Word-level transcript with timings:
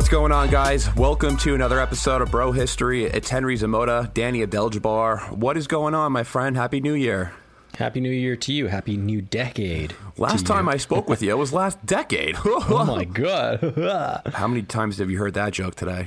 What's 0.00 0.08
going 0.08 0.32
on, 0.32 0.48
guys? 0.48 0.88
Welcome 0.96 1.36
to 1.36 1.54
another 1.54 1.78
episode 1.78 2.22
of 2.22 2.30
Bro 2.30 2.52
History. 2.52 3.04
It's 3.04 3.28
Henry 3.28 3.54
Zamota, 3.54 4.10
Danny 4.14 4.40
Abdeljabbar. 4.40 5.30
What 5.32 5.58
is 5.58 5.66
going 5.66 5.94
on, 5.94 6.10
my 6.10 6.22
friend? 6.22 6.56
Happy 6.56 6.80
New 6.80 6.94
Year. 6.94 7.34
Happy 7.76 8.00
New 8.00 8.10
Year 8.10 8.34
to 8.34 8.50
you. 8.50 8.68
Happy 8.68 8.96
New 8.96 9.20
Decade. 9.20 9.94
Last 10.16 10.46
time 10.46 10.64
you. 10.64 10.70
I 10.70 10.76
spoke 10.78 11.06
with 11.06 11.20
you, 11.20 11.32
it 11.32 11.36
was 11.36 11.52
last 11.52 11.84
decade. 11.84 12.36
Oh 12.46 12.82
my 12.86 13.04
God. 13.04 14.22
How 14.32 14.48
many 14.48 14.62
times 14.62 14.96
have 14.96 15.10
you 15.10 15.18
heard 15.18 15.34
that 15.34 15.52
joke 15.52 15.74
today? 15.74 16.06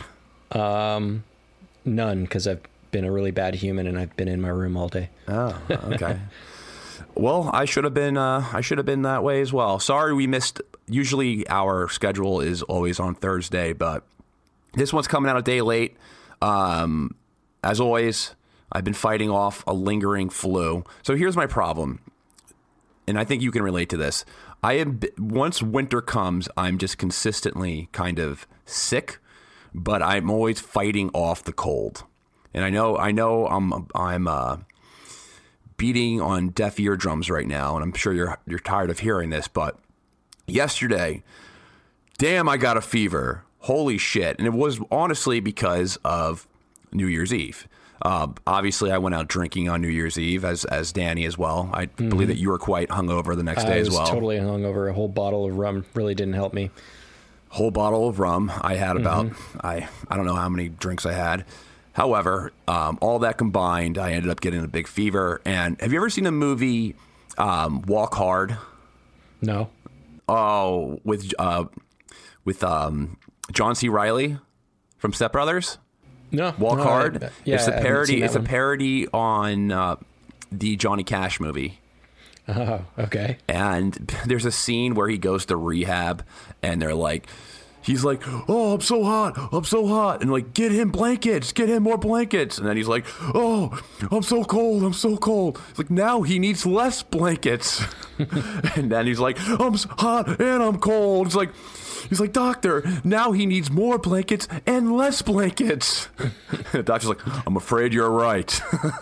None, 0.56 1.24
because 2.24 2.48
I've 2.48 2.62
been 2.90 3.06
a 3.06 3.12
really 3.12 3.30
bad 3.30 3.54
human 3.54 3.86
and 3.86 4.00
I've 4.00 4.16
been 4.16 4.28
in 4.28 4.42
my 4.42 4.50
room 4.50 4.76
all 4.76 4.88
day. 4.90 5.12
Oh, 5.28 5.56
okay. 5.70 6.18
well, 7.16 7.52
I 7.54 7.66
should 7.66 7.84
have 7.84 7.94
been. 7.94 8.18
Uh, 8.18 8.44
I 8.54 8.62
should 8.62 8.80
have 8.80 8.88
been 8.88 9.04
that 9.04 9.24
way 9.24 9.40
as 9.42 9.54
well. 9.54 9.78
Sorry, 9.78 10.16
we 10.16 10.26
missed. 10.26 10.62
Usually, 10.88 11.48
our 11.50 11.88
schedule 11.90 12.42
is 12.42 12.62
always 12.64 13.00
on 13.00 13.16
Thursday, 13.16 13.74
but 13.74 14.06
this 14.74 14.92
one's 14.92 15.08
coming 15.08 15.30
out 15.30 15.38
a 15.38 15.42
day 15.42 15.62
late. 15.62 15.96
Um, 16.42 17.16
as 17.64 17.80
always, 17.80 18.36
I've 18.72 18.84
been 18.84 18.94
fighting 18.94 19.30
off 19.30 19.64
a 19.66 19.74
lingering 19.74 20.30
flu. 20.30 20.84
So 21.04 21.16
here's 21.16 21.36
my 21.36 21.46
problem, 21.46 22.00
and 23.08 23.18
I 23.18 23.24
think 23.24 23.42
you 23.42 23.52
can 23.52 23.64
relate 23.64 23.90
to 23.90 23.98
this. 23.98 24.26
I 24.62 24.74
am 24.74 25.00
once 25.18 25.62
winter 25.62 26.02
comes, 26.02 26.50
I'm 26.56 26.78
just 26.78 26.98
consistently 26.98 27.90
kind 27.92 28.20
of 28.20 28.48
sick, 28.66 29.20
but 29.74 30.02
I'm 30.02 30.30
always 30.30 30.60
fighting 30.60 31.10
off 31.14 31.44
the 31.44 31.54
cold. 31.54 32.06
And 32.54 32.64
I 32.64 32.70
know, 32.70 32.98
I 32.98 33.12
know, 33.12 33.48
I'm, 33.48 33.88
I'm, 33.96 34.28
uh, 34.28 34.58
beating 35.78 36.22
on 36.22 36.50
deaf 36.50 36.80
eardrums 36.80 37.30
right 37.30 37.48
now, 37.48 37.76
and 37.76 37.84
I'm 37.84 37.94
sure 37.94 38.14
you're 38.14 38.38
you're 38.48 38.60
tired 38.60 38.90
of 38.90 39.00
hearing 39.00 39.32
this, 39.32 39.48
but 39.48 39.78
yesterday, 40.48 41.24
damn, 42.18 42.48
I 42.50 42.58
got 42.58 42.78
a 42.78 42.82
fever. 42.82 43.44
Holy 43.60 43.98
shit! 43.98 44.38
And 44.38 44.48
it 44.48 44.54
was 44.54 44.80
honestly 44.92 45.40
because 45.40 45.98
of 46.04 46.48
New 46.92 47.08
Year's 47.08 47.34
Eve. 47.34 47.68
Uh, 48.02 48.28
obviously, 48.46 48.92
I 48.92 48.98
went 48.98 49.16
out 49.16 49.30
drinking 49.30 49.70
on 49.70 49.82
New 49.82 49.88
Year's 49.88 50.20
Eve, 50.20 50.44
as 50.44 50.66
as 50.66 50.92
Danny 50.92 51.26
as 51.26 51.38
well. 51.38 51.70
I 51.74 51.86
believe 51.86 52.28
that 52.28 52.38
you 52.38 52.50
were 52.50 52.58
quite 52.60 52.90
hungover 52.90 53.36
the 53.36 53.44
next 53.44 53.64
day 53.64 53.76
I 53.76 53.78
as 53.78 53.88
was 53.90 53.98
well. 54.00 54.08
totally 54.08 54.38
hungover. 54.38 54.90
A 54.90 54.94
whole 54.94 55.08
bottle 55.08 55.46
of 55.46 55.58
rum 55.58 55.86
really 55.94 56.14
didn't 56.14 56.34
help 56.34 56.54
me. 56.54 56.70
whole 57.50 57.72
bottle 57.72 58.10
of 58.10 58.20
rum. 58.20 58.52
I 58.62 58.76
had 58.76 58.98
about 58.98 59.32
I 59.64 59.88
I 60.10 60.18
don't 60.18 60.26
know 60.26 60.36
how 60.36 60.50
many 60.50 60.68
drinks 60.68 61.06
I 61.06 61.14
had. 61.14 61.46
However, 61.94 62.52
um, 62.68 62.98
all 63.02 63.20
that 63.20 63.38
combined, 63.38 63.98
I 64.00 64.12
ended 64.14 64.30
up 64.32 64.42
getting 64.42 64.64
a 64.64 64.68
big 64.68 64.88
fever. 64.88 65.42
And 65.46 65.80
have 65.80 65.94
you 65.94 66.00
ever 66.00 66.10
seen 66.10 66.24
the 66.26 66.32
movie 66.32 66.96
um, 67.38 67.84
Walk 67.84 68.16
Hard? 68.16 68.58
No. 69.42 69.70
Oh, 70.28 71.00
with 71.04 71.34
uh, 71.38 71.66
with 72.46 72.64
um, 72.64 73.18
John 73.52 73.76
C. 73.76 73.90
Reilly 73.90 74.38
from 74.98 75.14
Step 75.14 75.34
Brothers. 75.34 75.78
No. 76.32 76.54
Walk 76.58 76.78
no, 76.78 76.84
Hard. 76.84 77.32
Yeah, 77.46 77.56
it's 77.56 77.68
a 77.68 77.72
parody. 77.74 78.24
It's 78.24 78.36
a 78.36 78.40
parody 78.40 79.08
on 79.10 79.72
uh, 79.72 79.98
the 80.52 80.76
Johnny 80.76 81.04
Cash 81.04 81.40
movie. 81.40 81.80
Oh, 82.48 82.82
okay. 83.00 83.38
and 83.48 83.94
there's 84.26 84.46
a 84.46 84.52
scene 84.52 84.96
where 84.96 85.08
he 85.08 85.18
goes 85.18 85.46
to 85.46 85.56
rehab 85.56 86.26
and 86.62 86.82
they're 86.82 86.94
like 86.94 87.28
he's 87.84 88.04
like 88.04 88.22
oh 88.50 88.74
i'm 88.74 88.82
so 88.82 89.04
hot. 89.04 89.38
I'm 89.52 89.64
so 89.64 89.88
hot. 89.88 90.22
And 90.22 90.32
like 90.32 90.54
get 90.54 90.72
him 90.72 90.92
blankets. 90.92 91.52
Get 91.52 91.70
him 91.70 91.84
more 91.84 91.98
blankets. 91.98 92.58
And 92.58 92.68
then 92.68 92.78
he's 92.78 92.88
like 92.88 93.06
oh 93.36 93.80
i'm 94.12 94.24
so 94.24 94.44
cold. 94.44 94.84
I'm 94.84 94.94
so 94.94 95.18
cold. 95.18 95.60
It's 95.70 95.80
like 95.80 95.92
now 95.92 96.22
he 96.22 96.40
needs 96.40 96.66
less 96.66 97.04
blankets. 97.04 97.84
And 98.76 98.92
then 98.92 99.08
he's 99.08 99.20
like 99.20 99.38
i'm 99.60 99.74
hot 99.74 100.40
and 100.40 100.64
i'm 100.64 100.80
cold. 100.80 101.28
It's 101.28 101.36
like 101.36 101.50
He's 102.10 102.20
like, 102.20 102.34
Doctor, 102.34 102.84
now 103.04 103.32
he 103.32 103.46
needs 103.46 103.72
more 103.72 103.98
blankets 103.98 104.48
and 104.66 104.96
less 104.96 105.22
blankets. 105.22 106.10
the 106.72 106.84
doctor's 106.84 107.10
like, 107.10 107.48
I'm 107.48 107.56
afraid 107.58 107.94
you're 107.94 108.10
right. 108.10 108.62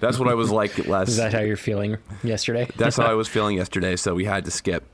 That's 0.00 0.18
what 0.18 0.28
I 0.28 0.34
was 0.34 0.50
like 0.50 0.86
last 0.86 1.08
Is 1.08 1.16
that 1.16 1.32
how 1.32 1.40
you're 1.40 1.56
feeling 1.56 1.96
yesterday? 2.22 2.68
that's 2.76 2.96
how 2.96 3.06
I 3.06 3.14
was 3.14 3.26
feeling 3.26 3.56
yesterday, 3.56 3.96
so 3.96 4.14
we 4.14 4.24
had 4.24 4.44
to 4.44 4.52
skip. 4.52 4.84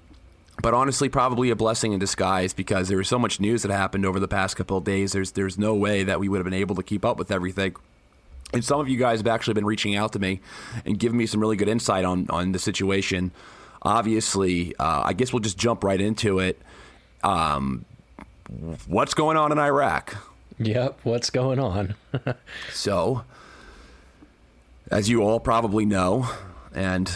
But 0.62 0.72
honestly, 0.72 1.08
probably 1.08 1.50
a 1.50 1.56
blessing 1.56 1.92
in 1.92 1.98
disguise 1.98 2.52
because 2.52 2.88
there 2.88 2.96
was 2.98 3.08
so 3.08 3.18
much 3.18 3.40
news 3.40 3.62
that 3.62 3.72
happened 3.72 4.06
over 4.06 4.20
the 4.20 4.28
past 4.28 4.56
couple 4.56 4.76
of 4.76 4.84
days. 4.84 5.12
There's 5.12 5.32
there's 5.32 5.58
no 5.58 5.74
way 5.74 6.04
that 6.04 6.20
we 6.20 6.28
would 6.28 6.38
have 6.38 6.44
been 6.44 6.54
able 6.54 6.76
to 6.76 6.82
keep 6.82 7.04
up 7.04 7.18
with 7.18 7.30
everything. 7.30 7.74
And 8.52 8.64
some 8.64 8.78
of 8.78 8.88
you 8.88 8.96
guys 8.96 9.18
have 9.18 9.26
actually 9.26 9.54
been 9.54 9.66
reaching 9.66 9.96
out 9.96 10.12
to 10.12 10.18
me 10.20 10.40
and 10.84 10.98
giving 10.98 11.18
me 11.18 11.26
some 11.26 11.40
really 11.40 11.56
good 11.56 11.68
insight 11.68 12.04
on 12.04 12.26
on 12.30 12.52
the 12.52 12.58
situation. 12.58 13.32
Obviously, 13.82 14.74
uh, 14.76 15.02
I 15.04 15.12
guess 15.12 15.32
we'll 15.32 15.40
just 15.40 15.58
jump 15.58 15.82
right 15.84 16.00
into 16.00 16.38
it. 16.38 16.60
Um, 17.24 17.84
what's 18.86 19.12
going 19.12 19.36
on 19.36 19.50
in 19.52 19.58
Iraq? 19.58 20.16
Yep. 20.58 21.00
What's 21.02 21.30
going 21.30 21.58
on? 21.58 21.94
So, 22.72 23.24
as 24.90 25.08
you 25.08 25.22
all 25.22 25.40
probably 25.40 25.84
know, 25.84 26.28
and 26.74 27.10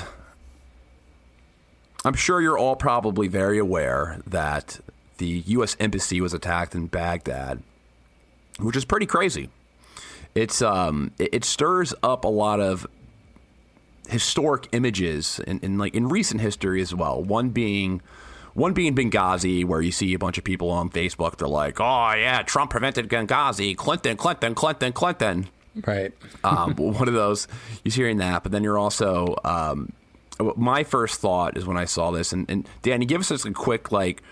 I'm 2.05 2.15
sure 2.15 2.41
you're 2.41 2.59
all 2.59 2.77
probably 2.77 3.29
very 3.29 3.59
aware 3.59 4.21
that 4.27 4.81
the 5.19 5.27
U.S. 5.47 5.77
Embassy 5.81 6.21
was 6.21 6.33
attacked 6.33 6.75
in 6.75 6.87
Baghdad, 6.87 7.63
which 8.61 8.77
is 8.77 8.85
pretty 8.85 9.07
crazy. 9.07 9.51
It's 10.35 10.63
um, 10.63 11.13
it, 11.19 11.31
it 11.33 11.45
stirs 11.45 11.95
up 12.03 12.25
a 12.25 12.29
lot 12.29 12.61
of 12.61 12.87
historic 14.09 14.69
images 14.73 15.41
in, 15.47 15.59
in 15.61 15.79
like 15.79 15.95
in 15.95 16.09
recent 16.09 16.41
history 16.41 16.81
as 16.81 16.95
well. 16.95 17.23
One 17.23 17.51
being 17.51 18.01
one 18.55 18.73
being 18.73 18.95
Benghazi, 18.95 19.65
where 19.65 19.81
you 19.81 19.93
see 19.93 20.15
a 20.15 20.19
bunch 20.19 20.39
of 20.39 20.45
people 20.45 20.71
on 20.71 20.91
Facebook. 20.91 21.37
They're 21.37 21.49
like, 21.49 21.81
"Oh 21.81 22.13
yeah, 22.15 22.43
Trump 22.43 22.71
prevented 22.71 23.09
Benghazi. 23.09 23.77
Clinton, 23.77 24.17
Clinton, 24.17 24.55
Clinton, 24.55 24.93
Clinton." 24.93 25.49
right. 25.87 26.13
um, 26.45 26.75
one 26.77 27.09
of 27.09 27.15
those. 27.15 27.49
You're 27.85 27.95
hearing 27.95 28.19
that, 28.19 28.43
but 28.43 28.53
then 28.53 28.63
you're 28.63 28.79
also. 28.79 29.37
Um, 29.45 29.93
my 30.57 30.85
first 30.85 31.21
thought 31.21 31.57
is 31.57 31.67
when 31.67 31.77
I 31.77 31.85
saw 31.85 32.11
this, 32.11 32.33
and, 32.33 32.49
and 32.51 32.69
Danny, 32.83 33.07
give 33.07 33.21
us 33.21 33.29
just 33.29 33.45
a 33.45 33.53
quick 33.53 33.91
like 33.93 34.23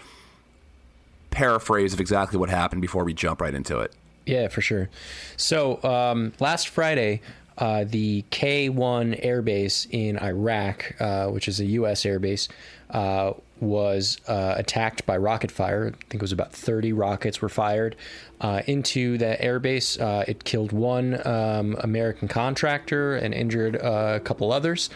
paraphrase 1.31 1.93
of 1.93 2.01
exactly 2.01 2.39
what 2.39 2.49
happened 2.49 2.81
before 2.81 3.05
we 3.05 3.13
jump 3.13 3.41
right 3.41 3.55
into 3.55 3.79
it. 3.81 3.93
Yeah, 4.25 4.49
for 4.49 4.61
sure. 4.61 4.89
So 5.37 5.83
um, 5.85 6.33
last 6.41 6.69
Friday, 6.69 7.21
uh, 7.59 7.85
the 7.87 8.25
K 8.31 8.69
1 8.69 9.15
airbase 9.15 9.87
in 9.91 10.19
Iraq, 10.19 10.95
uh, 11.01 11.29
which 11.29 11.49
is 11.49 11.61
a 11.61 11.65
U.S. 11.65 12.03
airbase, 12.03 12.49
uh, 12.91 13.33
was 13.61 14.19
uh, 14.29 14.55
attacked 14.57 15.07
by 15.07 15.17
rocket 15.17 15.51
fire. 15.51 15.87
I 15.89 15.91
think 15.91 16.15
it 16.15 16.23
was 16.23 16.33
about 16.33 16.53
30 16.53 16.93
rockets 16.93 17.41
were 17.41 17.49
fired 17.49 17.97
uh, 18.41 18.63
into 18.67 19.17
the 19.17 19.37
airbase. 19.41 20.01
Uh, 20.01 20.25
it 20.29 20.45
killed 20.45 20.73
one 20.73 21.27
um, 21.27 21.77
American 21.81 22.29
contractor 22.29 23.17
and 23.17 23.33
injured 23.33 23.77
a 23.77 24.21
couple 24.21 24.53
others. 24.53 24.91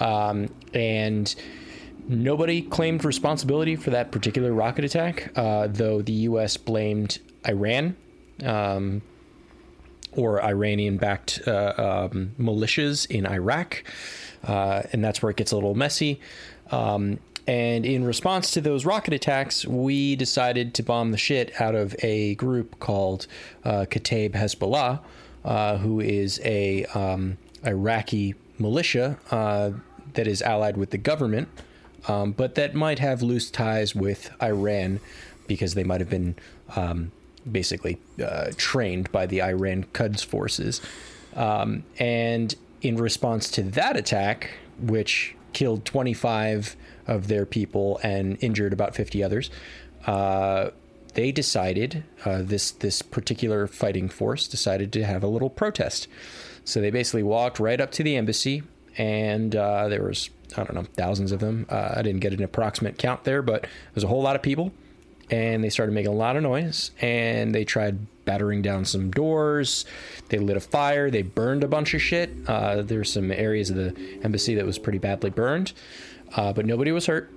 Um, 0.00 0.48
and 0.74 1.34
Nobody 2.08 2.62
claimed 2.62 3.04
responsibility 3.04 3.76
for 3.76 3.90
that 3.90 4.10
particular 4.10 4.50
rocket 4.50 4.86
attack, 4.86 5.30
uh, 5.36 5.68
though 5.70 6.00
the 6.00 6.12
U.S. 6.12 6.56
blamed 6.56 7.18
Iran 7.46 7.96
um, 8.42 9.02
or 10.12 10.42
Iranian 10.42 10.96
backed 10.96 11.46
uh, 11.46 12.08
um, 12.10 12.32
militias 12.40 13.06
in 13.10 13.26
Iraq. 13.26 13.84
Uh, 14.42 14.84
and 14.90 15.04
that's 15.04 15.22
where 15.22 15.28
it 15.28 15.36
gets 15.36 15.52
a 15.52 15.54
little 15.54 15.74
messy. 15.74 16.18
Um, 16.70 17.18
and 17.46 17.84
in 17.84 18.04
response 18.04 18.52
to 18.52 18.62
those 18.62 18.86
rocket 18.86 19.12
attacks, 19.12 19.66
we 19.66 20.16
decided 20.16 20.72
to 20.74 20.82
bomb 20.82 21.10
the 21.10 21.18
shit 21.18 21.60
out 21.60 21.74
of 21.74 21.94
a 22.02 22.36
group 22.36 22.78
called 22.78 23.26
uh, 23.64 23.84
Kataib 23.90 24.32
Hezbollah, 24.32 25.00
uh, 25.44 25.76
who 25.76 26.00
is 26.00 26.40
a 26.42 26.86
um, 26.86 27.36
Iraqi 27.66 28.34
militia 28.58 29.18
uh, 29.30 29.72
that 30.14 30.26
is 30.26 30.42
allied 30.42 30.76
with 30.76 30.90
the 30.90 30.98
government, 30.98 31.48
um, 32.06 32.32
but 32.32 32.54
that 32.54 32.74
might 32.74 32.98
have 32.98 33.22
loose 33.22 33.50
ties 33.50 33.94
with 33.94 34.30
Iran 34.42 35.00
because 35.46 35.74
they 35.74 35.84
might 35.84 36.00
have 36.00 36.10
been 36.10 36.36
um, 36.76 37.10
basically 37.50 37.98
uh, 38.22 38.50
trained 38.56 39.10
by 39.10 39.26
the 39.26 39.42
Iran 39.42 39.84
Quds 39.92 40.24
forces. 40.24 40.80
Um, 41.34 41.84
and 41.98 42.54
in 42.82 42.96
response 42.96 43.50
to 43.52 43.62
that 43.62 43.96
attack, 43.96 44.50
which 44.80 45.34
killed 45.52 45.84
25 45.84 46.76
of 47.06 47.28
their 47.28 47.46
people 47.46 47.98
and 48.02 48.36
injured 48.40 48.72
about 48.72 48.94
50 48.94 49.22
others, 49.22 49.50
uh, 50.06 50.70
they 51.14 51.32
decided 51.32 52.04
uh, 52.24 52.42
this 52.42 52.70
this 52.70 53.02
particular 53.02 53.66
fighting 53.66 54.08
force 54.08 54.46
decided 54.46 54.92
to 54.92 55.04
have 55.04 55.24
a 55.24 55.26
little 55.26 55.50
protest. 55.50 56.06
So 56.64 56.80
they 56.80 56.90
basically 56.90 57.22
walked 57.22 57.58
right 57.58 57.80
up 57.80 57.90
to 57.92 58.02
the 58.02 58.14
embassy, 58.14 58.62
and 58.98 59.54
uh, 59.56 59.88
there 59.88 60.02
was 60.02 60.28
I 60.56 60.64
don't 60.64 60.74
know 60.74 60.84
thousands 60.94 61.32
of 61.32 61.40
them. 61.40 61.66
Uh, 61.68 61.94
I 61.96 62.02
didn't 62.02 62.20
get 62.20 62.32
an 62.32 62.42
approximate 62.42 62.98
count 62.98 63.24
there, 63.24 63.42
but 63.42 63.62
there 63.62 63.70
was 63.94 64.04
a 64.04 64.08
whole 64.08 64.22
lot 64.22 64.36
of 64.36 64.42
people, 64.42 64.72
and 65.30 65.62
they 65.62 65.70
started 65.70 65.92
making 65.92 66.10
a 66.10 66.16
lot 66.16 66.36
of 66.36 66.42
noise, 66.42 66.90
and 67.00 67.54
they 67.54 67.64
tried 67.64 67.98
battering 68.24 68.60
down 68.60 68.84
some 68.84 69.10
doors. 69.10 69.84
They 70.28 70.38
lit 70.38 70.56
a 70.56 70.60
fire. 70.60 71.10
They 71.10 71.22
burned 71.22 71.64
a 71.64 71.68
bunch 71.68 71.94
of 71.94 72.02
shit. 72.02 72.30
Uh, 72.46 72.82
there's 72.82 73.12
some 73.12 73.30
areas 73.30 73.70
of 73.70 73.76
the 73.76 74.20
embassy 74.22 74.54
that 74.56 74.66
was 74.66 74.78
pretty 74.78 74.98
badly 74.98 75.30
burned, 75.30 75.72
uh, 76.36 76.52
but 76.52 76.66
nobody 76.66 76.92
was 76.92 77.06
hurt. 77.06 77.30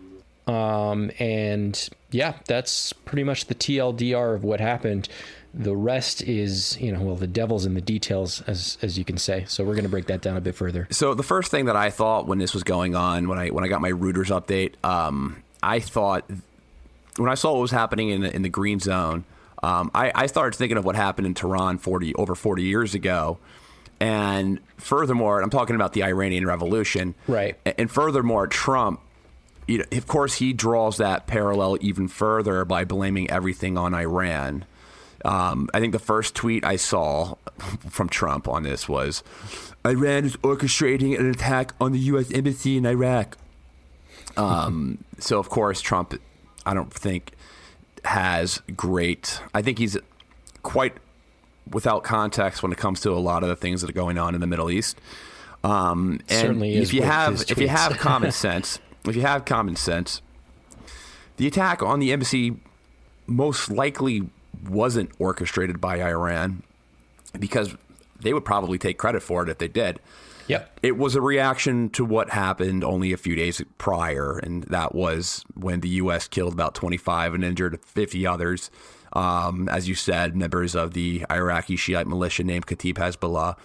Um, 0.48 1.12
and 1.20 1.90
yeah, 2.10 2.36
that's 2.46 2.94
pretty 2.94 3.24
much 3.24 3.46
the 3.46 3.56
TLDR 3.56 4.36
of 4.36 4.44
what 4.44 4.60
happened. 4.60 5.08
The 5.54 5.76
rest 5.76 6.22
is, 6.24 6.80
you 6.80 6.94
know, 6.94 7.02
well, 7.02 7.16
the 7.16 7.28
devil's 7.28 7.66
in 7.66 7.74
the 7.74 7.82
details, 7.82 8.42
as 8.48 8.78
as 8.82 8.98
you 8.98 9.04
can 9.04 9.18
say. 9.18 9.44
So 9.48 9.66
we're 9.66 9.74
going 9.74 9.84
to 9.84 9.90
break 9.90 10.06
that 10.06 10.22
down 10.22 10.38
a 10.38 10.42
bit 10.42 10.56
further. 10.56 10.88
So 10.92 11.14
the 11.14 11.24
first 11.24 11.52
thing 11.52 11.66
that 11.66 11.76
I 11.76 11.90
thought 11.90 12.26
when 12.26 12.38
this 12.38 12.54
was 12.54 12.64
going 12.64 12.96
on, 12.96 13.28
when 13.28 13.38
I 13.38 13.50
when 13.50 13.64
I 13.64 13.68
got 13.68 13.82
my 13.82 13.92
Reuters 13.92 14.28
update, 14.28 14.74
um, 14.88 15.44
I 15.62 15.82
thought 15.82 16.30
when 17.18 17.30
I 17.30 17.36
saw 17.36 17.52
what 17.54 17.62
was 17.62 17.72
happening 17.72 18.10
in 18.10 18.22
the, 18.22 18.34
in 18.34 18.42
the 18.44 18.50
green 18.50 18.80
zone, 18.80 19.26
um, 19.62 19.92
I, 19.94 20.12
I 20.16 20.26
started 20.28 20.58
thinking 20.58 20.78
of 20.78 20.86
what 20.86 20.96
happened 20.96 21.28
in 21.28 21.34
Tehran 21.34 21.80
forty 21.80 22.16
over 22.16 22.34
forty 22.34 22.64
years 22.64 22.96
ago. 22.96 23.38
And 24.00 24.60
furthermore, 24.78 25.42
I'm 25.42 25.50
talking 25.50 25.76
about 25.76 25.94
the 25.94 26.04
Iranian 26.04 26.48
Revolution. 26.48 27.14
Right. 27.28 27.56
And 27.78 27.92
furthermore, 27.92 28.48
Trump 28.48 29.02
you 29.68 29.78
know, 29.78 29.86
of 29.92 30.08
course, 30.08 30.36
he 30.36 30.54
draws 30.54 30.98
that 30.98 31.28
parallel 31.28 31.78
even 31.82 32.08
further 32.08 32.66
by 32.66 32.84
blaming 32.84 33.30
everything 33.30 33.78
on 33.78 33.94
Iran. 33.94 34.66
Um, 35.26 35.70
I 35.74 35.80
think 35.80 35.94
the 35.94 36.00
first 36.00 36.36
tweet 36.36 36.66
I 36.66 36.76
saw 36.76 37.36
from 37.90 38.10
Trump 38.10 38.48
on 38.48 38.64
this 38.64 38.90
was 38.90 39.24
Iran 39.86 40.26
is 40.26 40.38
orchestrating 40.38 41.18
an 41.20 41.30
attack 41.30 41.74
on 41.80 41.92
the 41.92 42.00
U.S. 42.00 42.32
embassy 42.32 42.78
in 42.78 42.86
Iraq. 42.86 43.38
Um, 44.38 45.04
so, 45.20 45.40
of 45.40 45.50
course, 45.50 45.82
Trump, 45.82 46.20
I 46.66 46.74
don't 46.74 46.94
think, 46.94 47.34
has 48.06 48.62
great. 48.76 49.42
I 49.54 49.62
think 49.62 49.78
he's 49.78 49.98
quite 50.64 50.94
without 51.70 52.04
context 52.04 52.64
when 52.64 52.72
it 52.72 52.78
comes 52.78 53.02
to 53.02 53.12
a 53.12 53.20
lot 53.20 53.44
of 53.44 53.50
the 53.50 53.56
things 53.56 53.82
that 53.82 53.90
are 53.90 53.94
going 53.94 54.18
on 54.18 54.36
in 54.36 54.42
the 54.42 54.48
Middle 54.48 54.70
East. 54.70 55.00
Um, 55.64 56.20
and 56.28 56.40
Certainly 56.40 56.76
if 56.78 56.94
you 56.94 57.04
have 57.04 57.44
if 57.50 57.58
you 57.60 57.68
have 57.68 57.98
common 57.98 58.32
sense, 58.32 58.80
if 59.06 59.16
you 59.16 59.22
have 59.22 59.46
common 59.46 59.76
sense, 59.76 60.22
the 61.38 61.48
attack 61.48 61.84
on 61.84 62.00
the 62.00 62.12
embassy 62.12 62.56
most 63.28 63.70
likely 63.70 64.28
wasn't 64.68 65.12
orchestrated 65.20 65.82
by 65.82 66.02
Iran 66.02 66.64
because 67.40 67.76
they 68.20 68.34
would 68.34 68.46
probably 68.46 68.78
take 68.78 68.98
credit 68.98 69.22
for 69.24 69.44
it 69.44 69.50
if 69.50 69.58
they 69.58 69.68
did. 69.68 70.00
Yep. 70.48 70.80
It 70.84 70.98
was 70.98 71.16
a 71.16 71.22
reaction 71.22 71.90
to 71.92 72.04
what 72.04 72.32
happened 72.32 72.84
only 72.84 73.14
a 73.14 73.18
few 73.18 73.36
days 73.36 73.62
prior, 73.78 74.38
and 74.38 74.64
that 74.64 74.94
was 74.94 75.46
when 75.54 75.80
the 75.80 75.90
U.S. 75.90 76.28
killed 76.28 76.54
about 76.54 76.76
25 76.76 77.34
and 77.34 77.44
injured 77.44 77.80
50 77.86 78.28
others. 78.28 78.70
Um, 79.14 79.70
as 79.70 79.88
you 79.88 79.96
said, 79.96 80.36
members 80.36 80.76
of 80.76 80.94
the 80.94 81.26
Iraqi 81.30 81.76
Shiite 81.76 82.08
militia 82.08 82.44
named 82.44 82.66
Kataib 82.66 82.96
Hezbollah. 82.96 83.56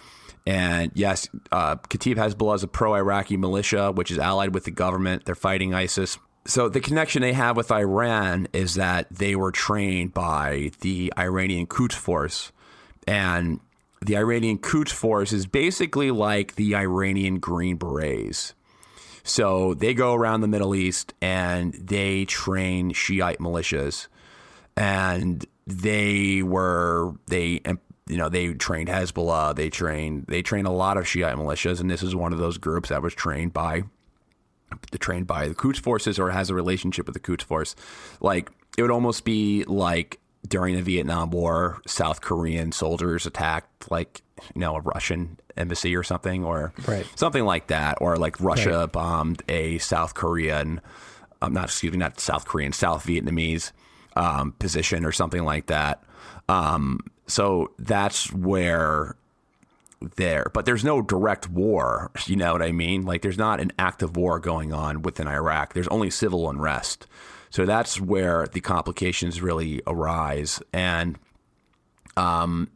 And 0.45 0.91
yes, 0.93 1.27
uh, 1.51 1.75
Kataib 1.75 2.15
Hezbollah 2.15 2.55
is 2.55 2.63
a 2.63 2.67
pro 2.67 2.95
Iraqi 2.95 3.37
militia, 3.37 3.91
which 3.91 4.11
is 4.11 4.17
allied 4.17 4.53
with 4.53 4.63
the 4.63 4.71
government. 4.71 5.25
They're 5.25 5.35
fighting 5.35 5.73
ISIS. 5.73 6.17
So 6.47 6.69
the 6.69 6.79
connection 6.79 7.21
they 7.21 7.33
have 7.33 7.57
with 7.57 7.73
Iran 7.73 8.47
is 8.53 8.75
that 8.75 9.07
they 9.11 9.35
were 9.35 9.51
trained 9.51 10.13
by 10.13 10.71
the 10.79 11.11
Iranian 11.17 11.67
Quds 11.67 11.93
Force. 11.93 12.53
And 13.05 13.59
the 14.01 14.15
Iranian 14.15 14.57
Quds 14.57 14.93
Force 14.93 15.33
is 15.33 15.45
basically 15.45 16.09
like 16.09 16.55
the 16.55 16.73
Iranian 16.73 17.39
Green 17.39 17.77
Berets. 17.77 18.53
So 19.23 19.73
they 19.73 19.93
go 19.93 20.13
around 20.13 20.39
the 20.39 20.47
Middle 20.47 20.73
East 20.73 21.13
and 21.21 21.73
they 21.73 22.23
train 22.23 22.93
Shiite 22.93 23.39
militias. 23.39 24.07
And 24.77 25.45
they 25.65 26.43
were, 26.43 27.13
they, 27.27 27.59
you 28.07 28.15
know, 28.15 28.29
they 28.29 28.53
trained 28.53 28.87
Hezbollah, 28.87 29.53
they 29.53 29.69
trained, 29.69 30.27
they 30.29 30.41
trained 30.41 30.67
a 30.67 30.71
lot 30.71 30.95
of 30.95 31.05
Shiite 31.05 31.35
militias. 31.35 31.81
And 31.81 31.91
this 31.91 32.03
is 32.03 32.15
one 32.15 32.31
of 32.31 32.39
those 32.39 32.57
groups 32.57 32.87
that 32.87 33.01
was 33.01 33.13
trained 33.13 33.51
by 33.51 33.83
trained 34.99 35.27
by 35.27 35.47
the 35.47 35.55
Quds 35.55 35.79
forces 35.79 36.19
or 36.19 36.29
has 36.31 36.49
a 36.49 36.53
relationship 36.55 37.05
with 37.05 37.13
the 37.13 37.19
Quds 37.19 37.43
force. 37.43 37.75
Like 38.19 38.49
it 38.77 38.81
would 38.81 38.91
almost 38.91 39.25
be 39.25 39.63
like 39.65 40.19
during 40.47 40.75
the 40.75 40.81
Vietnam 40.81 41.31
War, 41.31 41.81
South 41.87 42.21
Korean 42.21 42.71
soldiers 42.71 43.25
attacked 43.25 43.89
like 43.91 44.21
you 44.55 44.61
know 44.61 44.75
a 44.75 44.81
Russian 44.81 45.39
embassy 45.57 45.95
or 45.95 46.03
something, 46.03 46.43
or 46.45 46.71
Right. 46.87 47.05
something 47.15 47.43
like 47.43 47.67
that, 47.67 47.97
or 48.01 48.17
like 48.17 48.39
Russia 48.39 48.79
Right. 48.81 48.91
bombed 48.91 49.41
a 49.49 49.79
South 49.79 50.13
Korean, 50.13 50.79
um, 51.41 51.53
not 51.53 51.65
excuse 51.65 51.91
me, 51.91 51.97
not 51.97 52.19
South 52.19 52.45
Korean, 52.45 52.71
South 52.73 53.05
Vietnamese 53.05 53.71
um, 54.15 54.51
position 54.59 55.03
or 55.05 55.11
something 55.11 55.43
like 55.43 55.65
that. 55.67 56.03
Um, 56.49 56.99
so 57.25 57.71
that's 57.79 58.31
where 58.31 59.15
there, 59.99 60.51
but 60.53 60.65
there's 60.65 60.83
no 60.83 61.01
direct 61.01 61.49
war. 61.49 62.11
You 62.25 62.35
know 62.35 62.53
what 62.53 62.61
I 62.61 62.71
mean? 62.71 63.05
Like 63.05 63.21
there's 63.21 63.37
not 63.37 63.59
an 63.59 63.71
active 63.79 64.15
war 64.15 64.39
going 64.39 64.73
on 64.73 65.01
within 65.01 65.27
Iraq. 65.27 65.73
There's 65.73 65.87
only 65.87 66.09
civil 66.09 66.49
unrest. 66.49 67.07
So 67.49 67.65
that's 67.65 67.99
where 67.99 68.47
the 68.47 68.61
complications 68.61 69.41
really 69.41 69.81
arise. 69.87 70.61
And, 70.73 71.17
um, 72.15 72.69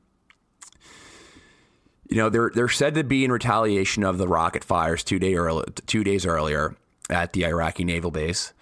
you 2.09 2.17
know, 2.17 2.29
they're 2.29 2.51
they're 2.53 2.69
said 2.69 2.95
to 2.95 3.03
be 3.03 3.23
in 3.23 3.31
retaliation 3.31 4.03
of 4.03 4.17
the 4.17 4.27
rocket 4.27 4.63
fires 4.63 5.03
two 5.03 5.19
day 5.19 5.35
early, 5.35 5.65
two 5.85 6.03
days 6.03 6.25
earlier 6.25 6.75
at 7.09 7.33
the 7.33 7.45
Iraqi 7.45 7.83
naval 7.83 8.11
base. 8.11 8.53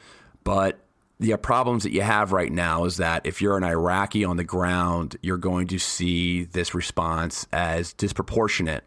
But 0.44 0.80
the 1.20 1.36
problems 1.38 1.84
that 1.84 1.92
you 1.92 2.02
have 2.02 2.32
right 2.32 2.52
now 2.52 2.86
is 2.86 2.98
that 2.98 3.26
if 3.26 3.42
you're 3.42 3.58
an 3.58 3.64
Iraqi 3.64 4.24
on 4.24 4.38
the 4.38 4.44
ground, 4.44 5.18
you're 5.22 5.38
going 5.38 5.68
to 5.68 5.78
see 5.78 6.46
this 6.46 6.74
response 6.74 7.46
as 7.52 7.92
disproportionate 7.94 8.86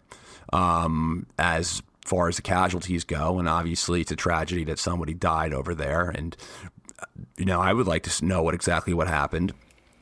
um, 0.53 1.27
as 1.39 1.83
far 2.05 2.29
as 2.29 2.37
the 2.37 2.43
casualties 2.43 3.05
go. 3.05 3.39
And 3.39 3.49
obviously, 3.49 4.01
it's 4.01 4.13
a 4.13 4.17
tragedy 4.17 4.65
that 4.65 4.79
somebody 4.79 5.13
died 5.15 5.53
over 5.53 5.75
there. 5.75 6.09
And 6.09 6.37
you 7.37 7.45
know, 7.45 7.61
I 7.61 7.73
would 7.73 7.87
like 7.87 8.05
to 8.05 8.25
know 8.25 8.43
what 8.43 8.55
exactly 8.55 8.95
what 8.95 9.09
happened, 9.09 9.53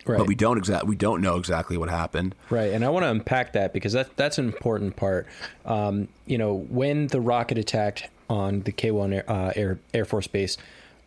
Right. 0.07 0.19
but 0.19 0.27
we 0.27 0.35
don't 0.35 0.57
exact 0.57 0.87
we 0.87 0.97
don't 0.97 1.21
know 1.21 1.37
exactly 1.37 1.77
what 1.77 1.89
happened. 1.89 2.35
Right, 2.49 2.73
and 2.73 2.85
I 2.85 2.89
want 2.91 3.05
to 3.05 3.11
unpack 3.11 3.53
that 3.55 3.73
because 3.73 3.93
that 3.93 4.17
that's 4.17 4.39
an 4.39 4.47
important 4.47 4.97
part. 4.97 5.27
Um, 5.65 6.09
you 6.27 6.39
know, 6.39 6.55
when 6.55 7.09
the 7.09 7.21
rocket 7.21 7.59
attacked 7.59 8.09
on 8.29 8.61
the 8.61 8.73
K 8.73 8.91
one 8.93 9.13
uh, 9.15 9.53
Air 9.57 9.79
Air 9.93 10.05
Force 10.05 10.27
Base 10.27 10.57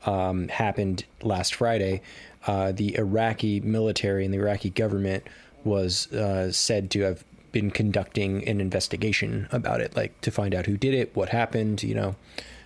um, 0.05 0.48
happened 0.50 1.05
last 1.22 1.55
Friday, 1.55 2.01
uh, 2.48 2.72
the 2.72 2.98
Iraqi 2.98 3.60
military 3.60 4.25
and 4.25 4.33
the 4.33 4.38
Iraqi 4.38 4.69
government 4.69 5.24
was 5.63 6.12
uh, 6.12 6.51
said 6.51 6.91
to 6.91 7.01
have 7.01 7.24
been 7.51 7.72
conducting 7.72 8.45
an 8.48 8.60
investigation 8.60 9.48
about 9.51 9.79
it, 9.79 9.95
like 9.95 10.19
to 10.22 10.31
find 10.31 10.53
out 10.53 10.65
who 10.65 10.75
did 10.75 10.93
it, 10.93 11.15
what 11.15 11.29
happened, 11.29 11.83
you 11.83 11.95
know, 11.95 12.15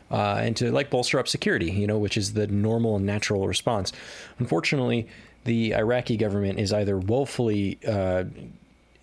uh, 0.09 0.39
and 0.41 0.55
to 0.57 0.71
like 0.71 0.89
bolster 0.89 1.19
up 1.19 1.27
security, 1.27 1.69
you 1.69 1.85
know, 1.85 1.99
which 1.99 2.17
is 2.17 2.33
the 2.33 2.47
normal 2.47 2.95
and 2.95 3.05
natural 3.05 3.47
response. 3.47 3.91
Unfortunately, 4.39 5.07
the 5.43 5.75
Iraqi 5.75 6.17
government 6.17 6.59
is 6.59 6.73
either 6.73 6.97
woefully 6.97 7.77
uh, 7.87 8.23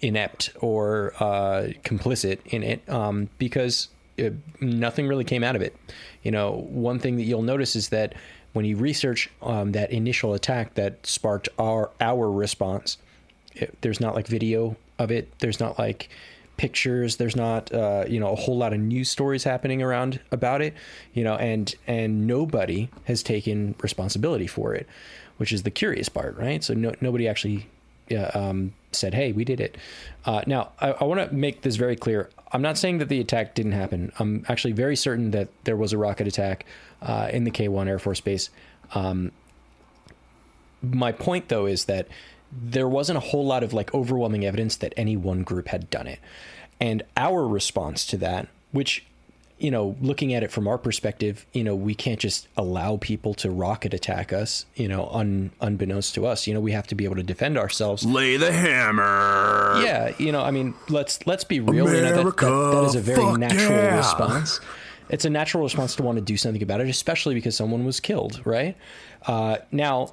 inept 0.00 0.50
or 0.60 1.12
uh, 1.20 1.68
complicit 1.84 2.38
in 2.46 2.62
it 2.62 2.86
um, 2.88 3.28
because 3.38 3.88
uh 4.18 4.30
nothing 4.60 5.08
really 5.08 5.24
came 5.24 5.42
out 5.42 5.56
of 5.56 5.62
it. 5.62 5.74
You 6.24 6.32
know, 6.32 6.66
one 6.68 6.98
thing 6.98 7.16
that 7.16 7.22
you'll 7.22 7.42
notice 7.42 7.76
is 7.76 7.90
that 7.90 8.14
when 8.52 8.64
you 8.64 8.76
research 8.76 9.30
um, 9.42 9.72
that 9.72 9.92
initial 9.92 10.34
attack 10.34 10.74
that 10.74 11.06
sparked 11.06 11.48
our 11.58 11.90
our 12.00 12.30
response, 12.30 12.98
it, 13.54 13.76
there's 13.82 14.00
not 14.00 14.14
like 14.14 14.26
video 14.26 14.76
of 14.98 15.12
it. 15.12 15.38
There's 15.38 15.60
not 15.60 15.78
like 15.78 16.08
pictures. 16.56 17.16
There's 17.16 17.36
not 17.36 17.72
uh, 17.72 18.04
you 18.08 18.18
know 18.18 18.32
a 18.32 18.36
whole 18.36 18.56
lot 18.56 18.72
of 18.72 18.80
news 18.80 19.10
stories 19.10 19.44
happening 19.44 19.82
around 19.82 20.20
about 20.32 20.62
it. 20.62 20.74
You 21.12 21.24
know, 21.24 21.36
and 21.36 21.72
and 21.86 22.26
nobody 22.26 22.88
has 23.04 23.22
taken 23.22 23.74
responsibility 23.80 24.46
for 24.46 24.74
it, 24.74 24.88
which 25.36 25.52
is 25.52 25.62
the 25.62 25.70
curious 25.70 26.08
part, 26.08 26.36
right? 26.36 26.64
So 26.64 26.74
no, 26.74 26.94
nobody 27.00 27.28
actually 27.28 27.68
yeah, 28.08 28.30
um, 28.34 28.72
said, 28.92 29.14
"Hey, 29.14 29.32
we 29.32 29.44
did 29.44 29.60
it." 29.60 29.76
Uh, 30.24 30.42
now, 30.46 30.72
I, 30.80 30.92
I 30.92 31.04
want 31.04 31.28
to 31.28 31.34
make 31.34 31.62
this 31.62 31.76
very 31.76 31.96
clear. 31.96 32.30
I'm 32.54 32.62
not 32.62 32.78
saying 32.78 32.98
that 32.98 33.08
the 33.08 33.20
attack 33.20 33.56
didn't 33.56 33.72
happen. 33.72 34.12
I'm 34.20 34.46
actually 34.48 34.72
very 34.72 34.94
certain 34.94 35.32
that 35.32 35.48
there 35.64 35.76
was 35.76 35.92
a 35.92 35.98
rocket 35.98 36.28
attack 36.28 36.64
uh, 37.02 37.28
in 37.32 37.42
the 37.42 37.50
K1 37.50 37.88
Air 37.88 37.98
Force 37.98 38.20
Base. 38.20 38.48
Um, 38.94 39.32
my 40.80 41.10
point, 41.10 41.48
though, 41.48 41.66
is 41.66 41.86
that 41.86 42.06
there 42.52 42.88
wasn't 42.88 43.16
a 43.16 43.20
whole 43.20 43.44
lot 43.44 43.64
of 43.64 43.72
like 43.72 43.92
overwhelming 43.92 44.44
evidence 44.44 44.76
that 44.76 44.94
any 44.96 45.16
one 45.16 45.42
group 45.42 45.66
had 45.66 45.90
done 45.90 46.06
it. 46.06 46.20
And 46.80 47.02
our 47.16 47.44
response 47.44 48.06
to 48.06 48.16
that, 48.18 48.46
which 48.70 49.04
you 49.58 49.70
know, 49.70 49.96
looking 50.00 50.34
at 50.34 50.42
it 50.42 50.50
from 50.50 50.66
our 50.66 50.78
perspective, 50.78 51.46
you 51.52 51.62
know, 51.62 51.74
we 51.74 51.94
can't 51.94 52.18
just 52.18 52.48
allow 52.56 52.96
people 52.96 53.34
to 53.34 53.50
rocket 53.50 53.94
attack 53.94 54.32
us, 54.32 54.66
you 54.74 54.88
know, 54.88 55.08
un, 55.12 55.52
unbeknownst 55.60 56.14
to 56.16 56.26
us. 56.26 56.46
You 56.46 56.54
know, 56.54 56.60
we 56.60 56.72
have 56.72 56.86
to 56.88 56.94
be 56.94 57.04
able 57.04 57.16
to 57.16 57.22
defend 57.22 57.56
ourselves. 57.56 58.04
Lay 58.04 58.36
the 58.36 58.52
hammer. 58.52 59.80
Yeah, 59.82 60.12
you 60.18 60.32
know, 60.32 60.42
I 60.42 60.50
mean, 60.50 60.74
let's 60.88 61.24
let's 61.26 61.44
be 61.44 61.60
real. 61.60 61.86
you 61.86 62.02
know, 62.02 62.24
that, 62.24 62.36
that, 62.36 62.40
that 62.40 62.84
is 62.84 62.94
a 62.96 63.00
very 63.00 63.36
natural 63.36 63.70
yeah. 63.70 63.96
response. 63.96 64.60
It's 65.08 65.24
a 65.24 65.30
natural 65.30 65.62
response 65.62 65.94
to 65.96 66.02
want 66.02 66.16
to 66.16 66.24
do 66.24 66.36
something 66.36 66.62
about 66.62 66.80
it, 66.80 66.88
especially 66.88 67.34
because 67.34 67.54
someone 67.54 67.84
was 67.84 68.00
killed, 68.00 68.40
right? 68.44 68.76
Uh, 69.26 69.58
now, 69.70 70.12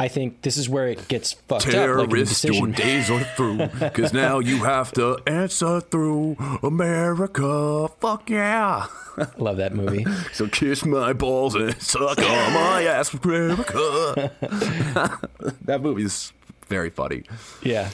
I 0.00 0.06
think 0.08 0.42
this 0.42 0.56
is 0.56 0.68
where 0.68 0.86
it 0.86 1.08
gets 1.08 1.32
fucked 1.32 1.66
up. 1.74 1.96
Like 1.98 2.08
the 2.10 2.16
your 2.16 2.24
decision. 2.24 2.70
days 2.72 3.10
are 3.10 3.24
through. 3.36 3.66
Because 3.80 4.12
now 4.12 4.38
you 4.38 4.58
have 4.58 4.92
to 4.92 5.18
answer 5.26 5.80
through 5.80 6.36
America. 6.62 7.88
Fuck 8.00 8.30
yeah. 8.30 8.86
Love 9.38 9.56
that 9.56 9.74
movie. 9.74 10.06
So 10.32 10.46
kiss 10.46 10.84
my 10.84 11.12
balls 11.12 11.56
and 11.56 11.80
suck 11.82 12.18
on 12.18 12.52
my 12.54 12.84
ass, 12.84 13.12
America. 13.12 14.30
that 15.62 15.80
movie 15.82 16.04
is 16.04 16.32
very 16.68 16.90
funny. 16.90 17.24
Yeah. 17.62 17.90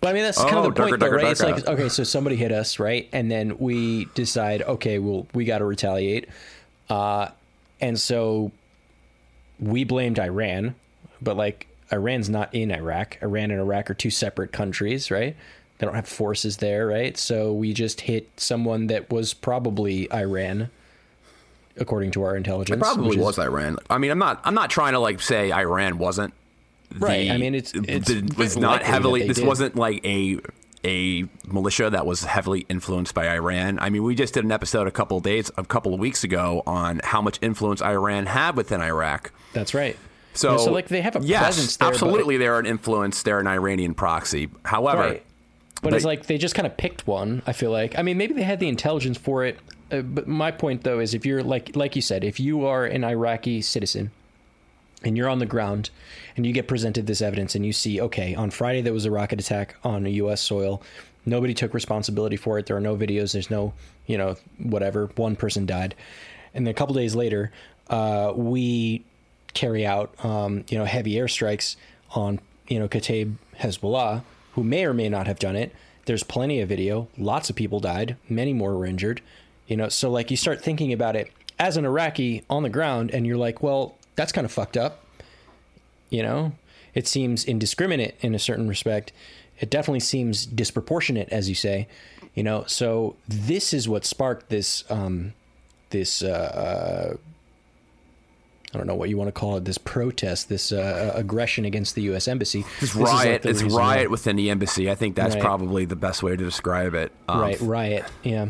But 0.00 0.08
I 0.08 0.12
mean, 0.14 0.22
that's 0.22 0.38
kind 0.42 0.54
Oh, 0.54 0.58
of 0.58 0.74
the 0.74 0.82
point, 0.82 0.90
darker, 0.92 0.96
though, 0.98 1.06
darker, 1.10 1.16
right? 1.24 1.32
It's 1.32 1.42
like, 1.42 1.66
okay, 1.66 1.88
so 1.88 2.04
somebody 2.04 2.36
hit 2.36 2.52
us, 2.52 2.78
right? 2.78 3.08
And 3.12 3.30
then 3.30 3.58
we 3.58 4.06
decide, 4.14 4.62
okay, 4.62 4.98
well, 4.98 5.26
we 5.34 5.44
got 5.44 5.58
to 5.58 5.64
retaliate. 5.64 6.28
Uh, 6.88 7.28
and 7.80 7.98
so 7.98 8.50
we 9.58 9.84
blamed 9.84 10.18
Iran, 10.18 10.74
but 11.24 11.36
like, 11.36 11.66
Iran's 11.92 12.28
not 12.30 12.54
in 12.54 12.70
Iraq. 12.70 13.18
Iran 13.22 13.50
and 13.50 13.60
Iraq 13.60 13.90
are 13.90 13.94
two 13.94 14.10
separate 14.10 14.52
countries, 14.52 15.10
right? 15.10 15.36
They 15.78 15.86
don't 15.86 15.94
have 15.94 16.08
forces 16.08 16.58
there, 16.58 16.86
right? 16.86 17.16
So 17.18 17.52
we 17.52 17.72
just 17.74 18.02
hit 18.02 18.28
someone 18.38 18.86
that 18.88 19.10
was 19.10 19.34
probably 19.34 20.10
Iran, 20.12 20.70
according 21.76 22.12
to 22.12 22.22
our 22.22 22.36
intelligence. 22.36 22.76
It 22.76 22.80
Probably 22.80 23.08
which 23.10 23.18
is- 23.18 23.24
was 23.24 23.38
Iran. 23.38 23.78
I 23.90 23.98
mean, 23.98 24.10
I'm 24.10 24.18
not. 24.18 24.40
I'm 24.44 24.54
not 24.54 24.70
trying 24.70 24.92
to 24.92 24.98
like 25.00 25.20
say 25.20 25.52
Iran 25.52 25.98
wasn't. 25.98 26.32
Right, 26.96 27.24
the- 27.24 27.32
I 27.32 27.38
mean, 27.38 27.54
it's- 27.54 27.72
it's 27.88 28.08
the- 28.08 28.34
was 28.36 28.56
not 28.56 28.82
heavily. 28.82 29.26
This 29.26 29.38
did. 29.38 29.46
wasn't 29.46 29.76
like 29.76 30.04
a 30.06 30.38
a 30.86 31.24
militia 31.46 31.88
that 31.88 32.04
was 32.04 32.24
heavily 32.24 32.66
influenced 32.68 33.14
by 33.14 33.26
Iran. 33.34 33.78
I 33.80 33.88
mean, 33.88 34.02
we 34.02 34.14
just 34.14 34.34
did 34.34 34.44
an 34.44 34.52
episode 34.52 34.86
a 34.86 34.90
couple 34.90 35.16
of 35.16 35.22
days, 35.22 35.50
a 35.56 35.64
couple 35.64 35.94
of 35.94 35.98
weeks 35.98 36.24
ago 36.24 36.62
on 36.66 37.00
how 37.02 37.22
much 37.22 37.38
influence 37.40 37.80
Iran 37.80 38.26
had 38.26 38.54
within 38.54 38.82
Iraq. 38.82 39.32
That's 39.54 39.72
right. 39.72 39.96
So, 40.34 40.50
You 40.52 40.56
know, 40.58 40.64
so 40.64 40.72
like 40.72 40.88
they 40.88 41.00
have 41.00 41.16
a 41.16 41.20
yes, 41.22 41.42
presence 41.42 41.76
there. 41.76 41.88
but- 41.88 41.94
absolutely, 41.94 42.36
they're 42.36 42.58
an 42.58 42.66
influence. 42.66 43.22
They're 43.22 43.40
an 43.40 43.46
Iranian 43.46 43.94
proxy. 43.94 44.48
However, 44.64 45.00
Right. 45.02 45.22
But, 45.82 45.90
But- 45.90 45.96
it's 45.96 46.04
like 46.04 46.26
they 46.26 46.38
just 46.38 46.54
kind 46.54 46.66
of 46.66 46.76
picked 46.76 47.06
one. 47.06 47.42
I 47.46 47.52
feel 47.52 47.70
like. 47.70 47.98
I 47.98 48.02
mean, 48.02 48.16
maybe 48.16 48.32
they 48.34 48.42
had 48.42 48.58
the 48.58 48.68
intelligence 48.68 49.18
for 49.18 49.44
it. 49.44 49.58
Uh, 49.92 50.00
but 50.00 50.26
my 50.26 50.50
point, 50.50 50.82
though, 50.82 50.98
is 50.98 51.12
if 51.14 51.24
you're 51.26 51.42
like 51.42 51.76
like 51.76 51.94
you 51.94 52.02
said, 52.02 52.24
if 52.24 52.40
you 52.40 52.64
are 52.66 52.84
an 52.86 53.04
Iraqi 53.04 53.60
citizen 53.62 54.10
and 55.04 55.16
you're 55.16 55.28
on 55.28 55.38
the 55.40 55.46
ground 55.46 55.90
and 56.36 56.46
you 56.46 56.52
get 56.52 56.66
presented 56.66 57.06
this 57.06 57.20
evidence 57.20 57.54
and 57.54 57.66
you 57.66 57.72
see, 57.72 58.00
okay, 58.00 58.34
on 58.34 58.50
Friday 58.50 58.80
there 58.80 58.94
was 58.94 59.04
a 59.04 59.10
rocket 59.10 59.38
attack 59.40 59.76
on 59.84 60.06
U.S. 60.06 60.40
soil. 60.40 60.82
Nobody 61.26 61.52
took 61.54 61.74
responsibility 61.74 62.36
for 62.36 62.58
it. 62.58 62.66
There 62.66 62.76
are 62.76 62.80
no 62.80 62.96
videos. 62.96 63.32
There's 63.32 63.50
no, 63.50 63.74
you 64.06 64.16
know, 64.18 64.36
whatever. 64.58 65.06
One 65.16 65.36
person 65.36 65.66
died, 65.66 65.94
and 66.54 66.66
then 66.66 66.70
a 66.70 66.74
couple 66.74 66.94
days 66.94 67.14
later, 67.14 67.52
uh, 67.90 68.32
we 68.34 69.04
carry 69.54 69.86
out, 69.86 70.12
um, 70.24 70.64
you 70.68 70.78
know, 70.78 70.84
heavy 70.84 71.14
airstrikes 71.14 71.76
on, 72.14 72.40
you 72.68 72.78
know, 72.78 72.88
Kataib 72.88 73.36
Hezbollah, 73.58 74.22
who 74.52 74.62
may 74.62 74.84
or 74.84 74.92
may 74.92 75.08
not 75.08 75.26
have 75.26 75.38
done 75.38 75.56
it. 75.56 75.72
There's 76.06 76.22
plenty 76.22 76.60
of 76.60 76.68
video. 76.68 77.08
Lots 77.16 77.48
of 77.48 77.56
people 77.56 77.80
died. 77.80 78.16
Many 78.28 78.52
more 78.52 78.76
were 78.76 78.86
injured. 78.86 79.22
You 79.66 79.76
know, 79.76 79.88
so 79.88 80.10
like 80.10 80.30
you 80.30 80.36
start 80.36 80.62
thinking 80.62 80.92
about 80.92 81.16
it 81.16 81.32
as 81.58 81.76
an 81.76 81.84
Iraqi 81.84 82.44
on 82.50 82.62
the 82.62 82.68
ground, 82.68 83.10
and 83.12 83.26
you're 83.26 83.38
like, 83.38 83.62
well, 83.62 83.96
that's 84.16 84.32
kind 84.32 84.44
of 84.44 84.52
fucked 84.52 84.76
up. 84.76 85.04
You 86.10 86.22
know, 86.22 86.52
it 86.94 87.06
seems 87.08 87.44
indiscriminate 87.44 88.16
in 88.20 88.34
a 88.34 88.38
certain 88.38 88.68
respect. 88.68 89.12
It 89.58 89.70
definitely 89.70 90.00
seems 90.00 90.46
disproportionate, 90.46 91.28
as 91.30 91.48
you 91.48 91.54
say. 91.54 91.88
You 92.34 92.42
know, 92.42 92.64
so 92.66 93.16
this 93.26 93.72
is 93.72 93.88
what 93.88 94.04
sparked 94.04 94.50
this 94.50 94.84
um, 94.90 95.32
this 95.90 96.22
uh, 96.22 97.16
I 98.74 98.78
don't 98.78 98.86
know 98.86 98.94
what 98.94 99.08
you 99.08 99.16
want 99.16 99.28
to 99.28 99.32
call 99.32 99.56
it, 99.56 99.64
this 99.64 99.78
protest, 99.78 100.48
this 100.48 100.72
uh, 100.72 101.12
aggression 101.14 101.64
against 101.64 101.94
the 101.94 102.02
U.S. 102.02 102.26
embassy. 102.28 102.64
this 102.80 102.90
is 102.90 102.96
like 102.96 103.12
riot, 103.12 103.42
this 103.42 103.62
reason 103.62 103.78
riot 103.78 104.10
within 104.10 104.36
the 104.36 104.50
embassy. 104.50 104.90
I 104.90 104.94
think 104.94 105.14
that's 105.16 105.34
Right. 105.34 105.42
probably 105.44 105.84
the 105.84 105.96
best 105.96 106.22
way 106.22 106.32
to 106.36 106.44
describe 106.44 106.94
it. 106.94 107.12
Um, 107.28 107.40
right, 107.40 107.60
riot. 107.60 108.04
Yeah, 108.22 108.48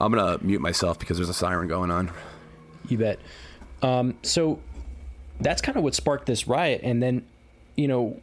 I'm 0.00 0.12
gonna 0.12 0.38
mute 0.42 0.60
myself 0.60 0.98
because 0.98 1.16
there's 1.18 1.28
a 1.28 1.34
siren 1.34 1.68
going 1.68 1.90
on. 1.90 2.10
you 2.88 2.98
bet. 2.98 3.18
Um, 3.82 4.14
so 4.22 4.60
that's 5.40 5.60
kind 5.62 5.76
of 5.76 5.82
what 5.84 5.94
sparked 5.94 6.26
this 6.26 6.46
riot, 6.46 6.80
and 6.84 7.02
then 7.02 7.24
you 7.76 7.88
know, 7.88 8.20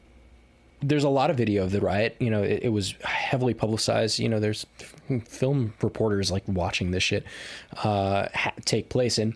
there's 0.81 1.03
a 1.03 1.09
lot 1.09 1.29
of 1.29 1.35
video 1.37 1.63
of 1.63 1.71
the 1.71 1.81
riot. 1.81 2.15
You 2.19 2.29
know, 2.29 2.41
it, 2.43 2.61
it 2.63 2.69
was 2.69 2.93
heavily 3.03 3.53
publicized. 3.53 4.19
You 4.19 4.29
know, 4.29 4.39
there's 4.39 4.65
film 5.25 5.73
reporters 5.81 6.31
like 6.31 6.43
watching 6.47 6.91
this 6.91 7.03
shit 7.03 7.23
uh, 7.83 8.27
ha- 8.33 8.53
take 8.65 8.89
place, 8.89 9.17
and 9.17 9.33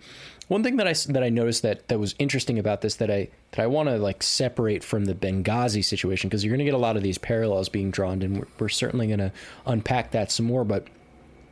one 0.47 0.63
thing 0.63 0.77
that 0.77 0.87
I 0.87 0.93
that 1.09 1.23
I 1.23 1.29
noticed 1.29 1.61
that 1.61 1.87
that 1.87 1.99
was 1.99 2.15
interesting 2.19 2.59
about 2.59 2.81
this 2.81 2.95
that 2.95 3.09
I 3.09 3.29
that 3.51 3.59
I 3.59 3.67
want 3.67 3.89
to 3.89 3.97
like 3.97 4.21
separate 4.23 4.83
from 4.83 5.05
the 5.05 5.13
Benghazi 5.13 5.83
situation 5.83 6.29
because 6.29 6.43
you're 6.43 6.51
going 6.51 6.59
to 6.59 6.65
get 6.65 6.73
a 6.73 6.77
lot 6.77 6.97
of 6.97 7.03
these 7.03 7.17
parallels 7.17 7.69
being 7.69 7.91
drawn, 7.91 8.21
and 8.21 8.39
we're, 8.39 8.47
we're 8.59 8.69
certainly 8.69 9.07
going 9.07 9.19
to 9.19 9.31
unpack 9.65 10.11
that 10.11 10.31
some 10.31 10.45
more. 10.45 10.63
But 10.63 10.87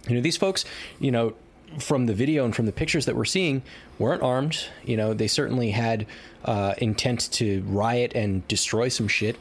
you 0.08 0.16
know, 0.16 0.22
these 0.22 0.38
folks, 0.38 0.66
you 1.00 1.12
know, 1.12 1.36
from 1.80 2.06
the 2.06 2.14
video 2.14 2.44
and 2.44 2.56
from 2.56 2.66
the 2.66 2.72
pictures 2.72 3.06
that 3.06 3.16
we're 3.16 3.26
seeing, 3.26 3.62
weren't 3.98 4.22
armed. 4.22 4.66
You 4.84 4.98
know, 4.98 5.14
they 5.14 5.28
certainly 5.28 5.72
had 5.72 6.06
uh, 6.44 6.74
intent 6.80 7.32
to 7.34 7.62
riot 7.68 8.14
and 8.16 8.48
destroy 8.48 8.90
some 8.90 9.08
shit. 9.08 9.38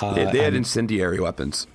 Uh, 0.00 0.14
They, 0.14 0.24
they 0.24 0.38
had 0.38 0.54
incendiary 0.54 1.20
weapons. 1.20 1.66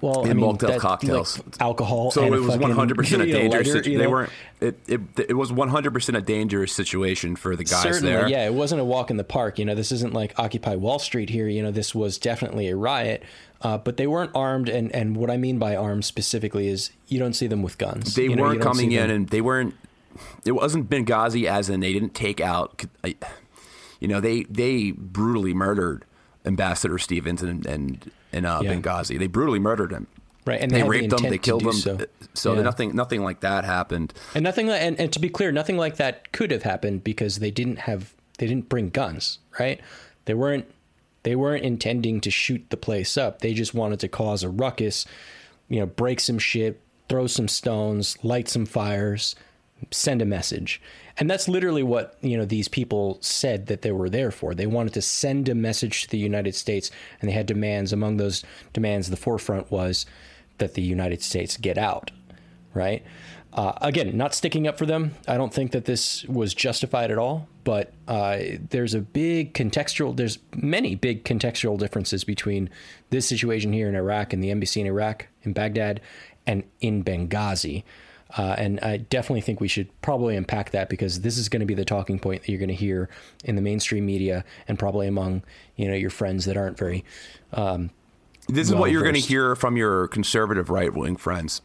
Well, 0.00 0.24
I 0.24 0.30
and 0.30 0.40
mean, 0.40 0.56
that- 0.58 0.80
cocktails. 0.80 1.38
like 1.38 1.46
alcohol. 1.60 2.10
So 2.10 2.22
and 2.24 2.34
it 2.34 2.40
was 2.40 2.56
100 2.56 2.96
percent 2.96 3.22
a 3.22 3.26
dangerous. 3.26 3.66
lighter, 3.68 3.78
situ- 3.78 3.90
you 3.92 3.98
they 3.98 4.06
weren't. 4.06 4.30
It, 4.60 4.78
it 4.86 5.00
it 5.30 5.36
was 5.36 5.52
100 5.52 5.92
percent 5.92 6.16
a 6.16 6.20
dangerous 6.20 6.72
situation 6.72 7.36
for 7.36 7.56
the 7.56 7.64
guys 7.64 7.82
Certainly, 7.82 8.12
there. 8.12 8.28
yeah. 8.28 8.46
It 8.46 8.54
wasn't 8.54 8.80
a 8.80 8.84
walk 8.84 9.10
in 9.10 9.16
the 9.16 9.24
park. 9.24 9.58
You 9.58 9.64
know, 9.64 9.74
this 9.74 9.90
isn't 9.92 10.12
like 10.14 10.38
Occupy 10.38 10.76
Wall 10.76 10.98
Street 10.98 11.30
here. 11.30 11.48
You 11.48 11.62
know, 11.62 11.70
this 11.70 11.94
was 11.94 12.18
definitely 12.18 12.68
a 12.68 12.76
riot. 12.76 13.22
Uh, 13.62 13.76
but 13.76 13.98
they 13.98 14.06
weren't 14.06 14.30
armed, 14.34 14.70
and, 14.70 14.90
and 14.94 15.16
what 15.18 15.30
I 15.30 15.36
mean 15.36 15.58
by 15.58 15.76
armed 15.76 16.06
specifically 16.06 16.68
is 16.68 16.92
you 17.08 17.18
don't 17.18 17.34
see 17.34 17.46
them 17.46 17.62
with 17.62 17.76
guns. 17.76 18.14
They 18.14 18.22
You 18.22 18.36
know, 18.36 18.44
weren't 18.44 18.62
coming 18.62 18.92
in, 18.92 19.08
them- 19.08 19.10
and 19.10 19.28
they 19.28 19.42
weren't. 19.42 19.74
It 20.46 20.52
wasn't 20.52 20.88
Benghazi, 20.88 21.44
as 21.44 21.68
in 21.68 21.80
they 21.80 21.92
didn't 21.92 22.14
take 22.14 22.40
out. 22.40 22.84
You 24.00 24.08
know, 24.08 24.20
they 24.20 24.44
they 24.44 24.92
brutally 24.92 25.52
murdered 25.52 26.04
Ambassador 26.46 26.96
Stevens 26.98 27.42
and 27.42 27.66
and 27.66 28.10
in 28.32 28.44
uh, 28.46 28.60
Yeah. 28.62 28.74
Benghazi. 28.74 29.18
They 29.18 29.26
brutally 29.26 29.58
murdered 29.58 29.92
him. 29.92 30.06
Right, 30.46 30.60
and 30.60 30.70
they, 30.70 30.76
they 30.76 30.78
had 30.80 30.86
the 30.86 30.90
raped 30.90 31.10
them. 31.16 31.30
They 31.30 31.38
killed 31.38 31.64
them. 31.64 31.72
so. 31.74 31.98
So, 32.32 32.54
Yeah. 32.54 32.62
nothing 32.62 32.94
nothing 32.96 33.22
like 33.22 33.40
that 33.40 33.64
happened. 33.64 34.14
And 34.34 34.42
nothing 34.44 34.70
and, 34.70 34.98
and 34.98 35.12
to 35.12 35.18
be 35.18 35.28
clear, 35.28 35.52
nothing 35.52 35.76
like 35.76 35.96
that 35.96 36.32
could 36.32 36.50
have 36.50 36.62
happened 36.62 37.04
because 37.04 37.40
they 37.40 37.50
didn't 37.50 37.80
have 37.80 38.14
they 38.38 38.46
didn't 38.46 38.68
bring 38.68 38.88
guns, 38.90 39.38
right? 39.58 39.80
They 40.24 40.34
weren't 40.34 40.64
they 41.24 41.36
weren't 41.36 41.64
intending 41.64 42.20
to 42.22 42.30
shoot 42.30 42.64
the 42.70 42.76
place 42.78 43.18
up. 43.18 43.40
They 43.40 43.52
just 43.52 43.74
wanted 43.74 44.00
to 44.00 44.08
cause 44.08 44.42
a 44.42 44.48
ruckus, 44.48 45.04
you 45.68 45.80
know, 45.80 45.86
break 45.86 46.20
some 46.20 46.38
shit, 46.38 46.80
throw 47.10 47.26
some 47.26 47.48
stones, 47.48 48.16
light 48.22 48.48
some 48.48 48.64
fires, 48.64 49.34
send 49.90 50.22
a 50.22 50.26
message. 50.26 50.80
And 51.16 51.28
that's 51.28 51.48
literally 51.48 51.82
what, 51.82 52.16
you 52.20 52.36
know, 52.36 52.44
these 52.44 52.68
people 52.68 53.18
said 53.20 53.66
that 53.66 53.82
they 53.82 53.92
were 53.92 54.08
there 54.08 54.30
for. 54.30 54.54
They 54.54 54.66
wanted 54.66 54.94
to 54.94 55.02
send 55.02 55.48
a 55.48 55.54
message 55.54 56.02
to 56.02 56.08
the 56.08 56.18
United 56.18 56.54
States 56.54 56.90
and 57.20 57.28
they 57.28 57.34
had 57.34 57.46
demands. 57.46 57.92
Among 57.92 58.16
those 58.16 58.44
demands, 58.72 59.10
the 59.10 59.16
forefront 59.16 59.70
was 59.70 60.06
that 60.58 60.74
the 60.74 60.82
United 60.82 61.22
States 61.22 61.56
get 61.56 61.78
out 61.78 62.10
right? 62.74 63.02
Uh, 63.52 63.72
again, 63.80 64.16
not 64.16 64.34
sticking 64.34 64.68
up 64.68 64.78
for 64.78 64.86
them. 64.86 65.14
I 65.26 65.36
don't 65.36 65.52
think 65.52 65.72
that 65.72 65.84
this 65.84 66.24
was 66.24 66.54
justified 66.54 67.10
at 67.10 67.18
all. 67.18 67.48
But 67.64 67.92
uh, 68.08 68.38
there's 68.70 68.94
a 68.94 69.00
big 69.00 69.54
contextual. 69.54 70.16
There's 70.16 70.38
many 70.54 70.94
big 70.94 71.24
contextual 71.24 71.78
differences 71.78 72.24
between 72.24 72.70
this 73.10 73.28
situation 73.28 73.72
here 73.72 73.88
in 73.88 73.94
Iraq 73.94 74.32
and 74.32 74.42
the 74.42 74.50
embassy 74.50 74.80
in 74.80 74.86
Iraq, 74.86 75.26
in 75.42 75.52
Baghdad, 75.52 76.00
and 76.46 76.64
in 76.80 77.04
Benghazi. 77.04 77.82
Uh, 78.36 78.54
and 78.56 78.78
I 78.80 78.98
definitely 78.98 79.40
think 79.40 79.60
we 79.60 79.68
should 79.68 79.88
probably 80.02 80.36
unpack 80.36 80.70
that 80.70 80.88
because 80.88 81.22
this 81.22 81.36
is 81.36 81.48
going 81.48 81.60
to 81.60 81.66
be 81.66 81.74
the 81.74 81.84
talking 81.84 82.18
point 82.18 82.42
that 82.42 82.48
you're 82.48 82.60
going 82.60 82.68
to 82.68 82.74
hear 82.74 83.08
in 83.44 83.56
the 83.56 83.62
mainstream 83.62 84.06
media 84.06 84.44
and 84.68 84.78
probably 84.78 85.08
among 85.08 85.42
you 85.76 85.88
know 85.88 85.94
your 85.94 86.10
friends 86.10 86.44
that 86.44 86.56
aren't 86.56 86.78
very 86.78 87.04
Um, 87.52 87.90
This 88.48 88.68
is 88.68 88.74
what 88.74 88.90
you're 88.90 89.02
going 89.02 89.14
to 89.14 89.20
hear 89.20 89.56
from 89.56 89.76
your 89.76 90.06
conservative 90.08 90.70
right 90.70 90.92
wing 90.94 91.16
friends. 91.16 91.62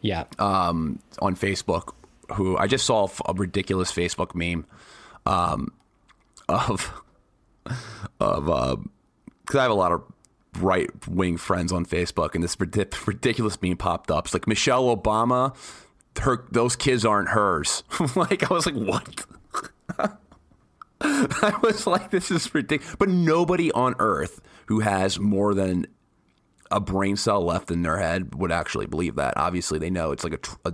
Yeah. 0.00 0.24
um, 0.38 0.98
on 1.20 1.34
Facebook 1.34 1.94
who 2.34 2.56
I 2.56 2.66
just 2.66 2.86
saw 2.86 3.08
a 3.26 3.32
ridiculous 3.34 3.90
Facebook 3.92 4.34
meme 4.34 4.66
um, 5.26 5.72
of 6.48 6.92
of 8.20 8.44
because 9.44 9.58
I 9.58 9.62
have 9.62 9.70
a 9.70 9.74
lot 9.74 9.92
of 9.92 10.02
right 10.60 10.90
wing 11.08 11.36
friends 11.36 11.72
on 11.72 11.84
Facebook, 11.84 12.34
and 12.34 12.44
this 12.44 12.56
ridic- 12.56 13.06
ridiculous 13.06 13.60
meme 13.60 13.76
popped 13.76 14.10
up. 14.10 14.26
It's 14.26 14.34
like 14.34 14.46
Michelle 14.46 14.94
Obama, 14.96 15.54
her 16.20 16.46
those 16.50 16.76
kids 16.76 17.04
aren't 17.04 17.30
hers. 17.30 17.82
like 18.16 18.50
I 18.50 18.54
was 18.54 18.66
like, 18.66 18.76
what? 18.76 19.26
I 21.00 21.58
was 21.62 21.86
like, 21.86 22.10
this 22.10 22.30
is 22.30 22.54
ridiculous. 22.54 22.96
But 22.96 23.08
nobody 23.08 23.70
on 23.72 23.94
earth 23.98 24.40
who 24.66 24.80
has 24.80 25.18
more 25.18 25.54
than 25.54 25.86
a 26.70 26.80
brain 26.80 27.16
cell 27.16 27.42
left 27.42 27.70
in 27.70 27.82
their 27.82 27.98
head 27.98 28.34
would 28.34 28.50
actually 28.50 28.86
believe 28.86 29.16
that. 29.16 29.34
Obviously, 29.36 29.78
they 29.78 29.90
know 29.90 30.12
it's 30.12 30.24
like 30.24 30.32
a, 30.32 30.38
tr- 30.38 30.56
a, 30.64 30.72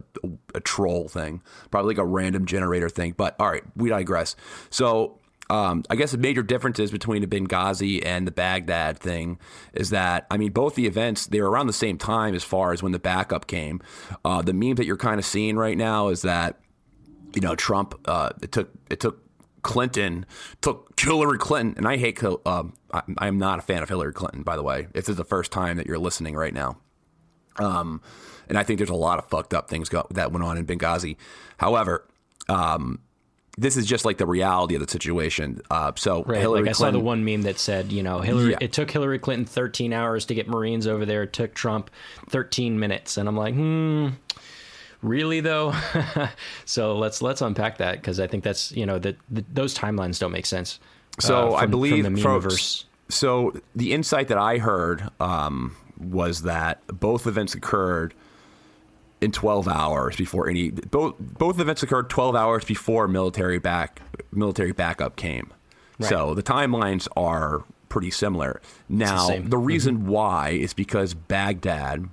a 0.55 0.61
troll 0.61 1.09
thing, 1.09 1.43
probably 1.71 1.95
like 1.95 2.03
a 2.03 2.07
random 2.07 2.47
generator 2.47 2.89
thing. 2.89 3.15
But 3.17 3.37
all 3.39 3.51
right, 3.51 3.65
we 3.77 3.91
digress. 3.91 4.37
So, 4.71 5.20
um, 5.51 5.83
I 5.91 5.97
guess 5.97 6.13
the 6.13 6.19
major 6.19 6.43
differences 6.43 6.91
between 6.93 7.23
the 7.23 7.27
Benghazi 7.27 8.05
and 8.05 8.27
the 8.27 8.31
Baghdad 8.31 8.99
thing 8.99 9.39
is 9.75 9.91
that, 9.91 10.27
I 10.31 10.37
mean, 10.37 10.53
both 10.53 10.77
the 10.77 10.87
events, 10.87 11.27
they 11.27 11.41
were 11.41 11.51
around 11.51 11.67
the 11.67 11.73
same 11.73 11.99
time 11.99 12.35
as 12.35 12.45
far 12.45 12.73
as 12.73 12.83
when 12.83 12.93
the 12.93 13.01
backup 13.01 13.49
came. 13.49 13.81
Uh, 14.25 14.43
the 14.43 14.53
meme 14.53 14.77
that 14.77 14.87
you're 14.87 14.97
kind 14.97 15.19
of 15.19 15.27
seeing 15.27 15.57
right 15.57 15.77
now 15.77 16.09
is 16.09 16.23
that, 16.23 16.61
you 17.35 17.41
know, 17.41 17.57
Trump, 17.57 18.01
uh, 18.05 18.31
it 18.41 18.53
took, 18.53 18.71
it 18.89 19.01
took 19.01 19.21
Clinton 19.63 20.25
took 20.63 20.99
Hillary 20.99 21.39
Clinton, 21.39 21.75
and 21.77 21.87
I 21.87 21.97
hate. 21.97 22.23
Um, 22.47 22.75
I, 22.93 23.03
I 23.19 23.29
am 23.29 23.39
not 23.39 23.59
a 23.59 23.63
fan 23.63 23.83
of 23.83 23.91
Hillary 23.91 24.15
Clinton, 24.15 24.43
by 24.43 24.57
the 24.57 24.63
way. 24.63 24.87
If 24.95 25.05
this 25.05 25.11
is 25.11 25.17
the 25.17 25.25
first 25.25 25.53
time 25.53 25.77
that 25.77 25.87
you're 25.87 25.99
listening 25.99 26.35
right 26.35 26.55
now, 26.55 26.79
um, 27.59 28.01
and 28.49 28.57
I 28.57 28.63
think 28.63 28.79
there's 28.79 28.89
a 28.89 28.95
lot 28.95 29.19
of 29.19 29.29
fucked 29.29 29.53
up 29.53 29.69
things 29.69 29.89
go, 29.89 30.07
that 30.13 30.33
went 30.33 30.45
on 30.45 30.57
in 30.57 30.67
Benghazi. 30.67 31.17
However, 31.59 32.09
um, 32.49 33.01
this 33.61 33.77
is 33.77 33.85
just 33.85 34.07
like 34.07 34.17
the 34.17 34.27
reality 34.27 34.75
of 34.75 34.81
the 34.81 34.91
situation. 34.91 35.61
Uh, 35.71 35.93
so 35.95 36.25
Right. 36.25 36.41
Hillary 36.41 36.63
like 36.63 36.71
I 36.71 36.73
Clinton, 36.73 36.95
saw 36.95 36.99
the 36.99 37.05
one 37.05 37.25
meme 37.27 37.43
that 37.43 37.59
said, 37.59 37.93
you 37.93 38.03
know, 38.03 38.21
Hillary. 38.21 38.53
Yeah. 38.53 38.59
It 38.63 38.73
took 38.73 38.91
Hillary 38.91 39.19
Clinton 39.19 39.45
13 39.45 39.93
hours 39.93 40.25
to 40.27 40.35
get 40.35 40.49
Marines 40.49 40.87
over 40.87 41.05
there. 41.05 41.25
It 41.25 41.35
took 41.35 41.53
Trump 41.53 41.91
13 42.31 42.81
minutes, 42.81 43.19
and 43.19 43.29
I'm 43.29 43.37
like, 43.37 43.55
hmm, 43.55 44.09
really 45.03 45.41
though. 45.41 45.75
so 46.65 46.97
let's 46.97 47.21
let's 47.21 47.43
unpack 47.43 47.77
that 47.79 47.97
because 48.01 48.19
I 48.19 48.27
think 48.27 48.45
that's 48.45 48.73
you 48.73 48.87
know 48.87 48.99
that 48.99 49.19
those 49.29 49.77
timelines 49.77 50.19
don't 50.19 50.33
make 50.33 50.47
sense. 50.47 50.81
So 51.19 51.53
uh, 51.53 51.57
I 51.57 51.67
believe 51.67 52.05
from 52.05 52.15
the 52.15 52.23
folks-. 52.23 52.87
So 53.11 53.53
the 53.75 53.93
insight 53.93 54.29
that 54.29 54.39
I 54.39 54.57
heard 54.57 55.07
um, 55.21 55.77
was 55.99 56.43
that 56.43 56.81
both 56.87 57.27
events 57.27 57.55
occurred 57.55 58.15
in 59.21 59.33
12 59.33 59.69
hours 59.69 60.17
before 60.17 60.49
any 60.49 60.71
both 60.71 61.15
both 61.19 61.61
events 61.61 61.83
occurred 61.83 62.09
12 62.09 62.35
hours 62.35 62.65
before 62.65 63.07
military 63.07 63.59
back 63.59 64.01
military 64.33 64.73
backup 64.73 65.17
came. 65.17 65.53
So 66.01 66.33
the 66.33 66.43
timelines 66.43 67.09
are 67.15 67.65
pretty 67.91 68.11
similar. 68.11 68.63
Now 68.89 69.29
same. 69.29 69.51
the 69.51 69.59
reason 69.59 69.99
mm-hmm. 69.99 70.09
why 70.09 70.51
is 70.51 70.73
because 70.73 71.13
Baghdad 71.13 72.09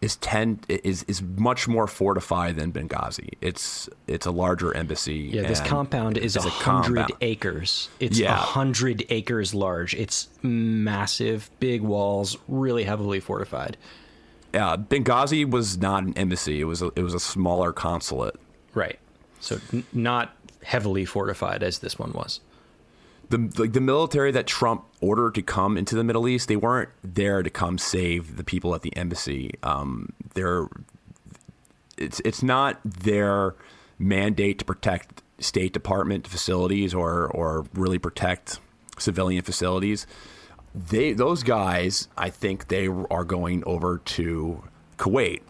is 0.00 0.16
ten 0.16 0.60
is 0.68 1.02
is 1.04 1.22
much 1.22 1.68
more 1.68 1.86
fortified 1.86 2.56
than 2.56 2.72
Benghazi. 2.72 3.30
It's 3.40 3.88
it's 4.06 4.26
a 4.26 4.30
larger 4.30 4.74
embassy. 4.76 5.30
Yeah, 5.32 5.42
this 5.42 5.60
compound 5.60 6.18
is 6.18 6.36
a 6.36 6.42
hundred 6.42 7.10
acres. 7.20 7.88
It's 8.00 8.18
a 8.18 8.22
Yeah. 8.22 8.36
hundred 8.36 9.04
acres 9.10 9.54
large. 9.54 9.94
It's 9.94 10.28
massive, 10.42 11.50
big 11.60 11.82
walls, 11.82 12.36
really 12.48 12.84
heavily 12.84 13.20
fortified. 13.20 13.76
Uh, 14.54 14.76
Benghazi 14.76 15.48
was 15.48 15.78
not 15.78 16.04
an 16.04 16.16
embassy. 16.16 16.60
It 16.60 16.64
was 16.64 16.82
a, 16.82 16.90
it 16.96 17.02
was 17.02 17.14
a 17.14 17.20
smaller 17.20 17.72
consulate. 17.72 18.36
Right. 18.74 18.98
So 19.40 19.60
n- 19.72 19.84
not 19.92 20.36
heavily 20.62 21.04
fortified 21.04 21.62
as 21.62 21.78
this 21.78 21.98
one 21.98 22.12
was. 22.12 22.40
The 23.30 23.52
like 23.58 23.72
the 23.74 23.80
military 23.80 24.32
that 24.32 24.46
Trump 24.46 24.84
ordered 25.00 25.36
to 25.36 25.42
come 25.42 25.76
into 25.76 25.94
the 25.94 26.02
Middle 26.02 26.26
East, 26.26 26.48
they 26.48 26.56
weren't 26.56 26.90
there 27.04 27.42
to 27.42 27.50
come 27.50 27.78
save 27.78 28.36
the 28.36 28.44
people 28.44 28.74
at 28.74 28.82
the 28.82 28.94
embassy. 28.96 29.52
Um, 29.62 30.12
they're 30.34 30.66
it's 31.96 32.20
it's 32.24 32.42
not 32.42 32.80
their 32.84 33.54
mandate 33.98 34.58
to 34.58 34.64
protect 34.64 35.22
State 35.38 35.72
Department 35.72 36.26
facilities 36.26 36.92
or 36.92 37.28
or 37.28 37.66
really 37.72 37.98
protect 37.98 38.58
civilian 38.98 39.42
facilities. 39.42 40.06
They 40.74 41.12
those 41.12 41.42
guys, 41.42 42.08
I 42.16 42.30
think 42.30 42.68
they 42.68 42.86
are 42.86 43.24
going 43.24 43.64
over 43.66 43.98
to 43.98 44.62
Kuwait 44.98 45.40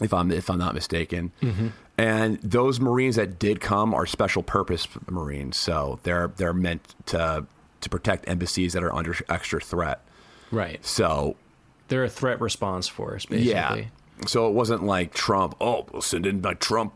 if 0.00 0.14
I'm 0.14 0.30
if 0.30 0.48
I'm 0.48 0.58
not 0.58 0.74
mistaken. 0.74 1.32
Mm-hmm. 1.42 1.68
And 1.96 2.40
those 2.42 2.78
Marines 2.78 3.16
that 3.16 3.40
did 3.40 3.60
come 3.60 3.92
are 3.92 4.06
special 4.06 4.42
purpose 4.44 4.86
Marines, 5.10 5.56
so 5.56 5.98
they're 6.04 6.28
they're 6.36 6.52
meant 6.52 6.94
to 7.06 7.46
to 7.80 7.88
protect 7.88 8.28
embassies 8.28 8.72
that 8.74 8.82
are 8.82 8.94
under 8.94 9.14
extra 9.28 9.60
threat. 9.60 10.04
Right. 10.50 10.84
So 10.84 11.36
They're 11.88 12.04
a 12.04 12.08
threat 12.08 12.40
response 12.40 12.88
force, 12.88 13.26
basically. 13.26 13.50
yeah, 13.50 13.84
so 14.26 14.48
it 14.48 14.52
wasn't 14.52 14.84
like 14.84 15.14
Trump. 15.14 15.56
Oh, 15.60 15.86
we'll 15.92 16.02
send 16.02 16.26
in 16.26 16.40
my 16.40 16.54
Trump 16.54 16.94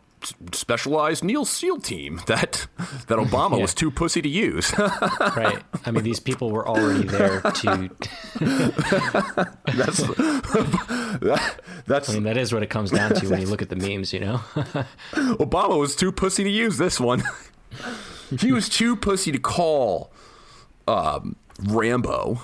specialized 0.52 1.24
Neil 1.24 1.44
SEAL 1.44 1.80
team 1.80 2.20
that 2.26 2.66
that 3.08 3.18
Obama 3.18 3.56
Yeah. 3.56 3.62
was 3.62 3.74
too 3.74 3.90
pussy 3.90 4.22
to 4.22 4.28
use. 4.28 4.72
Right. 5.36 5.62
I 5.86 5.90
mean, 5.90 6.04
these 6.04 6.20
people 6.20 6.50
were 6.50 6.66
already 6.68 7.04
there 7.06 7.40
to. 7.40 7.90
that's 8.40 9.98
that, 10.02 11.60
that's 11.86 12.08
I 12.10 12.12
mean, 12.14 12.22
that 12.24 12.36
is 12.36 12.52
what 12.52 12.62
it 12.62 12.70
comes 12.70 12.90
down 12.90 13.14
to 13.14 13.28
when 13.28 13.40
you 13.40 13.46
look 13.46 13.62
at 13.62 13.68
the 13.70 13.76
memes, 13.76 14.12
you 14.12 14.20
know? 14.20 14.38
Obama 15.14 15.78
was 15.78 15.96
too 15.96 16.12
pussy 16.12 16.44
to 16.44 16.50
use 16.50 16.76
this 16.78 17.00
one. 17.00 17.22
he 18.38 18.52
was 18.52 18.68
too 18.68 18.96
pussy 18.96 19.32
to 19.32 19.38
call 19.38 20.12
um, 20.86 21.36
Rambo. 21.64 22.40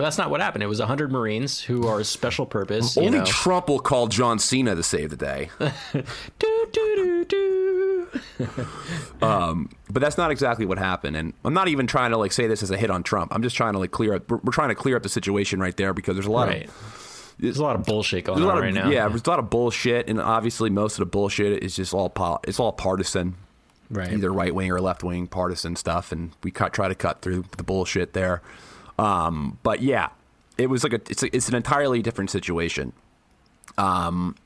But 0.00 0.04
that's 0.06 0.16
not 0.16 0.30
what 0.30 0.40
happened. 0.40 0.62
It 0.62 0.66
was 0.66 0.78
100 0.78 1.12
Marines 1.12 1.60
who 1.60 1.86
are 1.86 2.02
special 2.04 2.46
purpose. 2.46 2.96
You 2.96 3.02
Only 3.02 3.18
know. 3.18 3.24
Trump 3.26 3.68
will 3.68 3.80
call 3.80 4.06
John 4.06 4.38
Cena 4.38 4.74
to 4.74 4.82
save 4.82 5.10
the 5.10 5.16
day. 5.18 5.50
do, 5.58 6.02
do, 6.38 6.70
do, 6.72 7.24
do. 7.26 8.08
Um, 9.22 9.68
but 9.90 10.00
that's 10.00 10.16
not 10.16 10.30
exactly 10.30 10.64
what 10.64 10.78
happened. 10.78 11.14
And 11.16 11.34
I'm 11.44 11.52
not 11.52 11.68
even 11.68 11.86
trying 11.86 12.12
to 12.12 12.16
like 12.16 12.32
say 12.32 12.46
this 12.46 12.62
as 12.62 12.70
a 12.70 12.78
hit 12.78 12.90
on 12.90 13.02
Trump. 13.02 13.34
I'm 13.34 13.42
just 13.42 13.54
trying 13.54 13.74
to 13.74 13.78
like 13.78 13.90
clear 13.90 14.14
up. 14.14 14.30
We're, 14.30 14.38
we're 14.38 14.52
trying 14.52 14.70
to 14.70 14.74
clear 14.74 14.96
up 14.96 15.02
the 15.02 15.10
situation 15.10 15.60
right 15.60 15.76
there 15.76 15.92
because 15.92 16.14
there's 16.16 16.26
a 16.26 16.30
lot 16.30 16.48
Right. 16.48 16.66
of 16.66 17.34
There's 17.38 17.58
a 17.58 17.62
lot 17.62 17.76
of 17.76 17.84
bullshit 17.84 18.24
going 18.24 18.40
on 18.40 18.48
lot 18.48 18.58
right 18.60 18.70
of 18.70 18.74
now. 18.74 18.88
yeah, 18.90 19.06
there's 19.08 19.22
a 19.26 19.28
lot 19.30 19.38
of 19.38 19.50
bullshit, 19.50 20.08
and 20.08 20.18
obviously 20.18 20.70
most 20.70 20.94
of 20.94 21.00
the 21.00 21.06
bullshit 21.10 21.62
is 21.62 21.76
just 21.76 21.92
all 21.92 22.08
po- 22.08 22.40
it's 22.44 22.58
all 22.58 22.72
partisan. 22.72 23.34
Right. 23.90 24.10
either 24.12 24.32
right 24.32 24.54
wing 24.54 24.70
or 24.70 24.80
left 24.80 25.02
wing 25.04 25.26
partisan 25.26 25.76
stuff, 25.76 26.10
and 26.10 26.30
we 26.42 26.50
cut, 26.50 26.72
try 26.72 26.88
to 26.88 26.94
cut 26.94 27.20
through 27.20 27.44
the 27.58 27.62
bullshit 27.64 28.14
there. 28.14 28.40
Um, 29.00 29.58
but 29.62 29.80
yeah, 29.80 30.10
it 30.58 30.68
was 30.68 30.84
like 30.84 30.92
a 30.92 31.00
it's 31.08 31.22
a, 31.22 31.34
it's 31.34 31.48
an 31.48 31.54
entirely 31.54 32.02
different 32.02 32.30
situation. 32.30 32.92
Um, 33.78 34.36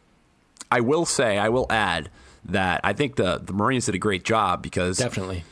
I 0.71 0.81
will 0.81 1.05
say, 1.05 1.39
I 1.39 1.49
will 1.49 1.67
add 1.71 2.09
that 2.45 2.81
I 2.85 2.93
think 2.93 3.17
the 3.17 3.39
the 3.39 3.53
Marines 3.53 3.87
did 3.87 3.97
a 3.97 3.99
great 3.99 4.25
job 4.25 4.63
because 4.63 4.99
Definitely. 4.99 5.43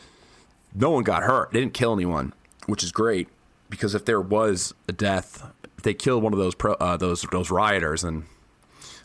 no 0.73 0.91
one 0.91 1.03
got 1.03 1.25
hurt. 1.25 1.51
They 1.53 1.61
didn't 1.61 1.75
kill 1.75 1.93
anyone, 1.93 2.33
which 2.67 2.85
is 2.85 2.93
great 2.93 3.27
because 3.71 3.97
if 3.97 4.05
there 4.05 4.21
was 4.21 4.73
a 4.87 4.93
death, 4.93 5.51
if 5.77 5.83
they 5.83 5.95
killed 5.95 6.23
one 6.23 6.33
of 6.33 6.39
those 6.39 6.55
pro, 6.55 6.75
uh, 6.75 6.97
those 6.97 7.23
those 7.33 7.51
rioters, 7.51 8.05
and 8.05 8.25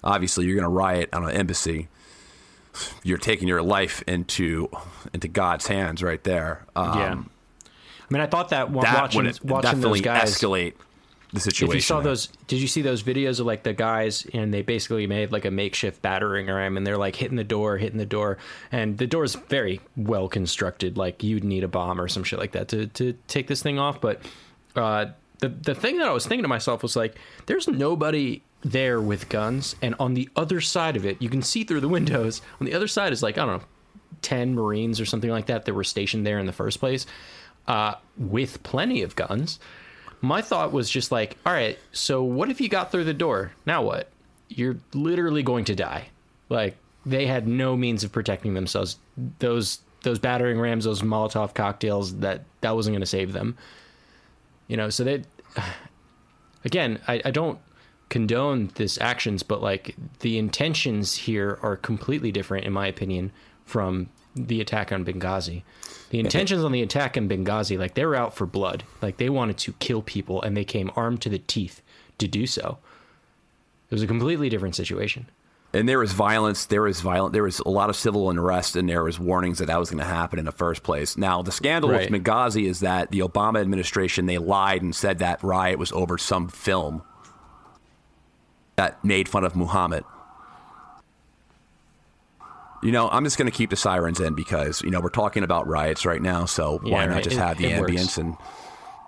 obviously 0.03 0.45
you're 0.45 0.55
going 0.55 0.63
to 0.63 0.69
riot 0.69 1.09
on 1.11 1.23
an 1.23 1.31
embassy. 1.31 1.87
You're 3.01 3.17
taking 3.17 3.47
your 3.47 3.63
life 3.63 4.03
into 4.05 4.69
into 5.11 5.27
God's 5.27 5.65
hands 5.65 6.03
right 6.03 6.23
there. 6.23 6.65
Um, 6.75 6.99
yeah. 6.99 7.23
I 8.09 8.13
mean, 8.13 8.21
I 8.21 8.27
thought 8.27 8.49
that 8.49 8.69
while 8.69 8.85
that 8.85 9.01
watching, 9.01 9.25
would 9.25 9.43
watching 9.43 9.71
definitely 9.71 9.99
those 9.99 10.05
guys. 10.05 10.35
escalate 10.35 10.73
the 11.33 11.39
situation. 11.39 11.71
If 11.71 11.75
you 11.75 11.81
saw 11.81 11.99
there. 11.99 12.11
those, 12.11 12.27
did 12.47 12.61
you 12.61 12.67
see 12.67 12.81
those 12.81 13.03
videos 13.03 13.39
of 13.39 13.45
like 13.45 13.63
the 13.63 13.73
guys 13.73 14.25
and 14.33 14.53
they 14.53 14.61
basically 14.61 15.07
made 15.07 15.31
like 15.31 15.45
a 15.45 15.51
makeshift 15.51 16.01
battering 16.01 16.47
ram 16.47 16.77
and 16.77 16.87
they're 16.87 16.97
like 16.97 17.15
hitting 17.15 17.35
the 17.35 17.43
door, 17.43 17.77
hitting 17.77 17.97
the 17.97 18.05
door, 18.05 18.37
and 18.71 18.97
the 18.97 19.07
door 19.07 19.23
is 19.23 19.35
very 19.35 19.81
well 19.95 20.29
constructed. 20.29 20.97
Like 20.97 21.23
you'd 21.23 21.43
need 21.43 21.63
a 21.63 21.67
bomb 21.67 21.99
or 21.99 22.07
some 22.07 22.23
shit 22.23 22.39
like 22.39 22.53
that 22.53 22.69
to 22.69 22.87
to 22.87 23.13
take 23.27 23.47
this 23.47 23.61
thing 23.61 23.77
off. 23.77 23.99
But 23.99 24.21
uh, 24.75 25.07
the 25.39 25.49
the 25.49 25.75
thing 25.75 25.97
that 25.97 26.07
I 26.07 26.13
was 26.13 26.25
thinking 26.25 26.43
to 26.43 26.49
myself 26.49 26.81
was 26.81 26.95
like, 26.95 27.17
there's 27.45 27.67
nobody 27.67 28.41
there 28.61 29.01
with 29.01 29.29
guns, 29.29 29.75
and 29.81 29.95
on 29.99 30.13
the 30.13 30.29
other 30.35 30.61
side 30.61 30.95
of 30.95 31.05
it, 31.05 31.21
you 31.21 31.29
can 31.29 31.41
see 31.41 31.63
through 31.63 31.81
the 31.81 31.89
windows. 31.89 32.41
On 32.59 32.65
the 32.65 32.73
other 32.73 32.87
side 32.87 33.11
is 33.11 33.21
like 33.21 33.37
I 33.37 33.45
don't 33.45 33.59
know, 33.59 33.67
ten 34.21 34.55
Marines 34.55 35.01
or 35.01 35.05
something 35.05 35.29
like 35.29 35.47
that 35.47 35.65
that 35.65 35.73
were 35.73 35.83
stationed 35.83 36.25
there 36.25 36.39
in 36.39 36.45
the 36.45 36.53
first 36.53 36.79
place, 36.79 37.05
uh, 37.67 37.95
with 38.17 38.63
plenty 38.63 39.01
of 39.01 39.15
guns 39.15 39.59
my 40.21 40.41
thought 40.41 40.71
was 40.71 40.89
just 40.89 41.11
like, 41.11 41.37
all 41.45 41.53
right, 41.53 41.77
so 41.91 42.23
what 42.23 42.49
if 42.49 42.59
you 42.59 42.69
got 42.69 42.91
through 42.91 43.03
the 43.03 43.13
door? 43.13 43.51
Now 43.65 43.83
what? 43.83 44.09
You're 44.49 44.77
literally 44.93 45.43
going 45.43 45.65
to 45.65 45.75
die. 45.75 46.09
Like 46.49 46.77
they 47.05 47.27
had 47.27 47.47
no 47.47 47.75
means 47.75 48.03
of 48.03 48.11
protecting 48.11 48.53
themselves. 48.53 48.97
Those 49.39 49.79
those 50.03 50.19
battering 50.19 50.59
rams, 50.59 50.85
those 50.85 51.01
Molotov 51.01 51.53
cocktails, 51.53 52.17
that 52.19 52.43
that 52.61 52.75
wasn't 52.75 52.93
going 52.93 53.01
to 53.01 53.05
save 53.05 53.33
them. 53.33 53.57
You 54.67 54.77
know, 54.77 54.89
so 54.89 55.03
they 55.03 55.23
again, 56.65 56.99
I, 57.07 57.21
I 57.25 57.31
don't 57.31 57.59
condone 58.09 58.71
this 58.75 58.99
actions, 58.99 59.43
but 59.43 59.61
like 59.61 59.95
the 60.19 60.37
intentions 60.37 61.15
here 61.15 61.59
are 61.61 61.75
completely 61.75 62.31
different, 62.31 62.65
in 62.65 62.73
my 62.73 62.87
opinion, 62.87 63.31
from 63.65 64.09
the 64.45 64.61
attack 64.61 64.91
on 64.91 65.03
Benghazi. 65.03 65.63
The 66.09 66.19
intentions 66.19 66.63
on 66.63 66.71
the 66.71 66.81
attack 66.81 67.17
in 67.17 67.27
Benghazi, 67.27 67.77
like 67.77 67.95
they 67.95 68.05
were 68.05 68.15
out 68.15 68.33
for 68.33 68.45
blood, 68.45 68.83
like 69.01 69.17
they 69.17 69.29
wanted 69.29 69.57
to 69.57 69.73
kill 69.73 70.01
people, 70.01 70.41
and 70.41 70.55
they 70.55 70.63
came 70.63 70.91
armed 70.95 71.21
to 71.23 71.29
the 71.29 71.39
teeth 71.39 71.81
to 72.17 72.27
do 72.27 72.47
so. 72.47 72.77
It 73.89 73.95
was 73.95 74.03
a 74.03 74.07
completely 74.07 74.49
different 74.49 74.75
situation. 74.75 75.27
And 75.73 75.87
there 75.87 75.99
was 75.99 76.13
violence. 76.13 76.65
There 76.65 76.81
was 76.81 77.01
violent. 77.01 77.33
There 77.33 77.43
was 77.43 77.59
a 77.59 77.69
lot 77.69 77.89
of 77.89 77.95
civil 77.97 78.29
unrest, 78.29 78.75
and 78.77 78.87
there 78.87 79.03
was 79.03 79.19
warnings 79.19 79.59
that 79.59 79.65
that 79.65 79.79
was 79.79 79.89
going 79.89 79.99
to 79.99 80.05
happen 80.09 80.39
in 80.39 80.45
the 80.45 80.51
first 80.53 80.81
place. 80.81 81.17
Now, 81.17 81.41
the 81.41 81.51
scandal 81.51 81.91
Right. 81.91 82.09
with 82.09 82.23
Benghazi 82.23 82.69
is 82.69 82.79
that 82.79 83.11
the 83.11 83.19
Obama 83.19 83.59
administration 83.59 84.25
they 84.27 84.37
lied 84.37 84.81
and 84.81 84.95
said 84.95 85.19
that 85.19 85.43
riot 85.43 85.77
was 85.77 85.91
over 85.91 86.17
some 86.17 86.47
film 86.47 87.01
that 88.77 89.03
made 89.03 89.27
fun 89.27 89.43
of 89.43 89.55
Muhammad. 89.55 90.03
You 92.87 92.93
know, 92.93 93.09
I'm 93.09 93.25
just 93.25 93.37
going 93.37 93.51
to 93.51 93.55
keep 93.57 93.69
the 93.69 93.75
sirens 93.75 94.21
in 94.21 94.33
because 94.33 94.81
you 94.81 94.91
know 94.91 95.01
we're 95.01 95.09
talking 95.09 95.43
about 95.43 95.67
riots 95.67 96.05
right 96.05 96.21
now. 96.21 96.45
So 96.45 96.79
why 96.81 97.03
Yeah, 97.03 97.05
not 97.07 97.23
just 97.23 97.35
It- 97.35 97.39
have 97.39 97.57
the 97.57 97.65
it 97.65 97.81
works. 97.81 97.91
ambience 97.91 98.17
and 98.17 98.37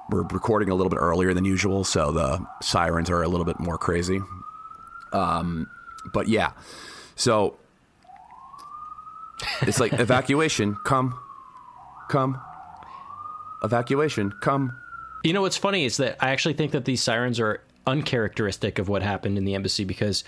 we're 0.10 0.24
recording 0.24 0.68
a 0.70 0.76
little 0.76 0.90
bit 0.90 0.98
earlier 0.98 1.34
than 1.34 1.46
usual, 1.46 1.86
so 1.86 2.12
the 2.12 2.46
sirens 2.62 3.10
are 3.10 3.24
a 3.24 3.30
little 3.30 3.46
bit 3.46 3.58
more 3.58 3.78
crazy. 3.78 4.20
Um, 5.14 5.70
but 6.12 6.28
yeah, 6.28 6.52
so 7.16 7.58
it's 9.62 9.80
like 9.80 9.94
evacuation, 9.94 10.76
come, 10.84 11.18
come, 12.10 12.38
evacuation, 13.64 14.34
come. 14.42 14.76
You 15.24 15.32
know 15.32 15.42
what's 15.44 15.56
funny 15.56 15.86
is 15.86 15.96
that 15.98 16.18
I 16.20 16.32
actually 16.32 16.56
think 16.56 16.74
that 16.74 16.84
these 16.84 17.02
sirens 17.02 17.40
are 17.40 17.62
uncharacteristic 17.88 18.78
of 18.78 18.90
what 18.90 19.04
happened 19.04 19.38
in 19.38 19.46
the 19.46 19.56
embassy 19.56 19.86
because 19.86 20.26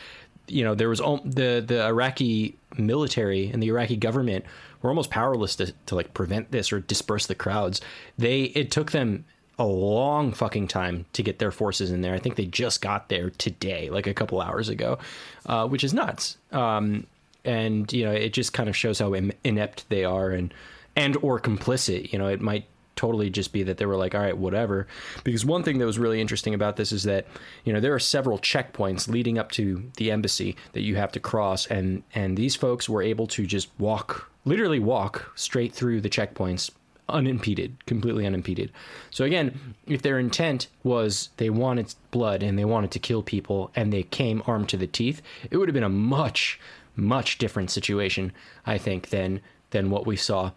you 0.51 0.63
know 0.63 0.75
there 0.75 0.89
was 0.89 0.99
the 0.99 1.63
the 1.65 1.83
Iraqi 1.85 2.55
military 2.77 3.49
and 3.49 3.61
the 3.61 3.67
Iraqi 3.67 3.95
government 3.95 4.45
were 4.81 4.89
almost 4.89 5.09
powerless 5.09 5.55
to, 5.57 5.73
to 5.85 5.95
like 5.95 6.13
prevent 6.13 6.51
this 6.51 6.71
or 6.71 6.79
disperse 6.79 7.27
the 7.27 7.35
crowds. 7.35 7.81
They 8.17 8.43
it 8.43 8.71
took 8.71 8.91
them 8.91 9.25
a 9.59 9.65
long 9.65 10.33
fucking 10.33 10.67
time 10.67 11.05
to 11.13 11.21
get 11.21 11.39
their 11.39 11.51
forces 11.51 11.91
in 11.91 12.01
there. 12.01 12.15
I 12.15 12.19
think 12.19 12.35
they 12.35 12.45
just 12.45 12.81
got 12.81 13.09
there 13.09 13.29
today, 13.29 13.89
like 13.89 14.07
a 14.07 14.13
couple 14.13 14.41
hours 14.41 14.69
ago, 14.69 14.97
uh, 15.45 15.67
which 15.67 15.83
is 15.83 15.93
nuts. 15.93 16.37
Um, 16.51 17.05
and 17.45 17.91
you 17.93 18.05
know, 18.05 18.11
it 18.11 18.33
just 18.33 18.53
kind 18.53 18.69
of 18.69 18.75
shows 18.75 18.99
how 18.99 19.13
inept 19.43 19.87
they 19.89 20.03
are 20.03 20.31
and 20.31 20.53
and 20.95 21.17
or 21.21 21.39
complicit. 21.39 22.11
You 22.11 22.19
know, 22.19 22.27
it 22.27 22.41
might 22.41 22.65
totally 23.01 23.31
just 23.31 23.51
be 23.51 23.63
that 23.63 23.77
they 23.77 23.87
were 23.87 23.95
like, 23.95 24.13
all 24.13 24.21
right, 24.21 24.37
whatever. 24.37 24.85
Because 25.23 25.43
one 25.43 25.63
thing 25.63 25.79
that 25.79 25.87
was 25.87 25.97
really 25.97 26.21
interesting 26.21 26.53
about 26.53 26.75
this 26.75 26.91
is 26.91 27.01
that 27.03 27.25
you 27.63 27.73
know 27.73 27.79
there 27.79 27.95
are 27.95 27.99
several 27.99 28.37
checkpoints 28.37 29.07
leading 29.07 29.39
up 29.39 29.51
to 29.53 29.89
the 29.97 30.11
embassy 30.11 30.55
that 30.73 30.81
you 30.81 30.95
have 30.97 31.11
to 31.13 31.19
cross, 31.19 31.65
and 31.65 32.03
and 32.13 32.37
these 32.37 32.55
folks 32.55 32.87
were 32.87 33.01
able 33.01 33.25
to 33.25 33.47
just 33.47 33.69
walk, 33.79 34.31
literally 34.45 34.77
walk 34.77 35.31
straight 35.35 35.73
through 35.73 35.99
the 36.01 36.09
checkpoints 36.09 36.69
unimpeded, 37.09 37.83
completely 37.87 38.25
unimpeded. 38.25 38.71
So 39.09 39.25
again, 39.25 39.75
if 39.87 40.03
their 40.03 40.19
intent 40.19 40.67
was 40.83 41.29
they 41.37 41.49
wanted 41.49 41.95
blood 42.11 42.43
and 42.43 42.57
they 42.57 42.65
wanted 42.65 42.91
to 42.91 42.99
kill 42.99 43.23
people 43.23 43.71
and 43.75 43.91
they 43.91 44.03
came 44.03 44.43
armed 44.45 44.69
to 44.69 44.77
the 44.77 44.87
teeth, 44.87 45.23
it 45.49 45.57
would 45.57 45.67
have 45.67 45.73
been 45.73 45.83
a 45.83 45.89
much 45.89 46.59
much 46.95 47.39
different 47.39 47.71
situation, 47.71 48.31
I 48.65 48.77
think, 48.77 49.09
than 49.09 49.41
than 49.71 49.89
what 49.89 50.05
we 50.05 50.15
saw. 50.15 50.51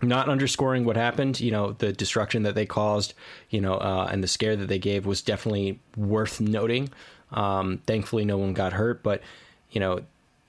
Not 0.00 0.28
underscoring 0.28 0.84
what 0.84 0.96
happened, 0.96 1.40
you 1.40 1.50
know, 1.50 1.72
the 1.72 1.92
destruction 1.92 2.44
that 2.44 2.54
they 2.54 2.66
caused, 2.66 3.14
you 3.50 3.60
know, 3.60 3.74
uh, 3.74 4.08
and 4.10 4.22
the 4.22 4.28
scare 4.28 4.54
that 4.56 4.68
they 4.68 4.78
gave 4.78 5.06
was 5.06 5.22
definitely 5.22 5.80
worth 5.96 6.40
noting. 6.40 6.90
Um, 7.32 7.82
thankfully, 7.86 8.24
no 8.24 8.38
one 8.38 8.54
got 8.54 8.72
hurt, 8.72 9.02
but 9.02 9.22
you 9.70 9.80
know, 9.80 10.00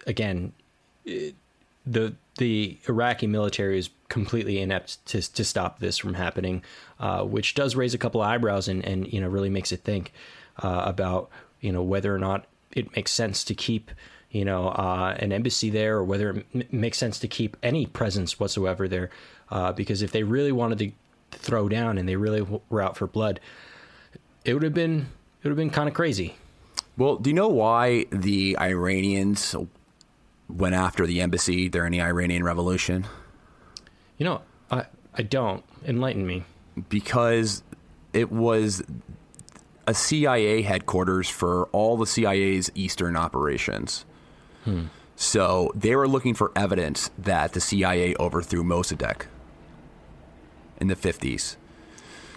again, 0.07 0.53
the 1.85 2.13
the 2.37 2.77
Iraqi 2.87 3.27
military 3.27 3.77
is 3.77 3.89
completely 4.07 4.59
inept 4.59 5.05
to 5.07 5.21
to 5.21 5.43
stop 5.43 5.79
this 5.79 5.97
from 5.97 6.13
happening, 6.13 6.63
uh, 6.99 7.23
which 7.23 7.53
does 7.55 7.75
raise 7.75 7.93
a 7.93 7.97
couple 7.97 8.21
of 8.21 8.27
eyebrows 8.27 8.67
and 8.67 8.85
and 8.85 9.11
you 9.11 9.19
know 9.19 9.27
really 9.27 9.49
makes 9.49 9.71
it 9.71 9.81
think 9.83 10.13
uh, 10.59 10.83
about 10.85 11.29
you 11.61 11.71
know 11.71 11.83
whether 11.83 12.13
or 12.13 12.19
not 12.19 12.45
it 12.71 12.95
makes 12.95 13.11
sense 13.11 13.43
to 13.43 13.55
keep 13.55 13.91
you 14.31 14.45
know 14.45 14.69
uh, 14.69 15.15
an 15.19 15.31
embassy 15.31 15.69
there 15.69 15.97
or 15.97 16.03
whether 16.03 16.29
it 16.31 16.45
m- 16.53 16.63
makes 16.71 16.97
sense 16.97 17.19
to 17.19 17.27
keep 17.27 17.57
any 17.63 17.85
presence 17.85 18.39
whatsoever 18.39 18.87
there, 18.87 19.09
uh, 19.51 19.71
because 19.71 20.01
if 20.01 20.11
they 20.11 20.23
really 20.23 20.51
wanted 20.51 20.79
to 20.79 20.91
throw 21.31 21.69
down 21.69 21.97
and 21.97 22.07
they 22.07 22.15
really 22.15 22.41
were 22.69 22.81
out 22.81 22.97
for 22.97 23.07
blood, 23.07 23.39
it 24.45 24.53
would 24.53 24.63
have 24.63 24.73
been 24.73 25.07
it 25.41 25.47
would 25.47 25.51
have 25.51 25.57
been 25.57 25.69
kind 25.69 25.87
of 25.87 25.95
crazy. 25.95 26.35
Well, 26.97 27.15
do 27.15 27.29
you 27.29 27.33
know 27.33 27.47
why 27.47 28.05
the 28.11 28.57
Iranians 28.59 29.55
went 30.49 30.75
after 30.75 31.05
the 31.07 31.21
embassy 31.21 31.69
during 31.69 31.91
the 31.91 32.01
Iranian 32.01 32.43
Revolution? 32.43 33.07
You 34.17 34.25
know, 34.25 34.41
I 34.69 34.85
I 35.13 35.23
don't 35.23 35.63
enlighten 35.85 36.25
me. 36.25 36.43
Because 36.89 37.63
it 38.13 38.31
was 38.31 38.81
a 39.87 39.93
CIA 39.93 40.61
headquarters 40.61 41.29
for 41.29 41.65
all 41.71 41.97
the 41.97 42.05
CIA's 42.05 42.71
Eastern 42.75 43.15
operations. 43.17 44.05
So 45.15 45.71
they 45.73 45.95
were 45.95 46.07
looking 46.07 46.35
for 46.35 46.51
evidence 46.55 47.09
that 47.17 47.53
the 47.53 47.59
CIA 47.59 48.15
overthrew 48.19 48.63
Mossadegh 48.63 49.23
in 50.79 50.87
the 50.87 50.95
50s. 50.95 51.55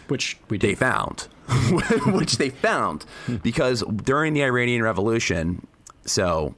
Which 0.09 0.39
we 0.49 0.59
they 0.59 0.75
found, 0.75 1.29
which 2.07 2.37
they 2.37 2.51
found 2.51 3.05
because 3.43 3.83
during 3.83 4.35
the 4.35 4.43
Iranian 4.43 4.83
Revolution, 4.83 5.67
so 6.05 6.55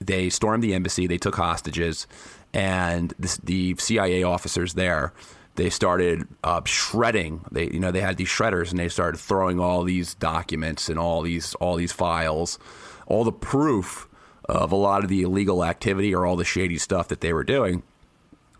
they 0.00 0.28
stormed 0.30 0.62
the 0.62 0.74
embassy, 0.74 1.06
they 1.06 1.18
took 1.18 1.36
hostages, 1.36 2.06
and 2.52 3.14
this, 3.18 3.36
the 3.38 3.76
CIA 3.78 4.22
officers 4.22 4.74
there, 4.74 5.12
they 5.54 5.70
started 5.70 6.26
uh, 6.44 6.60
shredding. 6.64 7.44
They, 7.50 7.64
you 7.64 7.80
know, 7.80 7.90
they 7.90 8.00
had 8.00 8.16
these 8.16 8.28
shredders, 8.28 8.70
and 8.70 8.78
they 8.78 8.88
started 8.88 9.18
throwing 9.18 9.58
all 9.58 9.82
these 9.82 10.14
documents 10.14 10.88
and 10.88 10.98
all 10.98 11.22
these 11.22 11.54
all 11.56 11.76
these 11.76 11.92
files, 11.92 12.58
all 13.06 13.24
the 13.24 13.32
proof 13.32 14.08
of 14.48 14.72
a 14.72 14.76
lot 14.76 15.02
of 15.02 15.10
the 15.10 15.22
illegal 15.22 15.64
activity 15.64 16.14
or 16.14 16.24
all 16.24 16.36
the 16.36 16.44
shady 16.44 16.78
stuff 16.78 17.08
that 17.08 17.20
they 17.20 17.32
were 17.32 17.44
doing. 17.44 17.82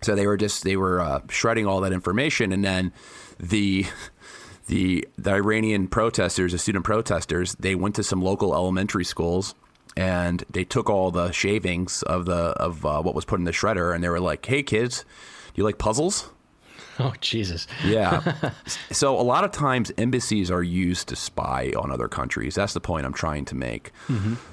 So 0.00 0.14
they 0.14 0.26
were 0.26 0.36
just 0.36 0.64
they 0.64 0.76
were 0.76 1.00
uh, 1.00 1.20
shredding 1.28 1.66
all 1.66 1.80
that 1.80 1.92
information, 1.92 2.52
and 2.52 2.64
then 2.64 2.92
the 3.38 3.86
the 4.66 5.06
the 5.16 5.32
Iranian 5.32 5.88
protesters, 5.88 6.52
the 6.52 6.58
student 6.58 6.84
protesters, 6.84 7.54
they 7.58 7.74
went 7.74 7.94
to 7.96 8.04
some 8.04 8.22
local 8.22 8.54
elementary 8.54 9.04
schools 9.04 9.54
and 9.96 10.44
they 10.48 10.64
took 10.64 10.88
all 10.88 11.10
the 11.10 11.32
shavings 11.32 12.02
of 12.04 12.24
the 12.24 12.34
of 12.34 12.86
uh, 12.86 13.02
what 13.02 13.14
was 13.14 13.24
put 13.24 13.40
in 13.40 13.44
the 13.44 13.50
shredder, 13.50 13.92
and 13.94 14.02
they 14.02 14.08
were 14.08 14.20
like, 14.20 14.46
"Hey 14.46 14.62
kids, 14.62 15.00
do 15.00 15.60
you 15.60 15.64
like 15.64 15.78
puzzles?" 15.78 16.30
Oh 17.00 17.14
Jesus! 17.20 17.68
Yeah. 17.84 18.34
so 18.90 19.16
a 19.16 19.22
lot 19.22 19.44
of 19.44 19.52
times 19.52 19.92
embassies 19.98 20.50
are 20.50 20.64
used 20.64 21.06
to 21.10 21.14
spy 21.14 21.72
on 21.76 21.92
other 21.92 22.08
countries. 22.08 22.56
That's 22.56 22.72
the 22.72 22.80
point 22.80 23.06
I'm 23.06 23.12
trying 23.12 23.44
to 23.44 23.54
make. 23.54 23.92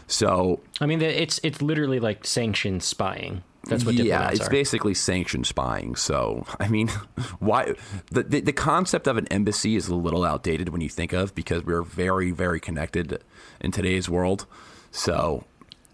So 0.06 0.60
I 0.80 0.86
mean, 0.86 1.02
it's 1.02 1.40
it's 1.42 1.64
literally 1.64 2.00
like 2.00 2.24
sanctioned 2.24 2.84
spying. 2.84 3.42
That's 3.68 3.86
what 3.86 3.96
yeah, 3.96 4.30
it's 4.30 4.42
are. 4.42 4.50
basically 4.50 4.94
sanctioned 4.94 5.48
spying. 5.48 5.96
So, 5.96 6.46
I 6.60 6.68
mean, 6.68 6.88
why 7.40 7.74
the, 8.12 8.24
the 8.24 8.42
the 8.42 8.54
concept 8.54 9.08
of 9.08 9.18
an 9.18 9.28
embassy 9.28 9.76
is 9.76 9.88
a 9.88 9.96
little 9.96 10.24
outdated 10.24 10.70
when 10.70 10.82
you 10.82 10.90
think 10.90 11.14
of 11.14 11.36
because 11.36 11.64
we're 11.64 11.84
very 11.84 12.32
very 12.32 12.60
connected 12.60 13.22
in 13.60 13.72
today's 13.72 14.10
world. 14.10 14.46
So, 14.92 15.44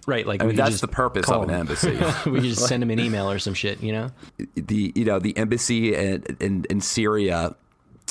right. 0.05 0.27
Like 0.27 0.43
I 0.43 0.45
mean, 0.45 0.55
that's 0.55 0.81
the 0.81 0.87
purpose 0.87 1.29
of 1.29 1.43
an 1.43 1.51
embassy. 1.51 1.97
we 2.29 2.41
just 2.41 2.67
send 2.67 2.81
them 2.83 2.91
an 2.91 2.99
email 2.99 3.29
or 3.29 3.39
some 3.39 3.53
shit, 3.53 3.81
you 3.81 3.91
know? 3.91 4.11
the 4.55 4.91
you 4.95 5.05
know 5.05 5.19
the 5.19 5.35
embassy 5.37 5.95
in, 5.95 6.23
in 6.39 6.65
in 6.69 6.81
Syria. 6.81 7.55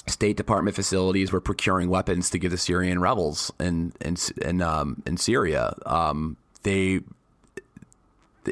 State 0.07 0.37
Department 0.37 0.75
facilities 0.75 1.31
were 1.31 1.43
procuring 1.43 1.89
weapons 1.89 2.31
to 2.31 2.39
give 2.39 2.51
the 2.51 2.59
Syrian 2.59 3.01
rebels 3.01 3.53
in 3.61 3.93
in 4.01 4.17
in, 4.43 4.63
um, 4.63 5.03
in 5.07 5.19
Syria. 5.19 5.75
Um, 5.87 6.37
they, 6.63 7.01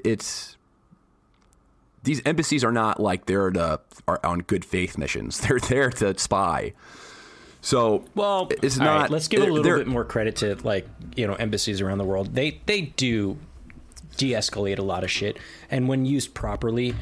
it's 0.04 0.57
these 2.08 2.22
embassies 2.24 2.64
are 2.64 2.72
not 2.72 2.98
like 2.98 3.26
they're 3.26 3.50
to 3.50 3.78
are 4.08 4.18
on 4.24 4.38
good 4.38 4.64
faith 4.64 4.96
missions. 4.96 5.40
They're 5.46 5.60
there 5.60 5.90
to 5.90 6.18
spy. 6.18 6.72
So 7.60 8.06
Well, 8.14 8.48
it's 8.62 8.78
not. 8.78 9.00
right, 9.02 9.10
let's 9.10 9.28
give 9.28 9.42
a 9.42 9.46
little 9.52 9.78
bit 9.78 9.86
more 9.86 10.06
credit 10.06 10.36
to 10.36 10.54
like 10.66 10.86
you 11.16 11.26
know 11.26 11.34
embassies 11.34 11.82
around 11.82 11.98
the 11.98 12.06
world. 12.06 12.34
They 12.34 12.62
they 12.64 12.80
do 12.80 13.36
de-escalate 14.16 14.78
a 14.78 14.82
lot 14.82 15.04
of 15.04 15.10
shit, 15.10 15.38
and 15.70 15.86
when 15.86 16.06
used 16.06 16.32
properly, 16.32 16.94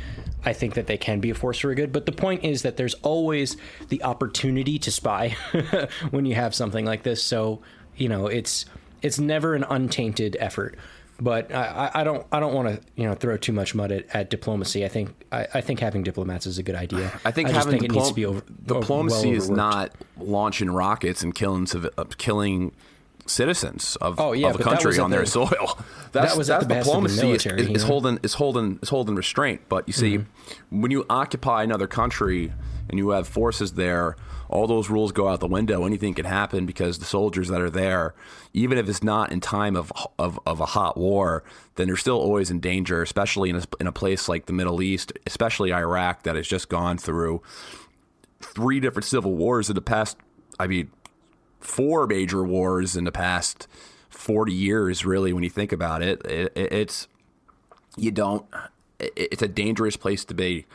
I 0.44 0.52
think 0.52 0.74
that 0.74 0.88
they 0.88 0.98
can 0.98 1.20
be 1.20 1.30
a 1.30 1.34
force 1.34 1.60
for 1.60 1.72
good. 1.76 1.92
But 1.92 2.06
the 2.06 2.12
point 2.12 2.42
is 2.44 2.62
that 2.62 2.76
there's 2.76 2.94
always 2.94 3.56
the 3.88 4.02
opportunity 4.02 4.76
to 4.80 4.90
spy 4.90 5.36
when 6.10 6.26
you 6.26 6.34
have 6.34 6.52
something 6.52 6.84
like 6.84 7.04
this. 7.04 7.22
So 7.22 7.62
you 7.96 8.08
know 8.08 8.26
it's 8.26 8.64
it's 9.02 9.20
never 9.20 9.54
an 9.54 9.64
untainted 9.70 10.36
effort. 10.40 10.76
But 11.18 11.52
I, 11.52 11.90
I 11.94 12.00
I 12.00 12.04
don't 12.04 12.26
I 12.30 12.40
don't 12.40 12.52
want 12.52 12.68
to 12.68 12.80
you 12.94 13.04
know 13.04 13.14
throw 13.14 13.36
too 13.36 13.52
much 13.52 13.74
mud 13.74 13.90
at, 13.90 14.04
at 14.14 14.30
diplomacy. 14.30 14.84
I 14.84 14.88
think 14.88 15.14
I, 15.32 15.46
I 15.54 15.60
think 15.60 15.80
having 15.80 16.02
diplomats 16.02 16.46
is 16.46 16.58
a 16.58 16.62
good 16.62 16.74
idea. 16.74 17.10
I 17.24 17.30
think 17.30 17.48
just 17.48 17.66
having 17.66 17.80
think 17.80 17.90
it 17.90 17.94
needs 17.94 18.08
to 18.08 18.14
be 18.14 18.26
over, 18.26 18.42
diplomacy 18.66 19.28
well 19.28 19.36
is 19.36 19.50
not 19.50 19.92
launching 20.18 20.70
rockets 20.70 21.22
and 21.22 21.34
killing 21.34 21.66
uh, 21.96 22.04
killing 22.18 22.72
citizens 23.26 23.96
of, 24.00 24.18
Oh, 24.20 24.32
yeah, 24.32 24.48
of 24.50 24.60
a 24.60 24.62
country 24.62 24.98
on 24.98 25.10
their 25.10 25.20
the- 25.20 25.26
soil. 25.26 25.78
That's, 26.12 26.34
was 26.36 26.46
that's 26.46 26.64
the 26.66 26.74
diplomacy 26.76 27.16
is- 27.16 27.22
military, 27.22 27.60
is, 27.62 27.68
you 27.68 27.74
is 27.74 27.82
holding 27.82 28.18
is 28.22 28.34
holding 28.34 28.78
is 28.82 28.88
holding 28.88 29.16
restraint. 29.16 29.62
But 29.68 29.86
you 29.86 29.92
see, 29.92 30.18
Mm-hmm. 30.18 30.80
when 30.80 30.90
you 30.90 31.04
occupy 31.10 31.62
another 31.62 31.86
country 31.86 32.52
and 32.88 32.98
you 32.98 33.10
have 33.10 33.28
forces 33.28 33.72
there, 33.74 34.16
all 34.48 34.66
those 34.66 34.88
rules 34.88 35.12
go 35.12 35.28
out 35.28 35.40
the 35.40 35.46
window. 35.48 35.84
Anything 35.84 36.14
can 36.14 36.24
happen 36.24 36.64
because 36.64 36.98
the 37.00 37.04
soldiers 37.04 37.48
that 37.48 37.60
are 37.60 37.68
there, 37.68 38.14
even 38.54 38.78
if 38.78 38.88
it's 38.88 39.02
not 39.02 39.30
in 39.30 39.40
time 39.40 39.76
of 39.76 39.92
of, 40.18 40.40
of 40.46 40.60
a 40.60 40.66
hot 40.66 40.96
war, 40.96 41.44
then 41.74 41.86
they're 41.88 41.96
still 41.96 42.18
always 42.18 42.50
in 42.50 42.60
danger. 42.60 43.02
Especially 43.02 43.50
in 43.50 43.56
a, 43.56 43.62
in 43.80 43.86
a 43.86 43.92
place 43.92 44.26
like 44.26 44.46
the 44.46 44.54
Middle 44.54 44.80
East, 44.80 45.12
especially 45.26 45.70
Iraq, 45.72 46.22
that 46.22 46.36
has 46.36 46.46
just 46.48 46.70
gone 46.70 46.96
through 46.96 47.42
three 48.40 48.80
different 48.80 49.04
civil 49.04 49.34
wars 49.34 49.68
in 49.68 49.74
the 49.74 49.82
past. 49.82 50.16
I 50.58 50.66
mean, 50.66 50.90
four 51.60 52.06
major 52.06 52.44
wars 52.44 52.96
in 52.96 53.04
the 53.04 53.12
past 53.12 53.66
40 54.10 54.52
years 54.52 55.04
really 55.04 55.32
when 55.32 55.42
you 55.42 55.50
think 55.50 55.72
about 55.72 56.02
it, 56.02 56.24
it, 56.26 56.52
it 56.56 56.72
it's 56.72 57.08
you 57.96 58.10
don't 58.10 58.46
it, 58.98 59.12
it's 59.16 59.42
a 59.42 59.48
dangerous 59.48 59.96
place 59.96 60.24
to 60.26 60.34
be 60.34 60.66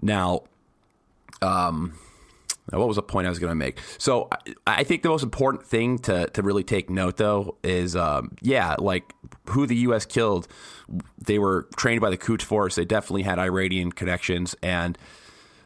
now 0.00 0.42
um 1.42 1.94
what 2.70 2.88
was 2.88 2.96
the 2.96 3.02
point 3.02 3.26
I 3.26 3.30
was 3.30 3.38
going 3.38 3.50
to 3.50 3.54
make? 3.54 3.78
So 3.98 4.28
I, 4.32 4.38
I 4.66 4.84
think 4.84 5.02
the 5.02 5.08
most 5.08 5.22
important 5.22 5.64
thing 5.64 5.98
to, 6.00 6.28
to 6.28 6.42
really 6.42 6.64
take 6.64 6.88
note, 6.88 7.18
though, 7.18 7.56
is 7.62 7.94
um, 7.94 8.36
yeah, 8.40 8.76
like 8.78 9.12
who 9.50 9.66
the 9.66 9.76
U.S. 9.76 10.06
killed. 10.06 10.48
They 11.18 11.38
were 11.38 11.68
trained 11.76 12.00
by 12.00 12.10
the 12.10 12.16
Quds 12.16 12.42
Force. 12.44 12.76
They 12.76 12.84
definitely 12.84 13.22
had 13.22 13.38
Iranian 13.38 13.92
connections, 13.92 14.54
and 14.62 14.96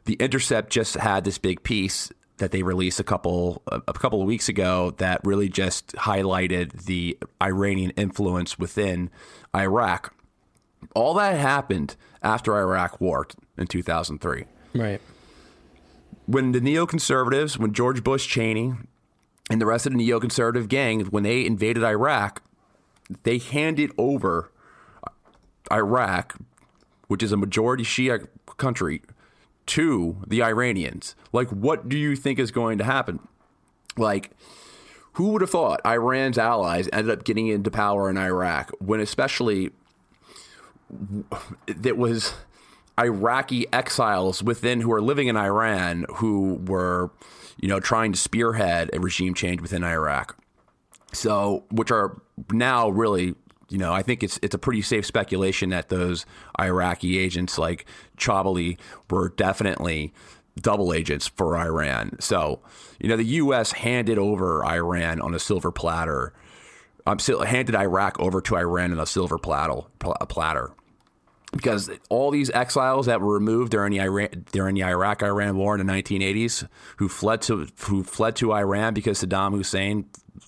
the 0.06 0.14
Intercept 0.14 0.70
just 0.70 0.94
had 0.94 1.24
this 1.24 1.38
big 1.38 1.62
piece 1.62 2.10
that 2.38 2.50
they 2.52 2.62
released 2.62 2.98
a 3.00 3.04
couple 3.04 3.62
a, 3.66 3.80
couple 3.92 4.20
of 4.20 4.26
weeks 4.26 4.48
ago 4.48 4.92
that 4.98 5.20
really 5.24 5.48
just 5.48 5.88
highlighted 5.94 6.84
the 6.84 7.18
Iranian 7.42 7.90
influence 7.90 8.58
within 8.58 9.10
Iraq. 9.54 10.14
All 10.94 11.14
that 11.14 11.36
happened 11.38 11.96
after 12.22 12.56
Iraq 12.56 13.00
War 13.00 13.26
in 13.56 13.66
2003 13.66 14.44
Right. 14.74 15.00
when 16.26 16.52
the 16.52 16.60
neoconservatives, 16.60 17.58
when 17.58 17.72
George 17.72 18.04
Bush 18.04 18.26
Cheney 18.28 18.74
and 19.50 19.60
the 19.60 19.66
rest 19.66 19.86
of 19.86 19.92
the 19.92 19.98
neoconservative 19.98 20.68
gang, 20.68 21.06
when 21.06 21.24
they 21.24 21.44
invaded 21.44 21.82
Iraq, 21.82 22.42
they 23.24 23.38
handed 23.38 23.90
over 23.98 24.50
Iraq, 25.72 26.36
which 27.08 27.22
is 27.22 27.32
a 27.32 27.36
majority 27.36 27.82
Shia 27.84 28.28
country, 28.56 29.02
to 29.68 30.16
the 30.26 30.42
Iranians. 30.42 31.14
Like, 31.32 31.48
what 31.50 31.88
do 31.88 31.96
you 31.96 32.16
think 32.16 32.38
is 32.38 32.50
going 32.50 32.78
to 32.78 32.84
happen? 32.84 33.20
Like, 33.96 34.30
who 35.14 35.30
would 35.30 35.40
have 35.40 35.50
thought 35.50 35.80
Iran's 35.84 36.38
allies 36.38 36.88
ended 36.92 37.18
up 37.18 37.24
getting 37.24 37.48
into 37.48 37.70
power 37.70 38.08
in 38.08 38.16
Iraq 38.16 38.70
when, 38.78 39.00
especially, 39.00 39.70
that 41.66 41.96
was 41.96 42.34
Iraqi 42.98 43.66
exiles 43.72 44.42
within 44.42 44.80
who 44.80 44.92
are 44.92 45.02
living 45.02 45.28
in 45.28 45.36
Iran 45.36 46.06
who 46.16 46.54
were, 46.66 47.10
you 47.58 47.68
know, 47.68 47.80
trying 47.80 48.12
to 48.12 48.18
spearhead 48.18 48.90
a 48.92 49.00
regime 49.00 49.34
change 49.34 49.60
within 49.60 49.84
Iraq. 49.84 50.36
So, 51.12 51.64
which 51.70 51.90
are 51.90 52.20
now 52.52 52.88
really, 52.88 53.34
you 53.68 53.78
know, 53.78 53.92
I 53.92 54.02
think 54.02 54.22
it's 54.22 54.38
it's 54.42 54.54
a 54.54 54.58
pretty 54.58 54.82
safe 54.82 55.04
speculation 55.04 55.70
that 55.70 55.88
those 55.88 56.24
Iraqi 56.58 57.18
agents 57.18 57.58
like 57.58 57.86
Chalabi 58.16 58.78
were 59.10 59.28
definitely 59.30 60.12
double 60.60 60.92
agents 60.92 61.28
for 61.28 61.56
Iran. 61.56 62.16
So, 62.20 62.60
you 62.98 63.08
know, 63.08 63.16
the 63.16 63.24
U.S. 63.24 63.72
handed 63.72 64.18
over 64.18 64.64
Iran 64.64 65.20
on 65.20 65.34
a 65.34 65.38
silver 65.38 65.70
platter. 65.70 66.32
Um, 67.06 67.18
handed 67.18 67.74
Iraq 67.74 68.20
over 68.20 68.42
to 68.42 68.56
Iran 68.56 68.92
on 68.92 69.00
a 69.00 69.06
silver 69.06 69.38
platter. 69.38 69.82
Platter 69.98 70.72
because 71.52 71.90
all 72.10 72.30
these 72.30 72.50
exiles 72.50 73.06
that 73.06 73.20
were 73.20 73.32
removed 73.32 73.72
during 73.72 73.92
the 73.92 74.00
Iran, 74.00 74.44
during 74.52 74.74
the 74.74 74.84
Iraq 74.84 75.22
Iran 75.22 75.56
war 75.56 75.78
in 75.78 75.86
the 75.86 75.92
1980s, 75.92 76.68
who 76.98 77.08
fled 77.08 77.42
to 77.42 77.66
who 77.80 78.04
fled 78.04 78.36
to 78.36 78.52
Iran 78.52 78.94
because 78.94 79.22
Saddam 79.22 79.52
Hussein 79.52 80.06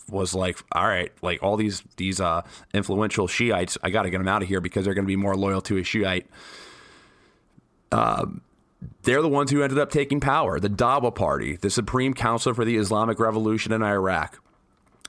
was 0.08 0.34
like, 0.34 0.58
all 0.72 0.86
right, 0.86 1.12
like 1.22 1.42
all 1.42 1.56
these 1.56 1.82
these 1.96 2.20
uh, 2.20 2.42
influential 2.74 3.26
Shiites, 3.26 3.78
I 3.82 3.90
got 3.90 4.02
to 4.02 4.10
get 4.10 4.18
them 4.18 4.28
out 4.28 4.42
of 4.42 4.48
here 4.48 4.60
because 4.60 4.84
they're 4.84 4.94
going 4.94 5.04
to 5.04 5.10
be 5.10 5.16
more 5.16 5.36
loyal 5.36 5.60
to 5.62 5.76
a 5.78 5.84
Shiite. 5.84 6.26
Um, 7.92 8.42
they're 9.02 9.22
the 9.22 9.28
ones 9.28 9.50
who 9.50 9.62
ended 9.62 9.78
up 9.78 9.90
taking 9.90 10.20
power. 10.20 10.58
The 10.58 10.70
Dawa 10.70 11.14
Party, 11.14 11.56
the 11.56 11.70
Supreme 11.70 12.14
Council 12.14 12.54
for 12.54 12.64
the 12.64 12.76
Islamic 12.76 13.18
Revolution 13.18 13.72
in 13.72 13.82
Iraq, 13.82 14.42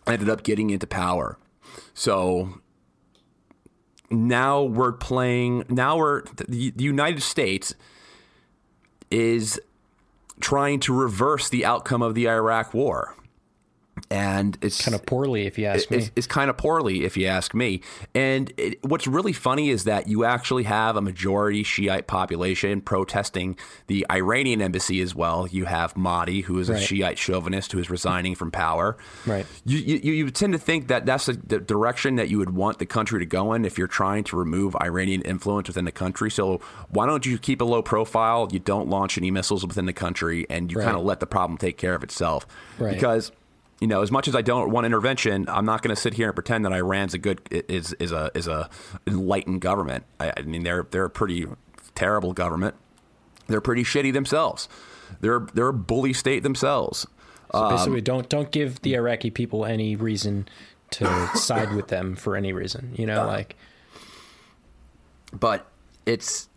ended 0.07 0.29
up 0.29 0.43
getting 0.43 0.69
into 0.69 0.87
power. 0.87 1.37
So 1.93 2.61
now 4.09 4.63
we're 4.63 4.91
playing 4.91 5.65
now 5.69 5.97
we're 5.97 6.23
the 6.47 6.73
United 6.75 7.23
States 7.23 7.73
is 9.09 9.59
trying 10.39 10.79
to 10.81 10.93
reverse 10.93 11.49
the 11.49 11.65
outcome 11.65 12.01
of 12.01 12.15
the 12.15 12.27
Iraq 12.27 12.73
war. 12.73 13.15
And 14.11 14.57
it's 14.61 14.83
Kind 14.83 14.93
of 14.93 15.05
poorly, 15.05 15.47
if 15.47 15.57
you 15.57 15.65
ask 15.65 15.89
me. 15.89 15.97
it's, 15.97 16.11
it's 16.17 16.27
kind 16.27 16.49
of 16.49 16.57
poorly, 16.57 17.05
if 17.05 17.15
you 17.15 17.27
ask 17.27 17.53
me. 17.55 17.81
And 18.13 18.51
it, 18.57 18.83
what's 18.85 19.07
really 19.07 19.31
funny 19.31 19.69
is 19.69 19.85
that 19.85 20.07
you 20.09 20.25
actually 20.25 20.63
have 20.63 20.97
a 20.97 21.01
majority 21.01 21.63
Shiite 21.63 22.07
population 22.07 22.81
protesting 22.81 23.57
the 23.87 24.05
Iranian 24.11 24.61
embassy 24.61 24.99
as 25.01 25.15
well. 25.15 25.47
You 25.47 25.63
have 25.65 25.95
Mahdi, 25.95 26.41
who 26.41 26.59
is 26.59 26.69
a 26.69 26.73
Right. 26.73 26.81
Shiite 26.83 27.17
chauvinist 27.17 27.71
who 27.71 27.79
is 27.79 27.89
resigning 27.89 28.35
from 28.35 28.51
power. 28.51 28.97
Right. 29.25 29.45
You, 29.65 29.77
you, 29.79 30.11
you 30.13 30.29
tend 30.29 30.51
to 30.53 30.59
think 30.59 30.87
that 30.89 31.05
that's 31.05 31.27
the, 31.27 31.33
the 31.33 31.59
direction 31.59 32.17
that 32.17 32.29
you 32.29 32.37
would 32.37 32.51
want 32.53 32.79
the 32.79 32.85
country 32.85 33.19
to 33.19 33.25
go 33.25 33.53
in 33.53 33.63
if 33.63 33.77
you're 33.77 33.87
trying 33.87 34.25
to 34.25 34.35
remove 34.35 34.75
Iranian 34.81 35.21
influence 35.21 35.69
within 35.69 35.85
the 35.85 35.91
country. 35.91 36.29
So 36.29 36.59
why 36.89 37.05
don't 37.05 37.25
you 37.25 37.37
keep 37.37 37.61
a 37.61 37.65
low 37.65 37.81
profile? 37.81 38.49
You 38.51 38.59
don't 38.59 38.89
launch 38.89 39.17
any 39.17 39.31
missiles 39.31 39.65
within 39.65 39.85
the 39.85 39.93
country, 39.93 40.45
and 40.49 40.69
you 40.69 40.77
Right. 40.79 40.85
kind 40.85 40.97
of 40.97 41.03
let 41.03 41.19
the 41.21 41.27
problem 41.27 41.57
take 41.57 41.77
care 41.77 41.95
of 41.95 42.03
itself. 42.03 42.45
Right. 42.77 42.93
Because 42.93 43.31
you 43.81 43.87
know, 43.87 44.01
as 44.01 44.11
much 44.11 44.27
as 44.27 44.35
I 44.35 44.41
don't 44.41 44.69
want 44.69 44.85
intervention, 44.85 45.45
I'm 45.49 45.65
not 45.65 45.81
going 45.81 45.93
to 45.93 45.99
sit 45.99 46.13
here 46.13 46.27
and 46.27 46.35
pretend 46.35 46.65
that 46.65 46.71
Iran's 46.71 47.13
a 47.13 47.17
good 47.17 47.41
is 47.51 47.93
is 47.93 48.11
a 48.11 48.31
is 48.33 48.47
a 48.47 48.69
enlightened 49.05 49.61
government. 49.61 50.05
I, 50.19 50.31
I 50.37 50.41
mean, 50.43 50.63
they're 50.63 50.87
they're 50.89 51.05
a 51.05 51.09
pretty 51.09 51.47
terrible 51.95 52.33
government. 52.33 52.75
They're 53.47 53.61
pretty 53.61 53.83
shitty 53.83 54.13
themselves. 54.13 54.69
They're 55.19 55.47
they're 55.53 55.67
a 55.67 55.73
bully 55.73 56.13
state 56.13 56.43
themselves. 56.43 57.05
So 57.51 57.69
basically, 57.69 58.01
don't 58.01 58.29
don't 58.29 58.51
give 58.51 58.81
the 58.81 58.93
Iraqi 58.93 59.29
people 59.29 59.65
any 59.65 59.97
reason 59.97 60.47
to 60.91 61.27
side 61.35 61.73
with 61.73 61.87
them 61.89 62.15
for 62.15 62.37
any 62.37 62.53
reason. 62.53 62.93
You 62.95 63.07
know, 63.07 63.25
like 63.25 63.57
but 65.31 65.67
it's 66.05 66.49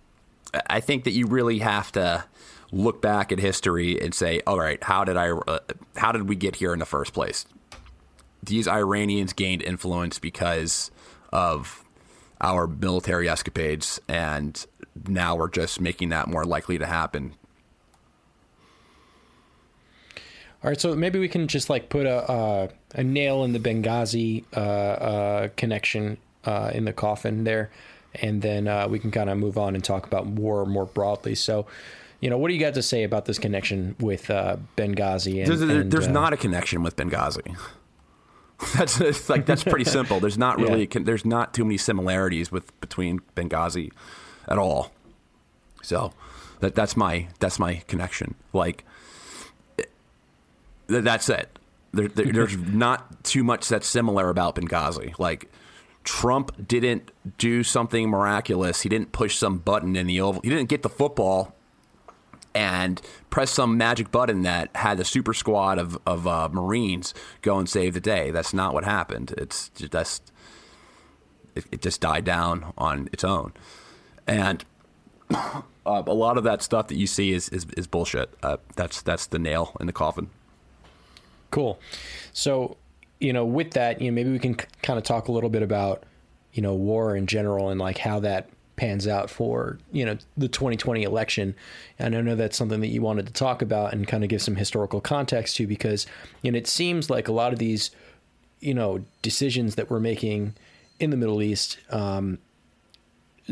i 0.69 0.81
think 0.81 1.05
that 1.05 1.13
you 1.13 1.27
really 1.27 1.59
have 1.61 1.93
to 1.93 2.25
look 2.73 3.01
back 3.01 3.31
at 3.33 3.39
history 3.39 4.01
and 4.01 4.15
say 4.15 4.41
all 4.47 4.59
right 4.59 4.83
how 4.85 5.05
did 5.05 5.17
i 5.17 5.31
uh, 5.31 5.59
how 5.97 6.13
did 6.13 6.29
we 6.29 6.37
get 6.37 6.57
here 6.57 6.73
in 6.73 6.79
the 6.79 6.87
first 6.87 7.13
place 7.13 7.47
these 8.43 8.69
iranians 8.69 9.33
gained 9.33 9.63
influence 9.63 10.19
because 10.19 10.91
of 11.33 11.85
our 12.41 12.67
military 12.67 13.29
escapades 13.29 14.01
and 14.09 14.67
now 15.09 15.35
we're 15.35 15.49
just 15.49 15.81
making 15.81 16.11
that 16.11 16.29
more 16.29 16.45
likely 16.45 16.79
to 16.79 16.87
happen 16.87 17.35
All 20.65 20.71
right, 20.71 20.81
so 20.81 20.95
maybe 20.95 21.19
we 21.19 21.29
can 21.29 21.47
just 21.47 21.69
like 21.69 21.91
put 21.91 22.07
a 22.07 22.71
a 22.95 23.05
nail 23.05 23.45
in 23.45 23.53
the 23.53 23.59
Benghazi 23.59 24.45
uh, 24.57 24.61
uh, 24.61 25.49
connection 25.57 26.17
uh, 26.47 26.71
in 26.73 26.87
the 26.87 26.93
coffin 26.95 27.45
there, 27.45 27.71
and 28.15 28.41
then 28.41 28.67
uh, 28.67 28.89
we 28.89 28.99
can 28.99 29.11
kind 29.11 29.29
of 29.29 29.37
move 29.37 29.59
on 29.59 29.75
and 29.75 29.85
talk 29.85 30.07
about 30.07 30.27
war 30.27 30.65
more 30.65 30.87
broadly. 30.87 31.35
So, 31.35 31.67
you 32.25 32.31
know, 32.31 32.39
what 32.39 32.49
do 32.49 32.55
you 32.55 32.61
got 32.61 32.73
to 32.73 32.83
say 32.83 33.03
about 33.05 33.27
this 33.27 33.39
connection 33.39 33.95
with 34.01 34.31
uh, 34.31 34.57
Benghazi? 34.79 35.41
And, 35.41 35.47
there's, 35.47 35.61
and, 35.61 35.93
there's 35.93 36.07
uh, 36.07 36.11
not 36.11 36.33
a 36.33 36.39
connection 36.39 36.83
with 36.83 36.97
benghazi. 36.97 37.55
That's 38.75 39.29
like 39.29 39.45
that's 39.45 39.63
pretty 39.65 39.85
simple. 39.85 40.21
There's 40.21 40.39
not 40.39 40.59
really 40.59 40.89
Yeah. 40.91 41.03
there's 41.03 41.27
not 41.27 41.53
too 41.53 41.65
many 41.65 41.77
similarities 41.77 42.51
with 42.51 42.81
between 42.81 43.21
benghazi 43.37 43.91
at 44.49 44.57
all. 44.57 44.93
So 45.83 46.13
that 46.61 46.75
that's 46.75 46.97
my 46.97 47.29
that's 47.41 47.59
my 47.59 47.83
connection. 47.89 48.37
Like 48.55 48.85
th- 49.77 49.89
that's 50.87 51.29
it. 51.29 51.59
There, 51.93 52.09
there, 52.09 52.27
there's 52.33 52.57
not 52.57 53.25
too 53.25 53.45
much 53.45 53.69
that's 53.69 53.89
similar 53.89 54.31
about 54.31 54.55
benghazi. 54.55 55.19
Like 55.19 55.51
trump 56.05 56.67
didn't 56.67 57.11
do 57.37 57.65
something 57.65 58.09
miraculous. 58.09 58.83
He 58.83 58.89
didn't 58.89 59.13
push 59.13 59.37
some 59.37 59.59
button 59.59 59.95
in 59.97 60.07
the 60.07 60.21
oval 60.23 60.41
he 60.43 60.49
didn't 60.49 60.69
get 60.69 60.83
the 60.83 60.89
football 60.89 61.55
and 62.55 63.01
press 63.31 63.51
some 63.51 63.77
magic 63.77 64.11
button 64.11 64.43
that 64.43 64.71
had 64.77 64.99
the 64.99 65.05
super 65.05 65.35
squad 65.35 65.79
of, 65.79 65.99
of 66.07 66.27
uh, 66.27 66.49
Marines 66.53 67.13
go 67.43 67.59
and 67.59 67.69
save 67.69 67.95
the 67.95 68.01
day. 68.01 68.31
That's 68.31 68.55
not 68.55 68.75
what 68.75 68.85
happened. 68.85 69.35
It's 69.37 69.71
just 69.71 70.33
it, 71.55 71.65
it 71.73 71.83
just 71.83 72.01
died 72.01 72.25
down 72.25 72.73
on 72.79 73.09
its 73.13 73.25
own, 73.25 73.53
and 74.27 74.65
uh, 75.31 75.63
a 75.85 76.15
lot 76.15 76.39
of 76.39 76.45
that 76.45 76.63
stuff 76.63 76.89
that 76.89 76.97
you 76.97 77.07
see 77.07 77.33
is 77.33 77.49
is, 77.49 77.67
is 77.77 77.87
bullshit. 77.87 78.31
Uh, 78.43 78.59
that's 78.77 79.03
that's 79.03 79.27
the 79.27 79.39
nail 79.39 79.77
in 79.81 79.87
the 79.87 79.93
coffin. 79.93 80.31
Cool. 81.55 81.79
So, 82.33 82.77
you 83.21 83.33
know, 83.33 83.45
with 83.45 83.73
that, 83.75 84.01
you 84.01 84.11
know, 84.11 84.15
maybe 84.15 84.33
we 84.33 84.41
can 84.41 84.57
kind 84.83 84.99
of 84.99 85.05
talk 85.05 85.29
a 85.29 85.33
little 85.33 85.51
bit 85.51 85.63
about, 85.63 86.03
you 86.53 86.63
know, 86.63 86.75
war 86.75 87.15
in 87.15 87.29
general 87.29 87.69
and 87.69 87.79
like 87.79 87.99
how 87.99 88.19
that 88.21 88.49
pans 88.77 89.07
out 89.07 89.31
for 89.31 89.79
you 89.93 90.05
know 90.05 90.17
the 90.37 90.49
2020 90.49 91.03
election. 91.03 91.55
And 91.99 92.17
i 92.17 92.21
know 92.21 92.35
that's 92.35 92.57
something 92.57 92.81
that 92.81 92.89
you 92.89 93.03
wanted 93.03 93.27
to 93.27 93.33
talk 93.33 93.63
about 93.63 93.93
and 93.93 94.07
kind 94.07 94.25
of 94.25 94.31
give 94.31 94.43
some 94.43 94.57
historical 94.57 95.01
context 95.01 95.57
to 95.57 95.67
because 95.67 96.07
you 96.43 96.51
know 96.51 96.59
it 96.59 96.67
seems 96.67 97.11
like 97.11 97.29
a 97.29 97.33
lot 97.33 97.53
of 97.53 97.59
these 97.59 97.91
you 98.61 98.75
know 98.75 99.05
decisions 99.23 99.75
that 99.77 99.91
we're 99.91 100.01
making 100.01 100.55
in 100.99 101.11
the 101.11 101.17
middle 101.17 101.43
east 101.43 101.79
um, 101.91 102.39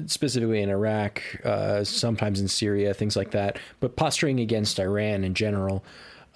specifically 0.06 0.62
in 0.62 0.70
iraq 0.70 1.22
uh, 1.44 1.84
sometimes 1.84 2.40
in 2.40 2.48
syria 2.48 2.94
things 2.94 3.14
like 3.14 3.32
that 3.32 3.58
but 3.80 3.94
posturing 3.94 4.40
against 4.40 4.78
iran 4.78 5.22
in 5.22 5.34
general 5.34 5.84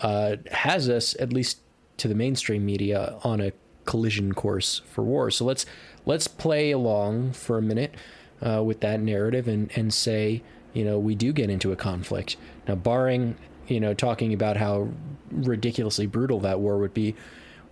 uh, 0.00 0.36
has 0.50 0.88
us 0.90 1.16
at 1.20 1.32
least 1.32 1.60
to 1.96 2.08
the 2.08 2.14
mainstream 2.14 2.66
media 2.66 3.16
on 3.22 3.40
a 3.40 3.52
collision 3.86 4.34
course 4.34 4.82
for 4.90 5.02
war. 5.02 5.30
So 5.30 5.44
let's 5.44 5.64
let's 6.04 6.28
play 6.28 6.72
along 6.72 7.32
for 7.32 7.56
a 7.56 7.62
minute 7.62 7.94
uh, 8.42 8.62
with 8.62 8.80
that 8.80 9.00
narrative 9.00 9.48
and, 9.48 9.70
and 9.76 9.92
say, 9.92 10.42
you 10.72 10.84
know, 10.84 10.98
we 10.98 11.14
do 11.14 11.32
get 11.32 11.50
into 11.50 11.72
a 11.72 11.76
conflict. 11.76 12.36
Now, 12.68 12.74
barring, 12.74 13.36
you 13.66 13.80
know, 13.80 13.94
talking 13.94 14.32
about 14.32 14.56
how 14.56 14.88
ridiculously 15.30 16.06
brutal 16.06 16.40
that 16.40 16.60
war 16.60 16.78
would 16.78 16.94
be, 16.94 17.14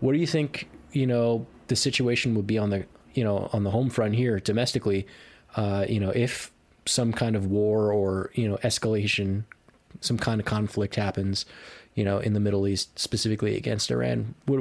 what 0.00 0.12
do 0.12 0.18
you 0.18 0.26
think, 0.26 0.68
you 0.92 1.06
know, 1.06 1.46
the 1.68 1.76
situation 1.76 2.34
would 2.34 2.46
be 2.46 2.58
on 2.58 2.70
the, 2.70 2.86
you 3.12 3.24
know, 3.24 3.48
on 3.52 3.64
the 3.64 3.70
home 3.70 3.90
front 3.90 4.14
here 4.14 4.40
domestically, 4.40 5.06
uh, 5.56 5.84
you 5.88 6.00
know, 6.00 6.10
if 6.10 6.50
some 6.86 7.12
kind 7.12 7.36
of 7.36 7.46
war 7.46 7.92
or, 7.92 8.30
you 8.34 8.48
know, 8.48 8.56
escalation, 8.58 9.44
some 10.00 10.18
kind 10.18 10.40
of 10.40 10.46
conflict 10.46 10.96
happens, 10.96 11.46
you 11.94 12.04
know, 12.04 12.18
in 12.18 12.32
the 12.32 12.40
Middle 12.40 12.66
East, 12.66 12.98
specifically 12.98 13.56
against 13.56 13.90
Iran, 13.90 14.34
what, 14.46 14.60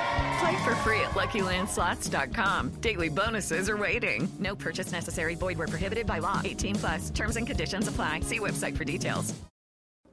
Play 0.39 0.63
for 0.63 0.75
free 0.75 0.99
at 1.01 1.11
LuckyLandSlots.com. 1.11 2.69
Daily 2.81 3.09
bonuses 3.09 3.69
are 3.69 3.77
waiting. 3.77 4.31
No 4.39 4.55
purchase 4.55 4.91
necessary. 4.91 5.35
Void 5.35 5.57
where 5.57 5.67
prohibited 5.67 6.07
by 6.07 6.19
law. 6.19 6.39
18 6.43 6.75
plus. 6.75 7.09
Terms 7.09 7.35
and 7.35 7.45
conditions 7.47 7.87
apply. 7.87 8.21
See 8.21 8.39
website 8.39 8.77
for 8.77 8.85
details. 8.85 9.33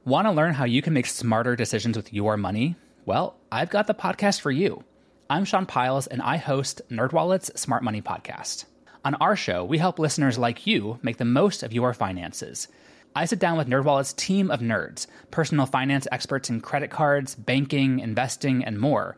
Want 0.05 0.27
to 0.27 0.31
learn 0.31 0.53
how 0.53 0.65
you 0.65 0.81
can 0.81 0.93
make 0.93 1.05
smarter 1.07 1.55
decisions 1.55 1.97
with 1.97 2.13
your 2.13 2.37
money? 2.37 2.75
Well, 3.05 3.35
I've 3.51 3.69
got 3.69 3.85
the 3.85 3.93
podcast 3.93 4.39
for 4.41 4.49
you. 4.49 4.83
I'm 5.29 5.45
Sean 5.45 5.65
Pyles, 5.65 6.07
and 6.07 6.21
I 6.21 6.37
host 6.37 6.81
NerdWallet's 6.89 7.59
Smart 7.59 7.83
Money 7.83 8.01
Podcast. 8.01 8.65
On 9.05 9.15
our 9.15 9.35
show, 9.35 9.63
we 9.63 9.77
help 9.77 9.99
listeners 9.99 10.37
like 10.37 10.65
you 10.65 10.99
make 11.03 11.17
the 11.17 11.25
most 11.25 11.63
of 11.63 11.73
your 11.73 11.93
finances. 11.93 12.67
I 13.15 13.25
sit 13.25 13.39
down 13.39 13.57
with 13.57 13.67
NerdWallet's 13.67 14.13
team 14.13 14.49
of 14.49 14.61
nerds, 14.61 15.05
personal 15.31 15.65
finance 15.65 16.07
experts 16.11 16.49
in 16.49 16.61
credit 16.61 16.89
cards, 16.89 17.35
banking, 17.35 17.99
investing, 17.99 18.63
and 18.63 18.79
more. 18.79 19.17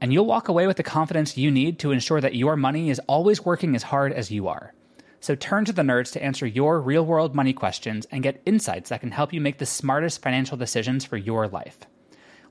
And 0.00 0.12
you'll 0.12 0.26
walk 0.26 0.48
away 0.48 0.66
with 0.66 0.76
the 0.78 0.82
confidence 0.82 1.36
you 1.36 1.50
need 1.50 1.78
to 1.80 1.90
ensure 1.92 2.20
that 2.20 2.34
your 2.34 2.56
money 2.56 2.88
is 2.90 3.00
always 3.06 3.44
working 3.44 3.74
as 3.76 3.82
hard 3.84 4.12
as 4.12 4.30
you 4.30 4.48
are. 4.48 4.72
So 5.20 5.34
turn 5.34 5.66
to 5.66 5.72
the 5.72 5.82
nerds 5.82 6.12
to 6.12 6.22
answer 6.22 6.46
your 6.46 6.80
real 6.80 7.04
world 7.04 7.34
money 7.34 7.52
questions 7.52 8.06
and 8.10 8.22
get 8.22 8.40
insights 8.46 8.88
that 8.88 9.00
can 9.00 9.10
help 9.10 9.32
you 9.34 9.40
make 9.40 9.58
the 9.58 9.66
smartest 9.66 10.22
financial 10.22 10.56
decisions 10.56 11.04
for 11.04 11.18
your 11.18 11.46
life. 11.46 11.78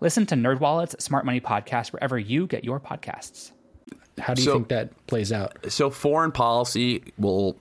Listen 0.02 0.26
to 0.28 0.36
NerdWallet's 0.36 1.04
Smart 1.04 1.26
Money 1.26 1.42
Podcast 1.42 1.92
wherever 1.92 2.18
you 2.20 2.46
get 2.48 2.64
your 2.64 2.80
podcasts. 2.80 3.52
how 4.20 4.34
do 4.34 4.42
you 4.42 4.46
So- 4.48 4.54
think 4.56 4.68
that 4.68 5.08
plays 5.08 5.32
out? 5.32 5.58
so 5.70 5.90
foreign 5.90 6.32
policy 6.34 7.02
will 7.18 7.56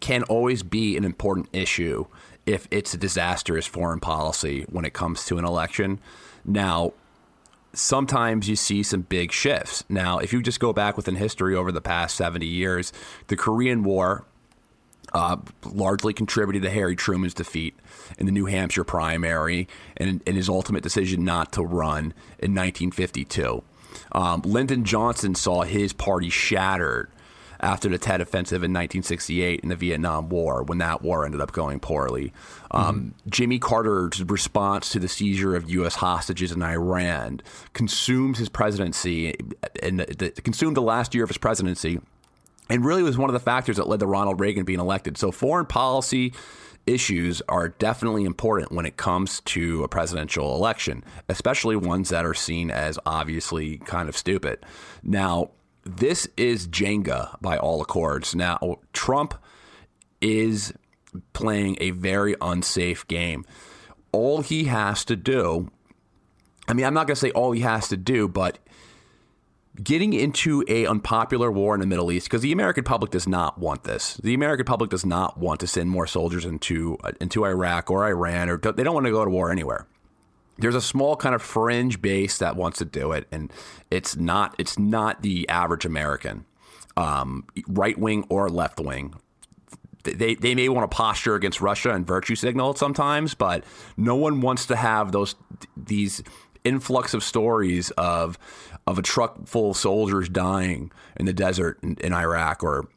can 0.00 0.22
always 0.24 0.62
be 0.62 0.96
an 0.96 1.04
important 1.04 1.48
issue 1.52 2.06
if 2.46 2.66
it's 2.70 2.92
a 2.94 2.96
disastrous 2.96 3.66
foreign 3.66 4.00
policy 4.00 4.64
when 4.70 4.84
it 4.86 4.94
comes 4.94 5.24
to 5.26 5.36
an 5.38 5.44
election. 5.44 6.00
Now, 6.46 6.92
sometimes 7.74 8.48
you 8.48 8.56
see 8.56 8.82
some 8.82 9.02
big 9.02 9.32
shifts. 9.32 9.84
Now, 9.88 10.18
if 10.18 10.32
you 10.32 10.42
just 10.42 10.60
go 10.60 10.72
back 10.72 10.96
within 10.96 11.16
history 11.16 11.54
over 11.54 11.72
the 11.72 11.80
past 11.80 12.16
70 12.16 12.46
years, 12.46 12.92
the 13.28 13.36
Korean 13.36 13.82
War 13.82 14.24
uh, 15.12 15.36
largely 15.64 16.12
contributed 16.12 16.62
to 16.62 16.70
Harry 16.70 16.96
Truman's 16.96 17.34
defeat 17.34 17.74
in 18.18 18.26
the 18.26 18.32
New 18.32 18.46
Hampshire 18.46 18.84
primary 18.84 19.68
and, 19.96 20.22
and 20.26 20.36
his 20.36 20.48
ultimate 20.48 20.82
decision 20.82 21.24
not 21.24 21.52
to 21.52 21.62
run 21.62 22.14
in 22.38 22.54
1952. 22.54 23.62
Um, 24.12 24.42
Lyndon 24.42 24.84
Johnson 24.84 25.34
saw 25.34 25.62
his 25.62 25.92
party 25.92 26.30
shattered 26.30 27.10
after 27.62 27.88
the 27.88 27.98
Tet 27.98 28.20
Offensive 28.20 28.62
in 28.62 28.72
1968 28.72 29.60
in 29.60 29.68
the 29.68 29.76
Vietnam 29.76 30.28
War, 30.28 30.62
when 30.62 30.78
that 30.78 31.02
war 31.02 31.24
ended 31.24 31.40
up 31.40 31.52
going 31.52 31.78
poorly. 31.78 32.32
Um, 32.72 33.14
Jimmy 33.28 33.58
Carter's 33.58 34.22
response 34.24 34.90
to 34.90 34.98
the 34.98 35.08
seizure 35.08 35.54
of 35.54 35.70
U.S. 35.70 35.96
hostages 35.96 36.52
in 36.52 36.62
Iran 36.62 37.40
consumed 37.72 38.38
his 38.38 38.48
presidency 38.48 39.36
and 39.82 40.04
consumed 40.42 40.76
the 40.76 40.82
last 40.82 41.14
year 41.14 41.24
of 41.24 41.30
his 41.30 41.38
presidency 41.38 42.00
and 42.68 42.84
really 42.84 43.02
was 43.02 43.18
one 43.18 43.28
of 43.28 43.34
the 43.34 43.40
factors 43.40 43.76
that 43.76 43.86
led 43.86 44.00
to 44.00 44.06
Ronald 44.06 44.40
Reagan 44.40 44.64
being 44.64 44.80
elected. 44.80 45.18
So 45.18 45.30
foreign 45.30 45.66
policy 45.66 46.32
issues 46.86 47.42
are 47.48 47.68
definitely 47.68 48.24
important 48.24 48.72
when 48.72 48.86
it 48.86 48.96
comes 48.96 49.40
to 49.40 49.84
a 49.84 49.88
presidential 49.88 50.54
election, 50.56 51.04
especially 51.28 51.76
ones 51.76 52.08
that 52.08 52.24
are 52.24 52.34
seen 52.34 52.70
as 52.70 52.98
obviously 53.06 53.78
kind 53.78 54.08
of 54.08 54.16
stupid. 54.16 54.64
Now, 55.02 55.50
this 55.84 56.28
is 56.36 56.68
Jenga 56.68 57.40
by 57.40 57.58
all 57.58 57.82
accords. 57.82 58.34
Now, 58.34 58.78
Trump 58.92 59.34
is 60.20 60.72
playing 61.32 61.76
a 61.80 61.90
very 61.90 62.34
unsafe 62.40 63.06
game. 63.08 63.44
All 64.12 64.42
he 64.42 64.64
has 64.64 65.04
to 65.06 65.16
do, 65.16 65.70
I 66.68 66.74
mean, 66.74 66.86
I'm 66.86 66.94
not 66.94 67.06
going 67.06 67.14
to 67.14 67.20
say 67.20 67.30
all 67.32 67.52
he 67.52 67.62
has 67.62 67.88
to 67.88 67.96
do, 67.96 68.28
but 68.28 68.58
getting 69.82 70.12
into 70.12 70.64
a 70.68 70.86
unpopular 70.86 71.50
war 71.50 71.74
in 71.74 71.80
the 71.80 71.86
Middle 71.86 72.12
East 72.12 72.26
because 72.26 72.42
the 72.42 72.52
American 72.52 72.84
public 72.84 73.10
does 73.10 73.26
not 73.26 73.58
want 73.58 73.84
this. 73.84 74.14
The 74.22 74.34
American 74.34 74.66
public 74.66 74.90
does 74.90 75.06
not 75.06 75.38
want 75.38 75.60
to 75.60 75.66
send 75.66 75.90
more 75.90 76.06
soldiers 76.06 76.44
into 76.44 76.98
into 77.20 77.44
Iraq 77.44 77.90
or 77.90 78.06
Iran 78.06 78.50
or 78.50 78.58
they 78.58 78.82
don't 78.82 78.94
want 78.94 79.06
to 79.06 79.12
go 79.12 79.24
to 79.24 79.30
war 79.30 79.50
anywhere. 79.50 79.86
There's 80.58 80.74
a 80.74 80.80
small 80.82 81.16
kind 81.16 81.34
of 81.34 81.42
fringe 81.42 82.00
base 82.02 82.38
that 82.38 82.56
wants 82.56 82.78
to 82.78 82.84
do 82.84 83.12
it, 83.12 83.26
and 83.32 83.52
it's 83.90 84.16
not 84.16 84.54
it's 84.58 84.78
not 84.78 85.22
the 85.22 85.48
average 85.48 85.84
American, 85.84 86.44
um, 86.96 87.46
right 87.68 87.98
wing 87.98 88.24
or 88.28 88.48
left 88.48 88.78
wing. 88.78 89.14
They, 90.04 90.34
they 90.34 90.56
may 90.56 90.68
want 90.68 90.90
to 90.90 90.94
posture 90.94 91.36
against 91.36 91.60
Russia 91.60 91.92
and 91.92 92.04
virtue 92.04 92.34
signal 92.34 92.74
sometimes, 92.74 93.34
but 93.34 93.62
no 93.96 94.16
one 94.16 94.40
wants 94.40 94.66
to 94.66 94.76
have 94.76 95.12
those 95.12 95.36
these 95.76 96.22
influx 96.64 97.14
of 97.14 97.22
stories 97.22 97.90
of 97.92 98.38
of 98.86 98.98
a 98.98 99.02
truck 99.02 99.46
full 99.46 99.70
of 99.70 99.76
soldiers 99.76 100.28
dying 100.28 100.90
in 101.16 101.26
the 101.26 101.32
desert 101.32 101.78
in, 101.82 101.96
in 102.00 102.12
Iraq 102.12 102.62
or 102.62 102.88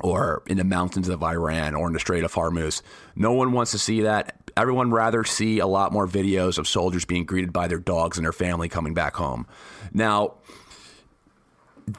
or 0.00 0.42
in 0.46 0.56
the 0.56 0.64
mountains 0.64 1.08
of 1.08 1.22
Iran 1.22 1.74
or 1.74 1.86
in 1.86 1.92
the 1.92 2.00
Strait 2.00 2.24
of 2.24 2.34
Hormuz. 2.34 2.82
No 3.14 3.32
one 3.32 3.52
wants 3.52 3.70
to 3.70 3.78
see 3.78 4.02
that. 4.02 4.36
Everyone 4.56 4.90
rather 4.90 5.24
see 5.24 5.58
a 5.58 5.66
lot 5.66 5.92
more 5.92 6.06
videos 6.06 6.58
of 6.58 6.68
soldiers 6.68 7.04
being 7.04 7.24
greeted 7.24 7.52
by 7.52 7.68
their 7.68 7.78
dogs 7.78 8.18
and 8.18 8.24
their 8.24 8.32
family 8.32 8.68
coming 8.68 8.94
back 8.94 9.16
home. 9.16 9.46
Now, 9.92 10.34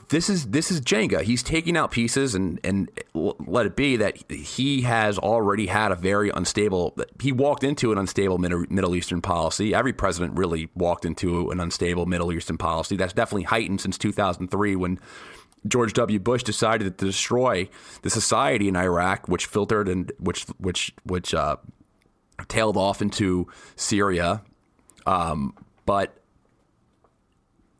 this 0.09 0.29
is 0.29 0.47
this 0.47 0.71
is 0.71 0.81
Jenga. 0.81 1.21
He's 1.21 1.43
taking 1.43 1.75
out 1.75 1.91
pieces 1.91 2.35
and 2.35 2.59
and 2.63 2.89
let 3.13 3.65
it 3.65 3.75
be 3.75 3.97
that 3.97 4.31
he 4.31 4.81
has 4.81 5.17
already 5.17 5.67
had 5.67 5.91
a 5.91 5.95
very 5.95 6.29
unstable. 6.29 6.97
He 7.21 7.31
walked 7.31 7.63
into 7.63 7.91
an 7.91 7.97
unstable 7.97 8.37
Middle 8.37 8.95
Eastern 8.95 9.21
policy. 9.21 9.73
Every 9.73 9.93
president 9.93 10.37
really 10.37 10.69
walked 10.75 11.05
into 11.05 11.49
an 11.51 11.59
unstable 11.59 12.05
Middle 12.05 12.31
Eastern 12.31 12.57
policy. 12.57 12.95
That's 12.95 13.13
definitely 13.13 13.43
heightened 13.43 13.81
since 13.81 13.97
2003 13.97 14.75
when 14.75 14.99
George 15.67 15.93
W. 15.93 16.19
Bush 16.19 16.43
decided 16.43 16.97
to 16.97 17.05
destroy 17.05 17.69
the 18.01 18.09
society 18.09 18.67
in 18.67 18.75
Iraq, 18.75 19.27
which 19.27 19.45
filtered 19.45 19.87
and 19.87 20.11
which 20.19 20.43
which 20.57 20.93
which 21.03 21.33
uh, 21.33 21.57
tailed 22.47 22.77
off 22.77 23.01
into 23.01 23.47
Syria. 23.75 24.41
Um, 25.05 25.53
but 25.85 26.17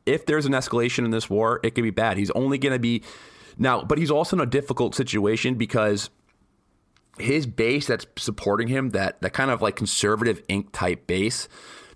if 0.06 0.26
there's 0.26 0.46
an 0.46 0.52
escalation 0.52 1.04
in 1.04 1.10
this 1.10 1.30
war, 1.30 1.60
it 1.62 1.74
could 1.74 1.84
be 1.84 1.90
bad. 1.90 2.16
He's 2.16 2.30
only 2.32 2.58
going 2.58 2.72
to 2.72 2.78
be 2.78 3.02
now, 3.56 3.82
but 3.82 3.98
he's 3.98 4.10
also 4.10 4.36
in 4.36 4.42
a 4.42 4.46
difficult 4.46 4.94
situation 4.94 5.54
because 5.54 6.10
his 7.18 7.46
base 7.46 7.86
that's 7.86 8.06
supporting 8.16 8.68
him, 8.68 8.90
that 8.90 9.20
that 9.22 9.32
kind 9.32 9.50
of 9.50 9.62
like 9.62 9.76
conservative 9.76 10.42
ink 10.48 10.70
type 10.72 11.06
base, 11.06 11.48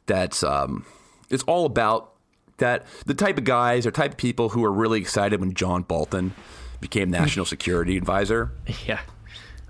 that's 0.07 0.43
um, 0.43 0.87
it's 1.29 1.43
all 1.45 1.67
about 1.67 2.15
that 2.59 2.87
the 3.07 3.15
type 3.15 3.39
of 3.39 3.45
guys 3.45 3.87
or 3.87 3.91
type 3.91 4.13
of 4.13 4.17
people 4.17 4.51
who 4.51 4.65
are 4.65 4.73
really 4.73 5.01
excited 5.01 5.41
when 5.41 5.55
John 5.55 5.83
Bolton 5.83 6.35
became 6.81 7.11
national 7.11 7.45
security 7.47 7.97
advisor. 7.97 8.53
Yeah. 8.87 9.01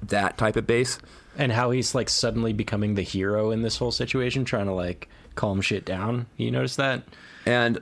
That 0.01 0.39
type 0.39 0.55
of 0.55 0.65
base. 0.65 1.01
And 1.39 1.53
how 1.53 1.71
he's 1.71 1.95
like 1.95 2.11
suddenly 2.11 2.53
becoming 2.53 2.95
the 2.95 3.03
hero 3.03 3.51
in 3.53 3.63
this 3.63 3.77
whole 3.77 3.93
situation, 3.93 4.45
trying 4.45 4.67
to 4.67 4.73
like 4.73 5.09
calm 5.37 5.61
shit 5.61 5.85
down. 5.85 6.27
You 6.37 6.51
notice 6.51 6.77
that? 6.77 7.05
And 7.47 7.81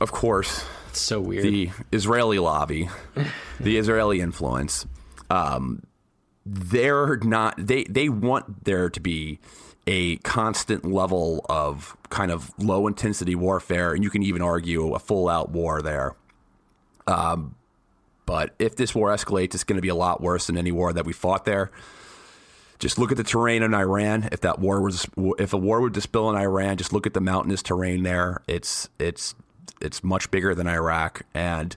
of 0.00 0.12
course, 0.12 0.64
it's 0.90 1.00
so 1.00 1.20
weird. 1.20 1.44
The 1.44 1.70
Israeli 1.92 2.38
lobby, 2.38 2.90
the 3.60 3.78
Israeli 3.78 4.20
influence, 4.20 4.84
um, 5.30 5.82
they're 6.44 7.18
not. 7.18 7.54
They 7.58 7.84
they 7.84 8.08
want 8.08 8.64
there 8.64 8.90
to 8.90 9.00
be 9.00 9.38
a 9.86 10.16
constant 10.18 10.84
level 10.84 11.46
of 11.48 11.96
kind 12.10 12.30
of 12.30 12.52
low 12.58 12.86
intensity 12.86 13.34
warfare, 13.34 13.94
and 13.94 14.04
you 14.04 14.10
can 14.10 14.22
even 14.22 14.42
argue 14.42 14.94
a 14.94 14.98
full 14.98 15.28
out 15.28 15.50
war 15.50 15.82
there. 15.82 16.14
Um, 17.06 17.54
but 18.26 18.54
if 18.58 18.76
this 18.76 18.94
war 18.94 19.08
escalates, 19.08 19.54
it's 19.54 19.64
going 19.64 19.78
to 19.78 19.82
be 19.82 19.88
a 19.88 19.94
lot 19.94 20.20
worse 20.20 20.48
than 20.48 20.58
any 20.58 20.72
war 20.72 20.92
that 20.92 21.06
we 21.06 21.14
fought 21.14 21.46
there. 21.46 21.70
Just 22.78 22.98
look 22.98 23.10
at 23.10 23.16
the 23.16 23.24
terrain 23.24 23.62
in 23.62 23.74
Iran. 23.74 24.28
If 24.30 24.40
that 24.42 24.60
war 24.60 24.80
was, 24.80 25.08
if 25.38 25.52
a 25.52 25.56
war 25.56 25.80
would 25.80 26.00
spill 26.00 26.30
in 26.30 26.36
Iran, 26.36 26.76
just 26.76 26.92
look 26.92 27.06
at 27.06 27.14
the 27.14 27.20
mountainous 27.20 27.62
terrain 27.62 28.04
there. 28.04 28.42
It's 28.46 28.88
it's 28.98 29.34
it's 29.80 30.04
much 30.04 30.30
bigger 30.30 30.54
than 30.54 30.66
Iraq, 30.66 31.22
and 31.34 31.76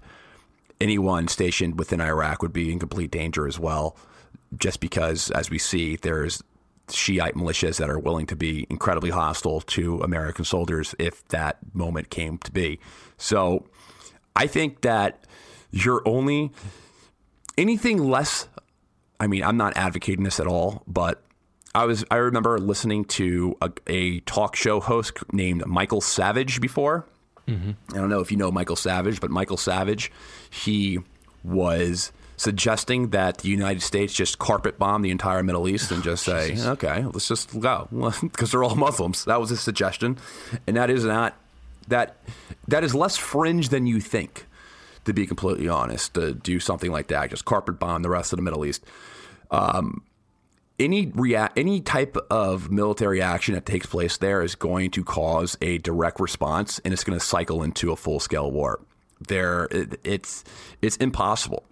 anyone 0.79 1.27
stationed 1.27 1.79
within 1.79 2.01
Iraq 2.01 2.41
would 2.41 2.53
be 2.53 2.71
in 2.71 2.79
complete 2.79 3.11
danger 3.11 3.47
as 3.47 3.59
well. 3.59 3.95
Just 4.57 4.79
because, 4.79 5.31
as 5.31 5.49
we 5.49 5.57
see, 5.57 5.95
there's 5.95 6.43
Shiite 6.89 7.35
militias 7.35 7.77
that 7.77 7.89
are 7.89 7.99
willing 7.99 8.25
to 8.27 8.35
be 8.35 8.67
incredibly 8.69 9.11
hostile 9.11 9.61
to 9.61 10.01
American 10.01 10.43
soldiers 10.43 10.93
if 10.99 11.25
that 11.29 11.57
moment 11.73 12.09
came 12.09 12.37
to 12.39 12.51
be. 12.51 12.79
So, 13.17 13.65
I 14.35 14.47
think 14.47 14.81
that 14.81 15.25
you're 15.71 16.01
only 16.05 16.51
anything 17.57 17.97
less. 17.97 18.47
I 19.21 19.27
mean, 19.27 19.43
I'm 19.43 19.55
not 19.55 19.77
advocating 19.77 20.23
this 20.23 20.39
at 20.39 20.47
all, 20.47 20.81
but 20.87 21.21
I 21.75 21.85
was 21.85 22.03
I 22.09 22.15
remember 22.15 22.57
listening 22.57 23.05
to 23.05 23.55
a, 23.61 23.71
a 23.85 24.19
talk 24.21 24.55
show 24.55 24.79
host 24.79 25.19
named 25.31 25.63
Michael 25.67 26.01
Savage 26.01 26.59
before. 26.59 27.05
Mm-hmm. 27.47 27.71
I 27.93 27.97
don't 27.97 28.09
know 28.09 28.19
if 28.19 28.31
you 28.31 28.37
know 28.37 28.51
Michael 28.51 28.75
Savage, 28.75 29.21
but 29.21 29.29
Michael 29.29 29.57
Savage, 29.57 30.11
he 30.49 30.97
was 31.43 32.11
suggesting 32.35 33.11
that 33.11 33.37
the 33.37 33.49
United 33.49 33.83
States 33.83 34.11
just 34.11 34.39
carpet 34.39 34.79
bomb 34.79 35.03
the 35.03 35.11
entire 35.11 35.43
Middle 35.43 35.67
East 35.69 35.91
and 35.91 36.01
just 36.01 36.23
say, 36.23 36.57
okay, 36.69 37.05
let's 37.05 37.27
just 37.27 37.59
go 37.59 37.87
because 38.23 38.49
they're 38.49 38.63
all 38.63 38.75
Muslims. 38.75 39.25
That 39.25 39.39
was 39.39 39.51
his 39.51 39.61
suggestion, 39.61 40.17
and 40.65 40.77
that 40.77 40.89
is 40.89 41.05
not 41.05 41.37
that 41.89 42.17
that 42.67 42.83
is 42.83 42.95
less 42.95 43.17
fringe 43.17 43.69
than 43.69 43.85
you 43.85 44.01
think. 44.01 44.47
To 45.05 45.13
be 45.13 45.25
completely 45.25 45.67
honest, 45.67 46.13
to 46.13 46.33
do 46.33 46.59
something 46.59 46.91
like 46.91 47.07
that, 47.07 47.31
just 47.31 47.45
carpet 47.45 47.79
bomb 47.79 48.03
the 48.03 48.09
rest 48.09 48.33
of 48.33 48.37
the 48.37 48.43
Middle 48.43 48.65
East. 48.65 48.85
Um, 49.49 50.03
any 50.79 51.07
rea- 51.07 51.49
any 51.55 51.81
type 51.81 52.17
of 52.29 52.71
military 52.71 53.21
action 53.21 53.53
that 53.53 53.65
takes 53.65 53.85
place 53.85 54.17
there 54.17 54.41
is 54.41 54.55
going 54.55 54.91
to 54.91 55.03
cause 55.03 55.57
a 55.61 55.77
direct 55.79 56.19
response, 56.19 56.79
and 56.83 56.93
it's 56.93 57.03
going 57.03 57.17
to 57.17 57.25
cycle 57.25 57.63
into 57.63 57.91
a 57.91 57.95
full 57.95 58.19
scale 58.19 58.51
war. 58.51 58.81
There, 59.27 59.65
it, 59.71 59.99
it's 60.03 60.43
it's 60.81 60.97
impossible. 60.97 61.63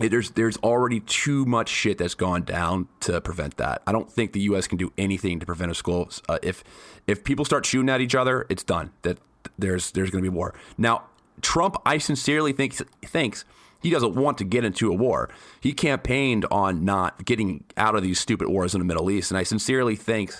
It, 0.00 0.10
there's 0.10 0.30
there's 0.32 0.58
already 0.58 1.00
too 1.00 1.46
much 1.46 1.68
shit 1.70 1.98
that's 1.98 2.14
gone 2.14 2.42
down 2.42 2.88
to 3.00 3.20
prevent 3.20 3.56
that. 3.56 3.82
I 3.86 3.92
don't 3.92 4.10
think 4.10 4.32
the 4.32 4.40
U.S. 4.40 4.66
can 4.66 4.76
do 4.76 4.92
anything 4.98 5.40
to 5.40 5.46
prevent 5.46 5.70
a 5.70 5.74
school. 5.74 6.10
Uh, 6.28 6.38
if 6.42 6.62
if 7.06 7.24
people 7.24 7.44
start 7.44 7.64
shooting 7.64 7.88
at 7.88 8.00
each 8.00 8.14
other, 8.14 8.46
it's 8.50 8.62
done. 8.62 8.92
That 9.02 9.18
there's 9.58 9.92
there's 9.92 10.10
going 10.10 10.22
to 10.22 10.30
be 10.30 10.34
war. 10.34 10.54
Now, 10.76 11.04
Trump, 11.42 11.76
I 11.84 11.98
sincerely 11.98 12.52
think 12.52 12.74
thinks 13.04 13.44
he 13.82 13.90
doesn't 13.90 14.14
want 14.14 14.38
to 14.38 14.44
get 14.44 14.64
into 14.64 14.90
a 14.90 14.94
war. 14.94 15.28
He 15.60 15.72
campaigned 15.72 16.44
on 16.50 16.84
not 16.84 17.24
getting 17.24 17.64
out 17.76 17.94
of 17.94 18.02
these 18.02 18.18
stupid 18.18 18.48
wars 18.48 18.74
in 18.74 18.80
the 18.80 18.84
Middle 18.84 19.10
East, 19.10 19.30
and 19.30 19.38
I 19.38 19.42
sincerely 19.42 19.96
think 19.96 20.32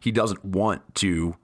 he 0.00 0.12
doesn't 0.12 0.44
want 0.44 0.82
to 0.96 1.36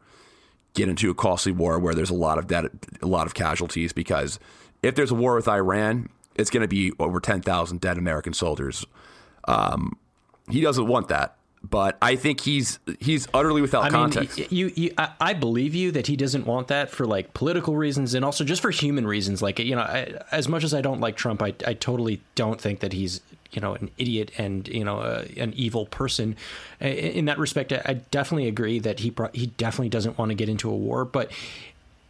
get 0.74 0.88
into 0.88 1.10
a 1.10 1.14
costly 1.14 1.52
war 1.52 1.78
where 1.78 1.94
there's 1.94 2.10
a 2.10 2.14
lot 2.14 2.38
of 2.38 2.46
dead, 2.46 2.68
a 3.00 3.06
lot 3.06 3.26
of 3.26 3.34
casualties. 3.34 3.92
Because 3.92 4.38
if 4.82 4.94
there's 4.94 5.10
a 5.10 5.14
war 5.14 5.34
with 5.34 5.48
Iran, 5.48 6.08
it's 6.34 6.50
going 6.50 6.62
to 6.62 6.68
be 6.68 6.92
over 6.98 7.20
ten 7.20 7.40
thousand 7.40 7.80
dead 7.80 7.98
American 7.98 8.34
soldiers. 8.34 8.86
Um, 9.48 9.98
he 10.50 10.60
doesn't 10.60 10.86
want 10.86 11.08
that 11.08 11.36
but 11.68 11.96
I 12.02 12.16
think 12.16 12.40
he's 12.40 12.78
he's 13.00 13.28
utterly 13.32 13.60
without 13.60 13.84
I 13.84 13.90
context. 13.90 14.38
Mean, 14.38 14.48
you, 14.50 14.72
you, 14.74 14.94
I, 14.98 15.10
I, 15.20 15.32
believe 15.32 15.74
you 15.74 15.92
that 15.92 16.06
he 16.06 16.16
doesn't 16.16 16.46
want 16.46 16.68
that 16.68 16.90
for 16.90 17.06
like 17.06 17.34
political 17.34 17.76
reasons 17.76 18.14
and 18.14 18.24
also 18.24 18.44
just 18.44 18.60
for 18.60 18.70
human 18.70 19.06
reasons. 19.06 19.42
Like 19.42 19.58
you 19.58 19.76
know, 19.76 19.82
I, 19.82 20.20
as 20.32 20.48
much 20.48 20.64
as 20.64 20.74
I 20.74 20.80
don't 20.80 21.00
like 21.00 21.16
Trump, 21.16 21.42
I, 21.42 21.54
I 21.66 21.74
totally 21.74 22.20
don't 22.34 22.60
think 22.60 22.80
that 22.80 22.92
he's 22.92 23.20
you 23.52 23.60
know 23.60 23.74
an 23.74 23.90
idiot 23.96 24.32
and 24.38 24.66
you 24.68 24.84
know 24.84 24.98
uh, 24.98 25.24
an 25.36 25.52
evil 25.54 25.86
person. 25.86 26.36
In 26.80 27.26
that 27.26 27.38
respect, 27.38 27.72
I 27.72 27.94
definitely 27.94 28.48
agree 28.48 28.78
that 28.80 29.00
he 29.00 29.12
he 29.32 29.46
definitely 29.46 29.90
doesn't 29.90 30.18
want 30.18 30.30
to 30.30 30.34
get 30.34 30.48
into 30.48 30.68
a 30.68 30.76
war, 30.76 31.04
but 31.04 31.30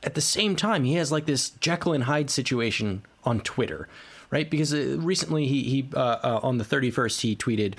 at 0.02 0.14
the 0.14 0.20
same 0.20 0.56
time, 0.56 0.84
he 0.84 0.94
has 0.94 1.12
like 1.12 1.26
this 1.26 1.50
Jekyll 1.50 1.92
and 1.92 2.04
Hyde 2.04 2.30
situation 2.30 3.02
on 3.24 3.40
Twitter, 3.40 3.88
right? 4.30 4.48
Because 4.48 4.74
uh, 4.74 4.96
recently 4.98 5.46
he 5.46 5.62
he 5.64 5.88
uh, 5.94 5.98
uh, 5.98 6.40
on 6.42 6.58
the 6.58 6.64
thirty 6.64 6.90
first 6.90 7.20
he 7.20 7.36
tweeted 7.36 7.74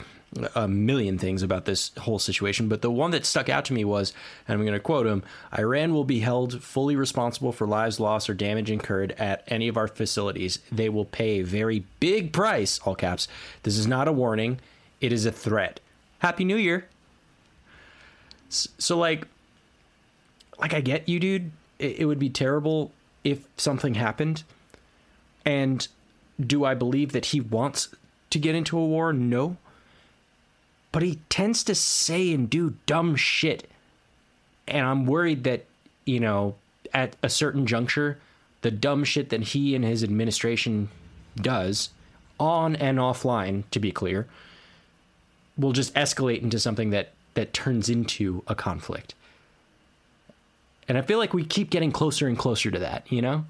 a 0.56 0.68
million 0.68 1.18
things 1.18 1.44
about 1.44 1.66
this 1.66 1.92
whole 2.00 2.20
situation, 2.20 2.68
but 2.68 2.82
the 2.82 2.92
one 2.92 3.12
that 3.12 3.26
stuck 3.26 3.50
out 3.50 3.66
to 3.66 3.74
me 3.74 3.86
was, 3.86 4.14
and 4.48 4.58
I'm 4.58 4.66
going 4.66 4.74
to 4.74 4.80
quote 4.80 5.06
him 5.06 5.24
Iran 5.58 5.94
will 5.94 6.04
be 6.04 6.20
held 6.20 6.64
fully 6.64 6.96
responsible 6.96 7.52
for 7.52 7.68
lives 7.68 8.00
lost 8.00 8.30
or 8.30 8.34
damage 8.34 8.72
incurred 8.72 9.12
at 9.14 9.44
any 9.48 9.68
of 9.68 9.78
our 9.78 9.88
facilities. 9.88 10.60
They 10.72 10.90
will 10.90 11.06
pay 11.06 11.40
a 11.40 11.46
very 11.46 11.86
big 12.00 12.34
price, 12.34 12.80
all 12.86 12.96
caps. 12.96 13.28
This 13.64 13.78
is 13.78 13.88
not 13.88 14.08
a 14.08 14.12
warning, 14.12 14.60
it 15.02 15.12
is 15.12 15.26
a 15.26 15.32
threat. 15.32 15.80
Happy 16.20 16.46
New 16.46 16.58
Year. 16.58 16.88
So, 18.50 18.98
like, 18.98 19.28
like 20.60 20.74
I 20.74 20.82
get 20.82 21.10
you, 21.10 21.20
dude. 21.20 21.52
It, 21.80 22.00
it 22.00 22.06
would 22.06 22.20
be 22.20 22.30
terrible 22.30 22.92
if 23.24 23.48
something 23.58 23.96
happened. 23.96 24.44
And 25.46 25.88
do 26.40 26.64
I 26.64 26.74
believe 26.74 27.12
that 27.12 27.28
he 27.28 27.42
wants 27.42 27.94
to 28.30 28.40
get 28.40 28.56
into 28.56 28.78
a 28.78 28.86
war? 28.86 29.12
No 29.12 29.58
but 30.94 31.02
he 31.02 31.20
tends 31.28 31.64
to 31.66 31.76
say 31.76 32.32
and 32.32 32.50
do 32.50 32.76
dumb 32.86 33.18
shit. 33.18 33.70
And 34.66 34.86
I'm 34.86 35.06
worried 35.06 35.44
that, 35.44 35.66
you 36.06 36.22
know, 36.22 36.56
at 36.94 37.18
a 37.22 37.28
certain 37.28 37.66
juncture, 37.66 38.20
the 38.62 38.72
dumb 38.72 39.04
shit 39.04 39.30
that 39.30 39.42
he 39.42 39.76
and 39.76 39.84
his 39.84 40.04
administration 40.04 40.88
does, 41.36 41.90
on 42.40 42.78
and 42.78 43.00
offline, 43.00 43.64
to 43.72 43.80
be 43.80 43.92
clear, 43.92 44.28
will 45.58 45.74
just 45.74 45.94
escalate 45.96 46.42
into 46.42 46.60
something 46.60 46.92
that 46.92 47.12
that 47.34 47.52
turns 47.52 47.90
into 47.90 48.44
a 48.48 48.54
conflict. 48.54 49.16
And 50.88 50.98
I 50.98 51.02
feel 51.02 51.18
like 51.18 51.34
we 51.34 51.44
keep 51.44 51.72
getting 51.72 51.92
closer 51.92 52.28
and 52.28 52.38
closer 52.38 52.70
to 52.70 52.78
that, 52.80 53.12
you 53.12 53.24
know? 53.24 53.46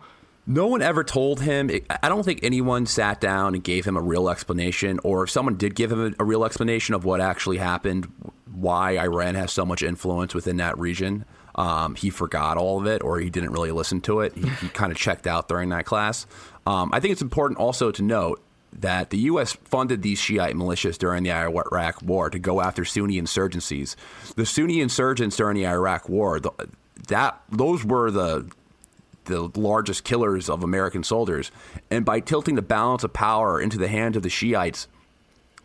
No 0.46 0.68
one 0.68 0.82
ever 0.82 1.04
told 1.04 1.42
him. 1.42 1.72
I 2.02 2.10
don't 2.10 2.24
think 2.24 2.42
anyone 2.44 2.86
sat 2.86 3.22
down 3.22 3.54
and 3.54 3.64
gave 3.64 3.86
him 3.86 3.96
a 3.96 4.02
real 4.02 4.30
explanation, 4.30 5.00
or 5.04 5.24
if 5.24 5.30
someone 5.30 5.56
did 5.56 5.74
give 5.74 5.92
him 5.92 6.16
a, 6.20 6.24
real 6.24 6.44
explanation 6.44 6.96
of 6.96 7.06
what 7.06 7.22
actually 7.22 7.58
happened, 7.58 8.12
why 8.54 9.00
Iran 9.00 9.36
has 9.36 9.54
so 9.54 9.66
much 9.66 9.82
influence 9.84 10.36
within 10.36 10.58
that 10.58 10.78
region. 10.78 11.24
Um, 11.56 11.96
he 11.96 12.10
forgot 12.10 12.58
all 12.58 12.80
of 12.80 12.88
it, 12.88 13.02
or 13.02 13.20
he 13.20 13.30
didn't 13.30 13.52
really 13.52 13.72
listen 13.72 14.02
to 14.02 14.20
it. 14.20 14.34
He, 14.34 14.50
he 14.50 14.70
kind 14.70 14.92
of 14.92 14.98
checked 14.98 15.28
out 15.28 15.48
during 15.48 15.70
that 15.70 15.86
class. 15.86 16.26
Um, 16.68 16.90
I 16.94 17.00
think 17.00 17.14
it's 17.14 17.22
important 17.22 17.60
also 17.60 17.92
to 17.92 18.02
note 18.02 18.44
that 18.80 19.12
the 19.12 19.20
U.S. 19.20 19.54
funded 19.54 20.02
these 20.02 20.20
Shiite 20.20 20.56
militias 20.56 20.98
during 20.98 21.24
the 21.24 21.32
Iraq 21.32 22.02
War 22.02 22.30
to 22.30 22.40
go 22.40 22.60
after 22.60 22.84
Sunni 22.84 23.22
insurgencies. 23.22 23.96
The 24.36 24.46
Sunni 24.46 24.82
insurgents 24.82 25.38
during 25.38 25.56
the 25.56 25.68
Iraq 25.68 26.10
War, 26.10 26.40
the, 26.40 26.52
that 27.08 27.42
those 27.50 27.86
were 27.86 28.12
the 28.12 28.50
the 29.26 29.50
largest 29.56 30.04
killers 30.04 30.50
of 30.50 30.64
American 30.64 31.04
soldiers. 31.04 31.52
And 31.90 32.06
by 32.06 32.20
tilting 32.20 32.56
the 32.56 32.62
balance 32.62 33.04
of 33.04 33.14
power 33.14 33.62
into 33.62 33.78
the 33.78 33.88
hands 33.88 34.18
of 34.18 34.24
the 34.24 34.30
Shiites, 34.30 34.88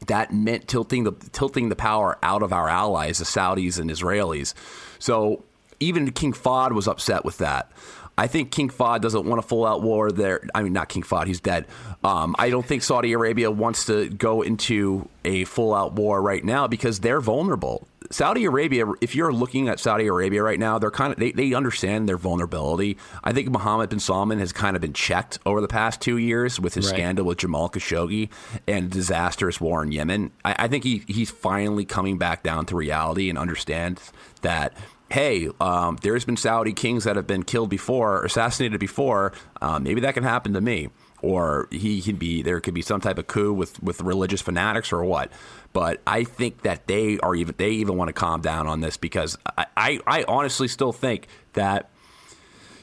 that 0.07 0.33
meant 0.33 0.69
tilting 0.69 1.05
the 1.05 1.13
tilting 1.33 1.69
the 1.69 1.77
power 1.77 2.19
out 2.23 2.43
of 2.43 2.53
our 2.53 2.69
allies, 2.69 3.19
the 3.19 3.25
Saudis 3.25 3.81
and 3.81 3.91
Israelis. 3.91 4.55
So 4.99 5.45
even 5.81 6.11
King 6.13 6.33
Fahd 6.33 6.73
was 6.73 6.89
upset 6.89 7.25
with 7.25 7.39
that. 7.39 7.71
I 8.19 8.27
think 8.27 8.51
King 8.51 8.69
Fahd 8.69 9.01
doesn't 9.01 9.25
want 9.25 9.39
a 9.39 9.43
full 9.43 9.65
out 9.65 9.81
war 9.83 10.11
there. 10.13 10.47
I 10.55 10.63
mean, 10.63 10.73
not 10.73 10.89
King 10.89 11.03
Fahd, 11.05 11.27
he's 11.27 11.41
dead. 11.41 11.67
Um, 12.05 12.35
I 12.39 12.51
don't 12.51 12.67
think 12.67 12.83
Saudi 12.83 13.13
Arabia 13.13 13.51
wants 13.51 13.87
to 13.87 14.09
go 14.11 14.43
into 14.43 15.09
a 15.25 15.45
full 15.45 15.73
out 15.75 15.93
war 15.95 16.21
right 16.21 16.45
now 16.45 16.67
because 16.67 17.01
they're 17.01 17.21
vulnerable. 17.21 17.87
Saudi 18.11 18.45
Arabia, 18.47 18.87
if 19.01 19.15
you're 19.15 19.33
looking 19.33 19.69
at 19.69 19.79
Saudi 19.79 20.07
Arabia 20.07 20.43
right 20.43 20.59
now, 20.59 20.79
they're 20.79 20.91
kind 20.91 21.13
of 21.13 21.19
they, 21.19 21.31
they 21.33 21.53
understand 21.53 22.09
their 22.09 22.17
vulnerability. 22.17 22.97
I 23.23 23.33
think 23.33 23.51
Mohammed 23.51 23.91
bin 23.91 24.01
Salman 24.01 24.39
has 24.39 24.53
kind 24.53 24.77
of 24.77 24.81
been 24.83 24.95
checked 24.95 25.39
over 25.45 25.61
the 25.61 25.69
past 25.69 26.01
two 26.01 26.17
years 26.17 26.59
with 26.59 26.75
his 26.75 26.87
Right. 26.87 26.95
scandal 26.97 27.27
with 27.27 27.39
Jamal 27.39 27.69
Khashoggi 27.69 28.31
and 28.67 28.91
disastrous 28.91 29.61
war 29.61 29.83
in 29.83 29.93
Yemen. 29.93 30.31
I, 30.45 30.55
I 30.61 30.69
think 30.69 30.85
he 30.85 31.03
he's 31.07 31.31
finally 31.31 31.85
coming 31.85 32.17
back 32.19 32.43
down 32.43 32.65
to 32.67 32.77
reality 32.77 33.29
and 33.29 33.37
understands 33.39 34.13
that. 34.43 34.73
Hey, 35.11 35.49
um, 35.61 35.97
there's 36.03 36.25
been 36.25 36.37
Saudi 36.37 36.73
kings 36.73 37.05
that 37.05 37.17
have 37.17 37.27
been 37.27 37.43
killed 37.43 37.71
before, 37.71 38.25
assassinated 38.25 38.79
before. 38.79 39.33
Uh, 39.61 39.79
maybe 39.79 40.03
that 40.03 40.15
can 40.15 40.23
happen 40.23 40.53
to 40.53 40.61
me 40.61 40.91
or 41.23 41.69
he 41.71 42.01
can 42.01 42.17
be 42.17 42.43
there 42.43 42.61
could 42.61 42.75
be 42.75 42.83
some 42.83 43.01
type 43.01 43.19
of 43.19 43.27
coup 43.27 43.53
with 43.53 43.83
with 43.83 44.01
religious 44.01 44.41
fanatics 44.41 44.93
or 44.93 45.05
what 45.05 45.31
but 45.73 46.01
i 46.07 46.23
think 46.23 46.63
that 46.63 46.87
they 46.87 47.19
are 47.19 47.35
even 47.35 47.55
they 47.59 47.71
even 47.71 47.97
want 47.97 48.09
to 48.09 48.13
calm 48.13 48.41
down 48.41 48.67
on 48.67 48.81
this 48.81 48.97
because 48.97 49.37
i 49.57 49.67
i, 49.77 50.01
I 50.07 50.25
honestly 50.29 50.69
still 50.69 50.93
think 50.93 51.27
that 51.55 51.91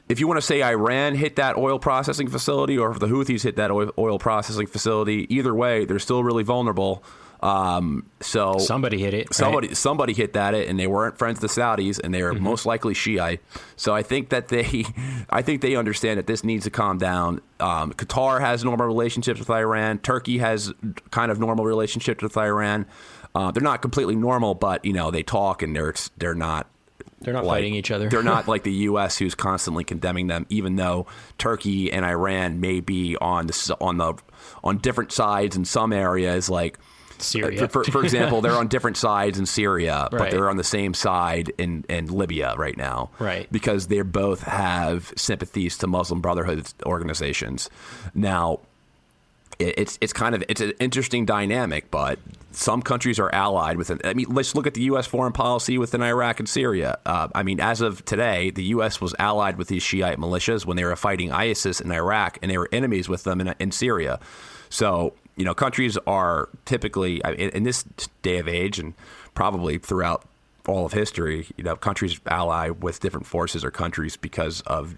if 0.07 0.19
you 0.19 0.27
want 0.27 0.37
to 0.37 0.45
say 0.45 0.61
Iran 0.61 1.15
hit 1.15 1.37
that 1.37 1.57
oil 1.57 1.79
processing 1.79 2.27
facility 2.27 2.77
or 2.77 2.91
if 2.91 2.99
the 2.99 3.07
Houthis 3.07 3.41
hit 3.41 3.55
that 3.55 3.71
oil, 3.71 3.91
oil 3.97 4.19
processing 4.19 4.67
facility, 4.67 5.25
either 5.33 5.51
way, 5.53 5.85
they're 5.85 5.97
still 5.97 6.23
really 6.23 6.43
vulnerable. 6.43 7.03
Um, 7.45 8.09
so 8.21 8.57
Somebody 8.57 8.97
hit 8.97 9.13
it, 9.13 9.17
right? 9.27 9.33
Somebody 9.33 9.75
somebody 9.75 10.13
hit 10.13 10.33
that 10.33 10.53
it, 10.55 10.67
and 10.67 10.79
they 10.79 10.87
weren't 10.87 11.17
friends 11.17 11.37
of 11.37 11.41
the 11.41 11.47
Saudis, 11.61 11.99
and 12.03 12.13
they 12.13 12.21
are 12.21 12.33
Mm-hmm. 12.33 12.43
most 12.43 12.65
likely 12.65 12.93
Shiite. 12.95 13.39
So 13.75 13.93
I 13.93 14.01
think 14.01 14.29
that 14.29 14.47
they, 14.47 14.85
I 15.29 15.41
think 15.43 15.61
they 15.61 15.75
understand 15.75 16.17
that 16.17 16.25
this 16.27 16.43
needs 16.43 16.63
to 16.63 16.71
calm 16.71 16.97
down. 16.97 17.41
Um, 17.59 17.93
Qatar 17.93 18.39
has 18.41 18.63
normal 18.63 18.87
relationships 18.87 19.39
with 19.39 19.49
Iran. 19.51 19.99
Turkey 19.99 20.39
has 20.39 20.73
kind 21.11 21.31
of 21.31 21.39
normal 21.39 21.65
relationships 21.65 22.23
with 22.23 22.35
Iran. 22.35 22.85
Uh, 23.35 23.51
they're 23.51 23.61
not 23.61 23.81
completely 23.81 24.15
normal, 24.15 24.55
but 24.55 24.83
you 24.83 24.93
know 24.93 25.11
they 25.11 25.21
talk, 25.23 25.61
and 25.61 25.75
they're 25.75 25.93
they're 26.17 26.33
not 26.33 26.67
They're 27.19 27.33
not 27.33 27.45
like- 27.45 27.57
fighting 27.57 27.75
each 27.75 27.91
other. 27.91 28.09
They're 28.09 28.23
not 28.23 28.47
like 28.53 28.63
the 28.63 28.73
U.S. 28.89 29.17
who's 29.19 29.35
constantly 29.35 29.83
condemning 29.83 30.27
them, 30.27 30.47
even 30.49 30.77
though 30.77 31.05
Turkey 31.37 31.91
and 31.91 32.03
Iran 32.05 32.59
may 32.59 32.79
be 32.79 33.17
on 33.21 33.45
the 33.47 33.77
on 33.79 33.97
the 33.97 34.15
on 34.63 34.77
different 34.79 35.11
sides 35.11 35.55
in 35.55 35.63
some 35.65 35.93
areas. 35.93 36.49
Like 36.49 36.79
Syria. 37.19 37.67
for, 37.67 37.83
for, 37.83 37.91
for 37.91 38.03
example, 38.03 38.41
they're 38.41 38.57
on 38.57 38.67
different 38.67 38.97
sides 38.97 39.39
in 39.39 39.45
Syria, 39.45 40.07
but 40.11 40.31
they're 40.31 40.49
on 40.49 40.57
the 40.57 40.63
same 40.63 40.93
side 40.93 41.51
in 41.57 41.85
in 41.89 42.07
Libya 42.07 42.55
right 42.57 42.77
now, 42.77 43.09
Right. 43.19 43.51
Because 43.51 43.87
they 43.87 44.01
both 44.01 44.41
have 44.43 45.13
sympathies 45.15 45.77
to 45.79 45.87
Muslim 45.87 46.21
Brotherhood 46.21 46.67
organizations. 46.85 47.69
Now, 48.13 48.59
it's 49.59 49.97
it's 50.01 50.13
kind 50.13 50.35
of 50.35 50.43
it's 50.49 50.61
an 50.61 50.73
interesting 50.79 51.25
dynamic, 51.25 51.89
but 51.91 52.19
some 52.51 52.81
countries 52.81 53.19
are 53.19 53.33
allied 53.33 53.77
with 53.77 53.89
it. 53.89 54.01
I 54.05 54.13
mean, 54.13 54.27
let's 54.29 54.55
look 54.55 54.67
at 54.67 54.73
the 54.73 54.83
U.S. 54.83 55.05
foreign 55.05 55.33
policy 55.33 55.77
within 55.77 56.01
Iraq 56.01 56.39
and 56.39 56.47
Syria. 56.47 56.97
Uh, 57.05 57.27
I 57.35 57.43
mean, 57.43 57.59
as 57.59 57.81
of 57.81 58.03
today, 58.05 58.49
the 58.49 58.63
U.S. 58.65 59.01
was 59.01 59.13
allied 59.19 59.57
with 59.57 59.67
these 59.67 59.83
Shiite 59.83 60.17
militias 60.17 60.65
when 60.65 60.77
they 60.77 60.85
were 60.85 60.95
fighting 60.95 61.31
ISIS 61.31 61.81
in 61.81 61.91
Iraq, 61.91 62.39
and 62.41 62.49
they 62.49 62.57
were 62.57 62.69
enemies 62.71 63.09
with 63.09 63.23
them 63.23 63.41
in, 63.41 63.53
in 63.59 63.71
Syria. 63.71 64.19
So, 64.69 65.13
you 65.35 65.45
know, 65.45 65.53
countries 65.53 65.97
are 66.07 66.49
typically 66.65 67.21
in, 67.25 67.49
in 67.49 67.63
this 67.63 67.83
day 68.21 68.37
of 68.37 68.47
age, 68.47 68.79
and 68.79 68.93
probably 69.33 69.77
throughout 69.77 70.27
all 70.67 70.85
of 70.85 70.93
history, 70.93 71.47
you 71.57 71.63
know, 71.63 71.75
countries 71.75 72.19
ally 72.25 72.69
with 72.69 72.99
different 72.99 73.27
forces 73.27 73.63
or 73.63 73.71
countries 73.71 74.17
because 74.17 74.61
of 74.61 74.95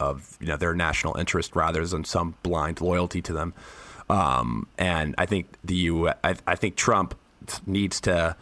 of 0.00 0.36
you 0.40 0.46
know 0.46 0.56
their 0.56 0.74
national 0.74 1.16
interest 1.16 1.54
rather 1.54 1.86
than 1.86 2.04
some 2.04 2.34
blind 2.42 2.80
loyalty 2.80 3.22
to 3.22 3.32
them. 3.32 3.54
Um, 4.08 4.66
and 4.78 5.14
I 5.18 5.26
think 5.26 5.46
the 5.64 5.74
U. 5.74 6.08
I, 6.08 6.34
I 6.46 6.54
think 6.54 6.76
Trump 6.76 7.14
needs 7.66 8.00
to. 8.02 8.36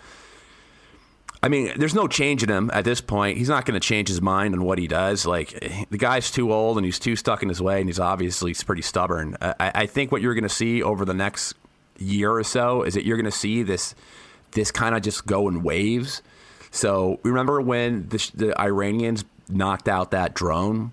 I 1.43 1.49
mean, 1.49 1.73
there's 1.77 1.95
no 1.95 2.07
change 2.07 2.43
in 2.43 2.51
him 2.51 2.71
at 2.75 2.85
this 2.85 3.01
point. 3.01 3.39
He's 3.39 3.49
not 3.49 3.65
going 3.65 3.79
to 3.79 3.87
change 3.87 4.09
his 4.09 4.21
mind 4.21 4.55
on 4.55 4.63
what 4.63 4.79
he 4.79 4.87
does. 4.87 5.25
Like 5.25 5.89
the 5.89 5.97
guy's 5.97 6.31
too 6.31 6.53
old 6.53 6.77
and 6.77 6.85
he's 6.85 6.99
too 6.99 7.17
stuck 7.17 7.43
in 7.43 7.49
his 7.49 7.63
way, 7.63 7.81
and 7.81 7.89
he's 7.89 7.99
obviously 7.99 8.53
pretty 8.53 8.83
stubborn. 8.83 9.37
I, 9.41 9.55
I 9.75 9.87
think 9.87 10.13
what 10.13 10.21
you're 10.21 10.35
going 10.35 10.43
to 10.43 10.51
see 10.51 10.83
over 10.83 11.05
the 11.05 11.15
next 11.15 11.55
year 11.99 12.33
or 12.33 12.45
so 12.45 12.83
is 12.83 12.95
that 12.95 13.05
you're 13.05 13.17
going 13.17 13.25
to 13.25 13.31
see 13.31 13.63
this 13.63 13.95
this 14.53 14.71
kind 14.71 14.95
of 14.95 15.03
just 15.03 15.27
go 15.27 15.49
in 15.49 15.63
waves. 15.63 16.23
So 16.71 17.21
remember 17.23 17.61
when 17.61 18.09
the, 18.09 18.31
the 18.35 18.61
Iranians 18.61 19.25
knocked 19.49 19.89
out 19.89 20.11
that 20.11 20.35
drone, 20.35 20.93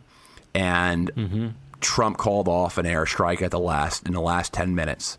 and 0.54 1.14
mm-hmm. 1.14 1.48
Trump 1.82 2.18
called 2.18 2.48
off 2.48 2.78
an 2.78 2.86
airstrike 2.86 3.42
at 3.42 3.52
the 3.52 3.60
last 3.60 4.08
in 4.08 4.14
the 4.14 4.22
last 4.22 4.54
ten 4.54 4.76
minutes, 4.76 5.18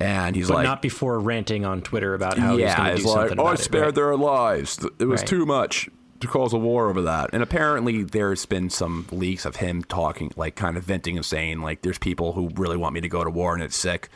and 0.00 0.36
he's 0.36 0.48
but 0.48 0.54
like, 0.58 0.64
not 0.64 0.82
before 0.82 1.18
ranting 1.18 1.64
on 1.64 1.82
Twitter 1.82 2.14
about 2.14 2.38
how 2.38 2.52
he's 2.52 2.60
yeah, 2.60 2.76
going 2.76 2.96
to 2.96 3.02
do 3.02 3.08
like, 3.08 3.18
something 3.28 3.40
oh, 3.40 3.44
I 3.46 3.54
it, 3.54 3.58
spared 3.60 3.84
right? 3.86 3.94
their 3.94 4.16
lives. 4.16 4.84
It 4.98 5.04
was 5.06 5.20
Right. 5.22 5.28
too 5.28 5.46
much 5.46 5.88
to 6.20 6.26
cause 6.26 6.52
a 6.52 6.58
war 6.58 6.88
over 6.90 7.02
that. 7.02 7.30
And 7.32 7.42
apparently, 7.42 8.02
there's 8.02 8.44
been 8.46 8.70
some 8.70 9.06
leaks 9.12 9.44
of 9.44 9.56
him 9.56 9.82
talking, 9.84 10.32
like 10.36 10.56
kind 10.56 10.76
of 10.76 10.84
venting 10.84 11.16
and 11.16 11.24
saying, 11.24 11.60
like, 11.62 11.82
there's 11.82 11.98
people 11.98 12.32
who 12.32 12.50
really 12.54 12.76
want 12.76 12.94
me 12.94 13.00
to 13.00 13.08
go 13.08 13.22
to 13.24 13.30
war 13.30 13.54
and 13.54 13.62
it's 13.62 13.76
sick. 13.76 14.08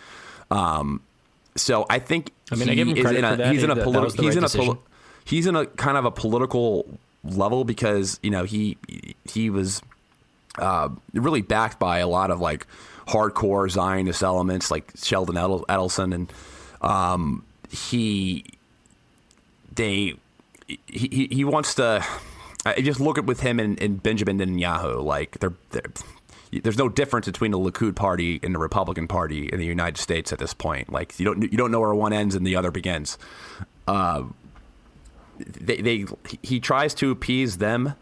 Um, 0.50 1.00
so 1.56 1.86
I 1.90 1.98
think 1.98 2.32
I 2.50 2.56
mean, 2.56 2.68
I 2.70 2.74
give 2.74 2.88
him 2.88 2.96
credit 2.96 3.18
in 3.18 3.24
a, 3.24 3.30
for 3.30 3.36
that. 3.36 3.52
He's 3.52 3.62
in 3.62 3.70
a 3.70 3.74
That- 3.74 3.84
that 3.84 3.90
politi- 3.90 4.02
was 4.04 4.14
the 4.14 4.22
he's 4.22 4.36
right 4.36 4.38
in 4.38 4.44
a 4.44 4.64
poli- 4.64 4.78
he's 5.24 5.46
in 5.46 5.54
a 5.56 5.66
kind 5.66 5.96
of 5.96 6.04
a 6.04 6.10
political 6.10 6.86
level 7.24 7.64
because 7.64 8.18
you 8.22 8.30
know 8.30 8.44
he 8.44 8.76
he 9.24 9.48
was 9.50 9.80
uh, 10.58 10.88
really 11.14 11.40
backed 11.42 11.78
by 11.78 11.98
a 11.98 12.08
lot 12.08 12.30
of 12.30 12.40
like 12.40 12.66
hardcore 13.08 13.68
Zionist 13.70 14.22
elements 14.22 14.70
like 14.70 14.92
Sheldon 14.96 15.36
Edel- 15.36 15.64
Adelson 15.68 16.14
and 16.14 16.32
um, 16.80 17.44
he 17.70 18.44
they 19.74 20.14
he, 20.68 21.08
he- 21.10 21.28
he 21.30 21.44
wants 21.44 21.74
to 21.76 22.04
I 22.64 22.80
just 22.80 23.00
look 23.00 23.18
at 23.18 23.24
with 23.24 23.40
him 23.40 23.58
and, 23.58 23.80
and 23.82 24.02
Benjamin 24.02 24.38
Netanyahu 24.38 25.02
like 25.02 25.38
they're, 25.40 25.54
they're 25.70 25.82
there's 26.62 26.76
no 26.78 26.88
difference 26.90 27.24
between 27.26 27.50
the 27.50 27.58
Likud 27.58 27.96
party 27.96 28.38
and 28.42 28.54
the 28.54 28.58
Republican 28.58 29.08
Party 29.08 29.46
in 29.46 29.58
the 29.58 29.64
United 29.64 29.96
States 29.98 30.32
at 30.34 30.38
this 30.38 30.52
point. 30.52 30.92
Like 30.92 31.18
you 31.18 31.24
don't 31.24 31.42
you 31.42 31.56
don't 31.56 31.70
know 31.70 31.80
where 31.80 31.94
one 31.94 32.12
ends 32.12 32.34
and 32.34 32.46
the 32.46 32.56
other 32.56 32.70
begins. 32.70 33.16
Uh, 33.88 34.24
they, 35.38 35.80
they 35.80 36.04
he 36.42 36.60
tries 36.60 36.92
to 36.94 37.10
appease 37.10 37.56
them 37.58 37.94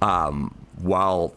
um, 0.00 0.54
while 0.78 1.34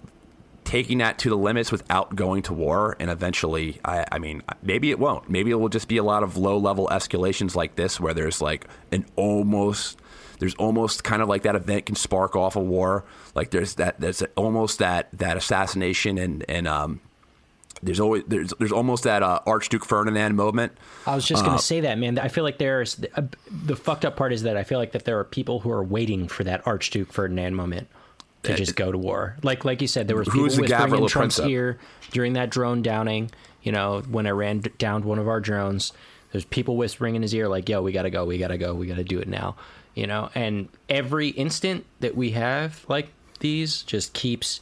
taking 0.68 0.97
that 0.97 1.18
to 1.20 1.30
the 1.30 1.38
limits 1.38 1.72
without 1.72 2.13
going 2.15 2.43
to 2.43 2.53
war. 2.53 2.97
And 2.99 3.09
eventually, 3.09 3.80
I, 3.86 4.05
I 4.11 4.20
mean, 4.20 4.43
maybe 4.61 4.91
it 4.91 4.99
won't. 4.99 5.30
Maybe 5.30 5.49
it 5.49 5.55
will 5.55 5.70
just 5.70 5.88
be 5.88 5.95
a 5.95 6.03
lot 6.03 6.24
of 6.24 6.36
low 6.36 6.57
level 6.57 6.89
escalations 6.91 7.55
like 7.55 7.76
this, 7.76 7.99
where 7.99 8.13
there's 8.13 8.41
like 8.41 8.68
an 8.91 9.05
almost. 9.15 9.97
There's 10.39 10.53
almost 10.55 11.03
kind 11.03 11.24
of 11.24 11.28
like 11.30 11.43
that 11.43 11.55
event 11.55 11.88
can 11.88 11.95
spark 11.95 12.36
off 12.36 12.55
a 12.55 12.59
war. 12.59 13.05
Like 13.34 13.49
there's 13.49 13.76
that 13.76 13.99
there's 13.99 14.22
almost 14.36 14.80
that 14.80 15.09
that 15.13 15.36
assassination 15.38 16.18
and 16.20 16.45
and 16.47 16.68
um 16.68 16.99
there's 17.82 17.99
always 17.99 18.24
there's 18.28 18.53
there's 18.59 18.72
almost 18.72 19.03
that 19.05 19.24
uh, 19.24 19.39
Archduke 19.47 19.86
Ferdinand 19.86 20.36
moment. 20.36 20.74
I 21.07 21.15
was 21.15 21.26
just 21.26 21.43
going 21.43 21.55
Uh, 21.55 21.57
to 21.57 21.63
say 21.63 21.80
that, 21.82 21.97
man. 21.97 22.20
I 22.20 22.28
feel 22.28 22.43
like 22.43 22.57
there's 22.59 22.95
the, 22.95 23.30
the 23.49 23.76
fucked 23.76 24.05
up 24.05 24.15
part 24.15 24.32
is 24.34 24.43
that 24.43 24.57
I 24.57 24.63
feel 24.63 24.78
like 24.78 24.91
that 24.91 25.05
there 25.05 25.18
are 25.18 25.24
people 25.24 25.59
who 25.61 25.72
are 25.72 25.84
waiting 25.84 26.28
for 26.28 26.43
that 26.43 26.68
Archduke 26.68 27.11
Ferdinand 27.11 27.55
moment 27.55 27.88
to 28.48 28.56
just 28.56 28.76
go 28.76 28.91
to 28.91 28.98
war. 28.98 29.36
Like 29.43 29.64
like 29.66 29.82
you 29.82 29.88
said, 29.88 30.08
there 30.08 30.18
was 30.18 30.28
people 30.28 30.43
whispering 30.43 30.93
in 31.04 31.08
Trump's 31.08 31.39
ear 31.39 31.78
during 32.12 32.34
that 32.34 32.50
drone 32.50 32.82
downing. 32.82 33.32
You 33.64 33.72
know, 33.72 34.02
when 34.10 34.26
Iran 34.28 34.60
d- 34.60 34.72
downed 34.78 35.04
one 35.06 35.20
of 35.20 35.28
our 35.28 35.39
drones, 35.39 35.91
there's 36.32 36.45
people 36.45 36.78
whispering 36.78 37.16
in 37.16 37.22
his 37.22 37.34
ear 37.34 37.48
like, 37.48 37.68
"Yo, 37.70 37.82
we 37.82 37.91
gotta 37.91 38.10
go, 38.10 38.26
we 38.26 38.38
gotta 38.38 38.58
go, 38.58 38.74
we 38.74 38.88
gotta 38.88 39.04
do 39.04 39.20
it 39.20 39.28
now." 39.28 39.56
You 39.95 40.08
know, 40.08 40.30
and 40.36 40.70
every 40.89 41.30
instant 41.30 41.86
that 42.00 42.16
we 42.16 42.32
have 42.32 42.86
like 42.88 43.10
these 43.39 43.84
just 43.84 44.14
keeps 44.14 44.60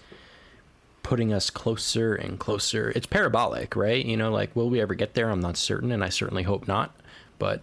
putting 1.03 1.31
us 1.31 1.49
closer 1.49 2.15
and 2.15 2.39
closer. 2.39 2.91
It's 2.95 3.05
parabolic, 3.05 3.75
right? 3.75 4.03
You 4.03 4.17
know, 4.17 4.31
like 4.31 4.55
will 4.55 4.69
we 4.69 4.81
ever 4.81 4.95
get 4.95 5.13
there? 5.13 5.29
I'm 5.29 5.39
not 5.41 5.57
certain, 5.57 5.91
and 5.91 6.03
I 6.03 6.09
certainly 6.09 6.43
hope 6.43 6.67
not. 6.67 6.95
But 7.37 7.61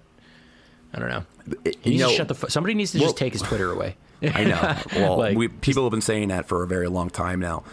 I 0.95 0.99
don't 0.99 1.09
know. 1.09 1.25
He 1.83 1.95
you 1.95 1.99
know- 2.01 2.11
shut 2.11 2.29
the. 2.29 2.35
Fu- 2.35 2.49
Somebody 2.49 2.75
needs 2.75 2.93
to 2.93 2.99
Well- 2.99 3.09
just 3.09 3.17
take 3.17 3.33
his 3.33 3.43
Twitter 3.43 3.71
away. 3.73 3.97
I 4.35 4.45
know. 4.45 4.77
Well, 4.95 5.19
Like, 5.19 5.37
we, 5.37 5.49
people 5.49 5.83
have 5.85 5.91
been 5.91 6.01
saying 6.01 6.29
that 6.29 6.47
for 6.47 6.63
a 6.63 6.67
very 6.67 6.89
long 6.89 7.11
time 7.11 7.41
now. 7.41 7.65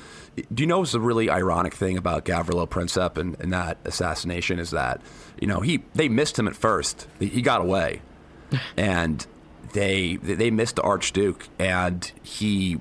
Do 0.54 0.64
you 0.64 0.68
know 0.68 0.80
what's 0.80 0.93
a 0.93 1.00
really 1.00 1.30
ironic 1.30 1.74
thing 1.74 1.97
about 1.97 2.24
Gavrilo 2.26 2.68
Princip 2.68 3.18
and, 3.18 3.36
and 3.39 3.52
that 3.52 3.78
assassination 3.84 4.58
is 4.58 4.72
that 4.72 5.02
you 5.39 5.47
know 5.47 5.60
he 5.60 5.84
they 5.95 6.08
missed 6.08 6.39
him 6.39 6.47
at 6.47 6.56
first. 6.56 7.08
He 7.20 7.41
got 7.41 7.62
away, 7.62 8.02
and 8.78 9.26
they 9.74 10.16
they 10.18 10.50
missed 10.50 10.78
the 10.78 10.82
Archduke, 10.82 11.50
and 11.60 12.10
he 12.24 12.80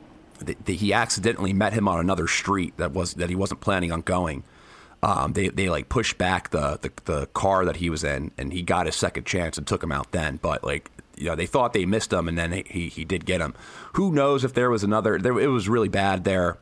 he 0.66 0.92
accidentally 0.92 1.52
met 1.52 1.72
him 1.72 1.88
on 1.88 1.98
another 1.98 2.28
street 2.28 2.76
that 2.76 2.92
was 2.92 3.14
that 3.14 3.28
he 3.28 3.34
wasn't 3.34 3.60
planning 3.60 3.90
on 3.90 4.02
going. 4.02 4.44
Um, 5.02 5.32
they 5.32 5.48
they 5.48 5.68
like 5.68 5.88
pushed 5.88 6.18
back 6.18 6.50
the, 6.50 6.78
the 6.80 6.92
the 7.04 7.26
car 7.28 7.64
that 7.64 7.76
he 7.76 7.90
was 7.90 8.04
in, 8.04 8.30
and 8.38 8.52
he 8.52 8.62
got 8.62 8.86
his 8.86 8.96
second 8.96 9.26
chance 9.26 9.58
and 9.58 9.66
took 9.66 9.82
him 9.82 9.92
out 9.92 10.12
then. 10.12 10.38
But 10.40 10.64
like 10.64 10.90
you 11.20 11.26
know, 11.26 11.36
they 11.36 11.46
thought 11.46 11.72
they 11.72 11.84
missed 11.86 12.12
him, 12.12 12.28
and 12.28 12.36
then 12.38 12.52
he 12.66 12.88
he 12.88 13.04
did 13.04 13.24
get 13.26 13.40
him. 13.40 13.54
Who 13.94 14.12
knows 14.12 14.44
if 14.44 14.54
there 14.54 14.70
was 14.70 14.84
another? 14.84 15.18
There 15.18 15.38
it 15.38 15.48
was 15.48 15.68
really 15.68 15.88
bad 15.88 16.24
there. 16.24 16.58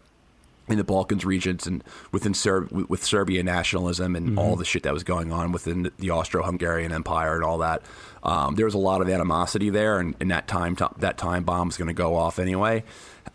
in 0.69 0.79
the 0.79 0.85
Balkans 0.85 1.25
regions 1.25 1.65
and 1.69 1.85
within 2.11 2.35
Ser- 2.35 2.67
with 2.73 3.05
Serbian 3.05 3.47
nationalism 3.47 4.17
and 4.17 4.37
all 4.37 4.57
the 4.57 4.65
shit 4.65 4.83
that 4.83 4.93
was 4.93 5.05
going 5.05 5.31
on 5.31 5.53
within 5.53 5.93
the 5.99 6.11
Austro-Hungarian 6.11 6.91
Empire 6.91 7.37
and 7.37 7.45
all 7.45 7.59
that. 7.59 7.83
Um, 8.25 8.57
there 8.57 8.65
was 8.65 8.75
a 8.75 8.79
lot 8.79 9.01
of 9.01 9.09
animosity 9.09 9.71
there, 9.71 10.01
and, 10.01 10.17
and 10.19 10.29
that 10.33 10.49
time 10.49 10.77
that 10.99 11.19
time 11.19 11.45
bomb 11.45 11.69
is 11.69 11.77
going 11.77 11.87
to 11.87 11.95
go 11.95 12.17
off 12.17 12.41
anyway. 12.41 12.83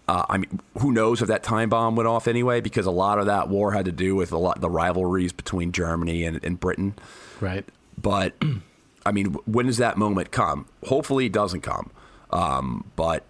Uh, 0.09 0.25
I 0.29 0.37
mean, 0.39 0.59
who 0.79 0.91
knows 0.91 1.21
if 1.21 1.29
that 1.29 1.41
time 1.43 1.69
bomb 1.69 1.95
went 1.95 2.07
off 2.07 2.27
anyway? 2.27 2.59
Because 2.59 2.85
a 2.85 2.91
lot 2.91 3.17
of 3.17 3.27
that 3.27 3.47
war 3.47 3.71
had 3.71 3.85
to 3.85 3.93
do 3.93 4.13
with 4.13 4.33
a 4.33 4.37
lot 4.37 4.59
the 4.59 4.69
rivalries 4.69 5.31
between 5.31 5.71
Germany 5.71 6.25
and, 6.25 6.43
and 6.43 6.59
Britain. 6.59 6.95
Right. 7.39 7.63
But 7.97 8.33
I 9.05 9.11
mean, 9.11 9.33
when 9.45 9.65
does 9.65 9.77
that 9.77 9.97
moment 9.97 10.31
come? 10.31 10.65
Hopefully, 10.85 11.25
it 11.27 11.31
doesn't 11.31 11.61
come. 11.61 11.91
Um, 12.31 12.89
but 12.95 13.23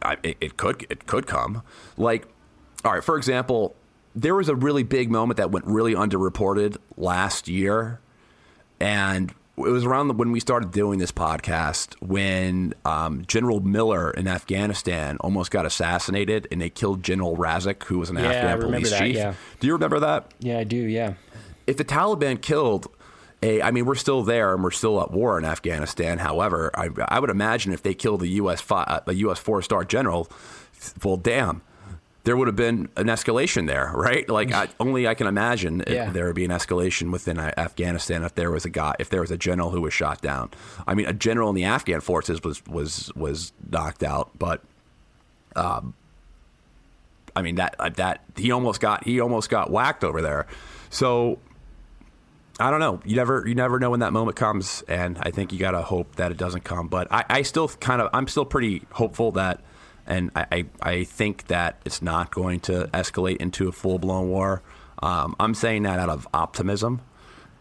I, 0.00 0.16
it, 0.22 0.36
it 0.40 0.56
could 0.56 0.86
it 0.90 1.06
could 1.06 1.26
come. 1.26 1.62
Like, 1.96 2.26
all 2.84 2.92
right, 2.92 3.04
for 3.04 3.16
example, 3.16 3.74
there 4.14 4.34
was 4.34 4.48
a 4.48 4.54
really 4.54 4.82
big 4.82 5.10
moment 5.10 5.36
that 5.38 5.50
went 5.50 5.66
really 5.66 5.94
underreported 5.94 6.76
last 6.96 7.48
year, 7.48 8.00
and 8.80 9.30
it 9.58 9.60
was 9.60 9.84
around 9.84 10.08
the, 10.08 10.14
when 10.14 10.32
we 10.32 10.40
started 10.40 10.70
doing 10.70 10.98
this 10.98 11.12
podcast 11.12 11.94
when 12.00 12.72
um, 12.86 13.22
General 13.26 13.60
Miller 13.60 14.10
in 14.10 14.26
Afghanistan 14.26 15.18
almost 15.20 15.50
got 15.50 15.66
assassinated, 15.66 16.48
and 16.50 16.60
they 16.60 16.70
killed 16.70 17.02
General 17.02 17.36
Razik, 17.36 17.82
who 17.84 17.98
was 17.98 18.08
an 18.08 18.16
Yeah, 18.16 18.30
Afghan 18.32 18.60
police 18.70 18.90
that, 18.90 18.98
chief. 19.00 19.16
yeah. 19.16 19.34
Do 19.60 19.66
you 19.66 19.74
remember 19.74 20.00
that? 20.00 20.32
Yeah, 20.40 20.58
I 20.58 20.64
do. 20.64 20.76
Yeah. 20.76 21.14
if 21.66 21.76
the 21.76 21.84
Taliban 21.84 22.40
killed 22.40 22.88
a, 23.42 23.60
I 23.62 23.70
mean, 23.72 23.84
we're 23.86 23.94
still 23.96 24.22
there 24.22 24.54
and 24.54 24.62
we're 24.62 24.70
still 24.70 25.00
at 25.00 25.10
war 25.10 25.38
in 25.38 25.44
Afghanistan. 25.44 26.18
However, 26.18 26.70
I, 26.74 26.88
I 27.08 27.18
would 27.20 27.30
imagine 27.30 27.72
if 27.72 27.82
they 27.82 27.94
killed 27.94 28.22
a 28.22 28.28
U.S. 28.28 28.60
Fi, 28.60 29.00
a 29.06 29.12
U.S. 29.14 29.38
four 29.38 29.62
star 29.62 29.84
general, 29.84 30.28
well, 31.04 31.16
damn, 31.16 31.62
there 32.24 32.36
would 32.36 32.46
have 32.46 32.54
been 32.56 32.88
an 32.96 33.06
escalation 33.08 33.66
there, 33.66 33.90
right? 33.94 34.28
Like 34.28 34.52
I, 34.52 34.68
only 34.80 35.08
I 35.08 35.14
can 35.14 35.26
imagine 35.26 35.82
Yeah. 35.88 36.10
there 36.10 36.26
would 36.26 36.36
be 36.36 36.44
an 36.44 36.52
escalation 36.52 37.10
within 37.10 37.38
uh, 37.38 37.52
Afghanistan 37.56 38.22
if 38.22 38.34
there 38.36 38.50
was 38.50 38.64
a 38.64 38.70
guy, 38.70 38.94
if 39.00 39.10
there 39.10 39.20
was 39.22 39.30
a 39.32 39.36
general 39.36 39.70
who 39.70 39.80
was 39.80 39.92
shot 39.92 40.20
down. 40.22 40.50
I 40.86 40.94
mean, 40.94 41.06
a 41.06 41.12
general 41.12 41.48
in 41.48 41.56
the 41.56 41.64
Afghan 41.64 42.00
forces 42.00 42.42
was 42.44 42.64
was 42.66 43.10
was 43.16 43.52
knocked 43.70 44.02
out, 44.02 44.30
but. 44.38 44.62
Um, 45.56 45.94
I 47.34 47.40
mean 47.42 47.54
that 47.56 47.76
uh, 47.78 47.88
that 47.96 48.22
he 48.36 48.52
almost 48.52 48.80
got 48.80 49.04
he 49.04 49.18
almost 49.20 49.48
got 49.50 49.70
whacked 49.70 50.04
over 50.04 50.20
there. 50.22 50.46
So 50.90 51.38
I 52.62 52.70
don't 52.70 52.80
know. 52.80 53.00
You 53.04 53.16
never 53.16 53.44
you 53.46 53.54
never 53.54 53.78
know 53.80 53.90
when 53.90 54.00
that 54.00 54.12
moment 54.12 54.36
comes, 54.36 54.82
and 54.86 55.18
I 55.20 55.30
think 55.30 55.52
you 55.52 55.58
gotta 55.58 55.82
hope 55.82 56.16
that 56.16 56.30
it 56.30 56.38
doesn't 56.38 56.62
come. 56.62 56.86
But 56.88 57.08
I, 57.10 57.24
I 57.28 57.42
still 57.42 57.68
kind 57.68 58.00
of 58.00 58.08
I'm 58.12 58.28
still 58.28 58.44
pretty 58.44 58.82
hopeful 58.92 59.32
that, 59.32 59.60
and 60.06 60.30
I, 60.36 60.46
I, 60.52 60.64
I 60.80 61.04
think 61.04 61.48
that 61.48 61.80
it's 61.84 62.00
not 62.02 62.32
going 62.32 62.60
to 62.60 62.88
escalate 62.94 63.38
into 63.38 63.68
a 63.68 63.72
full 63.72 63.98
blown 63.98 64.28
war. 64.28 64.62
Um, 65.02 65.34
I'm 65.40 65.54
saying 65.54 65.82
that 65.82 65.98
out 65.98 66.08
of 66.08 66.28
optimism. 66.32 67.00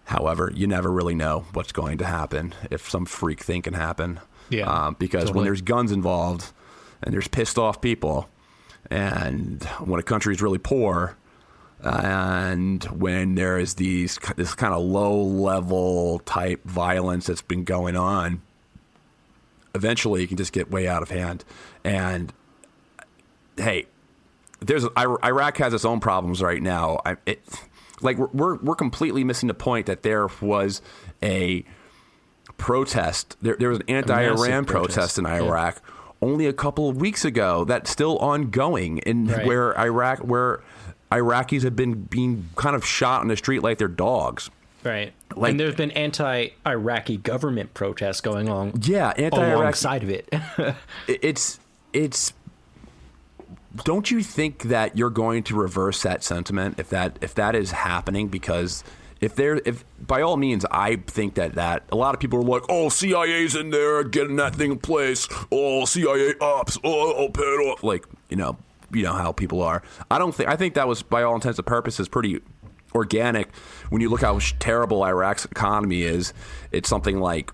However, 0.05 0.51
you 0.53 0.67
never 0.67 0.91
really 0.91 1.15
know 1.15 1.45
what's 1.53 1.71
going 1.71 1.97
to 1.99 2.05
happen 2.05 2.53
if 2.69 2.89
some 2.89 3.05
freak 3.05 3.39
thing 3.39 3.61
can 3.63 3.73
happen. 3.73 4.19
Yeah, 4.49 4.69
Um, 4.69 4.95
because 4.99 5.31
when 5.31 5.45
there's 5.45 5.61
guns 5.61 5.91
involved 5.91 6.51
and 7.01 7.13
there's 7.13 7.27
pissed 7.27 7.57
off 7.57 7.81
people, 7.81 8.29
and 8.89 9.63
when 9.79 9.99
a 9.99 10.03
country 10.03 10.35
is 10.35 10.41
really 10.41 10.57
poor, 10.57 11.17
and 11.83 12.83
when 12.85 13.35
there 13.35 13.57
is 13.57 13.75
these 13.75 14.19
this 14.35 14.53
kind 14.55 14.73
of 14.73 14.81
low 14.83 15.21
level 15.21 16.19
type 16.25 16.63
violence 16.65 17.27
that's 17.27 17.41
been 17.41 17.63
going 17.63 17.95
on, 17.95 18.41
eventually 19.75 20.23
it 20.23 20.27
can 20.27 20.37
just 20.37 20.53
get 20.53 20.69
way 20.71 20.87
out 20.87 21.01
of 21.01 21.09
hand. 21.09 21.43
And 21.83 22.31
hey, 23.57 23.85
there's 24.59 24.85
Iraq 24.97 25.57
has 25.57 25.73
its 25.73 25.85
own 25.85 25.99
problems 25.99 26.41
right 26.41 26.61
now. 26.61 26.99
I, 27.05 27.17
it, 27.25 27.43
like 28.01 28.17
we're- 28.17 28.57
we're 28.61 28.75
completely 28.75 29.23
missing 29.23 29.47
the 29.47 29.53
point 29.53 29.85
that 29.87 30.03
there 30.03 30.27
was 30.41 30.81
a 31.23 31.63
protest. 32.57 33.37
There, 33.41 33.55
there 33.57 33.69
was 33.69 33.79
an 33.79 33.85
anti-Iran 33.89 34.65
protest, 34.65 34.95
protest. 35.15 35.17
in 35.19 35.25
Yeah. 35.25 35.41
Iraq 35.43 35.81
only 36.21 36.45
a 36.45 36.53
couple 36.53 36.87
of 36.89 36.97
weeks 36.97 37.25
ago. 37.25 37.65
That's 37.65 37.89
still 37.89 38.17
ongoing, 38.19 38.99
in 38.99 39.27
Right. 39.27 39.45
where 39.45 39.79
Iraq, 39.79 40.19
where 40.19 40.61
Iraqis 41.11 41.63
have 41.63 41.75
been 41.75 42.03
being 42.03 42.49
kind 42.55 42.75
of 42.75 42.85
shot 42.85 43.21
on 43.21 43.27
the 43.27 43.37
street 43.37 43.61
like 43.63 43.77
they're 43.77 43.87
dogs. 43.87 44.49
Right. 44.83 45.13
Like- 45.35 45.51
and 45.51 45.59
there's 45.59 45.75
been 45.75 45.91
anti-Iraqi 45.91 47.17
government 47.17 47.73
protests 47.73 48.21
going 48.21 48.49
on. 48.49 48.73
Yeah, 48.81 49.13
anti-Iraq 49.17 49.75
side 49.75 50.03
of 50.03 50.09
it. 50.09 50.27
it- 51.07 51.19
it's 51.21 51.59
it's 51.93 52.33
don't 53.85 54.09
you 54.11 54.21
think 54.21 54.63
that 54.63 54.97
you're 54.97 55.09
going 55.09 55.43
to 55.43 55.55
reverse 55.55 56.01
that 56.03 56.23
sentiment 56.23 56.79
if 56.79 56.89
that 56.89 57.17
if 57.21 57.35
that 57.35 57.55
is 57.55 57.71
happening 57.71 58.27
because 58.27 58.83
if 59.21 59.35
there 59.35 59.61
if 59.65 59.85
by 60.05 60.21
all 60.21 60.35
means 60.35 60.65
I 60.71 60.97
think 61.07 61.35
that 61.35 61.55
that 61.55 61.83
a 61.91 61.95
lot 61.95 62.13
of 62.13 62.19
people 62.19 62.39
are 62.39 62.43
like 62.43 62.63
oh 62.67 62.89
CIA's 62.89 63.55
in 63.55 63.69
there 63.69 64.03
getting 64.03 64.35
that 64.37 64.55
thing 64.55 64.71
in 64.71 64.79
place 64.79 65.27
oh 65.51 65.85
CIA 65.85 66.33
ops 66.41 66.77
oh, 66.83 67.13
oh 67.15 67.29
pay 67.29 67.43
it 67.43 67.69
off 67.69 67.83
like 67.83 68.05
you 68.29 68.35
know 68.35 68.57
you 68.93 69.03
know 69.03 69.13
how 69.13 69.31
people 69.31 69.61
are 69.61 69.81
I 70.09 70.17
don't 70.17 70.33
think 70.33 70.49
I 70.49 70.55
think 70.55 70.73
that 70.75 70.87
was 70.87 71.01
by 71.03 71.23
all 71.23 71.35
intents 71.35 71.59
and 71.59 71.65
purposes 71.65 72.07
pretty 72.09 72.41
organic 72.93 73.55
when 73.89 74.01
you 74.01 74.09
look 74.09 74.21
how 74.21 74.39
terrible 74.59 75.03
Iraq's 75.03 75.45
economy 75.45 76.01
is 76.03 76.33
it's 76.71 76.89
something 76.89 77.19
like 77.19 77.51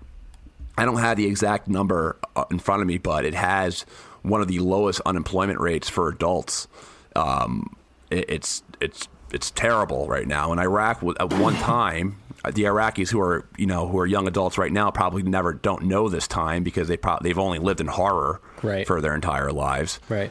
I 0.76 0.84
don't 0.84 0.98
have 0.98 1.16
the 1.16 1.26
exact 1.26 1.66
number 1.68 2.18
uh, 2.36 2.44
in 2.52 2.60
front 2.60 2.82
of 2.82 2.86
me, 2.88 2.98
but 2.98 3.24
it 3.24 3.34
has 3.34 3.82
one 4.22 4.40
of 4.40 4.46
the 4.46 4.60
lowest 4.60 5.00
unemployment 5.04 5.58
rates 5.58 5.88
for 5.88 6.08
adults. 6.08 6.68
Um, 7.16 7.74
it, 8.10 8.26
it's 8.30 8.62
it's 8.80 9.08
it's 9.32 9.50
terrible 9.50 10.06
right 10.06 10.26
now. 10.26 10.52
In 10.52 10.60
Iraq, 10.60 11.02
at 11.18 11.32
one 11.34 11.54
time, 11.56 12.16
uh, 12.44 12.52
the 12.52 12.62
Iraqis 12.62 13.10
who 13.10 13.20
are 13.20 13.44
you 13.56 13.66
know 13.66 13.88
who 13.88 13.98
are 13.98 14.06
young 14.06 14.28
adults 14.28 14.56
right 14.56 14.70
now 14.70 14.88
probably 14.92 15.24
never 15.24 15.52
don't 15.52 15.82
know 15.86 16.08
this 16.08 16.28
time 16.28 16.62
because 16.62 16.86
they 16.86 16.96
pro- 16.96 17.18
they've 17.22 17.38
only 17.40 17.58
lived 17.58 17.80
in 17.80 17.88
horror 17.88 18.40
Right. 18.62 18.86
for 18.86 19.00
their 19.00 19.14
entire 19.16 19.50
lives 19.52 19.98
right. 20.08 20.30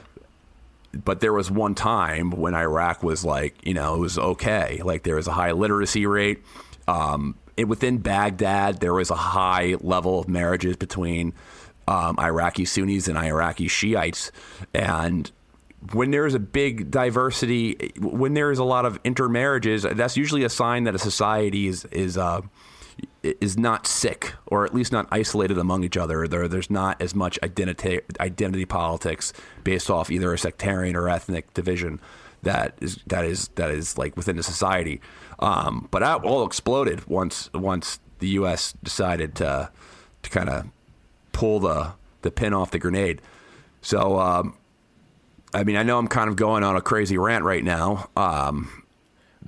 But 1.03 1.19
there 1.19 1.33
was 1.33 1.49
one 1.51 1.75
time 1.75 2.31
when 2.31 2.53
Iraq 2.53 3.03
was 3.03 3.23
like, 3.23 3.55
you 3.65 3.73
know, 3.73 3.95
it 3.95 3.99
was 3.99 4.17
okay. 4.17 4.81
Like 4.83 5.03
there 5.03 5.15
was 5.15 5.27
a 5.27 5.31
high 5.31 5.51
literacy 5.51 6.05
rate. 6.05 6.43
Um, 6.87 7.35
it, 7.55 7.65
within 7.67 7.97
Baghdad, 7.97 8.79
there 8.79 8.93
was 8.93 9.09
a 9.09 9.15
high 9.15 9.75
level 9.81 10.19
of 10.19 10.27
marriages 10.27 10.75
between 10.75 11.33
um, 11.87 12.19
Iraqi 12.19 12.65
Sunnis 12.65 13.07
and 13.07 13.17
Iraqi 13.17 13.67
Shiites. 13.67 14.31
And 14.73 15.31
when 15.93 16.11
there's 16.11 16.33
a 16.33 16.39
big 16.39 16.91
diversity, 16.91 17.93
when 17.99 18.33
there 18.33 18.51
is 18.51 18.59
a 18.59 18.63
lot 18.63 18.85
of 18.85 18.99
intermarriages, 19.03 19.83
that's 19.83 20.17
usually 20.17 20.43
a 20.43 20.49
sign 20.49 20.83
that 20.85 20.95
a 20.95 20.99
society 20.99 21.67
is 21.67 21.85
is 21.85 22.17
uh, 22.17 22.41
is 23.41 23.57
not 23.57 23.87
sick, 23.87 24.33
or 24.45 24.65
at 24.65 24.73
least 24.73 24.91
not 24.91 25.07
isolated 25.11 25.57
among 25.57 25.83
each 25.83 25.97
other. 25.97 26.27
There, 26.27 26.47
there's 26.47 26.69
not 26.69 27.01
as 27.01 27.15
much 27.15 27.39
identity 27.43 28.01
identity 28.19 28.65
politics 28.65 29.33
based 29.63 29.89
off 29.89 30.09
either 30.11 30.33
a 30.33 30.37
sectarian 30.37 30.95
or 30.95 31.09
ethnic 31.09 31.53
division 31.53 31.99
that 32.43 32.75
is 32.79 32.99
that 33.07 33.25
is 33.25 33.49
that 33.55 33.71
is 33.71 33.97
like 33.97 34.15
within 34.15 34.35
the 34.35 34.43
society. 34.43 35.01
Um, 35.39 35.87
but 35.91 35.99
that 35.99 36.23
all 36.23 36.45
exploded 36.45 37.07
once 37.07 37.49
once 37.53 37.99
the 38.19 38.29
U.S. 38.29 38.73
decided 38.83 39.35
to 39.35 39.69
to 40.23 40.29
kind 40.29 40.49
of 40.49 40.67
pull 41.31 41.59
the 41.59 41.93
the 42.21 42.31
pin 42.31 42.53
off 42.53 42.71
the 42.71 42.79
grenade. 42.79 43.21
So, 43.81 44.19
um, 44.19 44.57
I 45.53 45.63
mean, 45.63 45.77
I 45.77 45.83
know 45.83 45.97
I'm 45.97 46.07
kind 46.07 46.29
of 46.29 46.35
going 46.35 46.63
on 46.63 46.75
a 46.75 46.81
crazy 46.81 47.17
rant 47.17 47.43
right 47.43 47.63
now. 47.63 48.09
Um, 48.15 48.83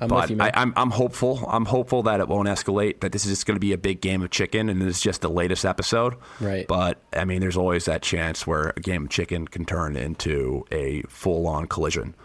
I'm 0.02 0.08
but 0.08 0.30
you. 0.30 0.38
I, 0.40 0.52
I'm 0.54 0.74
I'm 0.76 0.92
hopeful. 0.92 1.46
I'm 1.48 1.66
hopeful 1.66 2.04
that 2.04 2.20
it 2.20 2.28
won't 2.28 2.48
escalate. 2.48 3.02
That 3.02 3.12
this 3.12 3.26
is 3.26 3.32
just 3.32 3.46
going 3.46 3.56
to 3.56 3.60
be 3.62 3.74
a 3.74 3.78
big 3.78 4.02
game 4.02 4.22
of 4.22 4.30
chicken, 4.30 4.70
and 4.70 4.82
this 4.82 4.98
is 4.98 5.02
just 5.02 5.22
the 5.22 5.30
latest 5.30 5.66
episode. 5.66 6.16
Right. 6.40 6.68
But 6.68 7.00
I 7.14 7.26
mean, 7.26 7.42
there's 7.42 7.58
always 7.58 7.86
that 7.86 8.02
chance 8.02 8.48
where 8.48 8.74
a 8.76 8.80
game 8.80 9.06
of 9.06 9.10
chicken 9.10 9.48
can 9.48 9.66
turn 9.66 9.96
into 9.98 10.66
a 10.72 11.02
full-on 11.10 11.68
collision. 11.68 12.16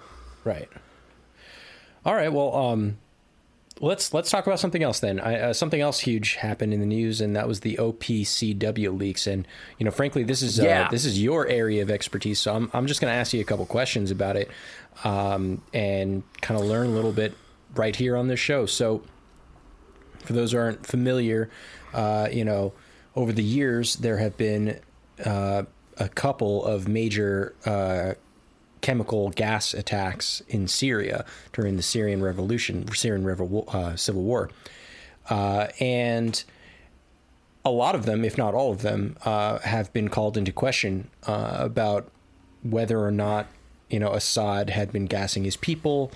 Right. 0.45 0.68
All 2.05 2.14
right. 2.14 2.33
Well, 2.33 2.55
um, 2.55 2.99
let's 3.81 4.12
let's 4.14 4.31
talk 4.31 4.47
about 4.47 4.61
something 4.61 4.83
else 4.83 5.01
then. 5.01 5.18
I, 5.18 5.41
uh, 5.41 5.53
something 5.53 5.81
else 5.81 6.01
huge 6.01 6.35
happened 6.35 6.75
in 6.75 6.81
the 6.81 6.87
news, 6.87 7.20
and 7.20 7.35
that 7.35 7.49
was 7.49 7.61
the 7.61 7.77
OPCW 7.77 8.97
leaks. 8.99 9.27
And 9.27 9.49
you 9.79 9.85
know, 9.85 9.91
frankly, 9.91 10.22
this 10.22 10.43
is 10.43 10.61
uh, 10.61 10.64
Yeah. 10.64 10.89
this 10.91 11.05
is 11.05 11.20
your 11.22 11.49
area 11.49 11.83
of 11.83 11.91
expertise. 11.91 12.39
So 12.39 12.55
I'm 12.55 12.70
I'm 12.75 12.87
just 12.87 13.01
going 13.01 13.11
to 13.11 13.16
ask 13.16 13.33
you 13.33 13.41
a 13.41 13.45
couple 13.45 13.64
questions 13.66 14.11
about 14.11 14.37
it, 14.37 14.51
um, 15.03 15.62
and 15.72 16.22
kind 16.43 16.61
of 16.61 16.66
learn 16.66 16.89
a 16.89 16.91
little 16.91 17.12
bit 17.12 17.35
right 17.77 17.97
here 17.97 18.16
on 18.16 18.29
this 18.29 18.41
show. 18.41 18.66
So, 18.66 19.03
for 20.25 20.33
those 20.33 20.53
who 20.53 20.59
aren't 20.59 20.87
familiar, 20.87 21.51
uh, 21.93 22.29
you 22.33 22.45
know, 22.45 22.72
over 23.16 23.33
the 23.33 23.43
years 23.43 23.97
there 23.97 24.18
have 24.18 24.37
been 24.37 24.81
uh, 25.25 25.64
a 25.99 26.09
couple 26.09 26.64
of 26.64 26.89
major 26.89 27.55
uh, 27.64 28.14
chemical 28.81 29.31
gas 29.31 29.72
attacks 29.72 30.43
in 30.49 30.66
Syria 30.66 31.25
during 31.53 31.77
the 31.77 31.83
Syrian 31.83 32.22
Revolution, 32.22 32.87
Syrian 32.93 33.27
uh, 33.68 33.97
Civil 33.97 34.22
War, 34.22 34.51
uh, 35.31 35.68
and 35.81 36.43
a 37.64 37.70
lot 37.70 37.95
of 37.95 38.05
them, 38.05 38.25
if 38.25 38.37
not 38.37 38.53
all 38.53 38.72
of 38.72 38.83
them, 38.83 39.16
uh, 39.25 39.59
have 39.61 39.93
been 39.93 40.09
called 40.09 40.37
into 40.37 40.53
question 40.53 41.09
about 41.22 42.11
whether 42.62 43.01
or 43.01 43.11
not 43.11 43.47
you 43.89 43.99
know 43.99 44.12
Assad 44.12 44.70
had 44.70 44.93
been 44.93 45.07
gassing 45.07 45.45
his 45.45 45.57
people, 45.57 46.11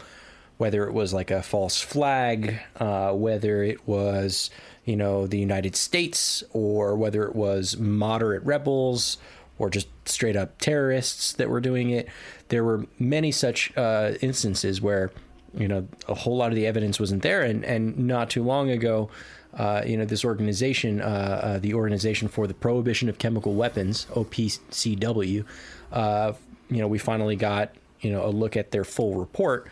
whether 0.59 0.87
it 0.87 0.93
was 0.93 1.15
like 1.15 1.31
a 1.31 1.43
false 1.43 1.81
flag, 1.81 2.61
uh, 2.77 3.13
whether 3.13 3.63
it 3.63 3.87
was 3.89 4.51
you 4.85 4.97
know 4.97 5.27
the 5.27 5.39
United 5.39 5.75
States, 5.75 6.45
or 6.53 6.95
whether 6.97 7.25
it 7.25 7.35
was 7.35 7.77
moderate 7.79 8.43
rebels 8.45 9.19
or 9.59 9.69
just 9.71 9.89
straight 10.05 10.37
up 10.37 10.59
terrorists 10.59 11.33
that 11.33 11.51
were 11.51 11.61
doing 11.61 11.91
it. 11.91 12.09
There 12.49 12.65
were 12.65 12.87
many 12.99 13.33
such 13.33 13.77
uh, 13.77 14.13
instances 14.21 14.81
where 14.81 15.11
you 15.55 15.69
know 15.69 15.89
a 16.07 16.15
whole 16.15 16.37
lot 16.37 16.51
of 16.51 16.57
the 16.57 16.67
evidence 16.67 17.01
wasn't 17.01 17.23
there, 17.23 17.43
and 17.43 17.65
and 17.65 17.99
not 17.99 18.31
too 18.31 18.43
long 18.43 18.71
ago. 18.71 19.11
Uh, 19.55 19.83
you 19.85 19.97
know 19.97 20.05
this 20.05 20.25
organization, 20.25 21.01
uh, 21.01 21.05
uh, 21.43 21.59
the 21.59 21.75
Organization 21.75 22.29
for 22.29 22.47
the 22.47 22.55
Prohibition 22.55 23.09
of 23.09 23.19
Chemical 23.19 23.55
Weapons 23.55 24.07
(OPCW). 24.11 25.45
Uh, 25.91 26.33
you 26.69 26.79
know, 26.79 26.87
we 26.87 26.99
finally 26.99 27.35
got 27.35 27.75
you 28.01 28.13
know 28.13 28.25
a 28.25 28.29
look 28.29 28.57
at 28.57 28.71
their 28.71 28.85
full 28.85 29.15
report, 29.15 29.69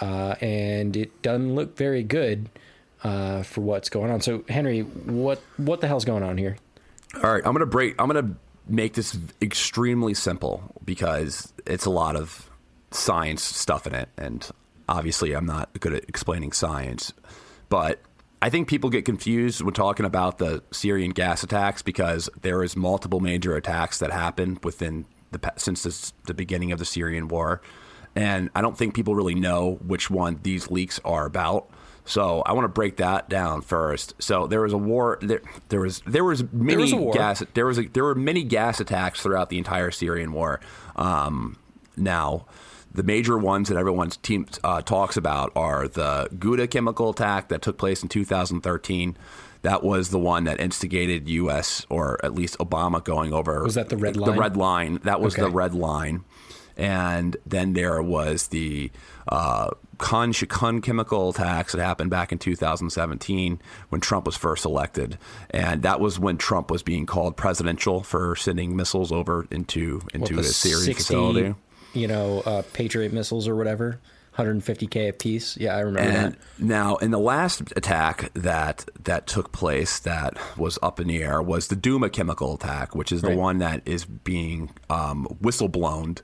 uh, 0.00 0.34
and 0.40 0.96
it 0.96 1.22
doesn't 1.22 1.54
look 1.54 1.76
very 1.76 2.02
good 2.02 2.48
uh, 3.02 3.42
for 3.42 3.60
what's 3.60 3.88
going 3.88 4.10
on. 4.10 4.20
So, 4.20 4.44
Henry, 4.48 4.80
what 4.80 5.40
what 5.56 5.80
the 5.80 5.86
hell's 5.86 6.04
going 6.04 6.22
on 6.22 6.38
here? 6.38 6.56
All 7.22 7.32
right, 7.32 7.42
I'm 7.44 7.52
gonna 7.52 7.66
break. 7.66 7.94
I'm 8.00 8.06
gonna 8.08 8.34
make 8.66 8.94
this 8.94 9.16
extremely 9.42 10.14
simple 10.14 10.62
because 10.84 11.52
it's 11.66 11.84
a 11.84 11.90
lot 11.90 12.16
of 12.16 12.50
science 12.90 13.42
stuff 13.42 13.86
in 13.86 13.94
it, 13.94 14.08
and 14.16 14.48
obviously, 14.88 15.32
I'm 15.32 15.46
not 15.46 15.70
good 15.80 15.94
at 15.94 16.04
explaining 16.08 16.52
science, 16.52 17.12
but 17.68 18.00
I 18.44 18.50
think 18.50 18.68
people 18.68 18.90
get 18.90 19.04
confused 19.04 19.62
when 19.62 19.72
talking 19.72 20.04
about 20.04 20.38
the 20.38 20.62
Syrian 20.70 21.12
gas 21.12 21.42
attacks 21.42 21.82
because 21.82 22.28
there 22.42 22.62
is 22.62 22.76
multiple 22.76 23.20
major 23.20 23.56
attacks 23.56 23.98
that 24.00 24.10
happened 24.10 24.58
within 24.62 25.06
the 25.30 25.52
since 25.56 25.82
this, 25.82 26.12
the 26.26 26.34
beginning 26.34 26.70
of 26.70 26.78
the 26.78 26.84
Syrian 26.84 27.28
war, 27.28 27.62
and 28.16 28.50
I 28.54 28.60
don't 28.62 28.76
think 28.76 28.94
people 28.94 29.14
really 29.14 29.34
know 29.34 29.78
which 29.86 30.10
one 30.10 30.40
these 30.42 30.70
leaks 30.70 31.00
are 31.04 31.26
about. 31.26 31.68
So 32.04 32.42
I 32.42 32.52
want 32.52 32.64
to 32.64 32.68
break 32.68 32.98
that 32.98 33.28
down 33.28 33.62
first. 33.62 34.14
So 34.18 34.46
there 34.46 34.60
was 34.60 34.72
a 34.72 34.78
war. 34.78 35.18
There, 35.22 35.40
there 35.70 35.80
was 35.80 36.02
there 36.06 36.24
was 36.24 36.44
many 36.52 36.82
was 36.82 36.92
a 36.92 36.96
war. 36.96 37.14
gas. 37.14 37.42
There 37.54 37.66
was 37.66 37.78
a, 37.78 37.86
there 37.88 38.04
were 38.04 38.14
many 38.14 38.44
gas 38.44 38.78
attacks 38.78 39.22
throughout 39.22 39.48
the 39.48 39.58
entire 39.58 39.90
Syrian 39.90 40.32
war. 40.32 40.60
Um, 40.96 41.56
now, 41.96 42.44
the 42.92 43.02
major 43.02 43.38
ones 43.38 43.68
that 43.68 43.78
everyone 43.78 44.10
team 44.10 44.46
uh, 44.62 44.82
talks 44.82 45.16
about 45.16 45.50
are 45.56 45.88
the 45.88 46.28
Ghouta 46.38 46.70
chemical 46.70 47.10
attack 47.10 47.48
that 47.48 47.62
took 47.62 47.78
place 47.78 48.02
in 48.02 48.08
2013. 48.08 49.16
That 49.62 49.82
was 49.82 50.10
the 50.10 50.18
one 50.18 50.44
that 50.44 50.60
instigated 50.60 51.26
U.S. 51.28 51.86
or 51.88 52.22
at 52.22 52.34
least 52.34 52.58
Obama 52.58 53.02
going 53.02 53.32
over. 53.32 53.62
Was 53.62 53.76
that 53.76 53.88
the 53.88 53.96
red 53.96 54.14
line? 54.14 54.30
The 54.30 54.38
red 54.38 54.56
line. 54.58 55.00
That 55.04 55.22
was 55.22 55.36
the 55.36 55.48
red 55.48 55.72
line. 55.72 56.22
And 56.76 57.36
then 57.46 57.72
there 57.72 58.02
was 58.02 58.48
the 58.48 58.90
uh, 59.28 59.70
Khan 59.98 60.32
Shaykhun 60.32 60.82
chemical 60.82 61.30
attacks 61.30 61.72
that 61.72 61.80
happened 61.82 62.10
back 62.10 62.32
in 62.32 62.38
2017 62.38 63.60
when 63.88 64.00
Trump 64.00 64.26
was 64.26 64.36
first 64.36 64.64
elected, 64.64 65.18
and 65.50 65.82
that 65.82 66.00
was 66.00 66.18
when 66.18 66.36
Trump 66.36 66.70
was 66.70 66.82
being 66.82 67.06
called 67.06 67.36
presidential 67.36 68.02
for 68.02 68.36
sending 68.36 68.76
missiles 68.76 69.12
over 69.12 69.46
into 69.50 70.00
into 70.12 70.34
the 70.34 70.40
a 70.40 70.44
Syrian 70.44 70.84
60, 70.84 70.94
facility. 70.94 71.54
You 71.92 72.08
know, 72.08 72.40
uh, 72.40 72.62
Patriot 72.72 73.12
missiles 73.12 73.46
or 73.46 73.54
whatever, 73.54 74.00
150k 74.36 75.10
a 75.10 75.12
piece. 75.12 75.56
Yeah, 75.56 75.76
I 75.76 75.80
remember 75.80 76.00
And 76.10 76.32
that. 76.34 76.38
now, 76.58 76.96
in 76.96 77.12
the 77.12 77.20
last 77.20 77.72
attack 77.76 78.32
that 78.34 78.84
that 79.04 79.26
took 79.28 79.52
place, 79.52 80.00
that 80.00 80.36
was 80.58 80.78
up 80.82 80.98
in 80.98 81.06
the 81.06 81.22
air, 81.22 81.40
was 81.40 81.68
the 81.68 81.76
Duma 81.76 82.10
chemical 82.10 82.54
attack, 82.54 82.94
which 82.96 83.12
is 83.12 83.22
the 83.22 83.36
one 83.36 83.58
that 83.58 83.82
is 83.86 84.04
being 84.04 84.70
um, 84.90 85.28
whistleblown 85.40 86.20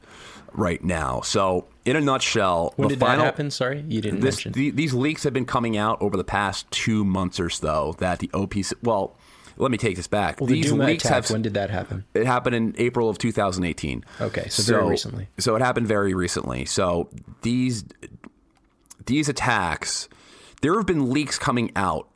right 0.54 0.82
now. 0.82 1.20
So, 1.22 1.66
in 1.84 1.96
a 1.96 2.00
nutshell, 2.00 2.72
When 2.76 2.88
the 2.88 2.94
did 2.94 3.00
final, 3.00 3.18
that 3.18 3.24
happen? 3.24 3.50
Sorry, 3.50 3.84
you 3.88 4.00
didn't 4.00 4.20
this, 4.20 4.36
mention. 4.36 4.52
the, 4.52 4.70
these 4.70 4.92
leaks 4.94 5.24
have 5.24 5.32
been 5.32 5.46
coming 5.46 5.76
out 5.76 6.00
over 6.02 6.16
the 6.16 6.24
past 6.24 6.70
two 6.70 7.04
months 7.04 7.40
or 7.40 7.50
so. 7.50 7.94
That 7.98 8.18
the 8.18 8.28
OPC, 8.28 8.74
well, 8.82 9.16
let 9.56 9.70
me 9.70 9.78
take 9.78 9.96
this 9.96 10.06
back. 10.06 10.40
well, 10.40 10.46
the 10.46 10.54
these 10.54 10.70
Duma 10.70 10.84
leaks 10.86 11.04
attack. 11.04 11.14
have 11.24 11.30
when 11.30 11.42
did 11.42 11.54
that 11.54 11.70
happen? 11.70 12.04
it 12.14 12.26
happened 12.26 12.54
in 12.56 12.74
April 12.78 13.08
of 13.08 13.18
2018. 13.18 14.04
Okay, 14.20 14.48
so 14.48 14.62
very 14.62 14.88
recently. 14.88 15.28
So 15.38 15.54
it 15.56 15.62
happened 15.62 15.86
very 15.86 16.14
recently. 16.14 16.64
So 16.64 17.08
these 17.42 17.84
these 19.06 19.28
attacks, 19.28 20.08
there 20.62 20.76
have 20.76 20.86
been 20.86 21.10
leaks 21.10 21.38
coming 21.38 21.72
out, 21.76 22.08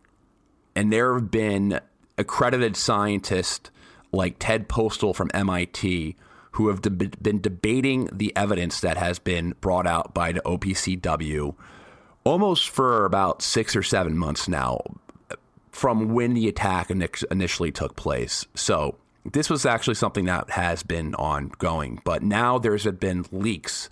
and 0.76 0.92
there 0.92 1.14
have 1.14 1.30
been 1.30 1.80
accredited 2.18 2.76
scientists 2.76 3.70
like 4.12 4.36
Ted 4.38 4.68
Postol 4.68 5.14
from 5.14 5.30
MIT 5.34 6.16
who 6.54 6.68
have 6.68 6.82
deb- 6.82 7.22
been 7.22 7.40
debating 7.40 8.08
the 8.12 8.34
evidence 8.36 8.80
that 8.80 8.96
has 8.96 9.18
been 9.18 9.54
brought 9.60 9.86
out 9.86 10.14
by 10.14 10.32
the 10.32 10.40
OPCW 10.42 11.54
almost 12.24 12.70
for 12.70 13.04
about 13.04 13.42
six 13.42 13.76
or 13.76 13.82
seven 13.82 14.16
months 14.16 14.48
now 14.48 14.80
from 15.72 16.14
when 16.14 16.34
the 16.34 16.48
attack 16.48 16.90
initially 16.90 17.72
took 17.72 17.96
place. 17.96 18.46
So 18.54 18.96
this 19.32 19.50
was 19.50 19.66
actually 19.66 19.96
something 19.96 20.26
that 20.26 20.50
has 20.50 20.84
been 20.84 21.14
ongoing, 21.16 22.00
but 22.04 22.22
now 22.22 22.58
there's 22.58 22.86
been 22.86 23.24
leaks. 23.32 23.88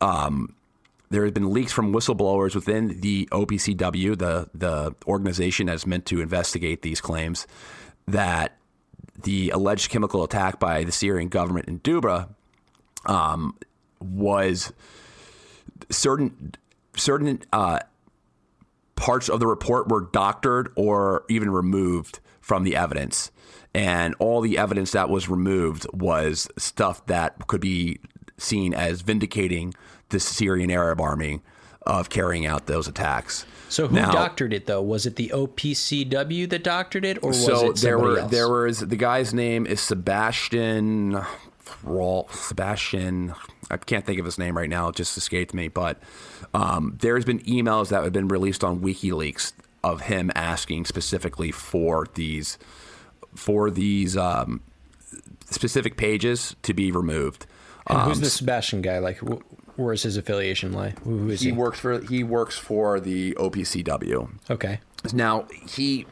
Um, 0.00 0.54
there 1.10 1.24
has 1.24 1.32
been 1.32 1.52
leaks 1.52 1.72
from 1.72 1.92
whistleblowers 1.92 2.54
within 2.54 3.00
the 3.00 3.28
OPCW, 3.32 4.16
the 4.16 4.48
the 4.54 4.94
organization 5.06 5.66
that's 5.66 5.86
meant 5.86 6.06
to 6.06 6.20
investigate 6.20 6.82
these 6.82 7.00
claims, 7.00 7.46
that 8.06 8.56
the 9.22 9.50
alleged 9.50 9.90
chemical 9.90 10.24
attack 10.24 10.58
by 10.58 10.84
the 10.84 10.92
Syrian 10.92 11.28
government 11.28 11.68
in 11.68 11.78
Duma 11.78 12.28
um, 13.06 13.56
was 14.00 14.72
certain 15.90 16.54
certain 16.96 17.42
uh, 17.52 17.80
parts 18.96 19.28
of 19.28 19.40
the 19.40 19.46
report 19.46 19.88
were 19.88 20.08
doctored 20.12 20.72
or 20.76 21.24
even 21.28 21.50
removed 21.50 22.20
from 22.40 22.64
the 22.64 22.76
evidence. 22.76 23.30
And 23.74 24.14
all 24.18 24.40
the 24.40 24.56
evidence 24.58 24.92
that 24.92 25.08
was 25.08 25.28
removed 25.28 25.86
was 25.92 26.48
stuff 26.56 27.04
that 27.06 27.46
could 27.48 27.60
be 27.60 27.98
seen 28.38 28.72
as 28.72 29.00
vindicating 29.00 29.74
the 30.10 30.20
Syrian 30.20 30.70
Arab 30.70 31.00
army 31.00 31.40
of 31.86 32.08
carrying 32.10 32.46
out 32.46 32.66
those 32.66 32.88
attacks. 32.88 33.44
So 33.68 33.88
who 33.88 33.96
Now- 33.96 34.12
doctored 34.12 34.52
it 34.52 34.66
though? 34.66 34.82
Was 34.82 35.06
it 35.06 35.16
the 35.16 35.30
OPCW 35.34 36.48
that 36.50 36.62
doctored 36.64 37.04
it, 37.04 37.18
or 37.22 37.28
was 37.28 37.44
so 37.44 37.70
it 37.70 37.76
there 37.76 37.98
were 37.98 38.18
else? 38.20 38.30
there 38.30 38.48
was 38.48 38.80
the 38.80 38.96
guy's 38.96 39.34
name 39.34 39.66
is 39.66 39.80
Sebastian 39.80 41.20
Rawl 41.84 42.30
Sebastian 42.32 43.34
I 43.70 43.76
can't 43.78 44.04
think 44.06 44.18
of 44.18 44.24
his 44.24 44.38
name 44.38 44.56
right 44.56 44.68
now 44.68 44.88
it 44.88 44.96
just 44.96 45.16
escaped 45.16 45.54
me 45.54 45.68
but 45.68 45.98
um, 46.52 46.96
there's 47.00 47.24
been 47.24 47.40
emails 47.40 47.88
that 47.88 48.02
have 48.04 48.12
been 48.12 48.28
released 48.28 48.62
on 48.62 48.80
WikiLeaks 48.80 49.52
of 49.82 50.02
him 50.02 50.30
asking 50.34 50.84
specifically 50.86 51.50
for 51.50 52.06
these 52.14 52.58
for 53.34 53.70
these 53.70 54.16
um, 54.16 54.60
specific 55.50 55.96
pages 55.96 56.54
to 56.62 56.72
be 56.72 56.92
removed. 56.92 57.46
And 57.88 58.00
who's 58.02 58.18
Um, 58.18 58.22
the 58.24 58.30
Sebastian 58.30 58.80
guy? 58.82 58.98
Like, 59.00 59.18
wh- 59.18 59.42
where's 59.76 60.02
his 60.02 60.16
affiliation 60.16 60.72
lie? 60.72 60.94
Who, 61.04 61.28
is 61.30 61.40
he? 61.40 61.50
he 61.50 61.52
works 61.52 61.78
for 61.78 62.00
he 62.00 62.22
works 62.24 62.56
for 62.56 63.00
the 63.00 63.34
OPCW. 63.34 64.30
Okay. 64.50 64.80
Now 65.12 65.46
he 65.66 66.06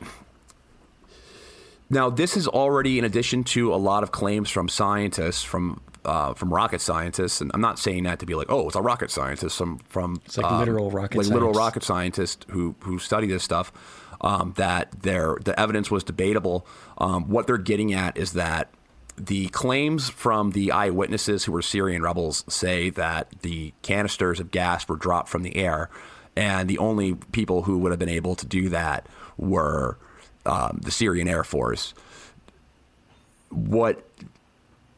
now 1.91 2.11
this 2.11 2.37
is 2.37 2.49
already 2.49 2.99
in 2.99 3.05
addition 3.05 3.45
to 3.45 3.73
a 3.75 3.77
lot 3.77 4.03
of 4.03 4.13
claims 4.13 4.51
from 4.51 4.69
scientists 4.69 5.43
from 5.43 5.81
uh, 6.05 6.35
from 6.35 6.53
rocket 6.53 6.81
scientists, 6.81 7.41
and 7.41 7.51
I'm 7.55 7.61
not 7.61 7.79
saying 7.79 8.05
that 8.05 8.19
to 8.21 8.27
be 8.27 8.35
like, 8.35 8.49
oh, 8.51 8.67
it's 8.67 8.77
a 8.77 8.83
rocket 8.83 9.11
scientist 9.11 9.57
from 9.57 9.79
from 9.89 10.21
It's 10.25 10.37
like 10.37 10.51
literal 10.59 10.91
rocket 10.91 11.19
like 11.19 11.29
literal 11.29 11.53
rocket 11.53 11.83
scientists 11.85 12.45
who 12.51 12.75
who 12.81 12.99
study 12.99 13.27
this 13.27 13.43
stuff. 13.43 13.73
Um, 14.21 14.55
that 14.57 15.03
their 15.03 15.37
the 15.45 15.59
evidence 15.59 15.91
was 15.91 16.05
debatable. 16.05 16.65
Um, 16.99 17.29
what 17.29 17.49
they're 17.49 17.59
getting 17.59 17.93
at 17.93 18.17
is 18.17 18.35
that 18.35 18.73
the 19.17 19.49
claims 19.49 20.09
from 20.09 20.53
the 20.53 20.73
eyewitnesses 20.73 21.45
who 21.45 21.53
were 21.53 21.63
Syrian 21.63 22.03
rebels 22.03 22.45
say 22.49 22.91
that 22.91 23.29
the 23.43 23.73
canisters 23.83 24.41
of 24.41 24.51
gas 24.51 24.89
were 24.89 24.97
dropped 24.97 25.29
from 25.29 25.43
the 25.43 25.57
air, 25.57 25.91
and 26.35 26.69
the 26.69 26.79
only 26.79 27.15
people 27.15 27.63
who 27.63 27.79
would 27.79 27.93
have 27.93 27.99
been 27.99 28.09
able 28.09 28.35
to 28.37 28.47
do 28.47 28.69
that 28.71 29.07
were 29.37 29.99
um, 30.47 30.81
the 30.83 30.91
Syrian 30.91 31.29
Air 31.29 31.45
Force. 31.45 31.95
What 33.51 34.09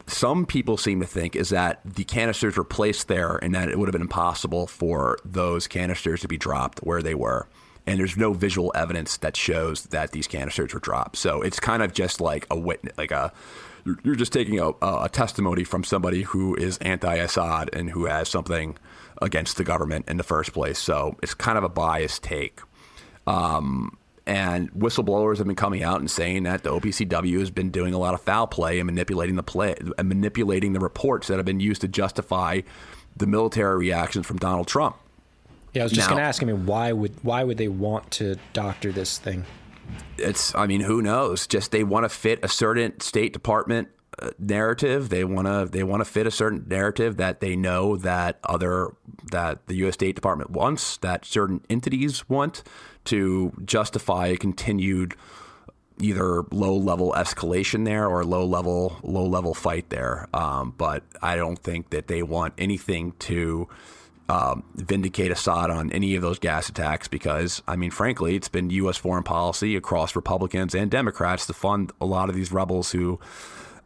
some 0.07 0.45
people 0.45 0.77
seem 0.77 1.01
to 1.01 1.07
think 1.07 1.35
is 1.35 1.49
that 1.49 1.81
the 1.83 2.03
canisters 2.03 2.57
were 2.57 2.63
placed 2.63 3.07
there 3.07 3.37
and 3.37 3.53
that 3.55 3.69
it 3.69 3.77
would 3.77 3.87
have 3.87 3.93
been 3.93 4.01
impossible 4.01 4.67
for 4.67 5.17
those 5.25 5.67
canisters 5.67 6.21
to 6.21 6.27
be 6.27 6.37
dropped 6.37 6.79
where 6.79 7.01
they 7.01 7.15
were. 7.15 7.47
And 7.87 7.99
there's 7.99 8.17
no 8.17 8.33
visual 8.33 8.71
evidence 8.75 9.17
that 9.17 9.35
shows 9.35 9.83
that 9.87 10.11
these 10.11 10.27
canisters 10.27 10.73
were 10.73 10.79
dropped. 10.79 11.17
So 11.17 11.41
it's 11.41 11.59
kind 11.59 11.83
of 11.83 11.93
just 11.93 12.21
like 12.21 12.47
a 12.49 12.57
witness, 12.57 12.97
like 12.97 13.11
a 13.11 13.31
you're- 13.85 14.17
just 14.17 14.33
taking 14.33 14.59
a, 14.59 14.71
a 14.81 15.09
testimony 15.11 15.63
from 15.63 15.83
somebody 15.83 16.23
who 16.23 16.55
is 16.55 16.77
anti-Assad 16.79 17.69
and 17.73 17.89
who 17.91 18.05
has 18.05 18.29
something 18.29 18.77
against 19.21 19.57
the 19.57 19.63
government 19.63 20.07
in 20.07 20.17
the 20.17 20.23
first 20.23 20.53
place. 20.53 20.79
So 20.79 21.15
it's 21.21 21.33
kind 21.33 21.57
of 21.57 21.63
a 21.63 21.69
biased 21.69 22.23
take. 22.23 22.59
Um, 23.27 23.97
and 24.27 24.71
whistleblowers 24.73 25.37
have 25.37 25.47
been 25.47 25.55
coming 25.55 25.83
out 25.83 25.99
and 25.99 26.09
saying 26.09 26.43
that 26.43 26.63
the 26.63 26.71
OPCW 26.71 27.39
has 27.39 27.51
been 27.51 27.69
doing 27.69 27.93
a 27.93 27.97
lot 27.97 28.13
of 28.13 28.21
foul 28.21 28.47
play 28.47 28.79
and 28.79 28.87
manipulating 28.87 29.35
the 29.35 29.43
play 29.43 29.75
and 29.97 30.09
manipulating 30.09 30.73
the 30.73 30.79
reports 30.79 31.27
that 31.27 31.37
have 31.37 31.45
been 31.45 31.59
used 31.59 31.81
to 31.81 31.87
justify 31.87 32.61
the 33.15 33.27
military 33.27 33.77
reactions 33.77 34.25
from 34.25 34.37
Donald 34.37 34.67
Trump. 34.67 34.95
Yeah, 35.73 35.83
I 35.83 35.85
was 35.85 35.91
just 35.91 36.07
going 36.09 36.19
to 36.19 36.23
ask. 36.23 36.41
I 36.41 36.45
mean, 36.45 36.65
why 36.65 36.91
would 36.91 37.11
why 37.23 37.43
would 37.43 37.57
they 37.57 37.67
want 37.67 38.09
to 38.11 38.37
doctor 38.53 38.91
this 38.91 39.17
thing? 39.17 39.43
It's 40.17 40.53
i 40.55 40.65
mean 40.65 40.81
who 40.81 41.01
knows? 41.01 41.47
Just 41.47 41.71
they 41.71 41.83
want 41.83 42.03
to 42.03 42.09
fit 42.09 42.39
a 42.43 42.47
certain 42.47 42.99
state 42.99 43.33
department 43.33 43.89
uh, 44.17 44.31
narrative. 44.39 45.09
They 45.09 45.23
want 45.23 45.47
to 45.47 45.67
they 45.69 45.83
want 45.83 46.01
to 46.01 46.05
fit 46.05 46.25
a 46.25 46.31
certain 46.31 46.65
narrative 46.67 47.17
that 47.17 47.41
they 47.41 47.55
know 47.55 47.97
that 47.97 48.39
other 48.43 48.95
that 49.31 49.67
the 49.67 49.75
US 49.85 49.95
State 49.95 50.15
Department 50.15 50.51
wants 50.51 50.97
that 50.97 51.25
certain 51.25 51.61
entities 51.69 52.29
want 52.29 52.63
to 53.05 53.51
justify 53.65 54.27
a 54.27 54.37
continued 54.37 55.15
either 55.99 56.43
low 56.51 56.75
level 56.75 57.13
escalation 57.17 57.85
there 57.85 58.07
or 58.07 58.23
low 58.23 58.45
level 58.45 58.99
low 59.03 59.25
level 59.25 59.53
fight 59.53 59.89
there. 59.89 60.27
Um, 60.33 60.73
but 60.77 61.03
I 61.21 61.35
don't 61.35 61.59
think 61.59 61.89
that 61.89 62.07
they 62.07 62.23
want 62.23 62.53
anything 62.57 63.13
to 63.19 63.67
um, 64.27 64.63
vindicate 64.75 65.31
Assad 65.31 65.69
on 65.69 65.91
any 65.91 66.15
of 66.15 66.21
those 66.21 66.39
gas 66.39 66.69
attacks 66.69 67.07
because, 67.07 67.61
I 67.67 67.75
mean, 67.75 67.91
frankly, 67.91 68.35
it's 68.35 68.49
been 68.49 68.69
U.S. 68.71 68.97
foreign 68.97 69.23
policy 69.23 69.75
across 69.75 70.15
Republicans 70.15 70.73
and 70.73 70.89
Democrats 70.89 71.45
to 71.47 71.53
fund 71.53 71.91
a 72.01 72.05
lot 72.05 72.29
of 72.29 72.35
these 72.35 72.51
rebels 72.51 72.91
who 72.91 73.19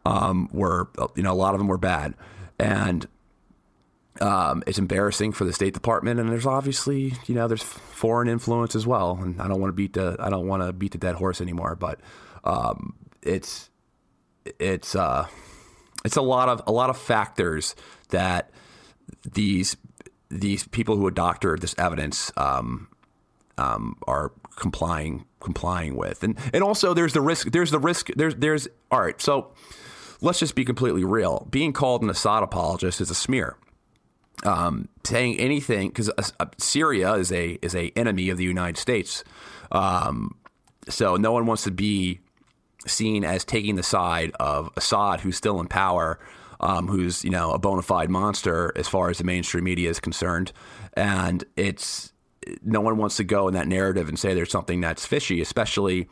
um, 0.06 0.48
were, 0.52 0.88
you 1.14 1.22
know, 1.22 1.32
a 1.32 1.34
lot 1.34 1.54
of 1.54 1.60
them 1.60 1.68
were 1.68 1.78
bad. 1.78 2.14
And 2.58 3.06
um, 4.20 4.62
it's 4.66 4.78
embarrassing 4.78 5.32
for 5.32 5.44
the 5.44 5.52
State 5.52 5.74
Department, 5.74 6.20
and 6.20 6.30
there's 6.30 6.46
obviously, 6.46 7.14
you 7.26 7.34
know, 7.34 7.46
there's 7.46 7.62
foreign 7.62 8.28
influence 8.28 8.74
as 8.74 8.86
well. 8.86 9.18
And 9.20 9.40
I 9.40 9.48
don't 9.48 9.60
want 9.60 9.70
to 9.70 9.76
beat 9.76 9.92
the, 9.92 10.16
I 10.18 10.30
don't 10.30 10.46
want 10.46 10.62
to 10.62 10.72
beat 10.72 10.92
the 10.92 10.98
dead 10.98 11.16
horse 11.16 11.40
anymore, 11.40 11.76
but 11.76 12.00
um, 12.44 12.94
it's, 13.22 13.68
it's, 14.58 14.94
uh, 14.94 15.26
it's 16.04 16.16
a 16.16 16.22
lot 16.22 16.48
of 16.48 16.62
a 16.66 16.72
lot 16.72 16.90
of 16.90 16.96
factors 16.96 17.74
that 18.08 18.50
these 19.30 19.76
these 20.30 20.66
people 20.68 20.96
who 20.96 21.04
have 21.06 21.14
doctored 21.14 21.60
this 21.60 21.74
evidence 21.76 22.32
um, 22.36 22.88
um, 23.58 23.96
are 24.06 24.32
complying 24.56 25.24
complying 25.40 25.96
with, 25.96 26.22
and 26.22 26.38
and 26.52 26.62
also 26.62 26.94
there's 26.94 27.12
the 27.12 27.20
risk. 27.20 27.50
There's 27.50 27.70
the 27.70 27.78
risk. 27.78 28.08
There's 28.16 28.34
there's 28.36 28.68
all 28.90 29.00
right. 29.00 29.20
So 29.20 29.52
let's 30.20 30.38
just 30.38 30.54
be 30.54 30.64
completely 30.64 31.04
real. 31.04 31.46
Being 31.50 31.72
called 31.72 32.02
an 32.02 32.10
Assad 32.10 32.42
apologist 32.42 33.00
is 33.00 33.10
a 33.10 33.14
smear. 33.14 33.56
Um, 34.42 34.88
saying 35.04 35.38
anything 35.38 35.88
because 35.88 36.08
uh, 36.18 36.46
Syria 36.56 37.12
is 37.14 37.30
a 37.30 37.58
is 37.60 37.74
a 37.74 37.92
enemy 37.96 38.30
of 38.30 38.38
the 38.38 38.44
United 38.44 38.78
States. 38.78 39.22
Um, 39.70 40.36
so 40.88 41.16
no 41.16 41.32
one 41.32 41.44
wants 41.46 41.64
to 41.64 41.70
be 41.70 42.20
seen 42.86 43.24
as 43.24 43.44
taking 43.44 43.74
the 43.76 43.82
side 43.82 44.32
of 44.40 44.70
Assad, 44.76 45.20
who's 45.20 45.36
still 45.36 45.60
in 45.60 45.66
power, 45.66 46.18
um, 46.60 46.86
who's 46.88 47.24
you 47.24 47.30
know 47.30 47.52
a 47.52 47.58
bona 47.58 47.82
fide 47.82 48.10
monster 48.10 48.72
as 48.76 48.88
far 48.88 49.10
as 49.10 49.18
the 49.18 49.24
mainstream 49.24 49.64
media 49.64 49.90
is 49.90 50.00
concerned, 50.00 50.52
and 50.94 51.44
it's 51.56 52.12
no 52.62 52.80
one 52.80 52.96
wants 52.96 53.16
to 53.16 53.24
go 53.24 53.48
in 53.48 53.54
that 53.54 53.68
narrative 53.68 54.08
and 54.08 54.18
say 54.18 54.34
there's 54.34 54.50
something 54.50 54.80
that's 54.80 55.04
fishy, 55.04 55.40
especially 55.40 56.08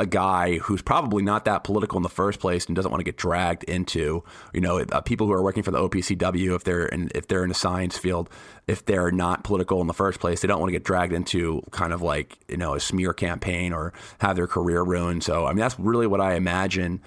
a 0.00 0.06
guy 0.06 0.58
who's 0.58 0.80
probably 0.80 1.24
not 1.24 1.44
that 1.44 1.64
political 1.64 1.96
in 1.96 2.04
the 2.04 2.08
first 2.08 2.38
place 2.38 2.66
and 2.66 2.76
doesn't 2.76 2.90
want 2.90 3.00
to 3.00 3.04
get 3.04 3.16
dragged 3.16 3.64
into 3.64 4.22
you 4.54 4.60
know 4.60 4.78
uh, 4.78 5.00
people 5.00 5.26
who 5.26 5.32
are 5.32 5.42
working 5.42 5.62
for 5.62 5.72
the 5.72 5.78
OPCW 5.78 6.54
if 6.54 6.62
they're 6.62 6.86
in 6.86 7.10
if 7.14 7.26
they're 7.26 7.42
in 7.42 7.50
a 7.50 7.54
science 7.54 7.98
field 7.98 8.30
if 8.68 8.84
they're 8.84 9.10
not 9.10 9.42
political 9.42 9.80
in 9.80 9.88
the 9.88 9.94
first 9.94 10.20
place 10.20 10.40
they 10.40 10.46
don't 10.46 10.60
want 10.60 10.68
to 10.68 10.72
get 10.72 10.84
dragged 10.84 11.12
into 11.12 11.60
kind 11.72 11.92
of 11.92 12.00
like 12.00 12.38
you 12.48 12.56
know 12.56 12.74
a 12.74 12.80
smear 12.80 13.12
campaign 13.12 13.72
or 13.72 13.92
have 14.20 14.36
their 14.36 14.46
career 14.46 14.82
ruined. 14.82 15.24
So 15.24 15.46
I 15.46 15.48
mean 15.48 15.58
that's 15.58 15.78
really 15.80 16.06
what 16.06 16.20
I 16.20 16.34
imagine 16.34 17.02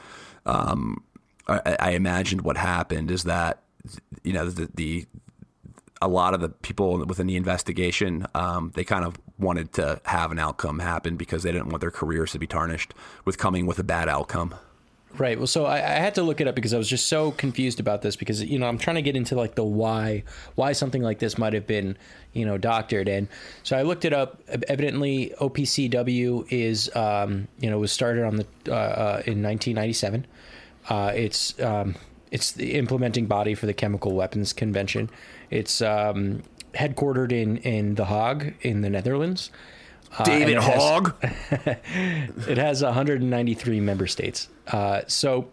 um, 0.45 1.01
I, 1.47 1.77
I 1.79 1.91
imagined 1.91 2.41
what 2.41 2.57
happened 2.57 3.11
is 3.11 3.23
that 3.23 3.61
you 4.23 4.33
know 4.33 4.49
the, 4.49 4.69
the 4.73 5.05
a 6.01 6.07
lot 6.07 6.33
of 6.33 6.41
the 6.41 6.49
people 6.49 7.05
within 7.05 7.27
the 7.27 7.35
investigation, 7.35 8.25
um, 8.33 8.71
they 8.75 8.83
kind 8.83 9.05
of 9.05 9.19
wanted 9.37 9.71
to 9.73 10.01
have 10.05 10.31
an 10.31 10.39
outcome 10.39 10.79
happen 10.79 11.15
because 11.15 11.43
they 11.43 11.51
didn't 11.51 11.69
want 11.69 11.81
their 11.81 11.91
careers 11.91 12.31
to 12.31 12.39
be 12.39 12.47
tarnished 12.47 12.93
with 13.23 13.37
coming 13.37 13.67
with 13.67 13.77
a 13.77 13.83
bad 13.83 14.09
outcome. 14.09 14.55
Right. 15.17 15.37
Well, 15.37 15.47
so 15.47 15.65
I, 15.65 15.77
I 15.77 15.99
had 15.99 16.15
to 16.15 16.23
look 16.23 16.39
it 16.39 16.47
up 16.47 16.55
because 16.55 16.73
I 16.73 16.77
was 16.77 16.87
just 16.87 17.07
so 17.07 17.31
confused 17.31 17.81
about 17.81 18.01
this 18.01 18.15
because 18.15 18.41
you 18.41 18.57
know 18.57 18.67
I'm 18.67 18.77
trying 18.77 18.95
to 18.95 19.01
get 19.01 19.15
into 19.15 19.35
like 19.35 19.55
the 19.55 19.63
why 19.63 20.23
why 20.55 20.71
something 20.71 21.01
like 21.01 21.19
this 21.19 21.37
might 21.37 21.51
have 21.53 21.67
been 21.67 21.97
you 22.31 22.45
know 22.45 22.57
doctored 22.57 23.09
and 23.09 23.27
so 23.63 23.77
I 23.77 23.81
looked 23.81 24.05
it 24.05 24.13
up. 24.13 24.41
Evidently, 24.69 25.33
OPCW 25.39 26.49
is 26.49 26.95
um, 26.95 27.49
you 27.59 27.69
know 27.69 27.77
was 27.77 27.91
started 27.91 28.23
on 28.23 28.37
the 28.37 28.45
uh, 28.69 28.73
uh, 28.73 29.23
in 29.25 29.43
1997. 29.43 30.25
Uh, 30.89 31.11
it's 31.15 31.59
um, 31.61 31.95
it's 32.31 32.51
the 32.51 32.73
implementing 32.73 33.25
body 33.27 33.55
for 33.55 33.65
the 33.65 33.73
Chemical 33.73 34.13
Weapons 34.13 34.53
Convention. 34.53 35.09
It's 35.49 35.81
um, 35.81 36.43
headquartered 36.73 37.31
in 37.31 37.57
in 37.57 37.95
The 37.95 38.05
Hague 38.05 38.55
in 38.61 38.81
the 38.81 38.89
Netherlands. 38.89 39.51
Uh, 40.17 40.23
David 40.25 40.57
it 40.57 40.63
has- 40.63 41.11
it 42.47 42.57
has 42.57 42.83
193 42.83 43.79
member 43.79 44.07
states. 44.07 44.49
Uh, 44.67 45.01
so, 45.07 45.49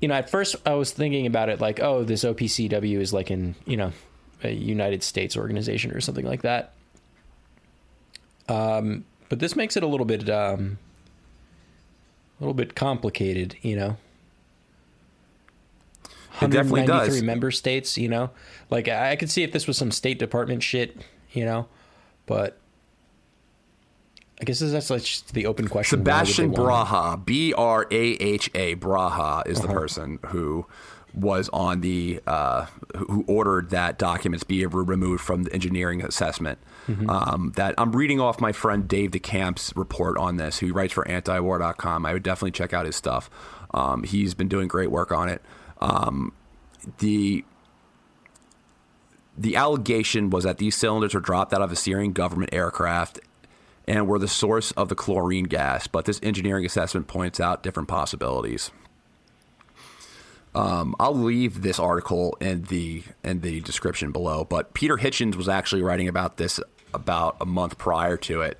you 0.00 0.08
know, 0.08 0.14
at 0.14 0.28
first 0.28 0.56
I 0.66 0.74
was 0.74 0.90
thinking 0.90 1.26
about 1.26 1.48
it 1.48 1.60
like, 1.60 1.80
oh, 1.80 2.04
this 2.04 2.24
OPCW 2.24 2.98
is 2.98 3.12
like 3.14 3.30
in, 3.30 3.54
you 3.64 3.76
know, 3.78 3.92
a 4.44 4.50
United 4.50 5.02
States 5.02 5.34
organization 5.36 5.92
or 5.92 6.00
something 6.00 6.26
like 6.26 6.42
that. 6.42 6.74
Um, 8.48 9.04
but 9.30 9.38
this 9.38 9.56
makes 9.56 9.76
it 9.76 9.82
a 9.82 9.86
little 9.86 10.04
bit, 10.06 10.28
um, 10.28 10.78
little 12.42 12.54
bit 12.54 12.74
complicated, 12.74 13.56
you 13.62 13.76
know. 13.76 13.96
It 16.40 16.50
definitely 16.50 16.80
193 16.80 17.18
does. 17.18 17.22
member 17.22 17.50
states, 17.50 17.96
you 17.98 18.08
know. 18.08 18.30
Like 18.70 18.88
I 18.88 19.12
I 19.12 19.16
could 19.16 19.30
see 19.30 19.42
if 19.42 19.52
this 19.52 19.66
was 19.66 19.76
some 19.76 19.90
State 19.90 20.18
Department 20.18 20.62
shit, 20.62 20.96
you 21.32 21.44
know, 21.44 21.68
but 22.26 22.58
I 24.40 24.44
guess 24.44 24.58
that's 24.58 24.90
like 24.90 25.02
just 25.04 25.34
the 25.34 25.46
open 25.46 25.68
question. 25.68 26.02
why 26.02 26.20
would 26.20 26.26
they 26.26 26.32
Sebastian? 26.32 26.54
Braha, 26.54 27.24
B 27.24 27.52
R 27.54 27.86
A 27.90 27.94
H 28.14 28.50
A, 28.54 28.74
Braha 28.76 29.46
is 29.46 29.60
the 29.60 29.68
Uh-huh. 29.68 29.74
person 29.78 30.18
who 30.26 30.66
was 31.14 31.48
on 31.52 31.80
the 31.80 32.20
uh, 32.26 32.66
who 32.96 33.24
ordered 33.26 33.70
that 33.70 33.98
documents 33.98 34.44
be 34.44 34.64
removed 34.66 35.22
from 35.22 35.44
the 35.44 35.52
engineering 35.52 36.02
assessment. 36.02 36.58
Mm-hmm. 36.88 37.08
Um, 37.08 37.52
that 37.56 37.74
I'm 37.78 37.92
reading 37.92 38.20
off 38.20 38.40
my 38.40 38.52
friend 38.52 38.88
Dave 38.88 39.12
DeCamp's 39.12 39.72
report 39.76 40.18
on 40.18 40.36
this, 40.36 40.58
who 40.58 40.72
writes 40.72 40.92
for 40.92 41.04
antiwar.com. 41.04 42.06
I 42.06 42.12
would 42.12 42.22
definitely 42.22 42.52
check 42.52 42.72
out 42.72 42.86
his 42.86 42.96
stuff. 42.96 43.30
Um, 43.72 44.02
he's 44.04 44.34
been 44.34 44.48
doing 44.48 44.68
great 44.68 44.90
work 44.90 45.12
on 45.12 45.28
it. 45.28 45.42
Um, 45.80 46.32
the 46.98 47.44
the 49.36 49.56
allegation 49.56 50.30
was 50.30 50.44
that 50.44 50.58
these 50.58 50.76
cylinders 50.76 51.14
were 51.14 51.20
dropped 51.20 51.54
out 51.54 51.62
of 51.62 51.72
a 51.72 51.76
Syrian 51.76 52.12
government 52.12 52.52
aircraft 52.52 53.20
and 53.88 54.06
were 54.06 54.18
the 54.18 54.28
source 54.28 54.70
of 54.72 54.88
the 54.88 54.94
chlorine 54.94 55.44
gas, 55.44 55.86
but 55.86 56.04
this 56.04 56.20
engineering 56.22 56.64
assessment 56.64 57.06
points 57.08 57.40
out 57.40 57.62
different 57.62 57.88
possibilities. 57.88 58.70
Um, 60.54 60.94
I'll 61.00 61.14
leave 61.14 61.62
this 61.62 61.78
article 61.78 62.36
in 62.40 62.64
the 62.64 63.04
in 63.24 63.40
the 63.40 63.60
description 63.60 64.12
below, 64.12 64.44
but 64.44 64.74
Peter 64.74 64.96
Hitchens 64.96 65.34
was 65.34 65.48
actually 65.48 65.82
writing 65.82 66.08
about 66.08 66.36
this 66.36 66.60
about 66.92 67.36
a 67.40 67.46
month 67.46 67.78
prior 67.78 68.16
to 68.18 68.42
it. 68.42 68.58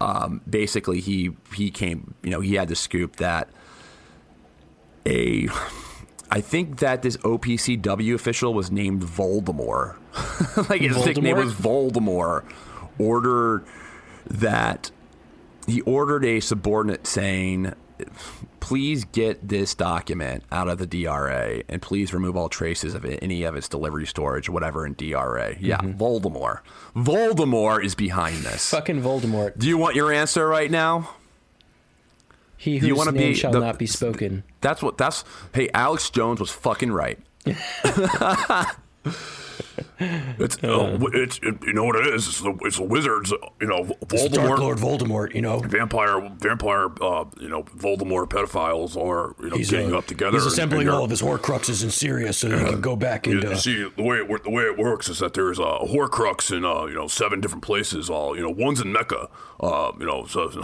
Um, 0.00 0.42
basically, 0.48 1.00
he 1.00 1.30
he 1.54 1.70
came, 1.70 2.14
you 2.22 2.30
know, 2.30 2.40
he 2.40 2.54
had 2.54 2.68
the 2.68 2.76
scoop 2.76 3.16
that 3.16 3.48
a 5.06 5.48
I 6.30 6.40
think 6.40 6.78
that 6.78 7.02
this 7.02 7.16
OPCW 7.18 8.14
official 8.14 8.54
was 8.54 8.70
named 8.70 9.02
Voldemort. 9.02 9.96
like 10.68 10.80
his 10.80 11.04
nickname 11.04 11.36
Voldemort? 11.36 11.44
was 11.44 11.54
Voldemort. 11.54 12.44
Ordered 12.98 13.64
that 14.26 14.90
he 15.66 15.80
ordered 15.82 16.24
a 16.24 16.40
subordinate 16.40 17.06
saying, 17.06 17.74
"Please 18.64 19.04
get 19.04 19.46
this 19.46 19.74
document 19.74 20.42
out 20.50 20.68
of 20.68 20.78
the 20.78 20.86
DRA 20.86 21.62
and 21.68 21.82
please 21.82 22.14
remove 22.14 22.36
all 22.36 22.48
traces 22.48 22.94
of 22.94 23.04
it, 23.04 23.18
any 23.22 23.42
of 23.42 23.54
its 23.56 23.68
delivery 23.68 24.06
storage, 24.06 24.48
whatever 24.48 24.86
in 24.86 24.94
DRA." 24.94 25.54
Yeah, 25.60 25.76
mm-hmm. 25.78 26.00
Voldemort. 26.02 26.60
Voldemort 26.96 27.84
is 27.84 27.94
behind 27.94 28.38
this. 28.38 28.70
Fucking 28.70 29.02
Voldemort. 29.02 29.58
Do 29.58 29.68
you 29.68 29.76
want 29.76 29.96
your 29.96 30.10
answer 30.12 30.48
right 30.48 30.70
now? 30.70 31.10
He 32.56 32.78
Do 32.78 32.86
you 32.86 32.94
whose 32.96 33.06
name 33.06 33.14
be 33.16 33.34
shall 33.34 33.52
the- 33.52 33.60
not 33.60 33.78
be 33.78 33.86
spoken. 33.86 34.42
That's 34.62 34.82
what 34.82 34.96
that's 34.96 35.24
hey, 35.52 35.68
Alex 35.74 36.08
Jones 36.08 36.40
was 36.40 36.50
fucking 36.50 36.90
right. 36.90 37.18
It's, 39.98 40.56
uh, 40.62 40.98
it's 41.12 41.38
it, 41.42 41.56
you 41.64 41.72
know 41.72 41.84
what 41.84 41.96
it 41.96 42.06
is. 42.14 42.28
It's 42.28 42.40
the 42.40 42.56
it's 42.62 42.76
the 42.76 42.84
wizards. 42.84 43.32
uh, 43.32 43.36
You 43.60 43.66
know, 43.68 43.84
Voldemort, 44.06 44.58
Lord 44.58 44.78
Voldemort. 44.78 45.34
You 45.34 45.42
know, 45.42 45.58
vampire, 45.60 46.20
vampire. 46.38 46.88
Uh, 47.00 47.24
you 47.40 47.48
know, 47.48 47.62
Voldemort 47.64 48.28
pedophiles 48.30 48.96
are 48.96 49.34
you 49.42 49.50
know 49.50 49.56
getting 49.56 49.92
uh, 49.94 49.98
up 49.98 50.06
together. 50.06 50.36
He's 50.38 50.46
assembling 50.46 50.82
and 50.82 50.88
they're- 50.90 50.94
all 50.96 51.04
of 51.04 51.10
his 51.10 51.22
Horcruxes 51.22 51.82
in 51.84 51.90
Syria 51.90 52.32
so 52.32 52.48
that 52.48 52.58
he 52.60 52.64
can 52.66 52.80
go 52.80 52.96
back 52.96 53.26
and. 53.26 53.42
you 53.42 53.50
Uh, 53.50 53.56
see, 53.56 53.88
the 53.96 54.02
way 54.02 54.18
it 54.18 54.44
the 54.44 54.50
way 54.50 54.64
it 54.64 54.76
works 54.78 55.08
is 55.08 55.18
that 55.20 55.34
there's 55.34 55.58
a 55.58 55.62
Horcrux 55.62 56.54
in 56.56 56.64
uh, 56.64 56.84
you 56.86 56.94
know 56.94 57.08
seven 57.08 57.40
different 57.40 57.62
places. 57.64 58.10
All 58.10 58.36
you 58.36 58.42
know, 58.42 58.50
one's 58.50 58.80
in 58.80 58.92
Mecca. 58.92 59.28
Uh, 59.60 59.92
you 59.98 60.06
know, 60.06 60.26
so 60.26 60.50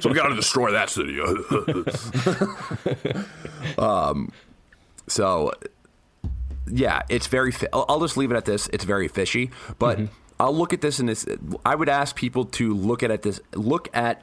so 0.00 0.08
we 0.08 0.14
got 0.14 0.28
to 0.28 0.34
destroy 0.36 0.70
that 0.72 0.90
city. 0.90 1.18
So 5.08 5.52
yeah, 6.66 7.02
it's 7.08 7.26
very. 7.26 7.52
Fi- 7.52 7.68
I'll, 7.72 7.86
I'll 7.88 8.00
just 8.00 8.16
leave 8.16 8.30
it 8.30 8.36
at 8.36 8.44
this. 8.44 8.68
It's 8.72 8.84
very 8.84 9.08
fishy, 9.08 9.50
but 9.78 9.98
mm-hmm. 9.98 10.14
I'll 10.38 10.56
look 10.56 10.72
at 10.72 10.80
this 10.80 10.98
and 10.98 11.08
this. 11.08 11.26
I 11.64 11.74
would 11.74 11.88
ask 11.88 12.16
people 12.16 12.44
to 12.46 12.74
look 12.74 13.02
at 13.02 13.10
it 13.10 13.22
this. 13.22 13.40
Look 13.54 13.88
at 13.94 14.22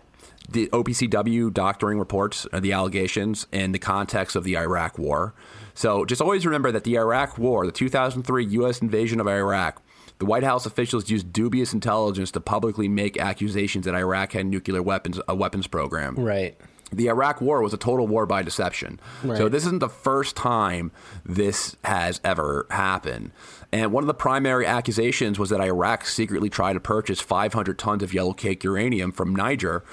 the 0.49 0.67
OPCW 0.67 1.53
doctoring 1.53 1.99
reports, 1.99 2.47
the 2.53 2.71
allegations, 2.71 3.47
in 3.51 3.71
the 3.71 3.79
context 3.79 4.35
of 4.35 4.43
the 4.43 4.57
Iraq 4.57 4.97
War. 4.97 5.33
So 5.73 6.05
just 6.05 6.21
always 6.21 6.45
remember 6.45 6.71
that 6.71 6.83
the 6.83 6.97
Iraq 6.97 7.37
War, 7.37 7.65
the 7.65 7.71
2003 7.71 8.45
U.S. 8.45 8.81
invasion 8.81 9.19
of 9.19 9.27
Iraq, 9.27 9.81
the 10.19 10.25
White 10.25 10.43
House 10.43 10.65
officials 10.65 11.09
used 11.09 11.31
dubious 11.31 11.73
intelligence 11.73 12.31
to 12.31 12.39
publicly 12.39 12.87
make 12.87 13.19
accusations 13.19 13.85
that 13.85 13.93
Iraq 13.93 14.31
had 14.31 14.45
nuclear 14.47 14.81
weapons, 14.81 15.19
a 15.27 15.35
weapons 15.35 15.67
program. 15.67 16.15
Right. 16.15 16.59
The 16.91 17.07
Iraq 17.09 17.41
War 17.41 17.61
was 17.61 17.73
a 17.73 17.77
total 17.77 18.07
war 18.07 18.25
by 18.25 18.43
deception. 18.43 18.99
So 19.37 19.49
this 19.49 19.65
isn't 19.65 19.79
the 19.79 19.89
first 19.89 20.35
time 20.37 20.91
this 21.25 21.75
has 21.83 22.21
ever 22.23 22.65
happened. 22.69 23.31
And 23.73 23.91
one 23.91 24.03
of 24.03 24.07
the 24.07 24.13
primary 24.13 24.65
accusations 24.65 25.37
was 25.37 25.49
that 25.49 25.59
Iraq 25.59 26.05
secretly 26.05 26.49
tried 26.49 26.73
to 26.73 26.79
purchase 26.79 27.19
500 27.19 27.77
tons 27.77 28.03
of 28.03 28.13
yellow 28.13 28.31
cake 28.33 28.63
uranium 28.63 29.11
from 29.11 29.35
Niger 29.35 29.83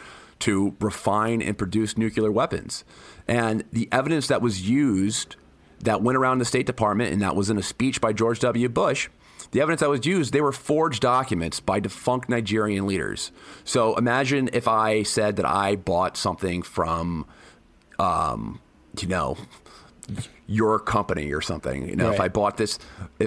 to 0.41 0.77
refine 0.81 1.43
and 1.43 1.59
produce 1.59 1.99
nuclear 1.99 2.31
weapons. 2.31 2.85
And 3.27 3.65
the 3.73 3.89
evidence 3.91 4.29
that 4.29 4.43
was 4.43 4.69
used 4.69 5.37
that 5.81 6.03
went 6.03 6.17
around 6.17 6.39
the 6.39 6.45
State 6.45 6.67
Department 6.67 7.13
and 7.13 7.21
that 7.23 7.35
was 7.35 7.51
in 7.51 7.59
a 7.59 7.63
speech 7.63 8.01
by 8.01 8.13
George 8.13 8.39
W. 8.41 8.69
Bush, 8.69 9.09
the 9.55 9.61
evidence 9.61 9.81
that 9.83 9.89
was 9.89 10.05
used, 10.05 10.33
they 10.33 10.41
were 10.41 10.51
forged 10.51 11.01
documents 11.01 11.61
by 11.61 11.79
defunct 11.79 12.29
Nigerian 12.29 12.89
leaders. 12.89 13.31
So 13.63 13.95
imagine 13.95 14.51
if 14.53 14.67
I 14.67 15.05
said 15.05 15.37
that 15.37 15.47
I 15.47 15.77
bought 15.77 16.17
something 16.17 16.63
from, 16.63 17.25
um, 18.01 18.59
you 19.01 19.07
know, 19.07 19.37
your 20.49 20.81
company 20.81 21.33
or 21.33 21.41
something. 21.41 21.89
You 21.89 21.95
know, 21.95 22.11
if 22.11 22.19
I 22.21 22.27
bought 22.29 22.57
this, 22.57 22.81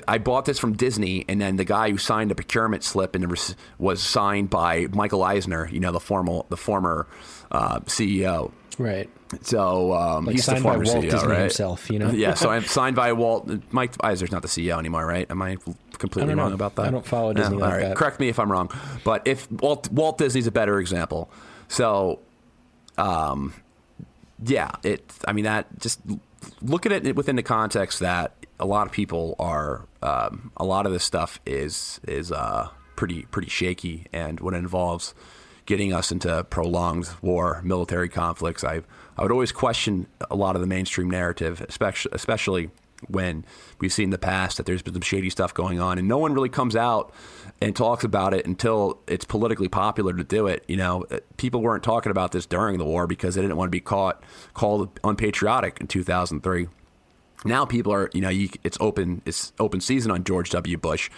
I 0.05 0.17
bought 0.17 0.43
this 0.43 0.59
from 0.59 0.73
Disney, 0.73 1.23
and 1.29 1.39
then 1.39 1.55
the 1.55 1.63
guy 1.63 1.89
who 1.91 1.97
signed 1.97 2.29
the 2.29 2.35
procurement 2.35 2.83
slip 2.83 3.15
and 3.15 3.29
was- 3.31 3.55
was 3.79 4.03
signed 4.03 4.49
by 4.49 4.87
Michael 4.91 5.23
Eisner, 5.23 5.69
you 5.71 5.79
know, 5.79 5.93
the 5.93 5.99
formal, 5.99 6.45
the 6.49 6.57
former 6.57 7.07
uh, 7.51 7.79
CEO. 7.85 8.51
Right. 8.77 9.09
So 9.41 9.93
um, 9.93 10.25
Like 10.25 10.35
he's 10.35 10.45
the 10.45 10.51
signed 10.51 10.63
by 10.63 10.73
former 10.75 10.85
Walt 10.85 11.05
CEO, 11.05 11.09
Disney 11.11 11.27
right? 11.29 11.39
himself, 11.41 11.89
you 11.89 11.99
know? 11.99 12.09
yeah. 12.13 12.33
So 12.35 12.49
I'm 12.49 12.63
signed 12.79 12.95
by 12.95 13.13
Walt. 13.13 13.49
Mike 13.71 13.93
Eisner's 14.01 14.31
not 14.31 14.41
the 14.43 14.47
CEO 14.47 14.77
anymore, 14.77 15.05
right? 15.05 15.25
Am 15.31 15.41
I 15.41 15.57
completely 15.97 16.35
wrong 16.35 16.49
know. 16.49 16.55
about 16.55 16.75
that? 16.75 16.87
I 16.87 16.91
don't 16.91 17.05
follow 17.05 17.31
No, 17.31 17.41
Disney 17.41 17.55
all 17.55 17.61
like 17.61 17.73
right. 17.73 17.87
that. 17.89 17.97
Correct 17.97 18.19
me 18.19 18.29
if 18.29 18.39
I'm 18.39 18.51
wrong. 18.51 18.69
But 19.03 19.27
if 19.27 19.51
Walt 19.51 19.89
Walt 19.91 20.17
Disney's 20.17 20.47
a 20.47 20.51
better 20.51 20.79
example. 20.79 21.29
So, 21.67 22.19
um, 22.97 23.53
yeah, 24.43 24.71
it. 24.83 25.11
I 25.27 25.33
mean 25.33 25.45
that 25.45 25.67
just 25.79 25.99
look 26.61 26.85
at 26.85 26.91
it 26.91 27.15
within 27.15 27.35
the 27.35 27.43
context 27.43 27.99
that 27.99 28.33
a 28.59 28.65
lot 28.65 28.87
of 28.87 28.93
people 28.93 29.35
are. 29.39 29.85
Um, 30.01 30.51
a 30.57 30.63
lot 30.63 30.85
of 30.85 30.91
this 30.91 31.03
stuff 31.03 31.39
is 31.45 31.99
is 32.07 32.31
uh, 32.31 32.69
pretty 32.95 33.23
pretty 33.23 33.49
shaky, 33.49 34.05
and 34.13 34.39
when 34.39 34.53
it 34.53 34.59
involves 34.59 35.13
getting 35.65 35.91
us 35.91 36.11
into 36.11 36.43
prolonged 36.49 37.09
war, 37.21 37.61
military 37.63 38.07
conflicts, 38.09 38.63
I 38.63 38.81
I 39.17 39.23
would 39.23 39.31
always 39.31 39.51
question 39.51 40.07
a 40.29 40.35
lot 40.35 40.55
of 40.55 40.61
the 40.61 40.67
mainstream 40.67 41.09
narrative, 41.09 41.65
especially 41.67 42.11
especially 42.13 42.69
when 43.07 43.45
we've 43.79 43.93
seen 43.93 44.05
in 44.05 44.09
the 44.09 44.17
past 44.17 44.57
that 44.57 44.65
there's 44.65 44.81
been 44.81 44.93
some 44.93 45.01
shady 45.01 45.29
stuff 45.29 45.53
going 45.53 45.79
on, 45.79 45.97
and 45.97 46.07
no 46.07 46.17
one 46.17 46.33
really 46.33 46.49
comes 46.49 46.75
out 46.75 47.13
and 47.61 47.75
talks 47.75 48.03
about 48.03 48.33
it 48.33 48.45
until 48.45 48.99
it's 49.07 49.25
politically 49.25 49.67
popular 49.67 50.13
to 50.13 50.23
do 50.23 50.47
it. 50.47 50.63
You 50.67 50.77
know, 50.77 51.05
Uh, 51.11 51.19
people 51.37 51.61
weren't 51.61 51.83
talking 51.83 52.11
about 52.11 52.31
this 52.31 52.45
during 52.45 52.77
the 52.77 52.85
war 52.85 53.07
because 53.07 53.35
they 53.35 53.41
didn't 53.41 53.57
want 53.57 53.67
to 53.67 53.71
be 53.71 53.79
caught 53.79 54.23
called 54.53 54.99
unpatriotic 55.03 55.79
in 55.79 55.87
2003. 55.87 56.67
Now 57.45 57.65
people 57.65 57.93
are, 57.93 58.09
you 58.13 58.21
know, 58.21 58.29
you, 58.29 58.49
it's 58.63 58.77
open, 58.81 59.21
it's 59.25 59.53
open 59.59 59.79
season 59.79 60.11
on 60.11 60.23
George 60.23 60.49
W. 60.49 60.75
Bush. 60.77 61.09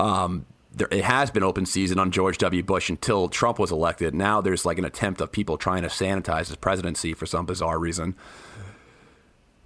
Um, 0.00 0.44
there, 0.74 0.88
it 0.90 1.04
has 1.04 1.30
been 1.30 1.42
open 1.44 1.66
season 1.66 1.98
on 1.98 2.10
George 2.10 2.38
W. 2.38 2.62
Bush 2.62 2.90
until 2.90 3.28
Trump 3.28 3.58
was 3.58 3.70
elected. 3.70 4.14
Now 4.14 4.40
there's 4.40 4.64
like 4.66 4.78
an 4.78 4.84
attempt 4.84 5.20
of 5.20 5.30
people 5.32 5.56
trying 5.56 5.82
to 5.82 5.88
sanitize 5.88 6.48
his 6.48 6.56
presidency 6.56 7.14
for 7.14 7.26
some 7.26 7.46
bizarre 7.46 7.78
reason. 7.78 8.16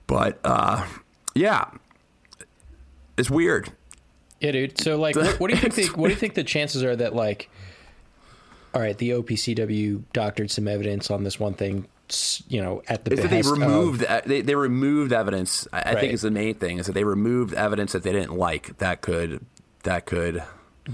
But 0.07 0.39
uh, 0.45 0.87
yeah, 1.35 1.65
it's 3.17 3.31
weird. 3.31 3.71
Yeah, 4.41 4.53
dude. 4.53 4.81
So, 4.81 4.97
like, 4.99 5.15
what, 5.17 5.39
what 5.41 5.51
do 5.51 5.57
you 5.57 5.63
think? 5.71 5.93
The, 5.93 6.01
what 6.01 6.09
do 6.09 6.15
you 6.15 6.19
think 6.19 6.35
the 6.35 6.45
chances 6.45 6.83
are 6.83 6.97
that, 6.97 7.15
like, 7.15 7.49
all 8.75 8.81
right, 8.81 8.97
the 8.99 9.11
OPCW 9.11 10.03
doctored 10.13 10.51
some 10.51 10.67
evidence 10.67 11.11
on 11.11 11.23
this 11.25 11.39
one 11.39 11.55
thing, 11.55 11.87
you 12.49 12.61
know, 12.61 12.83
at 12.89 13.05
the 13.05 13.13
Is 13.13 13.21
that 13.21 13.23
they 13.31 13.43
behest 13.43 13.53
of- 13.53 13.59
removed 13.59 14.05
they, 14.27 14.41
they 14.41 14.55
removed 14.55 15.13
evidence. 15.13 15.69
I, 15.73 15.81
I 15.81 15.83
Right. 15.93 16.01
think 16.01 16.13
is 16.15 16.23
the 16.23 16.31
main 16.31 16.55
thing 16.55 16.79
is 16.79 16.87
that 16.87 16.93
they 16.93 17.05
removed 17.05 17.55
evidence 17.55 17.93
that 17.93 18.03
they 18.03 18.13
didn't 18.13 18.37
like 18.37 18.79
that 18.79 19.01
could 19.01 19.45
that 19.85 20.07
could 20.07 20.43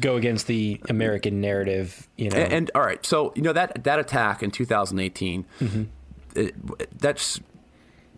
go 0.00 0.16
against 0.16 0.46
the 0.46 0.80
American 0.90 1.40
narrative, 1.40 2.06
you 2.16 2.28
know. 2.30 2.36
And, 2.36 2.52
and 2.52 2.70
all 2.74 2.82
right, 2.82 3.04
so 3.06 3.32
you 3.34 3.42
know 3.42 3.52
that 3.54 3.84
that 3.84 3.98
attack 3.98 4.42
in 4.42 4.50
2018, 4.50 5.46
Mm-hmm. 5.60 5.82
it, 6.34 6.98
that's 7.00 7.40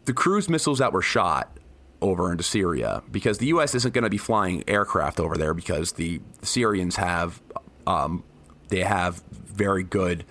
the 0.07 0.12
cruise 0.12 0.49
missiles 0.49 0.79
that 0.79 0.93
were 0.93 1.03
shot 1.03 1.57
over 2.03 2.30
into 2.32 2.42
Syria 2.44 3.03
because 3.11 3.38
the 3.38 3.46
U.S. 3.46 3.74
isn't 3.74 3.92
going 3.92 4.05
to 4.05 4.11
be 4.11 4.18
flying 4.18 4.64
aircraft 4.68 5.20
over 5.20 5.36
there 5.36 5.55
because 5.55 5.92
the 5.92 6.20
Syrians 6.42 6.96
have 6.96 7.40
um, 7.86 8.24
they 8.68 8.80
have 8.82 9.22
very 9.32 9.82
good 9.82 10.24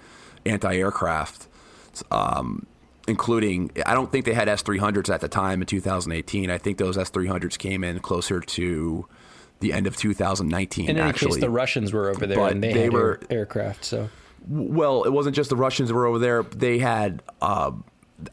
anti-aircraft. 0.46 1.48
Um, 2.12 2.66
including, 3.08 3.72
I 3.86 3.94
don't 3.96 4.12
think 4.12 4.26
they 4.26 4.34
had 4.34 4.48
S 4.48 4.62
300s 4.62 5.12
at 5.12 5.20
the 5.22 5.28
time 5.28 5.62
in 5.62 5.66
2018. 5.66 6.50
I 6.52 6.58
think 6.60 6.78
those 6.78 6.98
S 6.98 7.10
300s 7.10 7.58
came 7.58 7.84
in 7.84 8.00
closer 8.00 8.40
to 8.40 9.08
the 9.62 9.74
end 9.74 9.88
of 9.88 9.98
2019. 9.98 10.90
in 10.90 10.98
any 10.98 11.10
actually, 11.10 11.32
case, 11.34 11.42
the 11.42 11.50
Russians 11.50 11.92
were 11.92 12.10
over 12.10 12.28
there 12.28 12.38
But 12.38 12.52
and 12.54 12.64
they, 12.64 12.72
they 12.74 12.84
had 12.84 12.94
were- 12.94 13.20
air, 13.30 13.40
aircraft. 13.40 13.84
So, 13.84 14.10
well, 14.48 15.04
it 15.04 15.10
wasn't 15.12 15.36
just 15.36 15.50
the 15.50 15.56
Russians 15.56 15.90
that 15.90 15.96
were 15.96 16.06
over 16.06 16.20
there. 16.20 16.44
They 16.44 16.78
had 16.78 17.24
uh, 17.42 17.72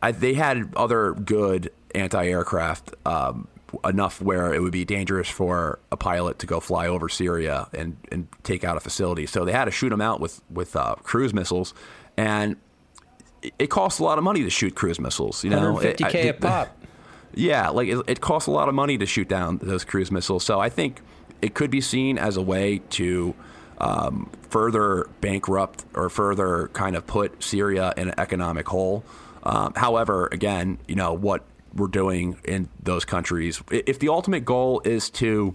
I, 0.03 0.12
they 0.12 0.34
had 0.34 0.72
other 0.76 1.12
good 1.14 1.72
anti-aircraft 1.97 2.94
um, 3.07 3.49
enough 3.84 4.20
where 4.22 4.55
it 4.55 4.62
would 4.62 4.72
be 4.72 4.84
dangerous 4.84 5.28
for 5.28 5.78
a 5.90 5.97
pilot 5.97 6.38
to 6.40 6.47
go 6.47 6.61
fly 6.61 6.86
over 6.86 7.09
Syria 7.09 7.68
and, 7.72 7.97
and 8.12 8.28
take 8.42 8.62
out 8.64 8.76
a 8.76 8.80
facility. 8.80 9.26
So 9.26 9.44
they 9.44 9.53
had 9.53 9.64
to 9.66 9.70
shoot 9.70 9.90
them 9.90 10.01
out 10.01 10.20
with 10.20 10.40
with 10.51 10.76
uh, 10.76 10.94
cruise 11.03 11.34
missiles, 11.34 11.74
and 12.16 12.57
it, 13.42 13.55
it 13.59 13.66
costs 13.70 13.99
a 14.01 14.05
lot 14.05 14.18
of 14.18 14.24
money 14.24 14.42
to 14.44 14.51
shoot 14.51 14.74
cruise 14.74 15.01
missiles. 15.01 15.42
You 15.44 15.51
know, 15.51 15.78
It- 15.80 15.99
150k 15.99 16.14
I- 16.14 16.18
a 16.18 16.32
pop. 16.40 16.76
yeah, 17.34 17.68
like 17.70 17.88
it, 17.88 17.99
it 18.07 18.20
costs 18.20 18.47
a 18.47 18.53
lot 18.53 18.68
of 18.68 18.74
money 18.74 18.97
to 18.99 19.07
shoot 19.07 19.28
down 19.28 19.59
those 19.62 19.84
cruise 19.84 20.11
missiles. 20.12 20.44
So 20.44 20.61
I 20.61 20.68
think 20.68 21.01
it 21.42 21.55
could 21.55 21.70
be 21.70 21.80
seen 21.80 22.18
as 22.18 22.36
a 22.36 22.42
way 22.42 22.78
to 22.90 23.34
um, 23.78 24.30
further 24.49 25.07
bankrupt 25.20 25.84
or 25.94 26.09
further 26.09 26.68
kind 26.72 26.97
of 26.97 27.07
put 27.07 27.42
Syria 27.42 27.92
in 27.97 28.09
an 28.09 28.14
economic 28.18 28.66
hole. 28.68 29.05
Um, 29.42 29.74
however, 29.76 30.28
again, 30.32 30.78
you 30.88 30.94
know 30.94 31.12
what 31.12 31.44
we're 31.77 31.89
doing 31.89 32.39
in 32.45 32.68
those 32.83 33.05
countries. 33.05 33.62
If 33.70 33.99
the 33.99 34.09
ultimate 34.09 34.45
goal 34.45 34.83
is 34.85 35.11
to 35.11 35.55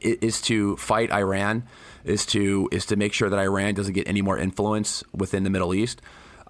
is 0.00 0.40
to 0.42 0.76
fight 0.76 1.12
Iran, 1.12 1.64
is 2.04 2.26
to 2.26 2.68
is 2.72 2.86
to 2.86 2.96
make 2.96 3.12
sure 3.12 3.28
that 3.28 3.38
Iran 3.38 3.74
doesn't 3.74 3.94
get 3.94 4.08
any 4.08 4.22
more 4.22 4.38
influence 4.38 5.04
within 5.12 5.44
the 5.44 5.50
Middle 5.50 5.74
East. 5.74 6.00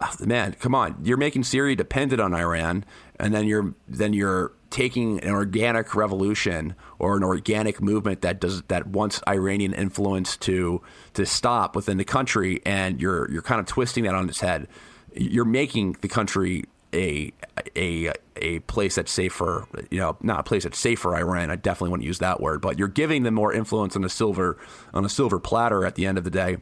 Ah, 0.00 0.14
Man, 0.20 0.54
come 0.58 0.74
on! 0.74 0.96
You're 1.02 1.16
making 1.16 1.44
Syria 1.44 1.76
dependent 1.76 2.20
on 2.20 2.34
Iran, 2.34 2.84
and 3.20 3.32
then 3.32 3.46
you're 3.46 3.74
then 3.86 4.12
you're 4.12 4.52
taking 4.70 5.20
an 5.20 5.30
organic 5.30 5.94
revolution 5.94 6.74
or 6.98 7.16
an 7.16 7.22
organic 7.22 7.80
movement 7.80 8.22
that 8.22 8.40
does 8.40 8.62
that 8.62 8.88
wants 8.88 9.20
Iranian 9.28 9.72
influence 9.72 10.36
to 10.38 10.82
to 11.12 11.24
stop 11.24 11.76
within 11.76 11.96
the 11.96 12.04
country, 12.04 12.60
and 12.66 13.00
you're 13.00 13.30
you're 13.30 13.42
kind 13.42 13.60
of 13.60 13.66
twisting 13.66 14.04
that 14.04 14.14
on 14.14 14.28
its 14.28 14.40
head. 14.40 14.66
You're 15.14 15.44
making 15.44 15.98
the 16.00 16.08
country 16.08 16.64
a 16.94 17.32
a 17.76 18.12
a 18.36 18.60
place 18.60 18.94
that's 18.94 19.12
safer, 19.12 19.66
you 19.90 19.98
know 19.98 20.16
not 20.22 20.40
a 20.40 20.42
place 20.42 20.64
that's 20.64 20.78
safer 20.78 21.14
Iran. 21.14 21.50
I 21.50 21.56
definitely 21.56 21.90
wouldn't 21.90 22.06
use 22.06 22.18
that 22.20 22.40
word, 22.40 22.60
but 22.60 22.78
you're 22.78 22.88
giving 22.88 23.22
them 23.22 23.34
more 23.34 23.52
influence 23.52 23.96
on 23.96 24.04
a 24.04 24.08
silver 24.08 24.56
on 24.92 25.04
a 25.04 25.08
silver 25.08 25.38
platter 25.38 25.84
at 25.84 25.94
the 25.94 26.06
end 26.06 26.18
of 26.18 26.24
the 26.24 26.30
day. 26.30 26.58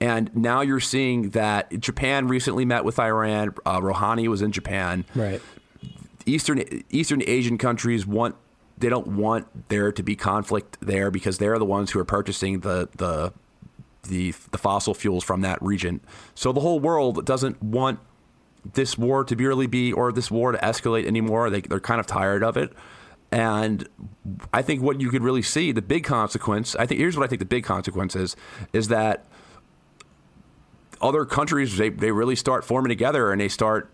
And 0.00 0.34
now 0.36 0.60
you're 0.60 0.80
seeing 0.80 1.30
that 1.30 1.80
Japan 1.80 2.28
recently 2.28 2.64
met 2.64 2.84
with 2.84 2.98
Iran. 2.98 3.54
Uh, 3.64 3.80
Rouhani 3.80 4.28
was 4.28 4.42
in 4.42 4.52
Japan. 4.52 5.04
Right. 5.14 5.40
Eastern 6.26 6.62
Eastern 6.90 7.22
Asian 7.26 7.58
countries 7.58 8.06
want 8.06 8.36
they 8.78 8.88
don't 8.88 9.08
want 9.08 9.68
there 9.68 9.92
to 9.92 10.02
be 10.02 10.16
conflict 10.16 10.78
there 10.80 11.10
because 11.10 11.38
they're 11.38 11.58
the 11.58 11.64
ones 11.64 11.90
who 11.90 11.98
are 11.98 12.04
purchasing 12.04 12.60
the 12.60 12.88
the 12.96 13.32
the 14.04 14.34
the 14.50 14.58
fossil 14.58 14.94
fuels 14.94 15.24
from 15.24 15.42
that 15.42 15.60
region. 15.62 16.00
So 16.34 16.52
the 16.52 16.60
whole 16.60 16.80
world 16.80 17.24
doesn't 17.26 17.62
want 17.62 18.00
this 18.72 18.98
war 18.98 19.24
to 19.24 19.36
really 19.36 19.66
be 19.66 19.92
or 19.92 20.12
this 20.12 20.30
war 20.30 20.52
to 20.52 20.58
escalate 20.58 21.06
anymore. 21.06 21.50
They 21.50 21.60
they're 21.60 21.80
kind 21.80 22.00
of 22.00 22.06
tired 22.06 22.42
of 22.42 22.56
it. 22.56 22.72
And 23.32 23.88
I 24.52 24.62
think 24.62 24.82
what 24.82 25.00
you 25.00 25.08
could 25.10 25.22
really 25.22 25.42
see, 25.42 25.70
the 25.70 25.82
big 25.82 26.04
consequence, 26.04 26.74
I 26.74 26.86
think 26.86 27.00
here's 27.00 27.16
what 27.16 27.24
I 27.24 27.28
think 27.28 27.38
the 27.38 27.44
big 27.44 27.64
consequence 27.64 28.16
is, 28.16 28.34
is 28.72 28.88
that 28.88 29.24
other 31.00 31.24
countries 31.24 31.76
they, 31.76 31.90
they 31.90 32.10
really 32.10 32.34
start 32.34 32.64
forming 32.64 32.88
together 32.88 33.30
and 33.30 33.40
they 33.40 33.48
start 33.48 33.90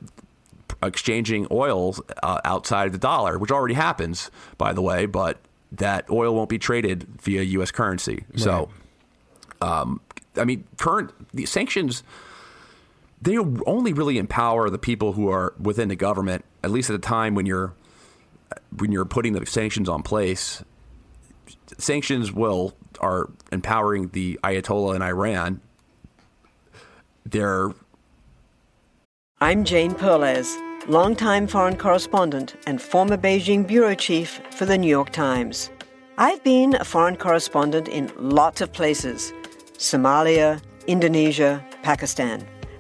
exchanging 0.82 1.46
oil 1.50 1.96
uh, 2.22 2.40
outside 2.44 2.86
of 2.86 2.92
the 2.92 2.98
dollar, 2.98 3.38
which 3.38 3.50
already 3.50 3.74
happens, 3.74 4.30
by 4.56 4.72
the 4.72 4.80
way. 4.82 5.04
But 5.06 5.38
that 5.72 6.08
oil 6.10 6.34
won't 6.34 6.48
be 6.48 6.58
traded 6.58 7.06
via 7.20 7.42
U.S. 7.42 7.70
currency. 7.70 8.24
So, 8.36 8.70
um, 9.60 10.00
I 10.36 10.44
mean, 10.44 10.64
current 10.78 11.12
the 11.34 11.44
sanctions 11.46 12.02
they 13.20 13.38
only 13.38 13.92
really 13.92 14.18
empower 14.18 14.70
the 14.70 14.78
people 14.78 15.12
who 15.12 15.28
are 15.28 15.54
within 15.60 15.88
the 15.88 15.96
government. 15.96 16.44
At 16.62 16.70
least 16.70 16.90
at 16.90 17.00
the 17.00 17.06
time 17.06 17.34
when 17.34 17.46
you're 17.46 17.74
when 18.76 18.92
you're 18.92 19.04
putting 19.04 19.32
the 19.32 19.44
sanctions 19.46 19.88
on 19.88 20.02
place, 20.02 20.62
sanctions 21.78 22.32
will 22.32 22.74
are 23.00 23.30
empowering 23.52 24.08
the 24.08 24.38
Ayatollah 24.44 24.96
in 24.96 25.02
Iran. 25.02 25.60
They're 27.24 27.72
I'm 29.40 29.64
Jane 29.64 29.92
Perlez, 29.92 30.56
longtime 30.88 31.46
foreign 31.46 31.76
correspondent 31.76 32.56
and 32.66 32.80
former 32.80 33.16
Beijing 33.16 33.66
bureau 33.66 33.94
chief 33.94 34.40
for 34.50 34.64
the 34.64 34.78
New 34.78 34.88
York 34.88 35.10
Times. 35.10 35.70
I've 36.18 36.42
been 36.42 36.74
a 36.76 36.84
foreign 36.84 37.16
correspondent 37.16 37.88
in 37.88 38.10
lots 38.18 38.60
of 38.60 38.72
places 38.72 39.32
Somalia, 39.76 40.62
Indonesia, 40.86 41.62
Pakistan, 41.82 42.46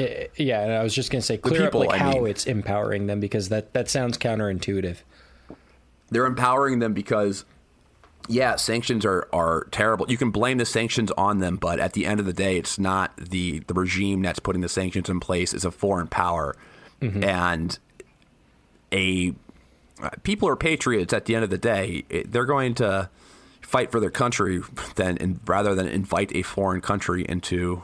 Uh, 0.00 0.28
yeah, 0.36 0.62
and 0.62 0.72
I 0.72 0.82
was 0.82 0.94
just 0.94 1.10
gonna 1.10 1.22
say 1.22 1.36
clear 1.36 1.64
people, 1.64 1.82
up 1.82 1.88
like 1.88 2.00
I 2.00 2.04
how 2.04 2.12
mean. 2.12 2.26
it's 2.28 2.46
empowering 2.46 3.06
them 3.06 3.20
because 3.20 3.50
that 3.50 3.72
that 3.74 3.88
sounds 3.88 4.16
counterintuitive. 4.16 4.98
They're 6.10 6.26
empowering 6.26 6.78
them 6.78 6.94
because 6.94 7.44
yeah, 8.28 8.56
sanctions 8.56 9.04
are, 9.04 9.28
are 9.32 9.66
terrible. 9.72 10.08
You 10.08 10.16
can 10.16 10.30
blame 10.30 10.58
the 10.58 10.64
sanctions 10.64 11.10
on 11.12 11.38
them, 11.38 11.56
but 11.56 11.80
at 11.80 11.94
the 11.94 12.06
end 12.06 12.20
of 12.20 12.26
the 12.26 12.32
day, 12.32 12.58
it's 12.58 12.78
not 12.78 13.16
the, 13.16 13.60
the 13.60 13.74
regime 13.74 14.22
that's 14.22 14.38
putting 14.38 14.62
the 14.62 14.68
sanctions 14.68 15.08
in 15.08 15.18
place. 15.18 15.52
It's 15.52 15.64
a 15.64 15.70
foreign 15.72 16.06
power, 16.06 16.54
and 17.00 17.76
a 18.92 19.34
uh, 20.02 20.10
people 20.22 20.48
are 20.48 20.56
patriots. 20.56 21.12
At 21.12 21.24
the 21.24 21.34
end 21.34 21.44
of 21.44 21.50
the 21.50 21.58
day, 21.58 22.04
they're 22.26 22.44
going 22.44 22.74
to 22.76 23.10
fight 23.60 23.90
for 23.90 24.00
their 24.00 24.10
country 24.10 24.62
than 24.94 25.16
in, 25.16 25.40
rather 25.46 25.74
than 25.74 25.88
invite 25.88 26.34
a 26.34 26.42
foreign 26.42 26.80
country 26.80 27.24
into 27.28 27.82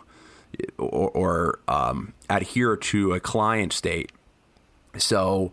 or, 0.78 1.10
or 1.10 1.58
um, 1.68 2.12
adhere 2.28 2.76
to 2.76 3.12
a 3.12 3.20
client 3.20 3.72
state. 3.72 4.12
So, 4.98 5.52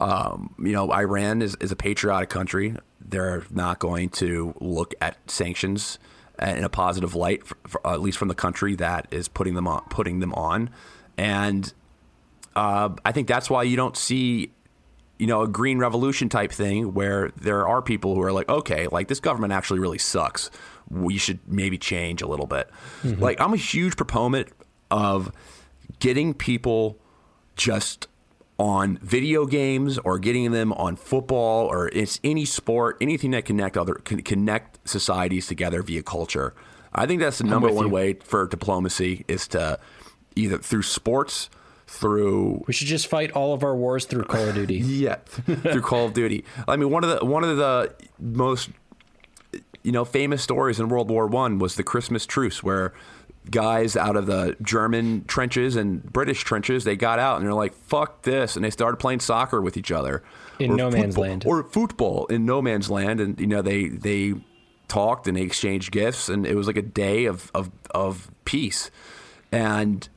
um, 0.00 0.54
you 0.58 0.72
know, 0.72 0.92
Iran 0.92 1.42
is, 1.42 1.56
is 1.60 1.72
a 1.72 1.76
patriotic 1.76 2.28
country. 2.28 2.76
They're 3.00 3.44
not 3.50 3.78
going 3.78 4.10
to 4.10 4.54
look 4.60 4.94
at 5.00 5.18
sanctions 5.30 5.98
in 6.40 6.64
a 6.64 6.68
positive 6.68 7.14
light, 7.14 7.46
for, 7.46 7.56
for, 7.66 7.86
at 7.86 8.00
least 8.00 8.18
from 8.18 8.28
the 8.28 8.34
country 8.34 8.74
that 8.76 9.06
is 9.10 9.28
putting 9.28 9.54
them 9.54 9.68
on. 9.68 9.82
Putting 9.88 10.20
them 10.20 10.32
on, 10.34 10.70
and 11.16 11.72
uh, 12.56 12.90
I 13.04 13.12
think 13.12 13.28
that's 13.28 13.48
why 13.50 13.62
you 13.64 13.76
don't 13.76 13.96
see, 13.96 14.50
you 15.18 15.26
know, 15.26 15.42
a 15.42 15.48
green 15.48 15.78
revolution 15.78 16.28
type 16.28 16.52
thing 16.52 16.94
where 16.94 17.30
there 17.40 17.66
are 17.66 17.82
people 17.82 18.14
who 18.14 18.22
are 18.22 18.32
like, 18.32 18.48
okay, 18.48 18.86
like 18.88 19.08
this 19.08 19.20
government 19.20 19.52
actually 19.52 19.80
really 19.80 19.98
sucks. 19.98 20.50
We 20.94 21.18
should 21.18 21.40
maybe 21.46 21.76
change 21.78 22.22
a 22.22 22.26
little 22.26 22.46
bit. 22.46 22.70
Mhm. 23.02 23.20
Like 23.20 23.40
I'm 23.40 23.52
a 23.52 23.58
huge 23.58 23.96
proponent 23.96 24.48
of 24.90 25.32
getting 25.98 26.34
people 26.34 26.98
just 27.56 28.08
on 28.58 28.98
video 29.02 29.46
games 29.46 29.98
or 29.98 30.18
getting 30.18 30.52
them 30.52 30.72
on 30.74 30.94
football 30.96 31.66
or 31.66 31.88
it's 31.88 32.20
any 32.22 32.44
sport, 32.44 32.96
anything 33.00 33.32
that 33.32 33.44
connect 33.44 33.76
other 33.76 33.94
can 33.94 34.22
connect 34.22 34.88
societies 34.88 35.46
together 35.46 35.82
via 35.82 36.02
culture. 36.02 36.54
I 36.94 37.06
think 37.06 37.20
that's 37.20 37.38
the 37.38 37.44
number 37.44 37.70
one 37.72 37.86
you. 37.86 37.92
way 37.92 38.14
for 38.14 38.46
diplomacy 38.46 39.24
is 39.26 39.48
to 39.48 39.80
either 40.36 40.58
through 40.58 40.82
sports, 40.82 41.50
through 41.88 42.62
We 42.68 42.72
should 42.72 42.86
just 42.86 43.08
fight 43.08 43.32
all 43.32 43.52
of 43.52 43.64
our 43.64 43.74
wars 43.76 44.04
through 44.04 44.24
Call 44.24 44.48
of 44.48 44.54
Duty. 44.54 44.76
yeah, 44.84 45.16
through 45.16 45.82
Call 45.82 46.06
of 46.06 46.12
Duty. 46.12 46.44
I 46.68 46.76
mean, 46.76 46.90
one 46.90 47.02
of 47.02 47.10
the 47.18 47.24
one 47.26 47.42
of 47.42 47.56
the 47.56 47.92
most 48.20 48.70
you 49.84 49.92
know 49.92 50.04
famous 50.04 50.42
stories 50.42 50.80
in 50.80 50.88
World 50.88 51.08
War 51.10 51.26
One 51.28 51.58
was 51.60 51.76
the 51.76 51.84
Christmas 51.84 52.26
truce, 52.26 52.62
where 52.62 52.92
guys 53.50 53.94
out 53.96 54.16
of 54.16 54.24
the 54.26 54.56
German 54.62 55.24
trenches 55.26 55.76
and 55.76 56.02
British 56.12 56.42
trenches 56.42 56.84
they 56.84 56.96
got 56.96 57.18
out 57.18 57.36
and 57.36 57.46
they're 57.46 57.54
like, 57.54 57.74
"Fuck 57.74 58.22
this," 58.22 58.56
and 58.56 58.64
they 58.64 58.70
started 58.70 58.96
playing 58.96 59.20
soccer 59.20 59.60
with 59.60 59.76
each 59.76 59.92
other 59.92 60.22
In 60.58 60.74
no 60.74 60.90
man's 60.90 61.14
football- 61.14 61.22
land. 61.22 61.44
or 61.46 61.62
football 61.62 62.26
in 62.26 62.44
no 62.46 62.60
man's 62.62 62.90
land, 62.90 63.20
and 63.20 63.38
you 63.38 63.46
know 63.46 63.62
they 63.62 63.88
they 63.88 64.34
talked 64.88 65.28
and 65.28 65.36
they 65.36 65.42
exchanged 65.42 65.92
gifts, 65.92 66.28
and 66.28 66.46
it 66.46 66.54
was 66.56 66.66
like 66.66 66.76
a 66.78 66.82
day 66.82 67.26
of 67.26 67.50
of 67.54 67.70
of 67.92 68.30
peace, 68.44 68.90
and. 69.52 70.08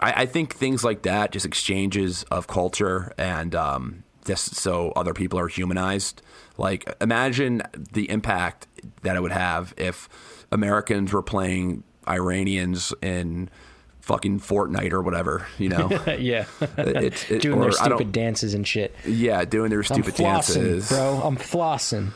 I, 0.00 0.22
I 0.22 0.26
think 0.26 0.52
things 0.56 0.82
like 0.82 1.02
that, 1.02 1.30
just 1.30 1.46
exchanges 1.46 2.24
of 2.24 2.48
culture 2.48 3.12
and 3.16 3.54
um, 3.54 4.02
just 4.24 4.56
so 4.56 4.90
other 4.96 5.14
people 5.14 5.38
are 5.38 5.46
humanized. 5.46 6.22
Like, 6.58 6.92
imagine 7.00 7.62
the 7.92 8.10
impact 8.10 8.66
that 9.02 9.16
it 9.16 9.22
would 9.22 9.32
have 9.32 9.74
if 9.76 10.08
Americans 10.50 11.12
were 11.12 11.22
playing 11.22 11.82
Iranians 12.08 12.92
in 13.02 13.48
fucking 14.00 14.40
Fortnite 14.40 14.92
or 14.92 15.00
whatever, 15.02 15.46
you 15.58 15.68
know? 15.68 15.88
yeah, 16.18 16.44
It's- 16.76 17.30
it- 17.30 17.42
doing 17.42 17.60
their 17.60 17.72
stupid 17.72 18.10
dances 18.12 18.54
and 18.54 18.66
shit. 18.66 18.94
yeah, 19.06 19.44
doing 19.44 19.70
their 19.70 19.82
stupid 19.82 20.14
I'm 20.20 20.26
flossing, 20.26 20.54
dances. 20.54 20.88
bro. 20.88 21.20
I'm 21.22 21.36
flossing. 21.36 22.10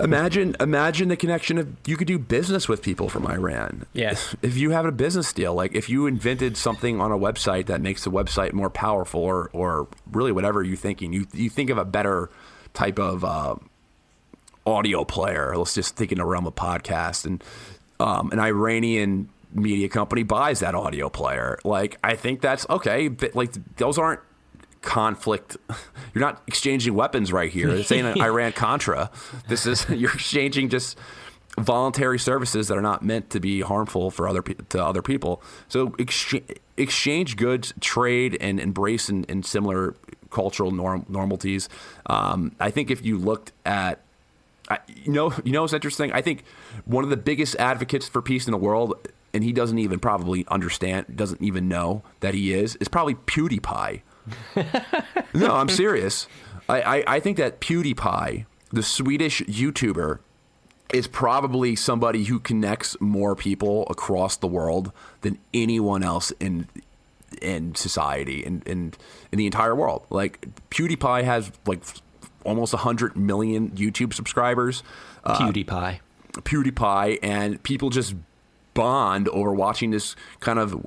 Imagine, 0.00 0.54
imagine 0.60 1.08
the 1.08 1.16
connection 1.16 1.58
of 1.58 1.68
you 1.84 1.96
could 1.96 2.06
do 2.06 2.20
business 2.20 2.68
with 2.68 2.82
people 2.82 3.08
from 3.08 3.26
Iran. 3.26 3.84
Yeah. 3.94 4.14
If 4.42 4.56
you 4.56 4.70
have 4.70 4.86
a 4.86 4.92
business 4.92 5.32
deal, 5.32 5.54
like 5.54 5.74
if 5.74 5.88
you 5.88 6.06
invented 6.06 6.56
something 6.56 7.00
on 7.00 7.10
a 7.10 7.18
website 7.18 7.66
that 7.66 7.80
makes 7.80 8.04
the 8.04 8.10
website 8.12 8.52
more 8.52 8.70
powerful, 8.70 9.20
or 9.20 9.50
or 9.52 9.88
really 10.12 10.30
whatever 10.30 10.62
you're 10.62 10.76
thinking, 10.76 11.12
you 11.12 11.26
you 11.32 11.50
think 11.50 11.68
of 11.68 11.78
a 11.78 11.84
better 11.84 12.30
type 12.74 13.00
of 13.00 13.24
uh, 13.24 13.56
audio 14.68 15.04
player. 15.04 15.56
Let's 15.56 15.74
just 15.74 15.96
think 15.96 16.12
in 16.12 16.18
the 16.18 16.24
realm 16.24 16.46
of 16.46 16.54
podcast, 16.54 17.24
and 17.24 17.42
um, 17.98 18.30
an 18.30 18.38
Iranian 18.38 19.28
media 19.52 19.88
company 19.88 20.22
buys 20.22 20.60
that 20.60 20.74
audio 20.74 21.08
player. 21.08 21.58
Like 21.64 21.98
I 22.04 22.14
think 22.16 22.40
that's 22.40 22.68
okay. 22.68 23.08
But 23.08 23.34
like 23.34 23.54
those 23.76 23.98
aren't 23.98 24.20
conflict. 24.82 25.56
You're 26.14 26.24
not 26.24 26.42
exchanging 26.46 26.94
weapons 26.94 27.32
right 27.32 27.50
here. 27.50 27.68
This 27.68 27.90
ain't 27.92 28.06
an 28.06 28.20
Iran 28.22 28.52
Contra. 28.52 29.10
This 29.48 29.66
is 29.66 29.86
you're 29.90 30.12
exchanging 30.12 30.68
just 30.68 30.98
voluntary 31.58 32.18
services 32.18 32.68
that 32.68 32.78
are 32.78 32.82
not 32.82 33.02
meant 33.02 33.30
to 33.30 33.40
be 33.40 33.60
harmful 33.60 34.10
for 34.10 34.28
other 34.28 34.42
to 34.42 34.84
other 34.84 35.02
people. 35.02 35.42
So 35.68 35.94
exchange, 35.98 36.44
exchange 36.76 37.36
goods, 37.36 37.74
trade, 37.80 38.36
and 38.40 38.60
embrace 38.60 39.08
and, 39.08 39.24
in 39.26 39.42
similar 39.42 39.96
cultural 40.30 40.70
norm, 40.70 41.06
normalities. 41.08 41.68
Um, 42.06 42.54
I 42.60 42.70
think 42.70 42.90
if 42.90 43.04
you 43.04 43.18
looked 43.18 43.52
at 43.64 44.00
I, 44.68 44.78
you 44.88 45.12
know, 45.12 45.32
you 45.44 45.52
know 45.52 45.62
what's 45.62 45.72
interesting? 45.72 46.12
I 46.12 46.22
think 46.22 46.44
one 46.84 47.04
of 47.04 47.10
the 47.10 47.16
biggest 47.16 47.56
advocates 47.56 48.08
for 48.08 48.20
peace 48.20 48.46
in 48.46 48.52
the 48.52 48.58
world, 48.58 49.08
and 49.32 49.42
he 49.42 49.52
doesn't 49.52 49.78
even 49.78 49.98
probably 49.98 50.46
understand, 50.48 51.06
doesn't 51.16 51.42
even 51.42 51.68
know 51.68 52.02
that 52.20 52.34
he 52.34 52.52
is, 52.52 52.76
is 52.76 52.88
probably 52.88 53.14
PewDiePie. 53.14 54.02
no, 55.34 55.54
I'm 55.54 55.68
serious. 55.68 56.26
I, 56.68 56.82
I, 56.82 57.04
I 57.06 57.20
think 57.20 57.38
that 57.38 57.60
PewDiePie, 57.60 58.44
the 58.70 58.82
Swedish 58.82 59.40
YouTuber, 59.42 60.18
is 60.92 61.06
probably 61.06 61.76
somebody 61.76 62.24
who 62.24 62.38
connects 62.38 62.96
more 63.00 63.34
people 63.34 63.86
across 63.90 64.36
the 64.36 64.46
world 64.46 64.92
than 65.20 65.38
anyone 65.52 66.02
else 66.02 66.30
in 66.40 66.66
in 67.42 67.74
society 67.74 68.42
and 68.42 68.66
in, 68.66 68.94
in 69.30 69.38
the 69.38 69.44
entire 69.44 69.74
world. 69.74 70.06
Like 70.08 70.46
PewDiePie 70.70 71.24
has 71.24 71.52
like 71.66 71.82
almost 72.48 72.72
100 72.72 73.16
million 73.16 73.70
YouTube 73.70 74.12
subscribers. 74.14 74.82
Uh, 75.24 75.38
PewDiePie. 75.38 76.00
PewDiePie 76.32 77.18
and 77.22 77.62
people 77.62 77.90
just 77.90 78.14
bond 78.74 79.28
over 79.28 79.52
watching 79.52 79.90
this 79.90 80.14
kind 80.40 80.58
of 80.58 80.86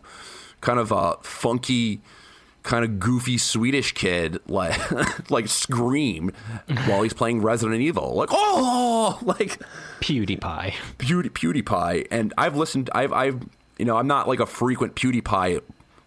kind 0.62 0.80
of 0.80 0.92
uh, 0.92 1.16
funky 1.22 2.02
kind 2.64 2.86
of 2.86 3.00
goofy 3.00 3.38
Swedish 3.38 3.94
kid 3.94 4.40
like 4.48 5.30
like 5.32 5.48
scream 5.48 6.32
while 6.86 7.02
he's 7.02 7.14
playing 7.14 7.42
Resident 7.42 7.82
Evil. 7.82 8.16
Like 8.16 8.30
oh, 8.32 9.20
like 9.24 9.62
PewDiePie, 10.00 10.74
Pewdie, 10.98 11.30
PewDiePie. 11.30 12.08
And 12.12 12.34
I've 12.38 12.56
listened. 12.56 12.90
I've 12.94 13.14
I've 13.14 13.44
you 13.78 13.86
know 13.86 13.98
I'm 13.98 14.08
not 14.08 14.28
like 14.28 14.40
a 14.40 14.46
frequent 14.46 14.96
PewDiePie 14.96 15.62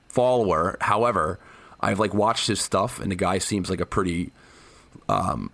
follower. 0.09 0.77
However, 0.81 1.39
I've 1.81 1.99
like 1.99 2.15
watched 2.15 2.47
his 2.47 2.61
stuff, 2.61 3.01
and 3.01 3.11
the 3.11 3.17
guy 3.17 3.39
seems 3.39 3.69
like 3.69 3.81
a 3.81 3.87
pretty 3.87 4.33
um. 5.09 5.51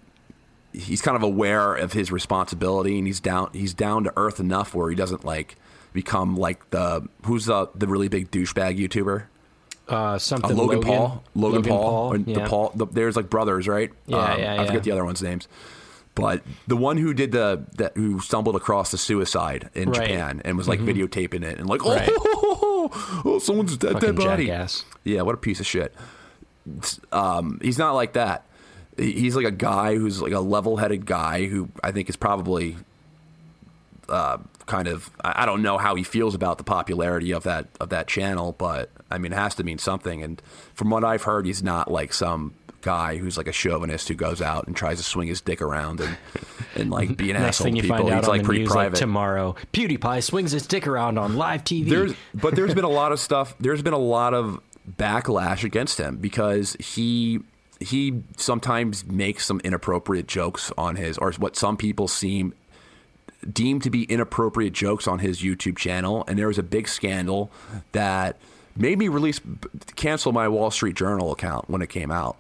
He's 0.72 1.02
kind 1.02 1.16
of 1.16 1.24
aware 1.24 1.74
of 1.74 1.94
his 1.94 2.12
responsibility, 2.12 2.96
and 2.96 3.04
he's 3.04 3.18
down. 3.18 3.50
He's 3.52 3.74
down 3.74 4.04
to 4.04 4.12
earth 4.16 4.38
enough 4.38 4.72
where 4.72 4.88
he 4.88 4.94
doesn't 4.94 5.24
like 5.24 5.56
become 5.92 6.36
like 6.36 6.70
the 6.70 7.08
who's 7.24 7.46
the 7.46 7.68
the 7.74 7.88
really 7.88 8.06
big 8.06 8.30
douchebag 8.30 8.78
YouTuber. 8.78 9.24
Uh, 9.88 10.16
something 10.16 10.56
Logan, 10.56 10.76
Logan. 10.78 10.82
Paul, 10.82 11.24
Logan, 11.34 11.56
Logan 11.56 11.62
Paul, 11.72 11.82
Paul, 11.82 12.14
or 12.14 12.18
the. 12.18 12.40
Paul. 12.46 12.72
The, 12.76 12.86
there's 12.86 13.16
like 13.16 13.28
brothers, 13.28 13.66
right? 13.66 13.90
Yeah, 14.06 14.16
Um, 14.34 14.38
yeah, 14.38 14.62
I 14.62 14.66
forget 14.68 14.84
the 14.84 14.92
other 14.92 15.04
one's 15.04 15.20
names, 15.20 15.48
but 16.14 16.42
the 16.68 16.76
one 16.76 16.98
who 16.98 17.12
did 17.14 17.32
the 17.32 17.64
that 17.78 17.96
who 17.96 18.20
stumbled 18.20 18.54
across 18.54 18.92
the 18.92 18.98
suicide 18.98 19.70
in 19.74 19.90
Right. 19.90 20.06
Japan 20.08 20.40
and 20.44 20.56
was 20.56 20.68
like 20.68 20.78
Mhm. 20.78 20.94
videotaping 21.08 21.42
it 21.42 21.58
and 21.58 21.68
like, 21.68 21.84
oh, 21.84 21.96
Right. 21.96 22.08
oh, 22.14 23.40
someone's 23.42 23.76
dead, 23.76 23.94
Fucking 23.94 24.14
dead 24.14 24.24
body. 24.24 24.46
jackass. 24.46 24.84
Yeah, 25.02 25.22
what 25.22 25.34
a 25.34 25.38
piece 25.38 25.58
of 25.58 25.66
shit. 25.66 25.92
Um, 27.10 27.58
he's 27.60 27.78
not 27.78 27.94
like 27.94 28.12
that. 28.12 28.44
He- 29.00 29.12
He's 29.12 29.34
like 29.36 29.46
a 29.46 29.50
guy 29.50 29.96
who's 29.96 30.20
like 30.22 30.32
a 30.32 30.40
level-headed 30.40 31.06
guy 31.06 31.46
who 31.46 31.68
I 31.82 31.90
think 31.92 32.08
is 32.08 32.16
probably 32.16 32.76
uh, 34.08 34.38
kind 34.66 34.88
of 34.88 35.10
I 35.22 35.46
don't 35.46 35.62
know 35.62 35.78
how 35.78 35.94
he 35.94 36.02
feels 36.02 36.34
about 36.34 36.58
the 36.58 36.64
popularity 36.64 37.32
of 37.32 37.44
that 37.44 37.68
of 37.80 37.90
that 37.90 38.06
channel, 38.08 38.52
but 38.58 38.90
I 39.10 39.18
mean 39.18 39.32
it 39.32 39.36
has 39.36 39.54
to 39.56 39.64
mean 39.64 39.78
something. 39.78 40.22
And 40.22 40.40
from 40.74 40.90
what 40.90 41.04
I've 41.04 41.22
heard, 41.22 41.46
he's 41.46 41.62
not 41.62 41.90
like 41.90 42.12
some 42.12 42.54
guy 42.82 43.16
who's 43.18 43.36
like 43.36 43.46
a 43.46 43.52
chauvinist 43.52 44.08
who 44.08 44.14
goes 44.14 44.40
out 44.40 44.66
and 44.66 44.74
tries 44.74 44.96
to 44.96 45.02
swing 45.04 45.28
his 45.28 45.40
dick 45.42 45.60
around 45.60 46.00
and 46.00 46.16
and 46.74 46.90
like 46.90 47.16
be 47.16 47.30
an 47.30 47.36
Next 47.40 47.60
asshole 47.60 47.64
thing 47.66 47.74
to 47.74 47.76
you 47.78 47.82
people. 47.82 47.96
find 47.98 48.10
out 48.10 48.16
he's 48.20 48.24
on 48.28 48.30
like 48.30 48.40
the 48.40 48.44
pretty 48.46 48.60
news 48.62 48.72
private. 48.72 48.92
like 48.94 48.98
tomorrow, 49.00 49.54
PewDiePie 49.72 50.22
swings 50.24 50.50
his 50.52 50.66
dick 50.66 50.86
around 50.86 51.18
on 51.18 51.36
live 51.36 51.62
TV. 51.64 51.88
There's, 51.88 52.14
but 52.34 52.54
there's 52.56 52.74
been 52.74 52.84
a 52.84 52.88
lot 52.88 53.12
of 53.12 53.20
stuff. 53.28 53.54
There's 53.60 53.82
been 53.82 53.92
a 53.92 53.98
lot 53.98 54.34
of 54.34 54.60
backlash 54.90 55.62
against 55.62 55.98
him 56.00 56.16
because 56.16 56.74
he 56.80 57.40
he 57.80 58.22
sometimes 58.36 59.06
makes 59.06 59.46
some 59.46 59.60
inappropriate 59.64 60.28
jokes 60.28 60.70
on 60.76 60.96
his, 60.96 61.16
or 61.18 61.32
what 61.32 61.56
some 61.56 61.76
people 61.76 62.06
seem 62.08 62.54
deemed 63.50 63.82
to 63.82 63.90
be 63.90 64.04
inappropriate 64.04 64.74
jokes 64.74 65.08
on 65.08 65.20
his 65.20 65.40
YouTube 65.40 65.78
channel. 65.78 66.24
And 66.28 66.38
there 66.38 66.48
was 66.48 66.58
a 66.58 66.62
big 66.62 66.86
scandal 66.88 67.50
that 67.92 68.36
made 68.76 68.98
me 68.98 69.08
release 69.08 69.40
cancel 69.96 70.32
my 70.32 70.46
Wall 70.46 70.70
Street 70.70 70.94
Journal 70.94 71.32
account 71.32 71.70
when 71.70 71.80
it 71.80 71.88
came 71.88 72.10
out. 72.10 72.36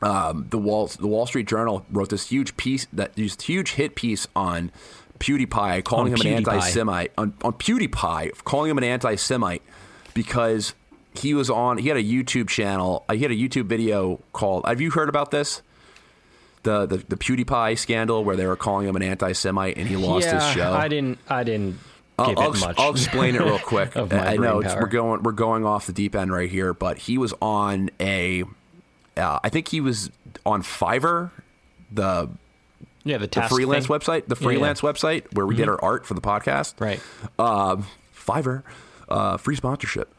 Um, 0.00 0.46
the 0.50 0.58
Wall 0.58 0.86
the 0.86 1.08
Wall 1.08 1.26
Street 1.26 1.48
Journal 1.48 1.84
wrote 1.90 2.10
this 2.10 2.28
huge 2.28 2.56
piece 2.56 2.86
that 2.92 3.16
this 3.16 3.40
huge 3.40 3.72
hit 3.72 3.94
piece 3.96 4.28
on 4.36 4.70
PewDiePie, 5.18 5.82
calling 5.82 6.12
On 6.12 6.20
him 6.20 6.26
an 6.26 6.36
anti-Semite 6.36 7.12
on, 7.18 7.34
on 7.42 7.54
PewDiePie, 7.54 8.44
calling 8.44 8.70
him 8.70 8.78
an 8.78 8.84
anti-Semite 8.84 9.62
because 10.14 10.74
he 11.18 11.34
was 11.34 11.50
on. 11.50 11.78
He 11.78 11.88
had 11.88 11.96
a 11.96 12.02
YouTube 12.02 12.48
channel. 12.48 13.04
uh, 13.08 13.14
He 13.14 13.22
had 13.22 13.30
a 13.30 13.36
YouTube 13.36 13.66
video 13.66 14.20
called. 14.32 14.64
Have 14.66 14.80
you 14.80 14.90
heard 14.90 15.08
about 15.08 15.30
this? 15.30 15.62
The 16.64 16.86
the, 16.86 16.96
the 16.98 17.16
PewDiePie 17.16 17.78
scandal 17.78 18.24
where 18.24 18.36
they 18.36 18.46
were 18.46 18.56
calling 18.56 18.86
him 18.88 18.96
an 18.96 19.02
anti-Semite 19.02 19.76
and 19.76 19.86
he 19.86 19.96
lost 19.96 20.26
yeah, 20.26 20.34
his 20.44 20.54
show. 20.54 20.72
I 20.72 20.88
didn't. 20.88 21.18
I 21.28 21.44
didn't 21.44 21.78
I'll, 22.18 22.36
I'll, 22.38 22.52
it 22.54 22.60
much. 22.60 22.78
I'll 22.78 22.90
explain 22.90 23.36
it 23.36 23.40
real 23.40 23.58
quick. 23.64 23.96
I 23.96 24.36
know 24.36 24.58
we're 24.58 24.86
going 24.88 25.22
we're 25.22 25.32
going 25.32 25.64
off 25.64 25.86
the 25.86 25.92
deep 25.92 26.16
end 26.16 26.32
right 26.32 26.50
here, 26.50 26.74
but 26.74 26.98
he 26.98 27.16
was 27.16 27.32
on 27.40 27.90
a. 28.00 28.42
Uh, 29.16 29.38
I 29.42 29.48
think 29.50 29.68
he 29.68 29.80
was 29.80 30.10
on 30.44 30.62
Fiverr, 30.62 31.30
the 31.92 32.28
Yeah, 33.04 33.18
the 33.18 33.28
the 33.28 33.42
freelance 33.42 33.86
thing. 33.86 33.96
website, 33.96 34.26
the 34.26 34.34
Yeah, 34.34 34.40
yeah. 34.40 34.46
freelance 34.48 34.80
website 34.80 35.32
where 35.34 35.46
we 35.46 35.54
did 35.54 35.66
Mhm. 35.68 35.72
our 35.72 35.84
art 35.84 36.06
for 36.06 36.14
the 36.14 36.20
podcast. 36.20 36.74
Right. 36.80 37.00
Uh, 37.38 37.76
Fiverr, 38.16 38.62
uh, 39.08 39.36
free 39.36 39.54
sponsorship. 39.56 40.12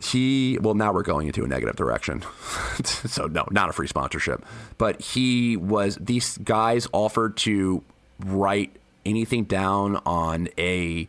He 0.00 0.58
well 0.60 0.74
now 0.74 0.92
we're 0.92 1.02
going 1.02 1.26
into 1.26 1.44
a 1.44 1.48
negative 1.48 1.76
direction, 1.76 2.24
so 2.84 3.26
no, 3.26 3.46
not 3.50 3.68
a 3.68 3.72
free 3.72 3.86
sponsorship. 3.86 4.44
But 4.76 5.00
he 5.00 5.56
was 5.56 5.96
these 6.00 6.38
guys 6.38 6.86
offered 6.92 7.36
to 7.38 7.82
write 8.24 8.74
anything 9.04 9.44
down 9.44 9.96
on 10.04 10.48
a 10.58 11.08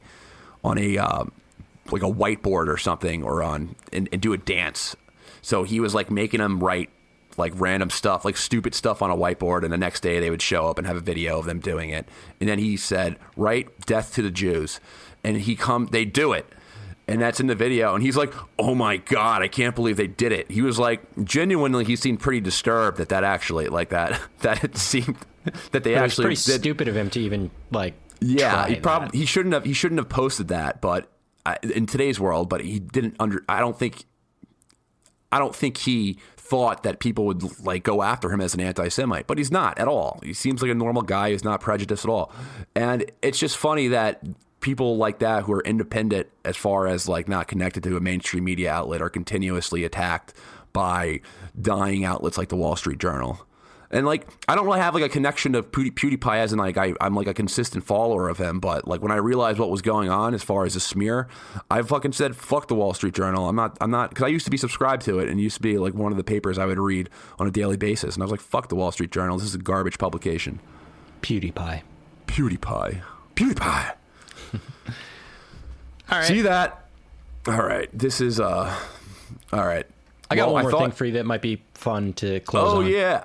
on 0.64 0.78
a 0.78 0.98
um, 0.98 1.32
like 1.92 2.04
a 2.04 2.12
whiteboard 2.12 2.68
or 2.68 2.78
something 2.78 3.24
or 3.24 3.44
on 3.44 3.76
and, 3.92 4.10
and 4.12 4.22
do 4.22 4.34
a 4.34 4.38
dance. 4.38 4.96
So 5.42 5.64
he 5.64 5.80
was 5.80 5.96
like 5.96 6.12
making 6.12 6.40
them 6.40 6.60
write 6.60 6.90
like 7.38 7.54
random 7.56 7.90
stuff, 7.90 8.26
like 8.26 8.38
stupid 8.38 8.76
stuff 8.76 9.02
on 9.02 9.10
a 9.10 9.16
whiteboard, 9.16 9.64
and 9.64 9.72
the 9.72 9.78
next 9.78 10.02
day 10.02 10.20
they 10.20 10.30
would 10.30 10.42
show 10.42 10.68
up 10.68 10.78
and 10.78 10.86
have 10.86 10.98
a 10.98 11.02
video 11.02 11.40
of 11.40 11.46
them 11.46 11.60
doing 11.60 11.90
it. 11.90 12.08
And 12.40 12.50
then 12.50 12.60
he 12.60 12.76
said, 12.78 13.18
"Write 13.38 13.86
death 13.86 14.14
to 14.16 14.22
the 14.22 14.30
Jews," 14.32 14.80
and 15.24 15.38
he 15.38 15.56
come, 15.56 15.88
they 15.88 16.06
do 16.06 16.34
it. 16.34 16.46
And 17.10 17.22
that's 17.22 17.40
in 17.40 17.48
the 17.48 17.56
video, 17.56 17.96
and 17.96 18.04
he's 18.04 18.16
like, 18.16 18.34
"Oh 18.58 18.76
my 18.76 18.98
god, 18.98 19.42
I 19.42 19.48
can't 19.48 19.76
believe 19.76 19.98
they 19.98 20.08
did 20.08 20.32
it." 20.32 20.50
He 20.52 20.62
was 20.62 20.78
like, 20.78 21.02
genuinely, 21.24 21.84
he 21.86 21.96
seemed 21.96 22.20
pretty 22.20 22.40
disturbed 22.42 22.98
that 22.98 23.10
that 23.10 23.24
actually, 23.24 23.68
like 23.68 23.90
that, 23.90 24.20
that 24.40 24.64
it 24.64 24.78
seemed 24.78 25.18
that 25.72 25.84
they 25.84 25.96
it 25.96 26.02
was 26.02 26.12
actually 26.12 26.26
pretty 26.26 26.36
did. 26.36 26.62
stupid 26.62 26.88
of 26.88 26.96
him 26.96 27.10
to 27.12 27.20
even 27.20 27.52
like. 27.72 27.96
Yeah, 28.22 28.68
he 28.68 28.76
probably 28.76 29.18
he 29.18 29.26
shouldn't 29.26 29.54
have 29.54 29.64
he 29.64 29.74
shouldn't 29.74 30.00
have 30.00 30.10
posted 30.10 30.50
that, 30.50 30.82
but 30.82 31.10
uh, 31.46 31.56
in 31.64 31.86
today's 31.86 32.20
world, 32.20 32.50
but 32.50 32.62
he 32.62 32.80
didn't 32.80 33.16
under. 33.20 33.44
I 33.48 33.60
don't 33.60 33.78
think. 33.78 34.04
I 35.32 35.40
don't 35.40 35.56
think 35.56 35.78
he 35.78 36.18
thought 36.38 36.84
that 36.84 37.00
people 37.00 37.26
would 37.26 37.60
like 37.62 37.84
go 37.84 38.02
after 38.02 38.32
him 38.32 38.42
as 38.42 38.56
an 38.56 38.60
anti-Semite, 38.60 39.28
but 39.28 39.38
he's 39.38 39.52
not 39.52 39.78
at 39.78 39.88
all. 39.88 40.20
He 40.24 40.34
seems 40.34 40.62
like 40.62 40.72
a 40.72 40.76
normal 40.76 41.04
guy 41.04 41.30
who's 41.30 41.44
not 41.44 41.62
prejudiced 41.62 42.04
at 42.04 42.10
all, 42.10 42.34
and 42.76 43.10
it's 43.22 43.40
just 43.40 43.56
funny 43.56 43.90
that 43.90 44.22
people 44.62 44.98
like 44.98 45.20
that 45.20 45.44
who 45.44 45.54
are 45.54 45.62
independent 45.62 46.28
as 46.44 46.58
far 46.58 46.88
as 46.88 47.08
like 47.08 47.28
not 47.28 47.48
connected 47.48 47.84
to 47.84 47.98
a 47.98 48.00
mainstream 48.00 48.44
media 48.44 48.72
outlet 48.72 49.02
are 49.02 49.10
continuously 49.10 49.84
attacked 49.84 50.34
by 50.74 51.22
dying 51.60 52.04
outlets 52.06 52.38
like 52.38 52.50
the 52.50 52.56
Wall 52.56 52.76
Street 52.76 53.00
Journal. 53.00 53.46
And 53.92 54.06
like, 54.06 54.28
I 54.48 54.54
don't 54.54 54.66
really 54.66 54.82
have 54.82 54.94
like 54.94 55.04
a 55.04 55.10
connection 55.10 55.54
to 55.54 55.64
Pewdie- 55.64 55.94
PewDiePie 55.94 56.38
as 56.38 56.54
in 56.54 56.60
like 56.60 56.78
I, 56.78 56.94
I'm 57.02 57.16
like 57.16 57.26
a 57.26 57.34
consistent 57.34 57.84
follower 57.84 58.30
of 58.30 58.38
him. 58.38 58.60
But 58.60 58.88
like 58.88 59.02
when 59.02 59.12
I 59.12 59.16
realized 59.16 59.58
what 59.58 59.72
was 59.72 59.82
going 59.82 60.10
on 60.10 60.36
as 60.36 60.44
far 60.44 60.66
as 60.66 60.76
a 60.76 60.80
smear, 60.80 61.28
I 61.72 61.82
fucking 61.82 62.12
said 62.12 62.36
fuck 62.36 62.68
the 62.68 62.76
Wall 62.76 62.94
Street 62.94 63.16
Journal. 63.16 63.50
I'm 63.50 63.56
not. 63.56 63.78
I'm 63.82 63.90
not 63.90 64.10
because 64.10 64.26
I 64.26 64.28
used 64.28 64.46
to 64.46 64.52
be 64.52 64.58
subscribed 64.58 65.02
to 65.06 65.18
it 65.18 65.28
and 65.28 65.40
it 65.40 65.44
used 65.44 65.56
to 65.56 65.62
be 65.64 65.80
like 65.80 65.96
one 65.96 66.12
of 66.12 66.18
the 66.20 66.24
papers 66.24 66.60
I 66.60 66.68
would 66.68 66.78
read 66.78 67.10
on 67.40 67.48
a 67.48 67.52
daily 67.52 67.78
basis. 67.78 68.14
And 68.14 68.22
I 68.22 68.26
was 68.26 68.32
like, 68.32 68.42
fuck 68.42 68.70
the 68.70 68.76
Wall 68.76 68.92
Street 68.92 69.12
Journal. 69.12 69.40
This 69.40 69.48
is 69.48 69.56
a 69.56 69.60
garbage 69.60 69.98
publication. 69.98 70.60
PewDiePie. 71.24 71.82
PewDiePie. 72.28 73.02
PewDiePie. 73.36 73.99
All 76.12 76.18
right. 76.18 76.28
See 76.28 76.42
that? 76.42 76.86
All 77.48 77.62
right. 77.62 77.90
This 77.94 78.22
is 78.22 78.40
uh. 78.40 78.76
All 79.54 79.66
right. 79.66 79.86
I 80.32 80.36
got 80.36 80.48
Well, 80.48 80.54
one 80.56 80.64
more 80.64 80.72
thought- 80.72 80.82
thing 80.82 80.92
for 80.92 81.06
you 81.06 81.14
that 81.14 81.26
might 81.26 81.42
be 81.42 81.62
fun 81.74 82.14
to 82.14 82.40
close 82.42 82.74
Oh 82.74 82.78
on. 82.82 82.88
yeah. 82.88 83.24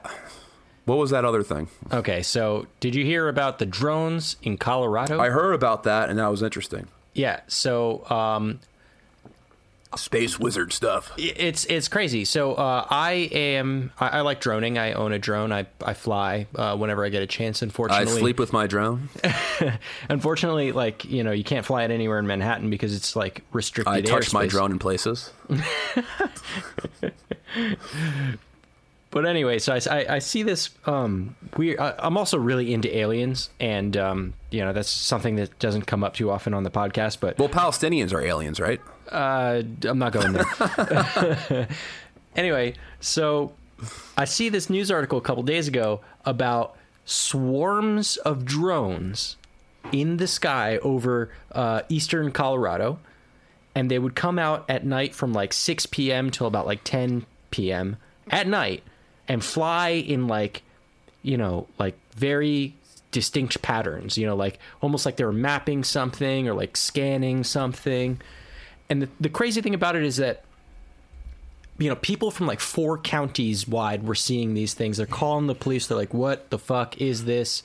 What 0.86 0.98
was 0.98 1.10
that 1.10 1.24
other 1.24 1.42
thing? 1.42 1.68
Okay, 1.92 2.22
so 2.22 2.66
did 2.80 2.94
you 2.94 3.04
hear 3.06 3.28
about 3.28 3.58
the 3.58 3.64
drones 3.66 4.36
in 4.42 4.58
Colorado? 4.58 5.18
I 5.18 5.30
heard 5.30 5.54
about 5.54 5.82
that, 5.84 6.10
and 6.10 6.18
that 6.18 6.26
was 6.30 6.42
interesting. 6.42 6.88
Yeah, 7.14 7.40
so 7.48 8.04
um, 8.10 8.60
Space 9.96 10.38
wizard 10.38 10.72
stuff. 10.72 11.12
it's 11.16 11.64
it's 11.66 11.88
crazy. 11.88 12.24
So 12.24 12.54
uh, 12.54 12.86
I 12.90 13.12
am 13.32 13.92
I, 13.98 14.08
I 14.08 14.20
like 14.22 14.40
droning. 14.40 14.78
I 14.78 14.92
own 14.92 15.12
a 15.12 15.18
drone. 15.18 15.52
I 15.52 15.66
I 15.84 15.94
fly 15.94 16.46
uh, 16.56 16.76
whenever 16.76 17.04
I 17.04 17.08
get 17.08 17.22
a 17.22 17.26
chance. 17.26 17.62
Unfortunately, 17.62 18.12
I 18.12 18.18
sleep 18.18 18.38
with 18.38 18.52
my 18.52 18.66
drone. 18.66 19.08
unfortunately, 20.08 20.72
like 20.72 21.04
you 21.04 21.22
know, 21.22 21.32
you 21.32 21.44
can't 21.44 21.64
fly 21.64 21.84
it 21.84 21.90
anywhere 21.90 22.18
in 22.18 22.26
Manhattan 22.26 22.70
because 22.70 22.94
it's 22.94 23.16
like 23.16 23.42
restricted. 23.52 23.94
I 23.94 24.00
touch 24.00 24.32
my 24.32 24.46
drone 24.46 24.72
in 24.72 24.78
places. 24.78 25.32
But 29.14 29.26
anyway, 29.26 29.60
so 29.60 29.72
I, 29.72 29.80
I, 29.88 30.14
I 30.14 30.18
see 30.18 30.42
this 30.42 30.70
um, 30.86 31.36
weird. 31.56 31.78
I, 31.78 31.94
I'm 32.00 32.16
also 32.16 32.36
really 32.36 32.74
into 32.74 32.94
aliens, 32.98 33.48
and 33.60 33.96
um, 33.96 34.34
you 34.50 34.64
know 34.64 34.72
that's 34.72 34.90
something 34.90 35.36
that 35.36 35.56
doesn't 35.60 35.82
come 35.82 36.02
up 36.02 36.14
too 36.14 36.32
often 36.32 36.52
on 36.52 36.64
the 36.64 36.70
podcast. 36.70 37.18
But 37.20 37.38
Well, 37.38 37.48
Palestinians 37.48 38.12
are 38.12 38.20
aliens, 38.20 38.58
right? 38.58 38.80
Uh, 39.14 39.62
I'm 39.82 39.98
not 39.98 40.12
going 40.12 40.32
there. 40.32 41.68
anyway, 42.36 42.74
so 43.00 43.52
I 44.16 44.24
see 44.24 44.48
this 44.48 44.68
news 44.68 44.90
article 44.90 45.18
a 45.18 45.22
couple 45.22 45.42
days 45.42 45.68
ago 45.68 46.00
about 46.24 46.76
swarms 47.04 48.16
of 48.18 48.44
drones 48.44 49.36
in 49.92 50.16
the 50.16 50.26
sky 50.26 50.78
over 50.78 51.30
uh, 51.52 51.82
eastern 51.88 52.32
Colorado, 52.32 52.98
and 53.74 53.90
they 53.90 53.98
would 53.98 54.14
come 54.14 54.38
out 54.38 54.64
at 54.68 54.84
night 54.84 55.14
from 55.14 55.32
like 55.32 55.52
6 55.52 55.86
p.m. 55.86 56.30
till 56.30 56.46
about 56.46 56.66
like 56.66 56.82
10 56.84 57.26
p.m. 57.50 57.96
at 58.30 58.46
night 58.46 58.82
and 59.28 59.44
fly 59.44 59.90
in 59.90 60.26
like, 60.26 60.62
you 61.22 61.36
know, 61.36 61.66
like 61.78 61.96
very 62.14 62.74
distinct 63.10 63.62
patterns, 63.62 64.18
you 64.18 64.26
know, 64.26 64.36
like 64.36 64.58
almost 64.80 65.06
like 65.06 65.16
they 65.16 65.24
were 65.24 65.32
mapping 65.32 65.84
something 65.84 66.48
or 66.48 66.54
like 66.54 66.76
scanning 66.76 67.44
something. 67.44 68.20
And 68.88 69.02
the, 69.02 69.08
the 69.20 69.28
crazy 69.28 69.60
thing 69.60 69.74
about 69.74 69.96
it 69.96 70.04
is 70.04 70.16
that 70.16 70.44
you 71.78 71.88
know, 71.88 71.96
people 71.96 72.30
from 72.30 72.46
like 72.46 72.60
four 72.60 72.98
counties 72.98 73.66
wide 73.66 74.06
were 74.06 74.14
seeing 74.14 74.54
these 74.54 74.74
things. 74.74 74.96
They're 74.96 75.06
calling 75.06 75.46
the 75.46 75.54
police. 75.54 75.86
They're 75.86 75.98
like, 75.98 76.14
"What 76.14 76.50
the 76.50 76.58
fuck 76.58 77.00
is 77.00 77.24
this?" 77.24 77.62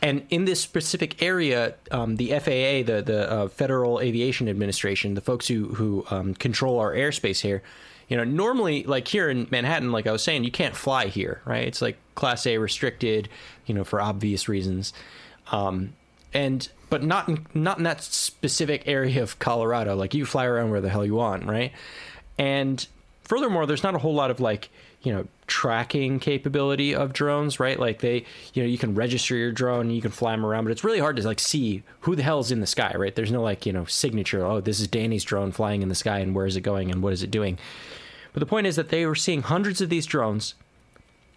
And 0.00 0.24
in 0.30 0.44
this 0.44 0.60
specific 0.60 1.22
area, 1.22 1.74
um, 1.90 2.16
the 2.16 2.30
FAA, 2.30 2.86
the 2.90 3.02
the 3.04 3.30
uh, 3.30 3.48
Federal 3.48 4.00
Aviation 4.00 4.48
Administration, 4.48 5.14
the 5.14 5.20
folks 5.20 5.46
who 5.46 5.74
who 5.74 6.06
um, 6.10 6.34
control 6.34 6.78
our 6.78 6.94
airspace 6.94 7.40
here, 7.40 7.62
you 8.08 8.16
know, 8.16 8.24
normally 8.24 8.84
like 8.84 9.08
here 9.08 9.28
in 9.28 9.46
Manhattan, 9.50 9.92
like 9.92 10.06
I 10.06 10.12
was 10.12 10.22
saying, 10.22 10.44
you 10.44 10.50
can't 10.50 10.74
fly 10.74 11.08
here, 11.08 11.42
right? 11.44 11.66
It's 11.66 11.82
like 11.82 11.98
Class 12.14 12.46
A 12.46 12.56
restricted, 12.56 13.28
you 13.66 13.74
know, 13.74 13.84
for 13.84 14.00
obvious 14.00 14.48
reasons. 14.48 14.94
Um, 15.52 15.92
and 16.32 16.66
but 16.90 17.02
not 17.02 17.28
in, 17.28 17.46
not 17.54 17.78
in 17.78 17.84
that 17.84 18.02
specific 18.02 18.82
area 18.86 19.22
of 19.22 19.38
Colorado. 19.38 19.94
Like 19.94 20.14
you 20.14 20.24
fly 20.24 20.46
around 20.46 20.70
where 20.70 20.80
the 20.80 20.88
hell 20.88 21.04
you 21.04 21.14
want, 21.14 21.46
right? 21.46 21.72
And 22.38 22.86
furthermore, 23.24 23.66
there's 23.66 23.82
not 23.82 23.94
a 23.94 23.98
whole 23.98 24.14
lot 24.14 24.30
of 24.30 24.40
like 24.40 24.70
you 25.02 25.12
know 25.12 25.26
tracking 25.46 26.18
capability 26.18 26.94
of 26.94 27.12
drones, 27.12 27.60
right? 27.60 27.78
Like 27.78 28.00
they, 28.00 28.24
you 28.52 28.62
know, 28.62 28.68
you 28.68 28.78
can 28.78 28.94
register 28.94 29.36
your 29.36 29.52
drone, 29.52 29.90
you 29.90 30.02
can 30.02 30.10
fly 30.10 30.32
them 30.32 30.44
around, 30.44 30.64
but 30.64 30.70
it's 30.70 30.84
really 30.84 30.98
hard 30.98 31.16
to 31.16 31.22
like 31.22 31.40
see 31.40 31.82
who 32.00 32.16
the 32.16 32.22
hell 32.22 32.40
is 32.40 32.50
in 32.50 32.60
the 32.60 32.66
sky, 32.66 32.92
right? 32.96 33.14
There's 33.14 33.32
no 33.32 33.42
like 33.42 33.66
you 33.66 33.72
know 33.72 33.84
signature. 33.84 34.44
Oh, 34.44 34.60
this 34.60 34.80
is 34.80 34.88
Danny's 34.88 35.24
drone 35.24 35.52
flying 35.52 35.82
in 35.82 35.88
the 35.88 35.94
sky, 35.94 36.18
and 36.18 36.34
where 36.34 36.46
is 36.46 36.56
it 36.56 36.62
going, 36.62 36.90
and 36.90 37.02
what 37.02 37.12
is 37.12 37.22
it 37.22 37.30
doing? 37.30 37.58
But 38.32 38.40
the 38.40 38.46
point 38.46 38.66
is 38.66 38.76
that 38.76 38.90
they 38.90 39.06
were 39.06 39.14
seeing 39.14 39.42
hundreds 39.42 39.80
of 39.80 39.88
these 39.88 40.06
drones 40.06 40.54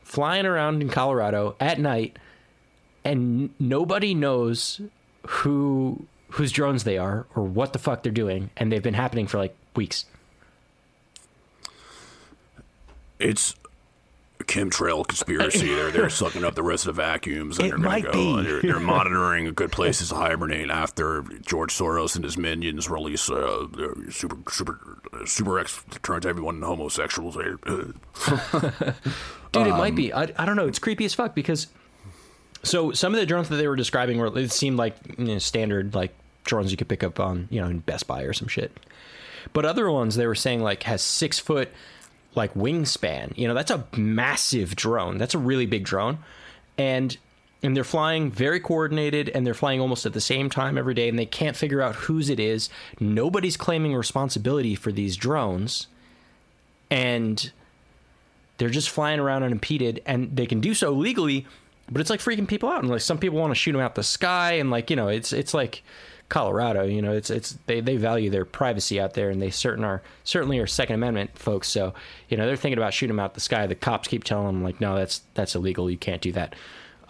flying 0.03 0.45
around 0.45 0.81
in 0.81 0.89
Colorado 0.89 1.55
at 1.59 1.79
night, 1.79 2.17
and 3.03 3.51
nobody 3.59 4.13
knows 4.13 4.81
who 5.27 6.05
whose 6.31 6.51
drones 6.51 6.83
they 6.85 6.97
are 6.97 7.25
or 7.35 7.43
what 7.43 7.73
the 7.73 7.79
fuck 7.79 8.03
they're 8.03 8.11
doing, 8.11 8.49
and 8.57 8.71
they've 8.71 8.83
been 8.83 8.93
happening 8.93 9.27
for 9.27 9.37
like 9.37 9.55
weeks. 9.75 10.05
It's 13.19 13.55
chemtrail 14.39 15.07
conspiracy. 15.07 15.73
they're 15.75 15.91
they're 15.91 16.09
sucking 16.21 16.43
up 16.43 16.55
the 16.55 16.63
rest 16.63 16.87
of 16.87 16.95
the 16.95 17.01
vacuums, 17.01 17.57
and 17.59 17.67
It 17.67 17.69
they're 17.69 17.77
going 17.77 17.89
might 17.89 18.05
to 18.05 18.11
go. 18.11 18.37
be. 18.37 18.43
They're, 18.43 18.61
they're 18.61 18.79
monitoring 18.85 19.53
good 19.53 19.71
places 19.71 20.09
to 20.09 20.15
hibernate 20.15 20.69
after 20.69 21.21
George 21.45 21.73
Soros 21.77 22.15
and 22.15 22.23
his 22.23 22.37
minions 22.37 22.89
release 22.89 23.29
uh, 23.29 23.67
super 24.09 24.37
super 24.51 24.99
super 25.25 25.59
X 25.59 25.83
to 25.91 25.99
turn 25.99 26.25
everyone 26.25 26.61
homosexuals. 26.61 27.35
Dude, 29.51 29.67
it 29.67 29.71
might 29.71 29.95
be. 29.95 30.11
I, 30.13 30.31
I 30.37 30.45
don't 30.45 30.55
know. 30.55 30.67
It's 30.67 30.79
creepy 30.79 31.05
as 31.05 31.13
fuck 31.13 31.35
because. 31.35 31.67
So 32.63 32.91
some 32.91 33.13
of 33.13 33.19
the 33.19 33.25
drones 33.25 33.49
that 33.49 33.55
they 33.55 33.67
were 33.67 33.75
describing 33.75 34.17
were 34.19 34.37
it 34.37 34.51
seemed 34.51 34.77
like 34.77 34.95
you 35.17 35.25
know, 35.25 35.39
standard 35.39 35.95
like 35.95 36.13
drones 36.43 36.71
you 36.71 36.77
could 36.77 36.89
pick 36.89 37.03
up 37.03 37.19
on 37.19 37.47
you 37.49 37.61
know 37.61 37.67
in 37.67 37.79
Best 37.79 38.07
Buy 38.07 38.23
or 38.23 38.33
some 38.33 38.47
shit. 38.47 38.71
But 39.53 39.65
other 39.65 39.89
ones 39.89 40.15
they 40.15 40.27
were 40.27 40.35
saying 40.35 40.61
like 40.61 40.83
has 40.83 41.01
six 41.01 41.39
foot 41.39 41.69
like 42.35 42.53
wingspan. 42.53 43.37
You 43.37 43.47
know 43.47 43.53
that's 43.53 43.71
a 43.71 43.85
massive 43.97 44.75
drone. 44.75 45.17
That's 45.17 45.33
a 45.33 45.39
really 45.39 45.65
big 45.65 45.85
drone, 45.85 46.19
and 46.77 47.17
and 47.63 47.75
they're 47.75 47.83
flying 47.83 48.31
very 48.31 48.59
coordinated 48.59 49.29
and 49.29 49.45
they're 49.45 49.53
flying 49.53 49.79
almost 49.79 50.05
at 50.05 50.13
the 50.13 50.21
same 50.21 50.49
time 50.49 50.77
every 50.79 50.95
day 50.95 51.07
and 51.07 51.17
they 51.19 51.27
can't 51.27 51.55
figure 51.55 51.79
out 51.79 51.93
whose 51.93 52.27
it 52.27 52.39
is. 52.39 52.69
Nobody's 52.99 53.55
claiming 53.55 53.93
responsibility 53.93 54.73
for 54.73 54.91
these 54.91 55.15
drones, 55.15 55.87
and 56.89 57.51
they're 58.57 58.69
just 58.69 58.89
flying 58.89 59.19
around 59.19 59.43
unimpeded 59.43 60.01
and 60.05 60.35
they 60.35 60.45
can 60.45 60.59
do 60.59 60.75
so 60.75 60.91
legally 60.91 61.47
but 61.89 62.01
it's 62.01 62.09
like 62.09 62.19
freaking 62.19 62.47
people 62.47 62.69
out 62.69 62.81
and 62.81 62.89
like 62.89 63.01
some 63.01 63.17
people 63.17 63.39
want 63.39 63.51
to 63.51 63.55
shoot 63.55 63.71
them 63.71 63.81
out 63.81 63.95
the 63.95 64.03
sky 64.03 64.53
and 64.53 64.69
like 64.69 64.89
you 64.89 64.95
know 64.95 65.07
it's 65.07 65.33
it's 65.33 65.53
like 65.53 65.83
colorado 66.29 66.85
you 66.85 67.01
know 67.01 67.11
it's 67.11 67.29
it's 67.29 67.57
they, 67.65 67.81
they 67.81 67.97
value 67.97 68.29
their 68.29 68.45
privacy 68.45 69.01
out 69.01 69.13
there 69.15 69.29
and 69.29 69.41
they 69.41 69.49
certain 69.49 69.83
are 69.83 70.01
certainly 70.23 70.59
are 70.59 70.67
second 70.67 70.95
amendment 70.95 71.37
folks 71.37 71.67
so 71.67 71.93
you 72.29 72.37
know 72.37 72.45
they're 72.45 72.55
thinking 72.55 72.77
about 72.77 72.93
shooting 72.93 73.15
them 73.15 73.23
out 73.23 73.33
the 73.33 73.41
sky. 73.41 73.67
The 73.67 73.75
cops 73.75 74.07
keep 74.07 74.23
telling 74.23 74.47
them 74.47 74.63
like 74.63 74.79
no 74.79 74.95
that's 74.95 75.21
that's 75.33 75.55
illegal. 75.55 75.91
You 75.91 75.97
can't 75.97 76.21
do 76.21 76.31
that. 76.31 76.55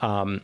Um 0.02 0.42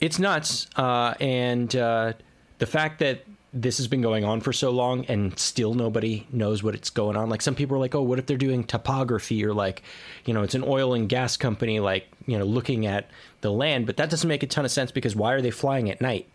it's 0.00 0.18
nuts 0.20 0.68
uh 0.76 1.14
and 1.20 1.74
uh 1.74 2.12
the 2.58 2.66
fact 2.66 3.00
that 3.00 3.24
this 3.52 3.78
has 3.78 3.86
been 3.86 4.02
going 4.02 4.24
on 4.24 4.40
for 4.40 4.52
so 4.52 4.70
long 4.70 5.04
and 5.06 5.38
still 5.38 5.74
nobody 5.74 6.26
knows 6.32 6.62
what 6.62 6.74
it's 6.74 6.90
going 6.90 7.16
on. 7.16 7.28
Like 7.30 7.40
some 7.40 7.54
people 7.54 7.76
are 7.76 7.80
like, 7.80 7.94
oh, 7.94 8.02
what 8.02 8.18
if 8.18 8.26
they're 8.26 8.36
doing 8.36 8.64
topography? 8.64 9.44
Or 9.44 9.54
like, 9.54 9.82
you 10.24 10.34
know, 10.34 10.42
it's 10.42 10.56
an 10.56 10.64
oil 10.64 10.92
and 10.92 11.08
gas 11.08 11.36
company, 11.36 11.78
like, 11.78 12.08
you 12.26 12.38
know, 12.38 12.44
looking 12.44 12.86
at 12.86 13.08
the 13.40 13.52
land. 13.52 13.86
But 13.86 13.96
that 13.96 14.10
doesn't 14.10 14.28
make 14.28 14.42
a 14.42 14.46
ton 14.46 14.64
of 14.64 14.70
sense 14.70 14.90
because 14.90 15.14
why 15.14 15.32
are 15.32 15.40
they 15.40 15.50
flying 15.50 15.90
at 15.90 16.00
night? 16.00 16.28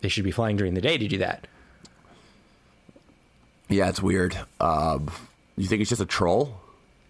They 0.00 0.08
should 0.08 0.24
be 0.24 0.30
flying 0.30 0.56
during 0.56 0.74
the 0.74 0.80
day 0.80 0.96
to 0.98 1.08
do 1.08 1.18
that. 1.18 1.46
Yeah, 3.68 3.88
it's 3.88 4.02
weird. 4.02 4.36
Um, 4.60 5.10
you 5.56 5.66
think 5.66 5.80
it's 5.80 5.90
just 5.90 6.02
a 6.02 6.06
troll? 6.06 6.60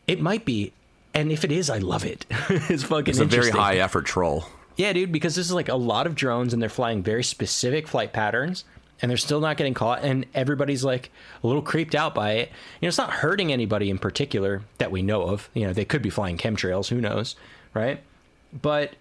It 0.07 0.21
might 0.21 0.45
be. 0.45 0.73
And 1.15 1.33
if 1.33 1.45
it 1.45 1.53
is, 1.53 1.71
I 1.71 1.79
love 1.79 2.05
it. 2.05 2.27
it's 2.49 2.83
fucking 2.85 3.11
It's 3.11 3.19
a 3.19 3.25
very 3.25 3.51
high 3.51 3.79
effort 3.79 4.07
troll. 4.07 4.45
Yeah, 4.77 4.93
dude, 4.93 5.13
because 5.13 5.35
this 5.35 5.47
is 5.47 5.53
like 5.53 5.69
a 5.69 5.75
lot 5.75 6.07
of 6.07 6.15
drones 6.15 6.53
and 6.53 6.63
they're 6.63 6.69
flying 6.69 7.03
very 7.03 7.25
specific 7.25 7.89
flight 7.89 8.13
patterns 8.13 8.65
and 9.03 9.11
they're 9.11 9.17
still 9.17 9.41
not 9.41 9.57
getting 9.57 9.75
caught 9.75 10.03
and 10.05 10.27
everybody's 10.35 10.85
like 10.85 11.11
a 11.43 11.47
little 11.47 11.63
creeped 11.63 11.95
out 11.95 12.15
by 12.15 12.33
it. 12.33 12.49
You 12.81 12.87
know, 12.87 12.89
it's 12.89 12.99
not 12.99 13.11
hurting 13.11 13.53
anybody 13.53 13.91
in 13.91 13.99
particular 13.99 14.63
that 14.79 14.91
we 14.91 15.03
know 15.03 15.23
of. 15.23 15.51
You 15.55 15.67
know, 15.67 15.73
they 15.73 15.85
could 15.85 16.03
be 16.03 16.11
flying 16.11 16.37
chemtrails, 16.39 16.89
who 16.89 17.01
knows, 17.01 17.37
right? 17.75 18.01
But 18.53 18.95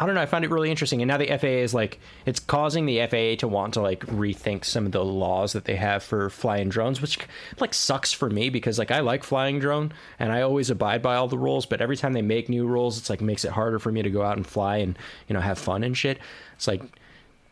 I 0.00 0.06
don't 0.06 0.14
know, 0.14 0.22
I 0.22 0.26
find 0.26 0.46
it 0.46 0.50
really 0.50 0.70
interesting. 0.70 1.02
And 1.02 1.08
now 1.08 1.18
the 1.18 1.26
FAA 1.26 1.46
is 1.46 1.74
like 1.74 2.00
it's 2.24 2.40
causing 2.40 2.86
the 2.86 3.06
FAA 3.06 3.38
to 3.40 3.48
want 3.48 3.74
to 3.74 3.82
like 3.82 4.00
rethink 4.06 4.64
some 4.64 4.86
of 4.86 4.92
the 4.92 5.04
laws 5.04 5.52
that 5.52 5.66
they 5.66 5.76
have 5.76 6.02
for 6.02 6.30
flying 6.30 6.70
drones, 6.70 7.02
which 7.02 7.18
like 7.58 7.74
sucks 7.74 8.10
for 8.10 8.30
me 8.30 8.48
because 8.48 8.78
like 8.78 8.90
I 8.90 9.00
like 9.00 9.22
flying 9.24 9.58
drone 9.58 9.92
and 10.18 10.32
I 10.32 10.40
always 10.40 10.70
abide 10.70 11.02
by 11.02 11.16
all 11.16 11.28
the 11.28 11.36
rules, 11.36 11.66
but 11.66 11.82
every 11.82 11.98
time 11.98 12.14
they 12.14 12.22
make 12.22 12.48
new 12.48 12.66
rules, 12.66 12.96
it's 12.96 13.10
like 13.10 13.20
makes 13.20 13.44
it 13.44 13.52
harder 13.52 13.78
for 13.78 13.92
me 13.92 14.00
to 14.00 14.08
go 14.08 14.22
out 14.22 14.38
and 14.38 14.46
fly 14.46 14.78
and, 14.78 14.98
you 15.28 15.34
know, 15.34 15.40
have 15.40 15.58
fun 15.58 15.84
and 15.84 15.94
shit. 15.94 16.18
It's 16.54 16.66
like 16.66 16.82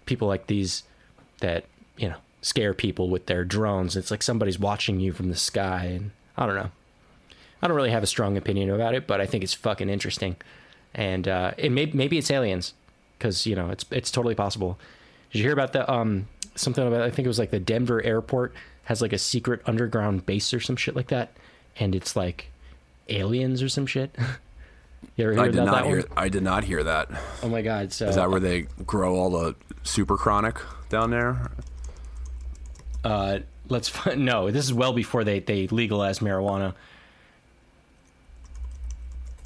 people 0.07 0.27
like 0.27 0.47
these 0.47 0.85
that, 1.41 1.67
you 1.99 2.09
know, 2.09 2.17
scare 2.41 2.73
people 2.73 3.11
with 3.11 3.27
their 3.27 3.45
drones. 3.45 3.95
It's 3.95 4.11
like 4.11 4.23
somebody's 4.23 4.59
watching 4.59 5.01
you 5.01 5.13
from 5.13 5.29
the 5.29 5.37
sky 5.37 5.85
and 5.85 6.13
I 6.39 6.47
don't 6.47 6.57
know. 6.57 6.71
I 7.60 7.66
don't 7.66 7.76
really 7.76 7.90
have 7.90 8.02
a 8.02 8.06
strong 8.06 8.36
opinion 8.36 8.70
about 8.70 8.94
it, 8.94 9.06
but 9.06 9.20
I 9.20 9.26
think 9.26 9.43
it's 9.44 9.55
fucking 9.55 9.89
interesting. 9.89 10.36
And 10.94 11.26
uh, 11.28 11.52
it 11.56 11.70
may, 11.72 11.86
maybe 11.86 12.18
it's 12.18 12.30
aliens 12.30 12.74
because 13.18 13.47
you 13.47 13.56
know 13.56 13.70
it's 13.70 13.85
it's 13.90 14.10
totally 14.10 14.35
possible. 14.35 14.78
Did 15.32 15.39
you 15.39 15.44
hear 15.44 15.52
about 15.52 15.72
the 15.72 15.90
um 15.90 16.28
something 16.55 16.86
about 16.86 17.02
I 17.02 17.10
think 17.10 17.26
it 17.26 17.28
was 17.28 17.39
like 17.39 17.51
the 17.51 17.60
Denver 17.60 18.02
airport 18.02 18.55
has 18.85 19.02
like 19.02 19.12
a 19.12 19.18
secret 19.18 19.60
underground 19.66 20.24
base 20.24 20.55
or 20.55 20.60
some 20.60 20.76
shit 20.76 20.97
like 20.97 21.09
that, 21.09 21.32
and 21.78 21.94
it's 21.94 22.16
like 22.16 22.51
aliens 23.09 23.62
or 23.62 23.68
some 23.68 23.86
shit. 23.86 24.16
you 25.16 25.24
ever 25.24 25.35
hear 25.35 25.43
I 25.43 25.47
did 25.47 25.55
about 25.56 25.64
not 25.66 25.74
that 25.74 25.86
hear. 25.86 25.97
one? 25.97 26.06
I 26.16 26.28
did 26.28 26.43
not 26.43 26.64
hear 26.64 26.82
that. 26.85 27.10
Oh 27.43 27.48
my 27.48 27.62
god! 27.62 27.93
So 27.93 28.09
Is 28.09 28.16
that 28.16 28.30
where 28.30 28.40
they 28.40 28.62
grow 28.86 29.16
all 29.16 29.30
the 29.30 29.56
super 29.82 30.16
chronic 30.16 30.59
down 30.89 31.10
there? 31.10 31.51
Uh, 33.05 33.40
let's 33.68 33.89
find, 33.89 34.24
no. 34.24 34.51
This 34.51 34.64
is 34.64 34.72
well 34.72 34.93
before 34.93 35.24
they 35.24 35.40
they 35.40 35.66
legalized 35.68 36.20
marijuana. 36.20 36.74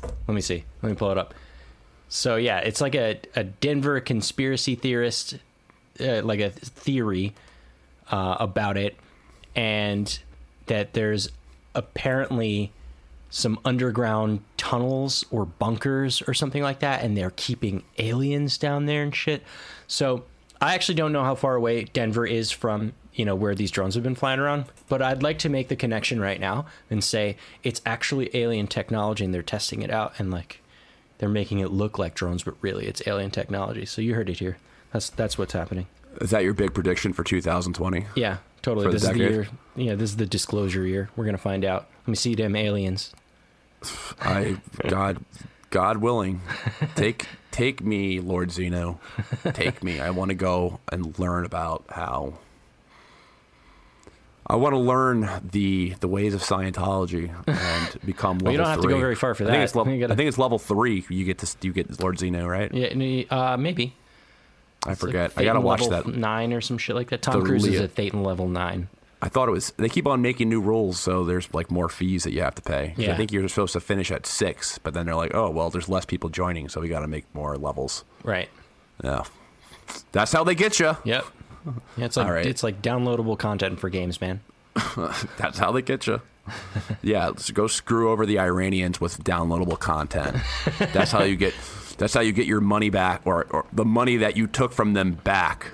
Let 0.02 0.34
me 0.34 0.40
see. 0.40 0.64
Let 0.82 0.90
me 0.90 0.96
pull 0.96 1.10
it 1.10 1.18
up. 1.18 1.34
So 2.08 2.36
yeah, 2.36 2.58
it's 2.58 2.80
like 2.80 2.94
a, 2.94 3.20
a 3.34 3.44
Denver 3.44 4.00
conspiracy 4.00 4.74
theorist, 4.74 5.38
uh, 6.00 6.22
like 6.22 6.40
a 6.40 6.50
theory 6.50 7.34
uh, 8.10 8.36
about 8.38 8.76
it, 8.76 8.96
and 9.56 10.18
that 10.66 10.92
there's 10.92 11.30
apparently 11.74 12.72
some 13.30 13.58
underground 13.64 14.42
tunnels 14.58 15.24
or 15.30 15.46
bunkers 15.46 16.22
or 16.28 16.34
something 16.34 16.62
like 16.62 16.80
that, 16.80 17.02
and 17.02 17.16
they're 17.16 17.32
keeping 17.34 17.82
aliens 17.98 18.58
down 18.58 18.84
there 18.84 19.02
and 19.02 19.16
shit. 19.16 19.42
So 19.86 20.24
I 20.60 20.74
actually 20.74 20.96
don't 20.96 21.12
know 21.12 21.24
how 21.24 21.34
far 21.34 21.54
away 21.54 21.84
Denver 21.84 22.26
is 22.26 22.50
from 22.50 22.92
you 23.14 23.24
know 23.24 23.34
where 23.34 23.54
these 23.54 23.70
drones 23.70 23.94
have 23.94 24.02
been 24.04 24.14
flying 24.14 24.40
around, 24.40 24.64
but 24.88 25.02
I'd 25.02 25.22
like 25.22 25.38
to 25.40 25.48
make 25.48 25.68
the 25.68 25.76
connection 25.76 26.20
right 26.20 26.40
now 26.40 26.66
and 26.90 27.02
say 27.02 27.36
it's 27.62 27.80
actually 27.84 28.34
alien 28.36 28.66
technology, 28.66 29.24
and 29.24 29.34
they're 29.34 29.42
testing 29.42 29.82
it 29.82 29.90
out, 29.90 30.14
and 30.18 30.30
like 30.30 30.60
they're 31.18 31.28
making 31.28 31.60
it 31.60 31.70
look 31.70 31.98
like 31.98 32.14
drones, 32.14 32.42
but 32.42 32.54
really 32.60 32.86
it's 32.86 33.02
alien 33.06 33.30
technology. 33.30 33.86
So 33.86 34.02
you 34.02 34.14
heard 34.14 34.30
it 34.30 34.38
here. 34.38 34.56
That's 34.92 35.10
that's 35.10 35.38
what's 35.38 35.52
happening. 35.52 35.86
Is 36.20 36.30
that 36.30 36.44
your 36.44 36.54
big 36.54 36.74
prediction 36.74 37.12
for 37.12 37.24
2020? 37.24 38.06
Yeah, 38.14 38.38
totally. 38.60 38.86
For 38.86 38.92
This 38.92 39.04
is 39.04 39.10
the 39.10 39.18
year. 39.18 39.48
Yeah, 39.76 39.94
this 39.94 40.10
is 40.10 40.16
the 40.16 40.26
disclosure 40.26 40.86
year. 40.86 41.10
We're 41.16 41.24
gonna 41.24 41.38
find 41.38 41.64
out. 41.64 41.88
Let 42.02 42.08
me 42.08 42.16
see 42.16 42.34
them 42.34 42.56
aliens. 42.56 43.12
I 44.20 44.58
God 44.88 45.24
God 45.70 45.98
willing, 45.98 46.42
take 46.96 47.26
take 47.50 47.82
me, 47.82 48.20
Lord 48.20 48.50
Xenu, 48.50 48.98
take 49.54 49.82
me. 49.82 50.00
I 50.00 50.10
want 50.10 50.28
to 50.28 50.34
go 50.34 50.80
and 50.90 51.18
learn 51.18 51.44
about 51.44 51.84
how. 51.88 52.34
I 54.46 54.56
want 54.56 54.74
to 54.74 54.78
learn 54.78 55.28
the 55.52 55.94
the 56.00 56.08
ways 56.08 56.34
of 56.34 56.42
Scientology 56.42 57.30
and 57.46 58.00
become 58.06 58.38
level 58.38 58.44
Well, 58.44 58.52
you 58.52 58.58
don't 58.58 58.66
have 58.66 58.80
to 58.82 58.88
go 58.88 58.98
very 58.98 59.14
far 59.14 59.34
for 59.34 59.44
I 59.44 59.46
think 59.46 59.56
that. 59.58 59.62
it's 59.64 59.74
level, 59.74 59.98
gotta- 60.00 60.12
I 60.12 60.16
think 60.16 60.28
it's 60.28 60.38
level 60.38 60.58
three. 60.58 61.04
You 61.08 61.24
get 61.24 61.38
to 61.38 61.56
you 61.62 61.72
get 61.72 62.00
Lord 62.00 62.18
Xenu, 62.18 62.46
right? 62.48 62.72
Yeah, 62.72 63.24
uh, 63.30 63.56
maybe. 63.56 63.94
I 64.84 64.92
It's 64.92 65.02
like 65.02 65.10
forget. 65.12 65.32
I 65.36 65.44
gotta 65.44 65.60
watch 65.60 65.82
level 65.82 66.10
that. 66.12 66.18
Nine 66.18 66.52
or 66.52 66.60
some 66.60 66.76
shit 66.78 66.96
like 66.96 67.10
that. 67.10 67.22
Tom 67.22 67.38
The 67.40 67.46
Cruise 67.46 67.64
is 67.66 67.80
at 67.80 67.94
Thetan 67.94 68.24
level 68.24 68.48
nine. 68.48 68.88
I 69.24 69.28
thought 69.28 69.46
it 69.48 69.52
was. 69.52 69.70
They 69.76 69.88
keep 69.88 70.08
on 70.08 70.20
making 70.20 70.48
new 70.48 70.60
rules, 70.60 70.98
so 70.98 71.22
there's 71.22 71.54
like 71.54 71.70
more 71.70 71.88
fees 71.88 72.24
that 72.24 72.32
you 72.32 72.42
have 72.42 72.56
to 72.56 72.62
pay. 72.62 72.92
Yeah. 72.96 73.12
I 73.12 73.16
think 73.16 73.30
you're 73.30 73.48
supposed 73.48 73.74
to 73.74 73.80
finish 73.80 74.10
at 74.10 74.26
six, 74.26 74.78
but 74.78 74.92
then 74.94 75.06
they're 75.06 75.14
like, 75.14 75.32
oh 75.36 75.48
well, 75.50 75.70
there's 75.70 75.88
less 75.88 76.04
people 76.04 76.28
joining, 76.28 76.68
so 76.68 76.80
we 76.80 76.88
got 76.88 77.00
to 77.00 77.06
make 77.06 77.32
more 77.32 77.56
levels. 77.56 78.04
Right. 78.24 78.48
Yeah, 79.04 79.22
that's 80.10 80.32
how 80.32 80.42
they 80.42 80.56
get 80.56 80.80
you. 80.80 80.96
Yep. 81.04 81.24
Yeah, 81.96 82.06
it's 82.06 82.16
like 82.16 82.28
right. 82.28 82.46
it's 82.46 82.62
like 82.62 82.82
downloadable 82.82 83.38
content 83.38 83.78
for 83.78 83.88
games, 83.88 84.20
man. 84.20 84.40
That's 85.36 85.58
how 85.58 85.72
they 85.72 85.82
get 85.82 86.06
you. 86.06 86.20
Yeah, 87.02 87.26
let's 87.28 87.50
go 87.50 87.66
screw 87.66 88.10
over 88.10 88.26
the 88.26 88.38
Iranians 88.38 89.00
with 89.00 89.22
downloadable 89.22 89.78
content. 89.78 90.36
That's 90.92 91.12
how 91.12 91.22
you 91.22 91.36
get. 91.36 91.54
That's 91.98 92.14
how 92.14 92.20
you 92.20 92.32
get 92.32 92.46
your 92.46 92.60
money 92.60 92.90
back, 92.90 93.22
or, 93.26 93.44
or 93.50 93.66
the 93.72 93.84
money 93.84 94.16
that 94.18 94.36
you 94.36 94.46
took 94.46 94.72
from 94.72 94.94
them 94.94 95.12
back. 95.12 95.72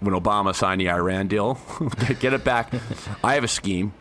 When 0.00 0.14
Obama 0.14 0.54
signed 0.54 0.80
the 0.80 0.90
Iran 0.90 1.28
deal, 1.28 1.58
get 2.20 2.32
it 2.32 2.44
back. 2.44 2.72
I 3.22 3.34
have 3.34 3.44
a 3.44 3.48
scheme. 3.48 3.92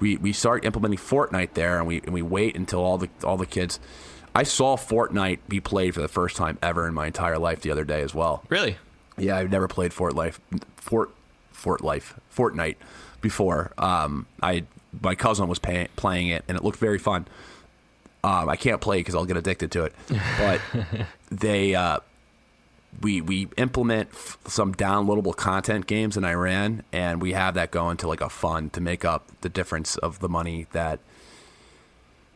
We 0.00 0.16
we 0.16 0.32
start 0.32 0.64
implementing 0.64 0.98
Fortnite 0.98 1.54
there, 1.54 1.78
and 1.78 1.86
we 1.86 2.00
and 2.00 2.12
we 2.12 2.22
wait 2.22 2.56
until 2.56 2.80
all 2.80 2.98
the 2.98 3.08
all 3.22 3.36
the 3.36 3.46
kids. 3.46 3.78
I 4.34 4.42
saw 4.42 4.76
Fortnite 4.76 5.40
be 5.48 5.60
played 5.60 5.94
for 5.94 6.00
the 6.00 6.08
first 6.08 6.36
time 6.36 6.58
ever 6.62 6.86
in 6.86 6.94
my 6.94 7.06
entire 7.06 7.38
life 7.38 7.60
the 7.60 7.70
other 7.70 7.84
day 7.84 8.02
as 8.02 8.14
well. 8.14 8.44
Really? 8.48 8.76
Yeah, 9.18 9.36
I've 9.36 9.50
never 9.50 9.68
played 9.68 9.92
Fort 9.92 10.14
Life, 10.14 10.40
Fort 10.76 11.10
Fort 11.52 11.80
Life, 11.82 12.18
Fortnite 12.34 12.76
before. 13.20 13.72
Um, 13.78 14.26
I 14.42 14.64
my 15.02 15.14
cousin 15.14 15.48
was 15.48 15.58
pay, 15.58 15.88
playing 15.96 16.28
it, 16.28 16.44
and 16.48 16.56
it 16.56 16.64
looked 16.64 16.78
very 16.78 16.98
fun. 16.98 17.26
Um, 18.24 18.48
I 18.48 18.56
can't 18.56 18.80
play 18.80 18.98
because 18.98 19.14
I'll 19.14 19.24
get 19.26 19.36
addicted 19.36 19.70
to 19.72 19.84
it. 19.84 19.94
But 20.38 20.60
they 21.30 21.74
uh, 21.74 22.00
we 23.00 23.20
we 23.20 23.48
implement 23.56 24.10
f- 24.12 24.38
some 24.46 24.74
downloadable 24.74 25.36
content 25.36 25.86
games 25.86 26.16
in 26.16 26.24
Iran, 26.24 26.82
and 26.92 27.20
we 27.22 27.32
have 27.32 27.54
that 27.54 27.70
going 27.70 27.96
to 27.98 28.08
like 28.08 28.20
a 28.20 28.28
fund 28.28 28.72
to 28.74 28.80
make 28.80 29.04
up 29.04 29.28
the 29.40 29.48
difference 29.48 29.96
of 29.96 30.20
the 30.20 30.28
money 30.28 30.66
that 30.72 31.00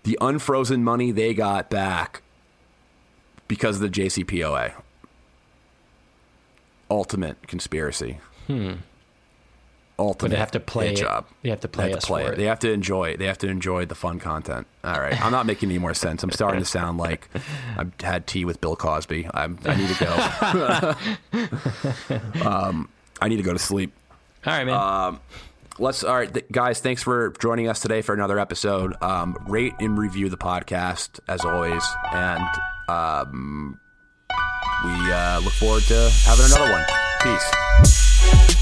the 0.04 0.18
unfrozen 0.20 0.82
money 0.84 1.10
they 1.10 1.32
got 1.34 1.70
back 1.70 2.22
because 3.48 3.76
of 3.76 3.82
the 3.82 3.88
JCPOA. 4.00 4.72
Ultimate 6.92 7.46
conspiracy. 7.48 8.18
Hmm. 8.48 8.72
Ultimate. 9.98 10.28
But 10.28 10.30
they 10.32 10.38
have 10.38 10.50
to 10.52 10.60
play 10.60 10.92
it- 10.92 10.96
job. 10.96 11.26
they 11.42 11.50
have 11.50 11.60
to 11.60 11.68
play 11.68 11.88
They 11.88 11.94
us 11.94 12.06
for 12.06 12.20
it. 12.20 12.28
it. 12.32 12.36
They 12.36 12.44
have 12.44 12.58
to 12.60 12.72
enjoy. 12.72 13.16
They 13.16 13.26
have 13.26 13.38
to 13.38 13.46
enjoy 13.48 13.84
the 13.86 13.94
fun 13.94 14.18
content. 14.18 14.66
All 14.84 14.98
right. 15.00 15.20
I'm 15.24 15.32
not 15.32 15.46
making 15.46 15.70
any 15.70 15.78
more 15.78 15.94
sense. 15.94 16.22
I'm 16.22 16.30
starting 16.30 16.60
to 16.60 16.66
sound 16.66 16.98
like 16.98 17.28
I've 17.76 17.92
had 18.00 18.26
tea 18.26 18.44
with 18.44 18.60
Bill 18.60 18.74
Cosby. 18.76 19.28
I'm, 19.32 19.58
I 19.64 19.74
need 19.76 19.88
to 19.94 20.96
go. 22.42 22.44
um, 22.48 22.88
I 23.20 23.28
need 23.28 23.36
to 23.36 23.42
go 23.42 23.52
to 23.52 23.58
sleep. 23.58 23.92
All 24.46 24.52
right, 24.52 24.64
man. 24.64 24.74
Um, 24.74 25.20
let's. 25.78 26.02
All 26.04 26.16
right, 26.16 26.32
th- 26.32 26.46
guys. 26.50 26.80
Thanks 26.80 27.02
for 27.02 27.30
joining 27.38 27.68
us 27.68 27.80
today 27.80 28.02
for 28.02 28.12
another 28.14 28.38
episode. 28.38 28.94
Um, 29.02 29.36
rate 29.48 29.74
and 29.78 29.96
review 29.98 30.28
the 30.28 30.36
podcast 30.38 31.20
as 31.28 31.44
always, 31.44 31.84
and 32.12 32.44
um, 32.88 33.78
we 34.84 35.12
uh, 35.12 35.40
look 35.40 35.52
forward 35.54 35.82
to 35.84 36.10
having 36.24 36.46
another 36.46 36.70
one. 36.70 36.84
Peace. 37.22 38.61